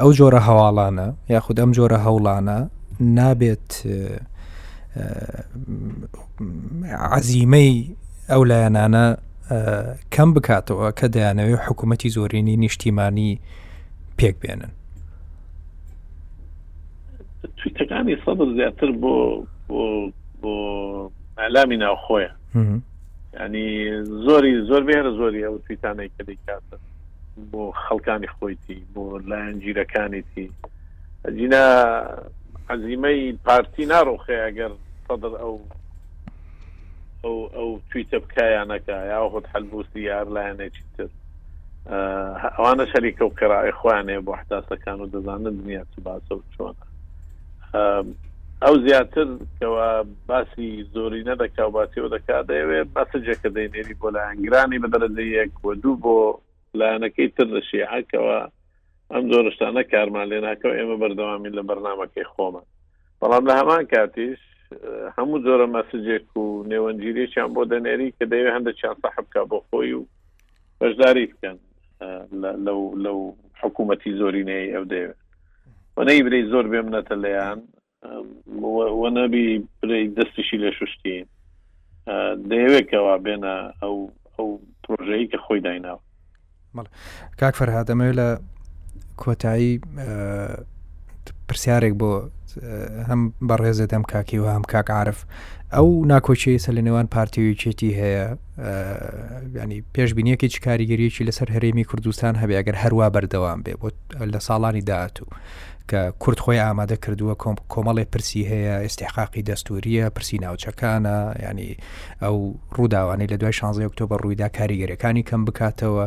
ئەو 0.00 0.10
جۆرە 0.18 0.40
هەواڵانە 0.48 1.08
یاخود 1.34 1.56
ئەم 1.60 1.70
جۆرە 1.76 1.98
هەوڵانە 2.06 2.58
نابێت 3.16 3.70
عزیمەی 7.16 7.74
ئەو 8.30 8.42
لایەنانە 8.50 9.04
کەم 10.14 10.28
بکاتەوە 10.36 10.88
کە 10.98 11.06
دەیانەوێت 11.14 11.60
حکوومەتی 11.66 12.12
زۆرینی 12.16 12.56
نیشتیمانی 12.62 13.30
پێک 14.18 14.34
بێنن 14.42 14.70
تویتەکانی 17.58 18.14
سەدر 18.24 18.48
زیاتر 18.56 18.90
بۆ 19.02 19.14
بۆ 19.68 19.80
بۆ 20.42 20.54
ئەلامی 21.42 21.76
ناوخۆیە 21.84 22.30
ینی 23.40 23.66
زۆری 24.26 24.52
زۆر 24.68 24.82
بێرە 24.88 25.10
زۆری 25.20 25.44
ئەو 25.46 25.54
تویتانەی 25.66 26.10
کە 26.16 26.22
دەیکاتن 26.28 26.82
بۆ 27.52 27.64
خەڵکانی 27.84 28.26
خۆیتی 28.36 28.78
بۆ 28.94 29.04
لایەن 29.30 29.54
گیرەکانیتی 29.64 30.46
ئەجینا 31.24 31.62
عزیمەی 32.70 33.22
پارتی 33.46 33.84
ناڕۆخێ 33.94 34.36
ئەگەر 34.46 34.72
سەدر 35.08 35.34
ئەو 35.42 35.54
ئەو 37.24 37.38
ئەو 37.56 37.70
تویتە 37.90 38.18
بکایانەکە 38.24 38.96
یا 39.12 39.18
خۆت 39.32 39.46
هەلبوسی 39.54 40.00
یار 40.12 40.26
لایەنێکی 40.36 40.84
تر 40.96 41.08
ئەوانە 42.56 42.84
شەریکە 42.92 43.22
و 43.24 43.34
کەڕای 43.40 43.72
خوانێ 43.78 44.18
بۆ 44.26 44.32
حتاسەکان 44.40 44.98
و 45.00 45.06
دەزانن 45.14 45.54
دنیا 45.60 45.82
چ 45.92 45.94
باسە 46.06 46.32
و 46.34 46.42
چۆنە 46.54 46.84
ئەو 48.64 48.74
زیاتر 48.86 49.28
کەەوە 49.60 49.88
باسی 50.28 50.68
زۆری 50.94 51.24
نەدەکا 51.30 51.60
و 51.66 51.70
باسیەوە 51.78 52.10
دەکات 52.14 52.44
دەیەوێت 52.50 52.88
باسەجەکە 52.96 53.48
دەینێری 53.56 53.94
بۆ 54.00 54.08
لایەنگرانی 54.16 54.78
بە 54.82 54.88
دەرەجەیەک 54.94 55.52
وە 55.64 55.74
دوو 55.82 55.96
بۆ 56.04 56.18
لایەنەکەی 56.80 57.28
تر 57.38 57.48
لە 57.54 57.60
شیعکەوە 57.70 58.36
ئەم 59.14 59.24
زۆرشتانە 59.32 59.82
کارمان 59.92 60.26
لێناکەەوە 60.32 60.74
ئێمە 60.78 60.96
بەردەوامی 61.02 61.54
لە 61.58 61.62
بەرنمەکەی 61.68 62.26
خۆمان 62.32 62.66
بەڵام 63.20 63.44
لە 63.48 63.54
هەمان 63.60 63.84
کاتیش 63.92 64.40
هەموو 65.16 65.42
زۆرە 65.46 65.66
مەسجێک 65.76 66.26
و 66.42 66.44
نێوەنجیریشیان 66.72 67.50
بۆ 67.54 67.62
دەنێری 67.72 68.14
کە 68.16 68.24
دەوێت 68.32 68.54
هەندە 68.56 68.72
چیان 68.78 68.96
سەحبکە 69.02 69.42
بۆ 69.50 69.58
خۆی 69.68 69.92
و 69.98 70.02
بەشداری 70.80 71.24
بکەن 71.30 71.58
لەو 72.66 72.80
لەو 73.04 73.18
حکوومەتی 73.60 74.16
زۆرینەی 74.20 74.72
ئەو 74.74 74.84
دەوێت 74.92 75.16
وەنەی 75.96 76.20
بری 76.26 76.48
زۆر 76.52 76.66
بێم 76.72 76.88
نەتە 76.96 77.16
لەیان 77.24 77.58
وەنەبی 79.00 79.46
بری 79.80 80.02
دەستیشی 80.18 80.58
لە 80.64 80.70
شوشتین 80.78 81.26
دەیەوێتەوە 82.50 83.14
بێنە 83.24 83.56
ئەو 83.82 83.96
ئەو 84.34 84.48
پرۆژەیە 84.84 85.26
کە 85.32 85.38
خۆی 85.46 85.60
دایناوە 85.66 86.02
کاک 87.40 87.54
فەرها 87.58 87.82
دەمەوێت 87.88 88.16
لە 88.20 88.28
کۆتایی 89.22 89.72
پرسیارێک 91.48 91.94
بۆ 92.00 92.10
هەم 93.08 93.20
بەڕێزت 93.48 93.90
ئەم 93.94 94.04
کاکی 94.12 94.38
و 94.40 94.46
هەم 94.54 94.64
کاکعاعرف 94.72 95.18
ئەو 95.76 95.88
ناکۆچی 96.12 96.62
سە 96.64 96.70
لە 96.76 96.82
نێوان 96.86 97.06
پارتیویچێتی 97.16 97.90
هەیە 98.00 98.24
ینی 99.62 99.78
پێشببینیەکی 99.94 100.48
چ 100.52 100.56
کاریگەریەکی 100.66 101.26
لەسەر 101.28 101.48
هەرێمی 101.54 101.84
کوردستان 101.90 102.34
هەبێ 102.42 102.54
ئەگەر 102.58 102.76
هەروە 102.84 103.06
بەردەوام 103.14 103.60
بێ 103.64 103.74
بۆ 103.80 103.88
لە 104.32 104.38
ساڵانی 104.46 104.82
داهاتوو. 104.88 105.28
کە 105.92 106.12
کورد 106.24 106.38
خۆی 106.44 106.58
ئامادە 106.64 106.96
کردووە 107.04 107.34
کۆمەڵێ 107.72 108.04
پرسی 108.12 108.42
هەیە 108.52 108.74
ئێستحقاقی 108.84 109.42
دەستوریە 109.48 110.10
پرسی 110.16 110.38
ناوچەکانە 110.44 111.16
ینی 111.48 111.76
ئەو 112.22 112.36
ڕووداوانەی 112.76 113.28
لە 113.32 113.36
دوای 113.40 113.52
16 113.52 113.82
ئۆکتۆبر 113.88 114.18
ڕوویدا 114.22 114.48
کاریگەریەکانی 114.58 115.22
کەم 115.28 115.40
بکاتەوە 115.46 116.06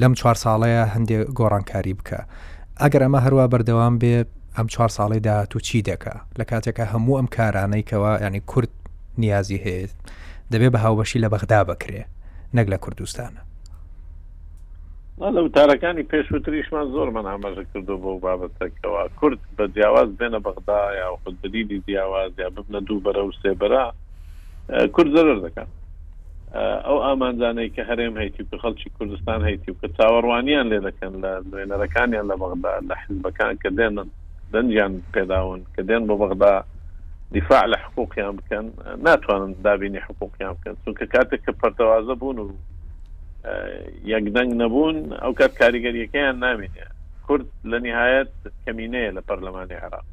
لەم 0.00 0.12
چوار 0.20 0.36
ساڵەیە 0.44 0.82
هەندێک 0.94 1.22
گۆڕانکاری 1.38 1.94
بکە 1.98 2.18
ئەگەر 2.82 3.02
ئەمە 3.04 3.20
هەروە 3.26 3.44
بەردەوام 3.52 3.94
بێ 4.02 4.16
ئەم 4.56 4.66
چوار 4.72 4.90
ساڵی 4.96 5.20
داهاتوو 5.26 5.60
چی 5.66 5.82
دەکە 5.88 6.14
لە 6.38 6.44
کاتێکە 6.50 6.84
هەموو 6.92 7.16
ئەم 7.18 7.26
کارانەیکەوە 7.36 8.12
ینی 8.24 8.40
کورد 8.50 8.70
نیازی 9.22 9.58
هەیە 9.64 9.90
دەبێ 10.52 10.68
بە 10.74 10.78
هاوبەشی 10.84 11.22
لە 11.24 11.28
بەغدا 11.32 11.60
بکرێ 11.70 12.02
نەک 12.56 12.66
لە 12.72 12.78
کوردستانە 12.84 13.42
لە 15.20 15.40
وتارەکانی 15.44 16.02
پێشوتریشمان 16.12 16.86
زۆرمان 16.94 17.26
هەمەژە 17.34 17.64
کردو 17.74 17.98
بۆ 18.02 18.12
بابەتەکەەوە 18.24 19.08
کورد 19.20 19.40
بە 19.56 19.64
جیاواز 19.74 20.08
بێنە 20.20 20.40
بەغدا 20.46 20.80
یا 21.00 21.06
خودبلیلی 21.22 21.78
جیاواز 21.86 22.32
یا 22.42 22.48
ببنە 22.56 22.80
دوو 22.86 23.00
بەرە 23.04 23.22
و 23.24 23.32
سێبرا 23.42 23.84
کورد 24.94 25.10
زەرر 25.16 25.38
دەکەن 25.46 25.68
ئەو 26.86 26.96
ئامانجانەی 27.06 27.70
کە 27.76 27.82
هەرێم 27.90 28.14
هەیتی 28.22 28.42
و 28.52 28.58
خەڵکی 28.62 28.88
کوردستان 28.96 29.40
هەیتی 29.48 29.70
و 29.72 29.76
کە 29.82 29.88
چاوەڕوانیان 29.96 30.66
لێ 30.70 30.78
دەکەن 30.88 31.12
لە 31.24 31.30
نوێنەرەکانیان 31.50 32.26
لە 32.30 32.34
بەغدا 32.42 32.72
لە 32.88 32.94
حزبەکان 33.02 33.52
کە 33.62 33.70
دێنن 33.78 34.08
دەنجیان 34.52 34.92
پێداون 35.16 35.60
کە 35.74 35.82
دێن 35.88 36.02
بۆ 36.08 36.14
بەغدا 36.22 36.54
دیفاع 37.34 37.62
لە 37.72 37.78
حقوقیان 37.84 38.34
بکەن 38.38 38.66
ناتوانن 39.06 39.52
دابینی 39.64 40.00
حقوقیان 40.06 40.54
بکەن 40.58 40.74
چونکە 40.84 41.04
کاتێک 41.14 41.40
کە 41.46 41.52
پەرتەوازە 41.60 42.14
بوون 42.20 42.38
و 42.38 42.46
یەکدەنگ 44.12 44.50
نەبوون 44.62 44.96
ئەو 45.22 45.32
کات 45.40 45.52
کاریگەریەکەیان 45.62 46.36
نامێنێ 46.46 46.86
کورد 47.26 47.46
لە 47.70 47.78
نهایەت 47.86 48.32
کەمینەیە 48.64 49.10
لە 49.16 49.22
پەرلەمانی 49.28 49.78
عراق 49.84 50.08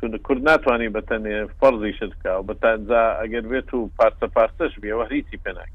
چون 0.00 0.18
کورد 0.18 0.42
ناتوانانی 0.48 0.88
بەتەنێ 0.96 1.34
فەرزی 1.60 1.92
شکە 1.98 2.30
و 2.38 2.42
بەتانجا 2.50 3.02
ئەگەر 3.22 3.44
بێت 3.50 3.74
و 3.74 3.90
پارتە 4.00 4.26
پارتەش 4.36 4.72
بێەوە 4.82 5.12
هیچی 5.12 5.36
پێناک 5.44 5.72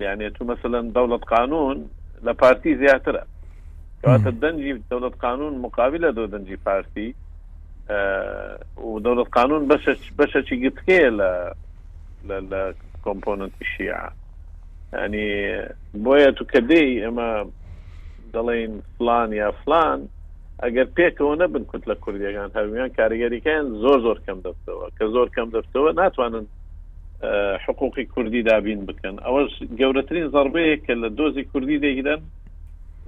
یانێ 0.00 0.30
تو 0.36 0.44
مثلەن 0.44 0.86
دەوڵەت 0.96 1.24
قانون 1.34 1.78
لە 2.26 2.32
پارتی 2.42 2.76
زیاترە 2.82 3.24
کەواتە 4.02 4.30
دەنجی 4.42 4.72
دەوڵەت 4.90 5.16
قانون 5.24 5.54
مقابلە 5.64 6.10
دۆ 6.16 6.22
دەنجی 6.32 6.56
پارتی 6.66 7.08
و 7.88 8.90
دەڵت 9.06 9.28
قانون 9.38 9.62
بەشەکی 10.18 10.56
گتکەیە 10.64 11.10
لە 11.18 12.36
لە 12.50 12.62
کۆمپۆننتی 13.04 13.64
شیع 13.72 14.10
ینی 15.04 15.28
بۆیە 16.04 16.30
تو 16.36 16.42
کە 16.52 16.60
دەی 16.70 16.90
ئەمە 17.04 17.28
دەڵین 18.34 18.74
فلان 18.98 19.28
یا 19.42 19.48
فلان 19.62 19.98
ئەگەر 20.62 20.86
پێکەوە 20.96 21.34
نەبن 21.42 21.64
کوت 21.70 21.84
لە 21.90 21.94
کوردیەکان 22.02 22.50
هەرمیان 22.56 22.90
کاریگەریکەیان 22.98 23.66
زۆر 23.82 23.98
زۆر 24.06 24.18
کەم 24.26 24.38
دەستەوە 24.46 24.86
کە 24.98 25.04
زۆر 25.14 25.28
کەم 25.36 25.48
دەستەوە 25.56 25.90
ناتوانن 26.02 26.46
حقوقی 27.66 28.04
کوردی 28.12 28.42
دابین 28.48 28.80
بکەن 28.88 29.16
ئەوەش 29.26 29.52
گەورەترین 29.80 30.28
زربەیە 30.34 30.76
کە 30.86 30.94
لە 31.02 31.08
دۆزی 31.18 31.44
کوردی 31.52 31.78
دەگیرن 31.86 32.20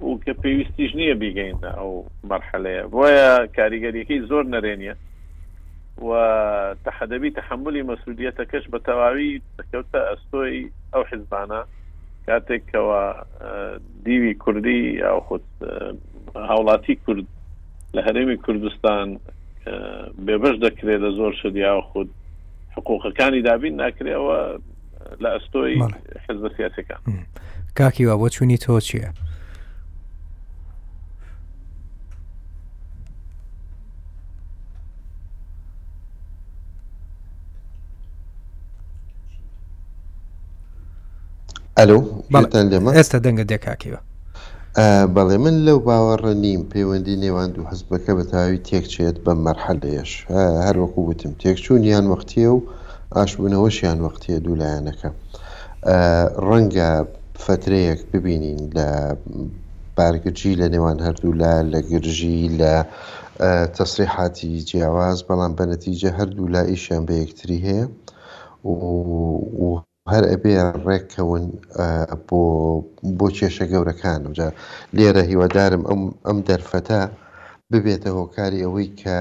و 0.01 0.15
کە 0.25 0.33
پێویستیش 0.43 0.91
نییە 0.99 1.15
بیگەینە 1.21 1.69
ئەو 1.79 1.91
مەرحەلەیە 2.29 2.83
بۆیە 2.93 3.31
کاریگەریەکەی 3.57 4.21
زۆر 4.29 4.43
نەرێنیە 4.53 4.95
و 6.07 6.11
تحدەبی 6.87 7.31
تحملی 7.39 7.81
مەسوودیتەکەش 7.89 8.63
بە 8.71 8.79
تەواوی 8.87 9.41
دەکەوتە 9.59 9.99
ئەستۆی 10.09 10.71
ئەو 10.93 11.03
حیزبانە 11.11 11.61
کاتێکەوە 12.27 13.01
دیوی 14.05 14.33
کوردی 14.43 14.81
یا 15.03 15.11
خود 15.27 15.43
هاوڵاتی 16.49 16.95
کورد 17.05 17.25
لە 17.95 18.01
هەرێمی 18.07 18.37
کوردستان 18.45 19.07
بێبش 20.25 20.55
دەکرێت 20.65 20.99
لە 21.05 21.11
زۆر 21.17 21.33
شدیا 21.41 21.81
خود 21.81 22.09
حقوقەکانی 22.77 23.41
دابین 23.41 23.73
ناکرێەوە 23.81 24.39
لە 25.23 25.29
ئەستۆی 25.35 25.79
حزب 26.29 26.43
سیاسەکان 26.57 26.99
کاکیوا 27.77 28.15
بۆ 28.21 28.27
چوونی 28.35 28.57
تۆ 28.63 28.71
چییە؟ 28.87 29.09
ئەلو 41.79 41.99
لێمە 42.71 42.89
ئێستا 42.97 43.17
دەنگە 43.25 43.45
دێکاکیوە 43.51 43.99
بەڵێ 45.15 45.37
من 45.43 45.55
لەو 45.67 45.77
باوەڕە 45.87 46.33
نیم 46.43 46.61
پەیوەندی 46.71 47.17
نێوان 47.23 47.51
و 47.59 47.63
حزبەکە 47.71 48.11
بە 48.17 48.23
تاوی 48.31 48.59
تێکچێت 48.69 49.17
بە 49.25 49.33
مەرحەلەیەش 49.45 50.11
هەر 50.65 50.75
وەکو 50.81 50.99
وتم 51.09 51.33
تێکچوونیان 51.43 52.05
وەختیە 52.11 52.49
و 52.55 52.59
ئاشبوونەوەشیان 53.15 53.99
وەختیە 54.05 54.37
دوولایەنەکە 54.45 55.09
ڕەنگە 56.47 56.89
فترەیەک 57.43 57.99
ببینین 58.13 58.59
لە 58.77 58.87
بارگرجی 59.97 60.57
لە 60.61 60.67
نێوان 60.73 60.97
هەردوو 61.05 61.37
لە 61.41 61.53
لە 61.71 61.79
گرژی 61.91 62.39
لە 62.61 62.73
تەسریحاتی 63.77 64.51
جیاواز 64.69 65.17
بەڵام 65.27 65.53
بەنەتیجە 65.59 66.09
هەردوو 66.19 66.51
لا 66.55 66.61
ئیشیان 66.71 67.03
بە 67.07 67.13
یەکتری 67.23 67.59
هەیە 67.67 67.83
و 68.67 68.69
هەر 70.13 70.23
ئەبێ 70.31 70.53
ڕێککەون 70.87 71.43
بۆ 72.27 72.41
بۆ 73.17 73.27
کێشە 73.37 73.65
گەورەکان 73.71 74.21
وجا 74.29 74.49
لێرە 74.97 75.23
هیوادارم 75.31 75.83
ئەم 76.27 76.37
دەرفەتە 76.49 77.01
ببێتە 77.71 78.09
هۆکاری 78.17 78.63
ئەوەی 78.65 78.89
کە 79.01 79.17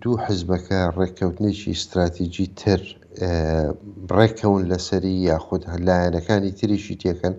دوو 0.00 0.14
حزبەکە 0.26 0.80
ڕێککەوتنێکی 0.98 1.70
استراتیژی 1.76 2.46
تر 2.60 2.80
ڕێککەون 4.16 4.62
لەسەری 4.72 5.14
یاخود 5.30 5.62
لایەنەکانی 5.86 6.56
تریشی 6.58 7.00
تێکەن 7.02 7.34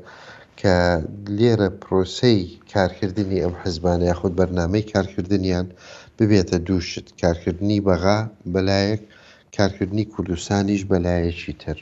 کە 0.59 0.75
لێرە 1.37 1.69
پرۆسی 1.81 2.37
کارکردنی 2.73 3.37
ئەم 3.43 3.53
حزبانە 3.63 4.05
یاخود 4.11 4.33
بەرنمەی 4.39 4.89
کارکردنیان 4.93 5.67
ببێتە 6.17 6.57
دووشت 6.67 7.07
کارکردنی 7.21 7.79
بەغا 7.87 8.19
بەلایەک 8.53 9.01
کارکردنی 9.57 10.05
کوردستانیش 10.13 10.81
بەلایەکی 10.91 11.53
تر. 11.63 11.77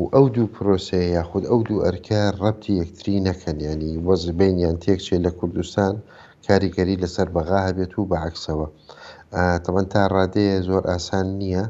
و 0.00 0.04
ئەو 0.14 0.26
دوو 0.36 0.52
پرۆسەیە 0.54 1.08
یاخود 1.18 1.42
ئەو 1.50 1.60
دوو 1.68 1.82
ئەرکە 1.86 2.20
ڕەتی 2.42 2.72
یەکتری 2.82 3.24
نەکەنیانی 3.28 3.92
وەزبینیان 4.08 4.76
تێکچێ 4.84 5.16
لە 5.26 5.30
کوردستان 5.38 5.94
کاریگەری 6.46 7.00
لەسەر 7.02 7.28
بەغا 7.36 7.58
هەبێت 7.68 7.92
و 7.96 8.08
بەعکسەوە 8.12 8.66
تەمەەن 9.64 9.86
تا 9.92 10.02
ڕادەیە 10.14 10.56
زۆر 10.68 10.82
ئاسان 10.90 11.26
نییە 11.40 11.64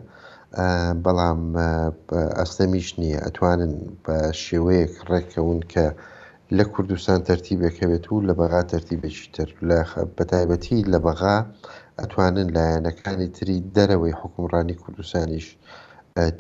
بەڵام 1.04 1.40
ئەستەمیش 2.38 2.88
نییە 3.00 3.18
ئەتوانن 3.24 3.72
بە 4.04 4.16
شێوەیەک 4.42 4.92
ڕێکەون 5.10 5.60
کە 5.72 5.86
لە 6.56 6.64
کوردستان 6.72 7.18
تەرتیبێکەوێت 7.28 8.04
و 8.08 8.24
لە 8.28 8.32
بەغا 8.40 8.60
تەرتیبێکی 8.72 9.26
تر 9.36 9.48
بەتایبەتی 10.16 10.78
لە 10.92 10.98
بەغا 11.06 11.36
ئەتوانن 12.00 12.48
لایەنەکانی 12.56 13.28
تری 13.36 13.56
دەرەوەی 13.76 14.18
حکومڕانی 14.20 14.74
کوردستانیش 14.82 15.46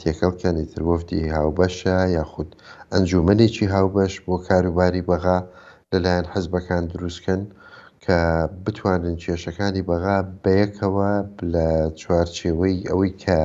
تێکەڵکانی 0.00 0.66
تربفتی 0.72 1.20
هاوبەشە 1.36 1.96
یاخود 2.18 2.48
ئەنجومەنێکی 2.92 3.66
هاوبەش 3.74 4.14
بۆ 4.26 4.34
کاروباری 4.48 5.06
بەغا 5.10 5.38
لەلایەن 5.92 6.26
حەزبەکان 6.32 6.84
دروستکەن 6.92 7.42
کە 8.04 8.18
بتوانن 8.64 9.16
کێشەکانی 9.22 9.86
بەغا 9.90 10.16
بەیەکەوە 10.44 11.12
لە 11.52 11.66
چوارچێوەی 12.00 12.76
ئەوەی 12.88 13.12
کە 13.22 13.38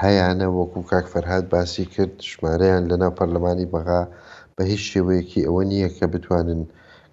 هەیەە 0.00 0.48
وەکو 0.58 0.80
کاک 0.90 1.06
فەرهاات 1.12 1.46
باسی 1.52 1.84
کرد 1.94 2.14
ژمارەیان 2.30 2.82
لەناو 2.90 3.16
پەرلەمانی 3.18 3.70
بەغا 3.74 4.02
بە 4.56 4.62
هیچ 4.72 4.82
شێوەیەکی 4.90 5.46
ئەوە 5.46 5.62
نییە 5.70 5.90
کە 5.96 6.04
بتوانن 6.12 6.62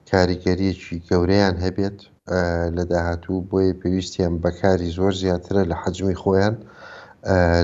کاریگەریەکی 0.09 0.95
گەورەیان 1.09 1.55
هەبێت 1.65 1.97
لە 2.77 2.83
داهاتوو 2.91 3.45
بۆیە 3.49 3.73
پێویستیان 3.81 4.33
بەکاری 4.43 4.93
زۆر 4.97 5.13
زیاترە 5.21 5.63
لە 5.71 5.75
حەجمی 5.81 6.19
خۆیان. 6.21 6.55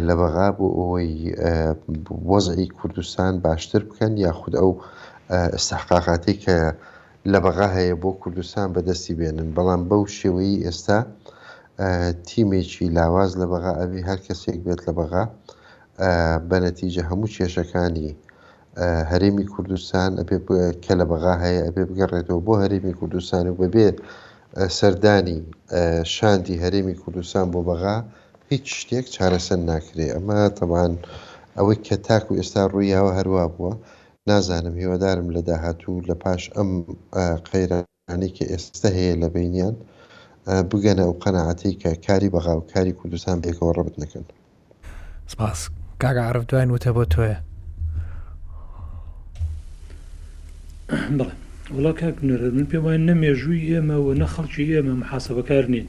لە 0.07 0.13
بەغا 0.19 0.47
بۆ 0.57 0.67
ئەوەی 0.77 1.13
وەزعی 2.31 2.67
کوردستان 2.77 3.33
باشتر 3.45 3.81
بکەن 3.89 4.13
یاخود 4.25 4.53
ئەو 4.59 4.71
سەحقاقاتی 5.67 6.35
کە 6.43 6.57
لە 7.31 7.39
بەغا 7.45 7.67
هەیە 7.77 7.95
بۆ 8.03 8.09
کوردستان 8.21 8.67
بەدەستی 8.75 9.13
بێنن 9.19 9.49
بەڵام 9.55 9.81
بەو 9.89 10.01
شێوەی 10.17 10.61
ئێستا 10.65 10.99
تیمێکی 12.27 12.85
لاواز 12.97 13.31
لە 13.41 13.45
بەغا 13.51 13.71
ئەوی 13.81 14.01
هەر 14.09 14.19
کەسێک 14.27 14.57
بێت 14.65 14.81
لە 14.87 14.91
بەغا 14.97 15.23
بەنەتیجە 16.49 17.03
هەموو 17.09 17.33
کێشەکانی 17.35 18.11
هەرێمی 19.11 19.45
کوردستان 19.53 20.11
ئەبێ 20.19 20.37
کە 20.83 20.93
لە 20.99 21.05
بەغا 21.11 21.33
هەیە 21.43 21.61
ئەبێ 21.67 21.83
بگەڕێتەوە 21.89 22.41
بۆ 22.47 22.53
هەرێمی 22.63 22.93
کوردستان 22.99 23.43
و 23.49 23.53
بەبێت 23.61 23.97
سەردانی 24.77 25.37
شاندی 26.15 26.55
هەرێمی 26.63 26.95
کوردستان 27.01 27.45
بۆ 27.53 27.61
بەغا 27.69 27.97
هیچ 28.51 28.65
شتێک 28.81 29.05
چارەسەر 29.15 29.59
ناکرێ 29.71 30.05
ئەمە 30.15 30.39
تەمان 30.59 30.93
ئەوەی 31.57 31.77
کە 31.87 31.95
تاکو 32.07 32.31
و 32.33 32.37
ئێستا 32.41 32.61
ڕوویاوە 32.71 33.11
هەروە 33.17 33.43
بووە 33.55 33.71
نازانم 34.29 34.75
هیوادارم 34.81 35.27
لە 35.35 35.41
داهاتوو 35.49 36.05
لە 36.09 36.15
پاش 36.23 36.41
ئەم 36.55 36.69
قەیرانی 37.51 38.29
کە 38.37 38.43
ئێستا 38.51 38.89
هەیە 38.97 39.15
لە 39.21 39.27
بینیان 39.35 39.75
بگەنە 40.71 41.03
ئەو 41.05 41.13
قەنەعاتی 41.23 41.73
کە 41.81 41.89
کاری 42.05 42.29
بەغااو 42.33 42.61
کاری 42.73 42.93
کوردستان 42.99 43.37
بێکەوە 43.43 43.71
ڕبت 43.77 43.95
نەکەن 44.01 44.25
سپاس 45.33 45.59
کاگەعرف 46.01 46.43
دوای 46.49 46.67
وتە 46.75 46.89
بۆ 46.95 47.03
تۆیە 47.13 47.37
بڵێ 51.17 51.31
وڵا 51.75 51.91
کاک 51.99 52.15
من 52.57 52.65
پێ 52.71 52.77
وایە 52.83 53.01
نەمێژووی 53.09 53.67
ئێمە 53.69 53.97
و 54.05 54.07
نەخەڵکی 54.21 54.71
ئێمە 54.77 54.93
محاسبەکار 55.01 55.65
نین 55.73 55.87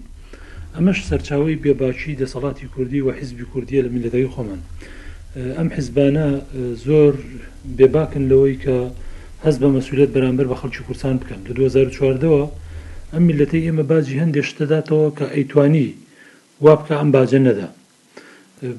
ئەمەش 0.76 0.98
سەرچاوی 1.08 1.60
بێباچی 1.64 2.18
دەسەڵاتی 2.22 2.66
کوردی 2.74 3.00
و 3.06 3.08
حیزبی 3.18 3.46
کوردیە 3.52 3.80
لە 3.86 3.90
میلەتەکەی 3.94 4.32
خۆمان 4.34 4.60
ئەم 5.58 5.68
حیزبانە 5.76 6.28
زۆر 6.86 7.14
بێباکن 7.78 8.24
لەوەی 8.30 8.56
کە 8.64 8.76
هەست 9.44 9.58
بە 9.62 9.68
مەسوولەت 9.76 10.10
بەرامبەر 10.16 10.46
بە 10.52 10.56
خەڵکی 10.60 10.82
کورسان 10.86 11.16
بکەن 11.22 11.40
لە 11.48 11.52
2014ەوە 11.58 12.42
ئەم 13.12 13.22
میلەتی 13.28 13.64
ئێمە 13.66 13.84
باجی 13.90 14.20
هەندێک 14.22 14.44
شتەداتەوە 14.50 15.08
کە 15.18 15.26
ئەیتوانی 15.34 15.88
وا 16.64 16.74
بکە 16.80 16.94
ئەم 17.00 17.10
باجە 17.16 17.38
نەدا 17.46 17.68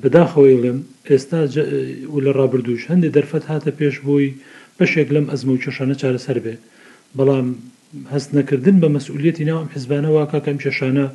بەداخەوەیڵم 0.01 0.77
ئێستا 1.09 1.39
لە 2.25 2.31
ڕابردوش 2.37 2.81
هەندێک 2.91 3.11
دەرفەت 3.17 3.43
هاتە 3.51 3.71
پێش 3.79 3.95
بووی 4.05 4.29
بەشێک 4.79 5.07
لەم 5.15 5.25
ئەزمە 5.31 5.51
و 5.55 5.61
کێشانە 5.63 5.95
چارەسەر 6.01 6.37
بێ 6.45 6.55
بەڵام 7.17 7.47
هەست 8.13 8.29
نەکردن 8.37 8.77
بە 8.81 8.87
مەسئولەتی 8.95 9.45
ناوم 9.49 9.67
حزبانە 9.73 10.09
واکە 10.15 10.39
کەم 10.45 10.57
کێشانە 10.63 11.05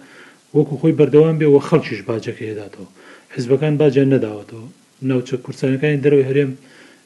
وەکو 0.58 0.74
خۆی 0.80 0.94
بەردەوام 1.00 1.36
بێ 1.40 1.48
و 1.50 1.64
خەڵکیش 1.68 2.00
باجەکە 2.08 2.42
هێداتەوە 2.50 2.88
حزبەکان 3.34 3.74
باجە 3.80 4.04
نەداوەتەوە 4.14 4.64
ناوچە 5.08 5.36
کورسانەکانی 5.44 6.02
دەروی 6.04 6.26
هەرێم 6.28 6.52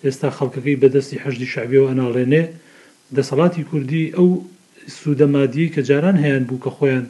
ئێستا 0.04 0.28
خەڵکەکەی 0.38 0.76
بەدەستی 0.82 1.22
هەشتی 1.24 1.46
شعبیەوە 1.52 1.88
ئەناڵێنێ 1.90 2.44
دەسەڵاتی 3.16 3.62
کوردی 3.70 4.04
ئەو 4.16 4.28
سوودەمادی 4.96 5.66
کە 5.74 5.80
جاران 5.88 6.16
هەیەیان 6.22 6.44
بوو 6.48 6.62
کە 6.64 6.70
خۆیان 6.76 7.04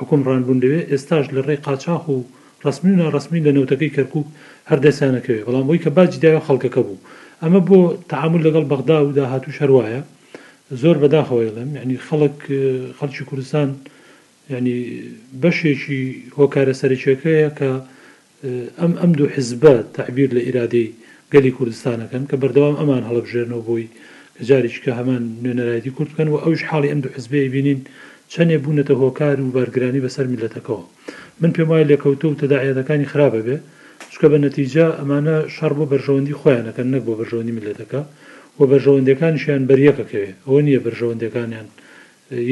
حکم 0.00 0.20
ڕانبوون 0.28 0.58
دەوێت 0.62 0.84
ئێستاش 0.92 1.26
لە 1.36 1.40
ڕێ 1.46 1.56
قاچاخ 1.66 2.02
و 2.14 2.16
ڕسمی 2.66 2.92
و 2.94 2.98
ناڕسمی 3.02 3.40
لە 3.46 3.50
نەوتەکەی 3.56 3.90
کەرکک 3.96 4.26
هەردەسانەکەوێت 4.70 5.42
بەڵام 5.48 5.64
بۆی 5.68 5.82
کە 5.84 5.90
باجی 5.96 6.20
داوە 6.24 6.40
خەڵکەکە 6.46 6.80
بوو 6.86 7.02
ئەمە 7.42 7.60
بۆ 7.68 7.78
تعامل 8.12 8.40
لەگەڵ 8.46 8.64
بەغدا 8.72 8.98
و 9.06 9.12
داهاتوو 9.18 9.56
شەروایە 9.58 10.00
زۆر 10.82 10.96
بەداخەوەی 11.02 11.50
لەم 11.56 11.70
ینی 11.80 11.98
خەڵک 12.06 12.36
خەڵکی 12.98 13.24
کوردستان 13.30 13.68
ینی 14.54 14.76
بەشێکی 15.42 16.00
هۆکارە 16.38 16.74
سەرچێکەیە 16.80 17.48
کە 17.58 17.70
ئەم 18.80 18.92
ئەم 19.00 19.12
دوو 19.18 19.28
حزبە 19.36 19.74
تعبیر 19.96 20.28
لە 20.36 20.40
ئیرادەی 20.46 20.88
گەلی 21.32 21.52
کوردستانەکەن 21.58 22.24
کە 22.30 22.36
بەردەوام 22.42 22.74
ئەمان 22.80 23.02
هەڵبژێرنەوە 23.08 23.62
بووی 23.68 23.86
جارێککە 24.48 24.92
هەمان 24.98 25.22
نوێنەرایەتی 25.42 25.94
کوردکەن 25.96 26.28
و 26.32 26.36
ئەوش 26.44 26.60
حاڵی 26.70 26.88
ئەم 26.92 27.00
دوو 27.04 27.14
حزبەیە 27.16 27.48
بینین 27.54 27.80
چەندێ 28.32 28.56
بوونەتە 28.64 28.94
هۆکار 29.02 29.36
و 29.40 29.52
بەرگرانی 29.56 30.04
بەسەر 30.06 30.26
میلەتەکەەوە 30.32 30.84
من 31.40 31.50
پێم 31.56 31.68
وایە 31.70 31.86
لێکەوتە 31.90 32.24
و 32.28 32.38
تەداعەتەکانی 32.42 33.10
خراپە 33.12 33.40
بێ 33.46 33.56
چکە 34.12 34.26
بە 34.32 34.38
نەتیجا 34.46 34.86
ئەمانە 35.00 35.36
شار 35.56 35.72
بۆ 35.78 35.84
بەرژەوەندی 35.92 36.38
خۆیانەکەن 36.40 36.88
نەک 36.94 37.02
بۆ 37.08 37.12
بەرژەوەندی 37.20 37.54
میلەتەکە 37.58 38.00
و 38.58 38.62
بەرژەوەندەکانیشیان 38.70 39.62
بەریەکەکەوێ 39.70 40.26
ئەوە 40.46 40.60
نییە 40.66 40.80
بەرژەوەندەکانیان 40.86 41.68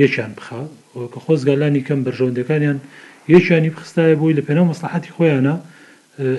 یەکیان 0.03 0.33
بخە 0.39 0.61
کە 1.13 1.19
خۆزگالانی 1.27 1.83
کەم 1.89 2.01
بەرژەوندەکانیان 2.07 2.79
یەکیانی 3.35 3.71
بخستایە 3.75 4.15
بۆی 4.21 4.35
لە 4.39 4.43
پێناو 4.49 4.67
مەسلحاتی 4.73 5.11
خۆیانە 5.17 5.57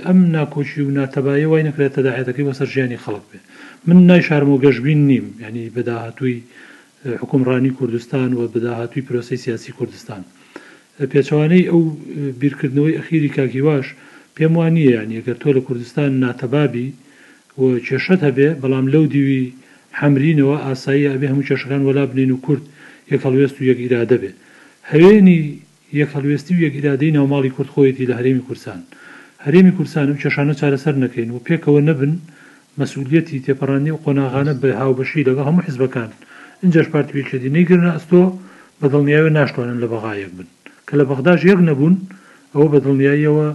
ئەم 0.07 0.17
ناکۆچی 0.35 0.81
و 0.85 0.89
ناتەبایی 0.97 1.45
وای 1.49 1.63
نەکرێت 1.69 1.91
تەداعەتەکەی 1.97 2.47
بەسەر 2.49 2.67
ژیانی 2.73 2.97
خەڵک 3.03 3.23
بێ 3.31 3.39
من 3.87 3.97
نایشارم 4.09 4.49
و 4.51 4.61
گەشتبین 4.65 5.01
نیم 5.09 5.25
ینی 5.43 5.65
بەداهاتووی 5.75 6.37
حکومڕانی 7.21 7.69
کوردستان 7.79 8.29
و 8.39 8.41
بەداهاتووی 8.53 9.05
پرۆسی 9.07 9.35
سیاسی 9.45 9.71
کوردستان 9.77 10.21
پێچوانەی 11.11 11.65
ئەو 11.71 11.81
بیرکردنەوەی 12.41 12.97
ئەخیری 12.97 13.29
کاکیواش 13.37 13.85
پێم 14.37 14.53
وانە 14.59 14.79
یانی 14.83 15.17
ئەگەر 15.21 15.37
تۆ 15.41 15.49
لە 15.55 15.59
کوردستان 15.67 16.09
ناتەبابی 16.23 16.89
و 17.59 17.63
کێشت 17.87 18.19
هەبێ 18.27 18.49
بەڵام 18.61 18.85
لەو 18.93 19.05
دیوی 19.13 19.45
حمرینەوە 19.99 20.57
ئاسایی 20.65 21.09
ئەبێ 21.13 21.27
هەموو 21.31 21.47
کێشەکان 21.49 21.81
وەلا 21.87 22.03
بنین 22.11 22.31
و 22.31 22.41
کورد 22.45 22.63
یەکەڵوێست 23.11 23.55
و 23.57 23.67
یەکیرا 23.71 24.03
دەبێت 24.11 24.37
هەوێنی 24.93 25.39
یەکهلوێستی 25.99 26.53
و 26.55 26.59
یەکیدادەی 26.65 27.15
ناوماڵی 27.17 27.53
کورتخۆیەتی 27.55 28.07
لە 28.09 28.13
هەرێمی 28.19 28.43
کورسان 28.47 28.81
هەرێمی 29.45 29.73
کورسانم 29.77 30.17
کێشانە 30.21 30.53
چارەسەر 30.59 30.95
نەکەین 31.03 31.29
و 31.31 31.43
پێکەوە 31.47 31.81
نەبن 31.89 32.13
مەسوولەتی 32.79 33.43
تێپەڕانی 33.45 33.91
و 33.93 34.01
قۆناغانە 34.05 34.53
بە 34.61 34.69
هاوبەشی 34.81 35.27
لەگە 35.29 35.43
هەموو 35.47 35.65
حیزبەکان 35.67 36.09
اینجاش 36.63 36.87
پارتویچێتی 36.93 37.53
نەیگرن 37.55 37.87
ئەستۆ 37.95 38.23
بە 38.79 38.87
دڵنیاوە 38.93 39.29
ناشتوانن 39.37 39.77
لە 39.83 39.87
بەغایەک 39.93 40.31
بن 40.37 40.47
کە 40.87 40.93
لە 40.99 41.03
بەغداش 41.09 41.41
یەک 41.51 41.59
نەبوون 41.69 41.95
ئەوە 42.53 42.67
بە 42.73 42.79
دڵنیاییەوە 42.85 43.47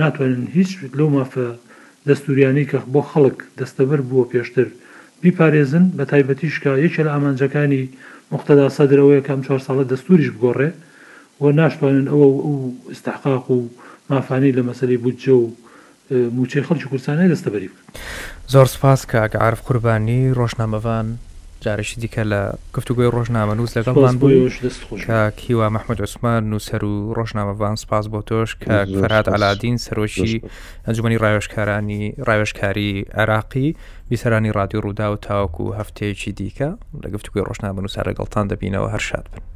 ناتوانن 0.00 0.44
هیچ 0.56 0.70
لەو 0.98 1.08
مافە 1.16 1.48
دەستوریانی 2.08 2.64
کە 2.70 2.78
بۆ 2.92 3.00
خەڵک 3.10 3.38
دەستەبەر 3.58 4.00
بووە 4.08 4.24
پێشتر 4.32 4.68
بیپارێزن 5.22 5.84
بە 5.96 6.04
تایبەتیشکە 6.10 6.72
یەکە 6.84 7.00
لە 7.06 7.10
ئامانجەکانی 7.14 7.82
مقتەدا 8.32 8.68
سەدرەوەی 8.76 9.20
کام 9.28 9.42
چهار 9.42 9.58
ساڵە 9.66 9.84
دەستوریش 9.92 10.30
بگۆڕێ 10.36 10.70
و 11.40 11.44
ناشتوانن 11.50 12.06
ئەوە 12.08 12.28
استحقاق 12.92 13.50
و 13.50 13.58
مافانەی 14.10 14.52
لە 14.58 14.62
مەسەری 14.68 14.98
بودجە 15.04 15.34
و 15.42 15.46
موچەی 16.36 16.64
خەڵکی 16.66 16.86
کوردستانی 16.90 17.32
دەستەبەری 17.36 17.68
زۆر 18.52 18.66
سپاس 18.74 19.00
کە 19.10 19.16
ئەگە 19.24 19.38
عرف 19.46 19.60
قوربانی 19.66 20.32
ڕۆژنامەوان 20.38 21.06
جارێکی 21.66 21.96
دیکە 22.04 22.22
لە 22.32 22.42
گفتوگوی 22.76 23.10
ڕۆژنامە 23.16 23.54
نووس 23.58 23.72
لەگەڵان 23.78 24.14
بووی 24.20 24.50
کە 25.04 25.18
کیوا 25.40 25.68
مححمد 25.76 25.98
عوسمان 26.04 26.40
نووسەر 26.50 26.82
و 26.84 26.92
ڕۆژنامەوان 27.18 27.74
سپاس 27.84 28.04
بۆ 28.12 28.18
تۆش 28.28 28.50
کە 28.62 28.74
فەرات 29.00 29.26
ئالادین 29.32 29.76
سەرۆکی 29.86 30.34
ئەنجومی 30.86 31.18
ڕایۆشکارانی 31.24 32.02
ڕایۆشکاری 32.28 32.90
عراقی 33.20 33.66
بیسەرانی 34.10 34.50
رادیو 34.58 34.82
ڕوودا 34.84 35.06
و 35.10 35.16
تاوەکو 35.26 35.64
هەفتەیەکی 35.78 36.30
دیکە 36.38 36.68
لە 37.02 37.08
گفتوگوی 37.14 37.44
ڕۆژنامە 37.48 37.80
نووسەر 37.84 38.04
لەگەڵتان 38.10 38.44
دەبینەوە 38.50 38.88
هەر 38.94 39.02
شاد 39.08 39.24
بن 39.32 39.53